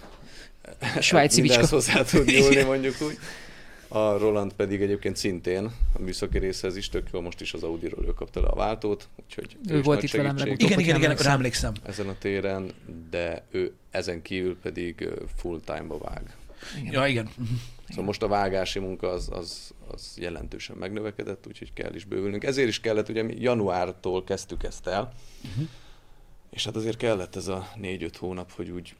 svájci 1.00 1.42
mindenhez 1.42 1.70
bicska. 1.72 1.76
hozzá 1.94 2.04
tud 2.04 2.26
nyúlni, 2.26 2.64
mondjuk 2.74 2.96
úgy. 3.02 3.18
A 3.88 4.18
Roland 4.18 4.54
pedig 4.54 4.82
egyébként 4.82 5.16
szintén 5.16 5.72
a 5.94 6.00
műszaki 6.02 6.38
részhez 6.38 6.76
is 6.76 6.90
tök 6.90 7.10
jó, 7.14 7.22
most 7.22 7.42
is 7.42 7.54
az 7.54 7.64
Audi-ról 7.64 8.06
ő 8.06 8.14
kapta 8.14 8.42
le 8.42 8.48
a 8.48 8.56
váltót, 8.56 9.08
úgyhogy 9.24 9.58
Ő 9.70 9.78
is 9.78 9.86
volt 9.86 9.96
nagy 10.02 10.04
itt 10.04 10.16
velem 10.16 10.38
legutóbb. 10.38 10.60
Igen, 10.60 10.80
igen, 10.80 10.96
igen, 10.96 11.04
emlékszem. 11.04 11.28
rá 11.28 11.34
emlékszem. 11.34 11.74
ezen 11.84 12.08
a 12.08 12.16
téren, 12.20 12.72
de 13.10 13.46
ő 13.52 13.74
ezen 13.92 14.22
kívül 14.22 14.58
pedig 14.62 15.10
full 15.36 15.60
time-ba 15.66 15.98
vág. 15.98 16.36
Igen. 16.80 16.94
Ja, 16.94 17.08
igen. 17.08 17.30
Mhm. 17.38 17.48
Szóval 17.90 18.04
most 18.06 18.24
a 18.24 18.28
vágási 18.28 18.80
munka 18.80 19.10
az, 19.10 19.30
az, 19.32 19.74
az 19.88 20.14
jelentősen 20.20 20.76
megnövekedett, 20.78 21.48
úgyhogy 21.48 21.74
kell 21.74 21.94
is 21.96 22.06
bővülnünk. 22.06 22.44
Ezért 22.44 22.68
is 22.68 22.80
kellett, 22.80 23.10
ugye 23.10 23.24
mi 23.24 23.36
januártól 23.40 24.24
kezdtük 24.24 24.64
ezt 24.64 24.88
el, 24.88 25.14
Uh-huh. 25.52 25.68
és 26.50 26.66
hát 26.66 26.76
azért 26.76 26.98
kellett 26.98 27.36
ez 27.36 27.48
a 27.48 27.68
négy-öt 27.76 28.18
hónap, 28.18 28.52
hogy 28.52 28.70
úgy 28.70 28.96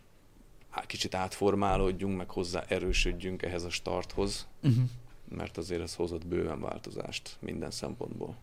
kicsit 0.86 1.16
átformálódjunk, 1.16 2.18
meg 2.18 2.30
hozzá 2.30 2.64
erősödjünk 2.68 3.42
ehhez 3.44 3.64
a 3.64 3.70
starthoz, 3.70 4.48
Uh-huh. 4.64 4.84
mert 5.30 5.58
azért 5.58 5.82
ez 5.82 5.96
hozott 5.96 6.26
bőven 6.28 6.60
változást 6.62 7.36
minden 7.40 7.72
szempontból. 7.72 8.36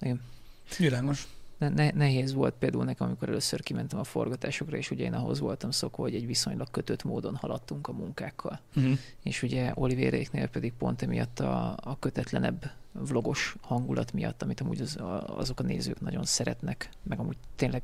Igen. 0.00 0.20
Világos. 0.78 1.26
Ne, 1.58 1.68
ne, 1.68 1.90
nehéz 1.90 2.32
volt 2.32 2.54
például 2.58 2.84
nekem, 2.84 3.06
amikor 3.06 3.28
először 3.28 3.62
kimentem 3.62 3.98
a 3.98 4.04
forgatásokra, 4.04 4.76
és 4.76 4.90
ugye 4.90 5.04
én 5.04 5.12
ahhoz 5.12 5.40
voltam 5.40 5.70
szokva, 5.70 6.02
hogy 6.02 6.14
egy 6.14 6.26
viszonylag 6.26 6.70
kötött 6.70 7.04
módon 7.04 7.36
haladtunk 7.36 7.88
a 7.88 7.92
munkákkal. 7.92 8.60
Uh-huh. 8.76 8.98
És 9.22 9.42
ugye 9.42 9.72
Olivéréknél 9.74 10.48
pedig 10.48 10.72
pont 10.72 11.02
emiatt 11.02 11.40
a, 11.40 11.76
a 11.82 11.98
kötetlenebb 11.98 12.70
vlogos 13.08 13.56
hangulat 13.60 14.12
miatt, 14.12 14.42
amit 14.42 14.60
amúgy 14.60 14.80
az, 14.80 14.98
azok 15.26 15.60
a 15.60 15.62
nézők 15.62 16.00
nagyon 16.00 16.24
szeretnek, 16.24 16.88
meg 17.02 17.18
amúgy 17.18 17.36
tényleg 17.56 17.82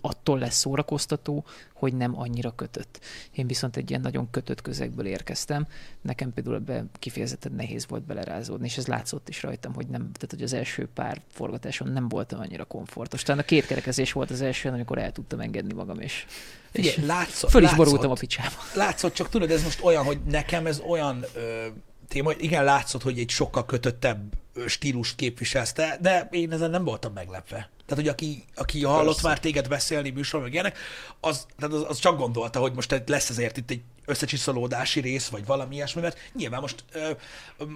attól 0.00 0.38
lesz 0.38 0.56
szórakoztató, 0.56 1.44
hogy 1.74 1.94
nem 1.94 2.18
annyira 2.18 2.54
kötött. 2.54 3.00
Én 3.32 3.46
viszont 3.46 3.76
egy 3.76 3.90
ilyen 3.90 4.00
nagyon 4.02 4.30
kötött 4.30 4.62
közegből 4.62 5.06
érkeztem, 5.06 5.66
nekem 6.00 6.32
például 6.32 6.56
ebbe 6.56 6.84
kifejezetten 6.98 7.52
nehéz 7.52 7.86
volt 7.88 8.02
belerázódni, 8.02 8.66
és 8.66 8.76
ez 8.76 8.86
látszott 8.86 9.28
is 9.28 9.42
rajtam, 9.42 9.74
hogy 9.74 9.86
nem, 9.86 10.00
tehát 10.00 10.30
hogy 10.30 10.42
az 10.42 10.52
első 10.52 10.88
pár 10.94 11.20
forgatáson 11.28 11.88
nem 11.88 12.08
voltam 12.08 12.40
annyira 12.40 12.64
komfortos. 12.64 13.22
Talán 13.22 13.40
a 13.40 13.44
kétkerekezés 13.44 14.12
volt 14.12 14.30
az 14.30 14.40
első, 14.40 14.68
amikor 14.68 14.98
el 14.98 15.12
tudtam 15.12 15.40
engedni 15.40 15.72
magam, 15.72 16.00
és, 16.00 16.26
és 16.72 16.96
látszott, 16.96 17.50
föl 17.50 17.62
is 17.62 17.68
látszott, 17.68 17.84
borultam 17.84 18.10
a 18.10 18.14
picsába. 18.14 18.56
látszott, 18.74 19.14
csak 19.14 19.28
tudod, 19.28 19.50
ez 19.50 19.62
most 19.62 19.84
olyan, 19.84 20.04
hogy 20.04 20.20
nekem 20.24 20.66
ez 20.66 20.80
olyan 20.80 21.24
ö, 21.34 21.66
téma, 22.12 22.32
igen, 22.38 22.64
látszott, 22.64 23.02
hogy 23.02 23.18
egy 23.18 23.30
sokkal 23.30 23.64
kötöttebb 23.64 24.32
stílust 24.66 25.16
képviselsz 25.16 25.72
te, 25.72 25.98
de 26.00 26.28
én 26.30 26.52
ezen 26.52 26.70
nem 26.70 26.84
voltam 26.84 27.12
meglepve. 27.12 27.70
Tehát, 27.86 28.04
hogy 28.04 28.08
aki, 28.08 28.44
aki 28.54 28.84
hallott 28.84 29.04
Persze. 29.04 29.28
már 29.28 29.40
téged 29.40 29.68
beszélni 29.68 30.10
műsorban, 30.10 30.42
meg 30.42 30.52
ilyenek, 30.52 30.78
az, 31.20 31.46
tehát 31.58 31.74
az, 31.74 31.84
az, 31.88 31.98
csak 31.98 32.18
gondolta, 32.18 32.58
hogy 32.60 32.72
most 32.74 33.02
lesz 33.06 33.30
ezért 33.30 33.56
itt 33.56 33.70
egy 33.70 33.80
összecsiszolódási 34.06 35.00
rész, 35.00 35.28
vagy 35.28 35.46
valami 35.46 35.74
ilyesmi, 35.74 36.00
mert 36.00 36.18
nyilván 36.34 36.60
most, 36.60 36.84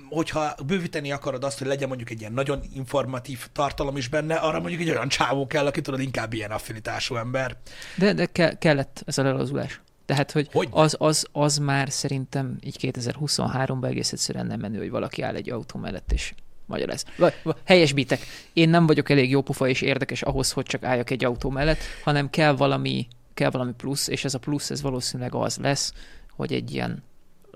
hogyha 0.08 0.54
bővíteni 0.66 1.12
akarod 1.12 1.44
azt, 1.44 1.58
hogy 1.58 1.66
legyen 1.66 1.88
mondjuk 1.88 2.10
egy 2.10 2.20
ilyen 2.20 2.32
nagyon 2.32 2.60
informatív 2.74 3.46
tartalom 3.52 3.96
is 3.96 4.08
benne, 4.08 4.34
arra 4.34 4.60
mondjuk 4.60 4.80
egy 4.80 4.90
olyan 4.90 5.08
csávó 5.08 5.46
kell, 5.46 5.66
aki 5.66 5.80
tudod, 5.80 6.00
inkább 6.00 6.32
ilyen 6.32 6.50
affinitású 6.50 7.16
ember. 7.16 7.56
De, 7.96 8.12
de 8.12 8.26
ke- 8.26 8.58
kellett 8.58 9.02
ez 9.06 9.18
a 9.18 9.22
lelazulás. 9.22 9.80
Tehát, 10.06 10.32
hogy 10.32 10.48
Hogyne. 10.52 10.80
az, 10.80 10.96
az, 10.98 11.26
az 11.32 11.58
már 11.58 11.90
szerintem 11.90 12.56
így 12.60 12.76
2023-ban 12.80 13.84
egész 13.84 14.12
egyszerűen 14.12 14.46
nem 14.46 14.60
menő, 14.60 14.78
hogy 14.78 14.90
valaki 14.90 15.22
áll 15.22 15.34
egy 15.34 15.50
autó 15.50 15.78
mellett 15.78 16.12
és 16.12 16.34
magyaráz. 16.66 17.04
Vagy, 17.16 17.34
vagy 17.42 17.56
helyesbítek. 17.64 18.20
Én 18.52 18.68
nem 18.68 18.86
vagyok 18.86 19.10
elég 19.10 19.30
jó 19.30 19.42
pufa 19.42 19.68
és 19.68 19.80
érdekes 19.80 20.22
ahhoz, 20.22 20.52
hogy 20.52 20.64
csak 20.64 20.84
álljak 20.84 21.10
egy 21.10 21.24
autó 21.24 21.50
mellett, 21.50 21.78
hanem 22.04 22.30
kell 22.30 22.56
valami, 22.56 23.06
kell 23.34 23.50
valami 23.50 23.72
plusz, 23.72 24.08
és 24.08 24.24
ez 24.24 24.34
a 24.34 24.38
plusz, 24.38 24.70
ez 24.70 24.82
valószínűleg 24.82 25.34
az 25.34 25.56
lesz, 25.56 25.92
hogy 26.36 26.52
egy 26.52 26.74
ilyen 26.74 27.02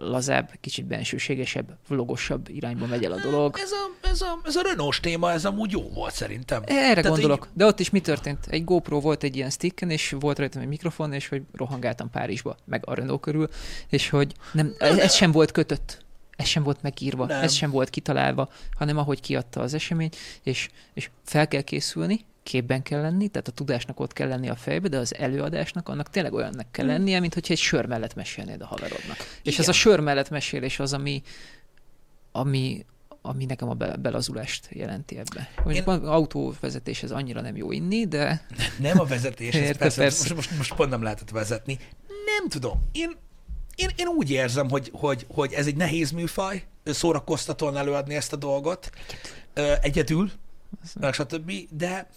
lazább, 0.01 0.51
kicsit 0.60 0.85
bensőségesebb, 0.85 1.77
vlogosabb 1.89 2.48
irányba 2.48 2.86
megy 2.86 3.05
el 3.05 3.12
a 3.12 3.20
dolog. 3.20 3.56
Ez 3.59 3.70
a, 3.70 4.09
ez 4.09 4.20
a, 4.20 4.40
ez 4.44 4.56
a 4.56 4.62
Renault 4.62 5.01
téma, 5.01 5.32
ez 5.32 5.44
amúgy 5.44 5.70
jó 5.70 5.89
volt 5.89 6.14
szerintem. 6.14 6.62
Erre 6.66 7.02
Tehát 7.02 7.05
gondolok. 7.05 7.48
De 7.52 7.66
ott 7.66 7.81
is 7.81 7.90
mi 7.90 8.01
történt? 8.01 8.47
Egy 8.47 8.64
GoPro 8.64 9.01
volt 9.01 9.22
egy 9.22 9.36
ilyen 9.36 9.51
sticken, 9.51 9.90
és 9.90 10.16
volt 10.20 10.39
rajtam 10.39 10.62
egy 10.62 10.68
mikrofon, 10.68 11.12
és 11.12 11.28
hogy 11.28 11.43
rohangáltam 11.52 12.10
Párizsba, 12.10 12.56
meg 12.64 12.82
a 12.86 12.94
Renault 12.94 13.20
körül, 13.20 13.48
és 13.89 14.09
hogy 14.09 14.32
nem, 14.52 14.74
ez, 14.78 14.98
ez 14.98 15.14
sem 15.14 15.32
volt 15.32 15.52
kötött. 15.52 16.05
Ez 16.36 16.47
sem 16.47 16.62
volt 16.62 16.82
megírva, 16.82 17.27
Nem. 17.27 17.36
nem. 17.36 17.44
ez 17.44 17.52
sem 17.52 17.70
volt 17.70 17.90
kitalálva, 17.90 18.48
hanem 18.77 18.98
ahogy 18.98 19.20
kiadta 19.20 19.60
az 19.60 19.74
esemény, 19.74 20.10
és, 20.43 20.68
és 20.94 21.10
fel 21.24 21.48
kell 21.48 21.62
készülni, 21.62 22.24
képben 22.43 22.83
kell 22.83 23.01
lenni, 23.01 23.29
tehát 23.29 23.49
a 23.49 23.53
tudásnak 23.53 24.01
ott 24.01 24.12
kell 24.12 24.29
lenni 24.29 24.49
a 24.49 24.57
fejbe, 24.57 24.89
de 24.89 24.99
az 24.99 25.15
előadásnak 25.15 25.89
annak 25.89 26.11
tényleg 26.11 26.33
olyannak 26.33 26.73
kell 26.73 26.87
lennie, 26.87 27.21
mint 27.21 27.35
hogyha 27.35 27.53
egy 27.53 27.59
sör 27.59 27.87
mellett 27.87 28.15
mesélnéd 28.15 28.61
a 28.61 28.67
haverodnak. 28.67 29.17
És 29.43 29.53
ez 29.53 29.59
Igen. 29.59 29.71
a 29.71 29.73
sör 29.73 30.01
mellett 30.01 30.31
mesélés 30.31 30.79
az, 30.79 30.93
ami, 30.93 31.23
ami, 32.33 32.85
ami 33.23 33.45
nekem 33.45 33.69
a 33.69 33.75
be- 33.75 33.97
belazulást 33.97 34.69
jelenti 34.71 35.19
ebbe. 35.19 35.51
Mondjuk 35.65 35.87
Én- 35.89 35.95
autóvezetés 35.95 37.03
ez 37.03 37.11
annyira 37.11 37.41
nem 37.41 37.57
jó 37.57 37.73
inni, 37.73 38.07
de 38.07 38.47
Nem 38.79 39.01
a 39.01 39.05
vezetés, 39.05 39.55
ez 39.55 39.77
persze, 39.79 40.01
persze. 40.01 40.35
Most, 40.35 40.49
most, 40.49 40.57
most 40.59 40.75
pont 40.75 40.91
nem 40.91 41.03
lehetett 41.03 41.31
vezetni. 41.31 41.79
Nem 42.39 42.49
tudom. 42.49 42.89
Én, 42.93 43.17
én, 43.75 43.89
én 43.97 44.07
úgy 44.07 44.31
érzem, 44.31 44.69
hogy, 44.71 44.91
hogy, 44.95 45.27
hogy 45.29 45.53
ez 45.53 45.67
egy 45.67 45.77
nehéz 45.77 46.11
műfaj, 46.11 46.65
szórakoztatóan 46.85 47.77
előadni 47.77 48.15
ezt 48.15 48.33
a 48.33 48.37
dolgot, 48.37 48.91
egyedül, 49.81 50.31
meg 51.01 51.12
stb., 51.12 51.53
de 51.71 52.09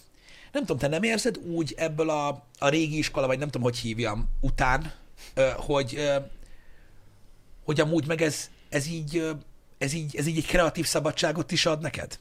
nem 0.54 0.62
tudom, 0.62 0.78
te 0.78 0.88
nem 0.88 1.02
érzed 1.02 1.36
úgy 1.36 1.74
ebből 1.76 2.10
a, 2.10 2.46
a 2.58 2.68
régi 2.68 2.98
iskola, 2.98 3.26
vagy 3.26 3.38
nem 3.38 3.48
tudom, 3.48 3.62
hogy 3.62 3.76
hívjam, 3.76 4.28
után, 4.40 4.92
hogy, 5.56 6.10
hogy 7.64 7.80
amúgy 7.80 8.06
meg 8.06 8.22
ez, 8.22 8.50
ez 8.68 8.86
így, 8.86 9.28
ez 9.78 9.92
így, 9.92 10.16
ez 10.16 10.26
így 10.26 10.36
egy 10.36 10.46
kreatív 10.46 10.86
szabadságot 10.86 11.52
is 11.52 11.66
ad 11.66 11.80
neked? 11.80 12.18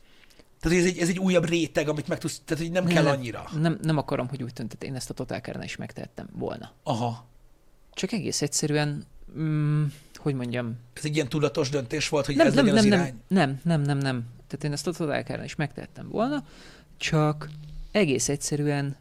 Tehát 0.60 0.78
ez 0.78 0.86
egy, 0.86 0.98
ez 0.98 1.10
egy 1.10 1.20
újabb 1.20 1.46
réteg, 1.50 1.88
amit 1.88 2.08
meg 2.08 2.18
tudsz, 2.18 2.42
tehát 2.46 2.64
hogy 2.64 2.72
nem, 2.72 2.86
kell 2.86 3.08
annyira. 3.08 3.50
Nem, 3.60 3.78
nem 3.82 3.98
akarom, 3.98 4.28
hogy 4.28 4.44
úgy 4.44 4.54
tűnt, 4.54 4.84
én 4.84 4.96
ezt 4.96 5.10
a 5.10 5.14
totálkárnál 5.14 5.64
is 5.64 5.76
megtehettem 5.76 6.30
volna. 6.32 6.72
Aha. 6.84 7.26
Csak 7.94 8.12
egész 8.12 8.42
egyszerűen, 8.42 9.06
mm, 9.38 9.86
hogy 10.16 10.36
mondjam, 10.36 10.78
Ez 10.94 11.06
egy 11.06 11.16
ilyen 11.16 11.30
tudatos 11.30 11.70
döntés 11.70 12.10
volt, 12.10 12.26
hogy 12.26 12.36
nem, 12.36 12.48
ez 12.48 12.54
nem, 12.54 12.66
legyen 12.66 12.84
nem, 12.84 12.92
az 12.92 12.98
nem, 12.98 13.08
irány? 13.08 13.22
nem, 13.28 13.60
nem, 13.64 13.82
nem, 13.82 13.98
nem. 13.98 14.26
Tehát 14.48 14.64
én 14.64 14.72
ezt 14.72 14.88
a 14.88 14.92
totálkárnál 14.92 15.46
is 15.46 15.56
megtehettem 15.56 16.08
volna, 16.10 16.46
csak 16.98 17.50
egész 17.94 18.30
egyszerűen 18.30 18.96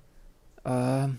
uh, 0.65 1.11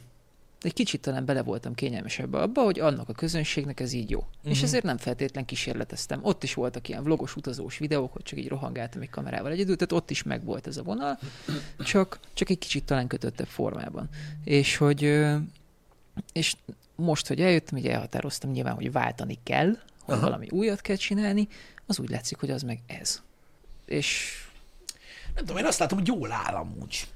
egy 0.61 0.73
kicsit 0.73 1.01
talán 1.01 1.25
bele 1.25 1.41
voltam 1.41 1.73
kényelmesebb 1.73 2.33
abba, 2.33 2.61
hogy 2.63 2.79
annak 2.79 3.09
a 3.09 3.13
közönségnek 3.13 3.79
ez 3.79 3.93
így 3.93 4.09
jó. 4.09 4.19
Uh-huh. 4.19 4.51
És 4.51 4.61
ezért 4.61 4.83
nem 4.83 4.97
feltétlen 4.97 5.45
kísérleteztem. 5.45 6.19
Ott 6.23 6.43
is 6.43 6.53
voltak 6.53 6.89
ilyen 6.89 7.03
vlogos, 7.03 7.35
utazós 7.35 7.77
videók, 7.77 8.13
hogy 8.13 8.23
csak 8.23 8.39
így 8.39 8.47
rohangáltam 8.47 9.01
egy 9.01 9.09
kamerával 9.09 9.51
egyedül, 9.51 9.75
tehát 9.75 10.03
ott 10.03 10.09
is 10.09 10.23
megvolt 10.23 10.67
ez 10.67 10.77
a 10.77 10.83
vonal, 10.83 11.19
csak, 11.79 12.19
csak 12.33 12.49
egy 12.49 12.57
kicsit 12.57 12.83
talán 12.83 13.07
kötöttebb 13.07 13.47
formában. 13.47 14.09
És 14.43 14.77
hogy 14.77 15.23
és 16.31 16.55
most, 16.95 17.27
hogy 17.27 17.41
eljöttem, 17.41 17.79
hogy 17.79 17.87
elhatároztam 17.87 18.51
nyilván, 18.51 18.75
hogy 18.75 18.91
váltani 18.91 19.39
kell, 19.43 19.77
hogy 20.01 20.15
Aha. 20.15 20.23
valami 20.23 20.47
újat 20.49 20.81
kell 20.81 20.95
csinálni, 20.95 21.47
az 21.85 21.99
úgy 21.99 22.09
látszik, 22.09 22.39
hogy 22.39 22.51
az 22.51 22.61
meg 22.61 22.79
ez. 22.85 23.21
És... 23.85 24.37
Nem 25.35 25.45
tudom, 25.45 25.57
én 25.57 25.65
azt 25.65 25.79
látom, 25.79 25.97
hogy 25.97 26.07
jól 26.07 26.31
áll 26.31 26.53
amúgy 26.53 27.07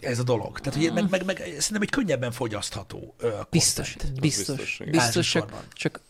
ez 0.00 0.18
a 0.18 0.22
dolog. 0.22 0.60
Tehát, 0.60 0.80
hogy 0.80 0.92
meg, 0.92 1.10
meg, 1.10 1.24
meg 1.24 1.36
szerintem 1.36 1.82
egy 1.82 1.90
könnyebben 1.90 2.30
fogyasztható 2.30 3.14
uh, 3.22 3.30
Biztos, 3.50 3.96
biztos, 4.20 4.20
biztos, 4.20 4.82
biztos 4.90 5.30
csak, 5.30 5.64
csak 5.72 6.00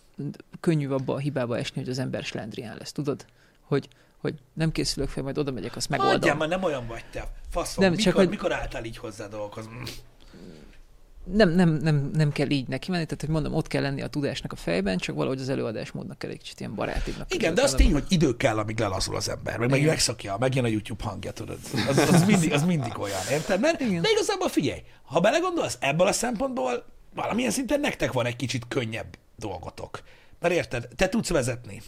könnyű 0.61 0.89
abba 0.89 1.15
a 1.15 1.19
hibába 1.19 1.59
esni, 1.59 1.81
hogy 1.81 1.91
az 1.91 1.99
ember 1.99 2.25
slendrián 2.25 2.77
lesz, 2.79 2.93
tudod? 2.93 3.27
Hogy, 3.61 3.89
hogy 4.19 4.35
nem 4.53 4.73
készülök 4.73 5.09
fel, 5.09 5.23
majd 5.23 5.39
oda 5.39 5.51
megyek, 5.51 5.77
azt 5.77 5.89
megoldom. 5.89 6.15
Adjál, 6.15 6.37
már 6.37 6.49
nem 6.49 6.63
olyan 6.63 6.87
vagy 6.87 7.05
te. 7.11 7.33
Faszom, 7.51 7.83
nem, 7.83 7.91
mikor, 7.91 8.05
csak, 8.05 8.15
hogy... 8.15 8.29
mikor 8.29 8.53
álltál 8.53 8.85
így 8.85 8.97
hozzá 8.97 9.27
dolgokhoz? 9.27 9.69
Nem, 11.25 11.49
nem, 11.49 11.69
nem, 11.69 12.11
nem 12.15 12.33
kell 12.33 12.51
így 12.51 12.69
neki 12.69 12.91
menni, 12.91 13.05
tehát 13.05 13.21
hogy 13.21 13.31
mondom, 13.31 13.55
ott 13.55 13.67
kell 13.67 13.83
lenni 13.83 14.03
a 14.03 14.07
tudásnak 14.07 14.53
a 14.53 14.57
fejben, 14.57 14.99
csak 14.99 15.17
valahogy 15.17 15.41
az 15.41 15.49
előadásmódnak 15.49 16.19
kell 16.19 16.31
egy 16.31 16.39
kicsit 16.39 16.61
ilyen 16.61 16.75
barátibnak. 16.75 17.35
Igen, 17.35 17.55
de 17.55 17.63
az 17.63 17.75
tény, 17.75 17.93
hogy 17.93 18.05
idő 18.09 18.37
kell, 18.37 18.59
amíg 18.59 18.79
lelazul 18.79 19.17
az 19.17 19.29
ember, 19.29 19.59
meg, 19.59 19.71
meg 19.71 19.85
megszakja, 19.85 20.37
megjön 20.39 20.65
a 20.65 20.69
YouTube 20.69 21.05
hangja, 21.05 21.33
tudod. 21.33 21.59
Az, 21.89 21.99
az, 21.99 22.25
mindig, 22.25 22.53
az 22.53 22.65
mindig 22.65 22.99
olyan, 22.99 23.21
érted? 23.31 23.61
Mert, 23.61 23.81
Igen. 23.81 24.03
de 24.03 24.09
igazából 24.11 24.49
figyelj, 24.49 24.83
ha 25.03 25.21
belegondolsz, 25.21 25.77
ebből 25.81 26.07
a 26.07 26.13
szempontból 26.13 26.85
valamilyen 27.15 27.51
szinten 27.51 27.81
nektek 27.81 28.13
van 28.13 28.27
egy 28.27 28.37
kicsit 28.37 28.65
könnyebb 28.69 29.17
dolgotok. 29.37 30.03
Mert 30.41 30.55
érted, 30.55 30.89
te 30.97 31.09
tudsz 31.09 31.29
vezetni, 31.29 31.83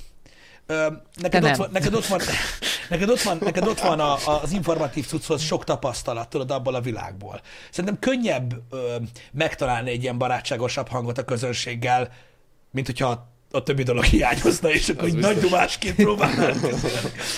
Ö, 0.66 0.86
neked, 1.15 1.45
ott 1.45 1.57
van, 1.57 1.69
neked, 1.73 1.95
ott 1.95 2.07
van, 2.07 2.20
neked 2.89 3.09
ott 3.09 3.23
van, 3.23 3.39
neked 3.41 3.66
ott 3.66 3.81
van 3.81 4.01
a, 4.01 4.41
az 4.43 4.53
informatív 4.53 5.07
cucchoz 5.07 5.43
sok 5.43 5.65
tapasztalat, 5.65 6.28
tudod, 6.28 6.51
abból 6.51 6.74
a 6.74 6.81
világból. 6.81 7.41
Szerintem 7.70 7.99
könnyebb 7.99 8.55
ö, 8.70 8.97
megtalálni 9.32 9.91
egy 9.91 10.03
ilyen 10.03 10.19
barátságosabb 10.19 10.89
hangot 10.89 11.19
a 11.19 11.24
közönséggel, 11.24 12.12
mint 12.70 12.86
hogyha 12.86 13.32
a 13.51 13.62
többi 13.62 13.82
dolog 13.82 14.05
hiányozna, 14.05 14.70
és 14.70 14.89
akkor 14.89 15.09
így 15.09 15.15
nagy 15.15 15.39
dumásként 15.39 15.95
próbálnál. 15.95 16.55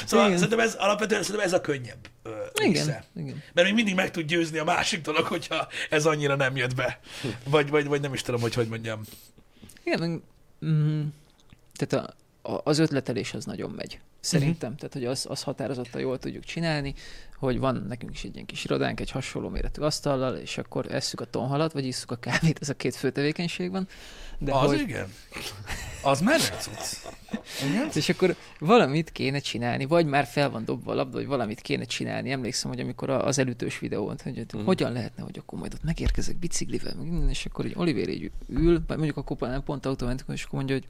Szóval 0.06 0.26
igen. 0.26 0.38
szerintem 0.38 0.60
ez 0.60 0.74
alapvetően 0.74 1.22
szerintem 1.22 1.46
ez 1.46 1.52
a 1.52 1.60
könnyebb 1.60 2.08
ö, 2.22 2.30
igen, 2.62 3.04
igen. 3.16 3.42
Mert 3.52 3.66
még 3.66 3.74
mindig 3.74 3.94
meg 3.94 4.10
tud 4.10 4.26
győzni 4.26 4.58
a 4.58 4.64
másik 4.64 5.00
dolog, 5.00 5.24
hogyha 5.24 5.68
ez 5.90 6.06
annyira 6.06 6.36
nem 6.36 6.56
jött 6.56 6.74
be. 6.74 7.00
Vagy, 7.44 7.70
vagy, 7.70 7.86
vagy 7.86 8.00
nem 8.00 8.14
is 8.14 8.22
tudom, 8.22 8.40
hogy 8.40 8.54
hogy 8.54 8.68
mondjam. 8.68 9.00
Igen, 9.84 10.22
mm, 10.66 11.02
tehát 11.76 12.06
a, 12.06 12.14
az 12.64 12.78
ötletelés 12.78 13.34
az 13.34 13.44
nagyon 13.44 13.70
megy. 13.70 14.00
Szerintem, 14.20 14.72
uh-huh. 14.72 14.76
tehát 14.76 14.92
hogy 14.92 15.04
az, 15.04 15.26
az 15.28 15.42
határozottan 15.42 16.00
jól 16.00 16.18
tudjuk 16.18 16.44
csinálni, 16.44 16.94
hogy 17.38 17.58
van 17.58 17.84
nekünk 17.88 18.12
is 18.12 18.24
egy 18.24 18.34
ilyen 18.34 18.46
kis 18.46 18.64
irodánk, 18.64 19.00
egy 19.00 19.10
hasonló 19.10 19.48
méretű 19.48 19.82
asztallal, 19.82 20.36
és 20.36 20.58
akkor 20.58 20.86
esszük 20.92 21.20
a 21.20 21.24
tonhalat, 21.24 21.72
vagy 21.72 21.84
isszuk 21.84 22.10
a 22.10 22.16
kávét, 22.16 22.58
ez 22.60 22.68
a 22.68 22.74
két 22.74 22.94
fő 22.94 23.10
tevékenység 23.10 23.70
van. 23.70 23.88
De 24.38 24.52
az 24.52 24.68
hogy... 24.68 24.80
igen. 24.80 25.12
Az 26.02 26.20
menő 26.20 26.44
Igen? 27.68 27.88
És 27.94 28.08
akkor 28.08 28.36
valamit 28.58 29.12
kéne 29.12 29.38
csinálni, 29.38 29.84
vagy 29.84 30.06
már 30.06 30.24
fel 30.24 30.50
van 30.50 30.64
dobva 30.64 30.92
a 30.92 30.94
labda, 30.94 31.16
hogy 31.16 31.26
valamit 31.26 31.60
kéne 31.60 31.84
csinálni. 31.84 32.30
Emlékszem, 32.30 32.70
hogy 32.70 32.80
amikor 32.80 33.10
az 33.10 33.38
előtős 33.38 33.78
videón, 33.78 34.16
hogy 34.22 34.38
uh-huh. 34.38 34.64
hogyan 34.64 34.92
lehetne, 34.92 35.22
hogy 35.22 35.38
akkor 35.38 35.58
majd 35.58 35.74
ott 35.74 35.84
megérkezek 35.84 36.36
biciklivel, 36.36 36.94
és 37.28 37.46
akkor 37.46 37.64
egy 37.64 37.74
Oliver 37.76 38.08
így 38.08 38.30
ül, 38.48 38.82
mondjuk 38.86 39.16
a 39.40 39.46
nem 39.46 39.62
pont 39.62 39.86
autómentikon, 39.86 40.34
és 40.34 40.42
akkor 40.42 40.58
mondja, 40.58 40.74
hogy 40.74 40.88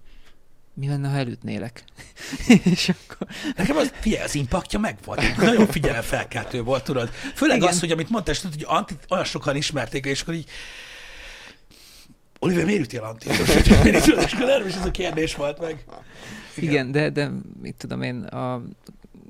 mi 0.77 0.89
lenne, 0.89 1.09
ha 1.09 1.17
elütnélek? 1.17 1.85
és 2.75 2.89
akkor... 2.89 3.27
Nekem 3.57 3.77
az, 3.77 3.93
figyelj, 4.01 4.25
az 4.25 4.35
impaktja 4.35 4.79
megvan. 4.79 5.19
Nagyon 5.37 5.67
felkeltő 6.03 6.63
volt, 6.63 6.85
tudod. 6.85 7.09
Főleg 7.35 7.57
Igen. 7.57 7.69
az, 7.69 7.81
hogy 7.81 7.91
amit 7.91 8.11
mondtál, 8.11 8.35
hogy 8.43 8.65
Antit 8.67 9.05
olyan 9.09 9.25
sokan 9.25 9.57
ismerték, 9.57 10.05
és 10.05 10.21
akkor 10.21 10.35
így 10.35 10.49
Oliver, 12.39 12.65
miért 12.65 12.81
ütél 12.81 13.03
Antit? 13.03 13.33
és 14.27 14.33
akkor 14.33 14.49
erről 14.49 14.67
is 14.67 14.75
ez 14.75 14.85
a 14.85 14.91
kérdés 14.91 15.35
volt 15.35 15.61
meg. 15.61 15.85
Igen, 16.57 16.71
Igen 16.71 16.93
de, 16.93 17.11
de 17.11 17.31
mit 17.63 17.75
tudom 17.75 18.03
én, 18.03 18.23
a 18.23 18.63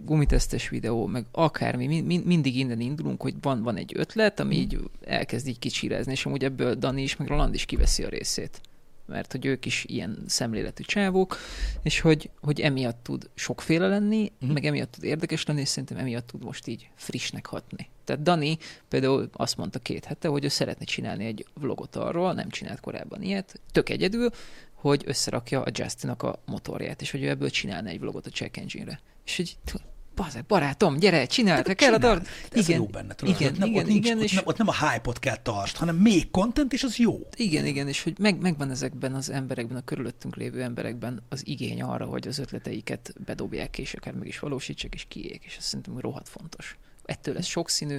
gumitesztes 0.05 0.68
videó, 0.68 1.06
meg 1.06 1.24
akármi, 1.32 2.01
mind, 2.01 2.24
mindig 2.24 2.56
innen 2.56 2.81
indulunk, 2.81 3.23
hogy 3.23 3.35
van, 3.40 3.62
van 3.62 3.77
egy 3.77 3.93
ötlet, 3.94 4.40
ami 4.40 4.56
így 4.56 4.78
elkezd 5.05 5.47
így 5.47 5.59
kicsirezni, 5.59 6.12
és 6.12 6.27
amúgy 6.27 6.44
ebből 6.44 6.74
Dani 6.74 7.02
is, 7.02 7.16
meg 7.16 7.28
Roland 7.28 7.55
is 7.55 7.64
kiveszi 7.64 8.02
a 8.02 8.09
részét 8.09 8.60
mert 9.06 9.32
hogy 9.32 9.44
ők 9.44 9.66
is 9.66 9.84
ilyen 9.88 10.24
szemléletű 10.26 10.82
csávók, 10.82 11.36
és 11.82 12.00
hogy, 12.00 12.30
hogy 12.40 12.60
emiatt 12.60 13.02
tud 13.02 13.30
sokféle 13.34 13.88
lenni, 13.88 14.32
uh-huh. 14.34 14.52
meg 14.52 14.64
emiatt 14.64 14.92
tud 14.92 15.04
érdekes 15.04 15.44
lenni, 15.44 15.60
és 15.60 15.68
szerintem 15.68 15.98
emiatt 15.98 16.26
tud 16.26 16.44
most 16.44 16.66
így 16.66 16.90
frissnek 16.94 17.46
hatni. 17.46 17.88
Tehát 18.04 18.22
Dani 18.22 18.58
például 18.88 19.28
azt 19.32 19.56
mondta 19.56 19.78
két 19.78 20.04
hete, 20.04 20.28
hogy 20.28 20.44
ő 20.44 20.48
szeretne 20.48 20.84
csinálni 20.84 21.24
egy 21.24 21.46
vlogot 21.54 21.96
arról, 21.96 22.32
nem 22.32 22.48
csinált 22.48 22.80
korábban 22.80 23.22
ilyet, 23.22 23.60
tök 23.72 23.88
egyedül, 23.88 24.30
hogy 24.72 25.02
összerakja 25.06 25.62
a 25.62 25.70
Justinnak 25.72 26.22
a 26.22 26.42
motorját, 26.44 27.00
és 27.00 27.10
hogy 27.10 27.22
ő 27.22 27.28
ebből 27.28 27.50
csinálna 27.50 27.88
egy 27.88 28.00
vlogot 28.00 28.26
a 28.26 28.30
check 28.30 28.56
engine-re. 28.56 29.00
És 29.24 29.36
hogy 29.36 29.56
bazeg, 30.16 30.44
barátom, 30.44 30.97
gyere, 30.97 31.26
csináld, 31.26 31.74
kell 31.74 31.93
a 31.93 31.98
dart. 31.98 32.28
Ez 32.51 32.68
igen, 32.68 32.80
jó 32.80 32.86
benne, 32.86 33.14
tudod, 33.14 33.34
igen, 33.40 33.52
ott 33.52 33.59
nem, 33.59 33.68
igen, 33.68 33.82
ott 33.82 33.88
nincs, 33.88 34.05
igen, 34.05 34.18
ott, 34.18 34.24
és... 34.24 34.32
nem, 34.32 34.43
ott 34.47 34.56
nem 34.56 34.68
a 34.68 34.88
hype-ot 34.88 35.18
kell 35.18 35.36
tart, 35.36 35.76
hanem 35.76 35.97
még 35.97 36.30
content, 36.30 36.72
és 36.72 36.82
az 36.82 36.97
jó. 36.97 37.28
Igen, 37.36 37.66
igen, 37.66 37.88
és 37.88 38.02
hogy 38.02 38.18
meg, 38.18 38.40
megvan 38.40 38.70
ezekben 38.70 39.14
az 39.14 39.30
emberekben, 39.30 39.76
a 39.76 39.84
körülöttünk 39.84 40.36
lévő 40.36 40.62
emberekben 40.62 41.22
az 41.28 41.47
igény 41.47 41.82
arra, 41.82 42.05
hogy 42.05 42.28
az 42.28 42.38
ötleteiket 42.38 43.14
bedobják, 43.24 43.78
és 43.78 43.94
akár 43.94 44.14
meg 44.14 44.26
is 44.26 44.38
valósítsák, 44.38 44.94
és 44.94 45.05
kiék, 45.09 45.43
és 45.44 45.56
ez 45.56 45.64
szerintem 45.64 45.98
rohadt 45.98 46.28
fontos. 46.28 46.76
Ettől 47.05 47.34
lesz 47.34 47.47
sokszínű, 47.47 47.98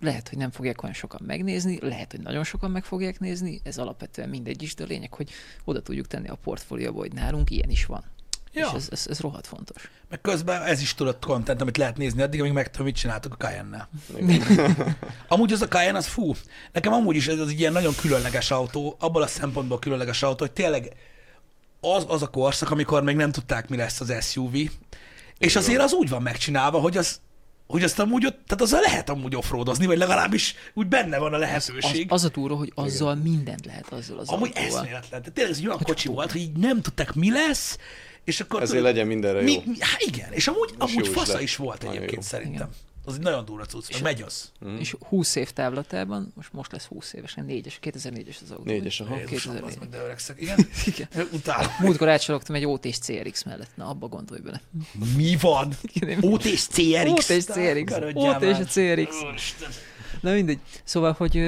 lehet, 0.00 0.28
hogy 0.28 0.38
nem 0.38 0.50
fogják 0.50 0.82
olyan 0.82 0.94
sokan 0.94 1.20
megnézni, 1.26 1.78
lehet, 1.80 2.10
hogy 2.10 2.20
nagyon 2.20 2.44
sokan 2.44 2.70
meg 2.70 2.84
fogják 2.84 3.20
nézni, 3.20 3.60
ez 3.64 3.78
alapvetően 3.78 4.28
mindegy 4.28 4.62
is, 4.62 4.74
de 4.74 4.84
a 4.84 4.86
lényeg, 4.86 5.14
hogy 5.14 5.30
oda 5.64 5.82
tudjuk 5.82 6.06
tenni 6.06 6.28
a 6.28 6.34
portfólióba, 6.34 6.98
hogy 6.98 7.12
nálunk 7.12 7.50
ilyen 7.50 7.70
is 7.70 7.86
van. 7.86 8.04
Ja. 8.52 8.66
És 8.66 8.72
ez, 8.74 8.88
ez, 8.90 9.06
ez 9.08 9.20
rohadt 9.20 9.46
fontos. 9.46 9.90
Meg 10.08 10.20
közben 10.20 10.62
ez 10.62 10.80
is 10.80 10.94
tudott 10.94 11.24
content, 11.24 11.60
amit 11.60 11.76
lehet 11.76 11.96
nézni 11.96 12.22
addig, 12.22 12.40
amíg 12.40 12.52
megtudom, 12.52 12.86
mit 12.86 12.96
csináltok 12.96 13.32
a 13.32 13.36
cayenne 13.36 13.88
amúgy 15.28 15.52
az 15.52 15.62
a 15.62 15.68
Cayenne, 15.68 15.98
az 15.98 16.06
fú, 16.06 16.34
nekem 16.72 16.92
amúgy 16.92 17.16
is 17.16 17.26
ez 17.26 17.38
az 17.38 17.48
egy 17.48 17.58
ilyen 17.60 17.72
nagyon 17.72 17.94
különleges 17.94 18.50
autó, 18.50 18.96
abból 18.98 19.22
a 19.22 19.26
szempontból 19.26 19.78
különleges 19.78 20.22
autó, 20.22 20.44
hogy 20.44 20.52
tényleg 20.52 20.92
az, 21.80 22.04
az 22.08 22.22
a 22.22 22.26
korszak, 22.26 22.70
amikor 22.70 23.02
még 23.02 23.16
nem 23.16 23.32
tudták, 23.32 23.68
mi 23.68 23.76
lesz 23.76 24.00
az 24.00 24.30
SUV, 24.30 24.54
és 25.38 25.56
azért 25.56 25.80
az 25.80 25.92
úgy 25.92 26.08
van 26.08 26.22
megcsinálva, 26.22 26.80
hogy 26.80 26.96
az 26.96 27.20
hogy 27.66 27.82
azt 27.82 27.98
amúgy 27.98 28.26
ott, 28.26 28.38
tehát 28.46 28.62
azzal 28.62 28.80
lehet 28.80 29.10
amúgy 29.10 29.36
offroadozni, 29.36 29.86
vagy 29.86 29.98
legalábbis 29.98 30.54
úgy 30.74 30.86
benne 30.86 31.18
van 31.18 31.34
a 31.34 31.36
lehetőség. 31.36 32.12
Az, 32.12 32.22
az 32.22 32.24
a 32.24 32.28
túra, 32.28 32.54
hogy 32.54 32.72
azzal 32.74 33.16
Igen. 33.16 33.30
mindent 33.30 33.66
lehet 33.66 33.92
azzal 33.92 34.18
az 34.18 34.28
Amúgy 34.28 34.52
autóval. 34.54 34.78
eszméletlen. 34.78 35.20
Tehát 35.20 35.32
tényleg 35.32 35.52
ez 35.52 35.58
egy 35.58 35.66
olyan 35.66 35.76
hogy 35.76 35.86
kocsi 35.86 36.08
volt, 36.08 36.32
hogy 36.32 36.40
így 36.40 36.56
nem 36.56 36.82
tudták, 36.82 37.14
mi 37.14 37.30
lesz, 37.30 37.78
és 38.24 38.40
akkor 38.40 38.62
Ezért 38.62 38.78
tudod, 38.78 38.92
legyen 38.92 39.06
mindenre 39.06 39.38
jó. 39.38 39.44
Mi, 39.44 39.62
mi, 39.64 39.76
hát 39.80 40.00
igen, 40.00 40.32
és 40.32 40.46
amúgy, 40.46 40.70
és 40.70 40.76
amúgy 40.78 41.08
fasza 41.08 41.40
is, 41.40 41.42
is 41.42 41.56
volt 41.56 41.84
egyébként 41.84 42.12
jó. 42.12 42.20
szerintem. 42.20 42.68
Igen. 42.68 42.90
Az 43.04 43.14
egy 43.14 43.20
nagyon 43.20 43.44
durva 43.44 43.64
cucc, 43.64 43.88
és 43.88 43.98
megy 43.98 44.22
az. 44.22 44.52
Mm. 44.64 44.76
És 44.76 44.96
20 45.08 45.34
év 45.34 45.50
távlatában, 45.50 46.32
most 46.34 46.52
most 46.52 46.72
lesz 46.72 46.84
20 46.84 47.12
éves, 47.12 47.34
nem 47.34 47.46
4-es, 47.48 47.74
2004-es 47.82 48.36
az 48.42 48.50
autó. 48.50 48.62
4-es, 48.66 49.00
aha. 49.00 49.16
2004. 49.24 49.78
Az 49.80 49.98
öregszek, 50.04 50.40
igen. 50.40 50.58
igen. 50.94 51.28
Utálom. 51.32 51.72
Múltkor 51.80 52.08
átsalogtam 52.08 52.54
egy 52.54 52.66
OT-s 52.66 52.98
CRX 52.98 53.42
mellett, 53.42 53.70
na 53.74 53.88
abba 53.88 54.08
gondolj 54.08 54.40
bele. 54.40 54.60
Mi 55.16 55.36
van? 55.40 55.72
OT-s 56.20 56.66
CRX? 56.66 57.30
OT-s 57.30 57.44
CRX. 57.44 57.92
OT-s 58.14 58.72
CRX. 58.72 59.16
Na 60.20 60.32
mindegy. 60.32 60.58
Szóval, 60.84 61.12
hogy, 61.12 61.44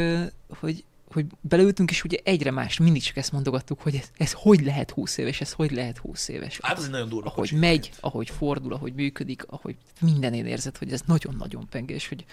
hogy 0.60 0.84
hogy 1.14 1.26
beleültünk, 1.40 1.90
és 1.90 2.04
ugye 2.04 2.18
egyre 2.22 2.50
más, 2.50 2.78
mindig 2.78 3.02
csak 3.02 3.16
ezt 3.16 3.32
mondogattuk, 3.32 3.80
hogy 3.80 3.94
ez, 3.94 4.10
ez 4.16 4.32
hogy 4.32 4.64
lehet 4.64 4.90
20 4.90 5.16
éves, 5.16 5.40
ez 5.40 5.52
hogy 5.52 5.70
lehet 5.70 5.98
20 5.98 6.28
éves. 6.28 6.58
Hát 6.62 6.78
az 6.78 6.84
egy 6.84 6.90
nagyon 6.90 7.08
durva 7.08 7.28
Ahogy 7.28 7.52
megy, 7.52 7.92
ahogy 8.00 8.30
fordul, 8.30 8.72
ahogy 8.72 8.94
működik, 8.94 9.44
ahogy 9.46 9.76
mindenén 10.00 10.46
érzed, 10.46 10.76
hogy 10.76 10.92
ez 10.92 11.00
nagyon-nagyon 11.06 11.68
penges, 11.68 12.08
hogy 12.08 12.24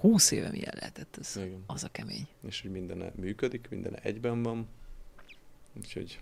20 0.00 0.30
éve 0.30 0.50
milyen 0.50 0.74
lehetett, 0.74 1.16
ez, 1.20 1.36
Igen. 1.36 1.64
az 1.66 1.84
a 1.84 1.88
kemény. 1.88 2.26
És 2.48 2.60
hogy 2.60 2.70
minden 2.70 3.12
működik, 3.16 3.66
minden 3.70 3.96
egyben 4.02 4.42
van, 4.42 4.68
úgyhogy 5.76 6.20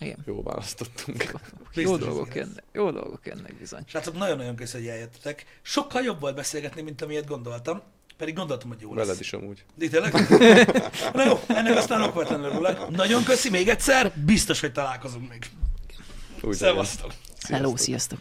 igen. 0.00 0.18
Jó 0.26 0.42
választottunk. 0.42 1.32
Jó 1.74 1.96
dolgok 1.96 2.34
jönnek, 2.34 2.64
jó 2.72 2.90
dolgok 2.90 3.26
jönnek 3.26 3.54
bizony. 3.58 3.82
Srácok, 3.86 4.18
nagyon-nagyon 4.18 4.56
köszönöm, 4.56 4.86
hogy 4.86 4.96
eljöttetek. 4.96 5.60
Sokkal 5.62 6.02
jobb 6.02 6.20
volt 6.20 6.34
beszélgetni, 6.34 6.82
mint 6.82 7.02
amilyet 7.02 7.26
gondoltam. 7.26 7.82
Pedig 8.18 8.34
gondoltam, 8.34 8.68
hogy 8.68 8.80
jó 8.80 8.94
lesz. 8.94 9.06
Veled 9.06 9.20
is 9.20 9.32
amúgy. 9.32 9.64
De 9.74 9.88
tényleg? 9.88 10.12
Na 11.14 11.24
jó, 11.24 11.40
ennek 11.46 11.76
aztán 11.76 12.02
okvetlenül 12.02 12.46
örülök. 12.46 12.88
Nagyon 12.88 13.24
köszi 13.24 13.50
még 13.50 13.68
egyszer, 13.68 14.12
biztos, 14.24 14.60
hogy 14.60 14.72
találkozunk 14.72 15.28
még. 15.28 15.50
Úgy 16.42 16.54
Szevasztok. 16.54 17.12
Hello, 17.48 17.76
sziasztok. 17.76 18.18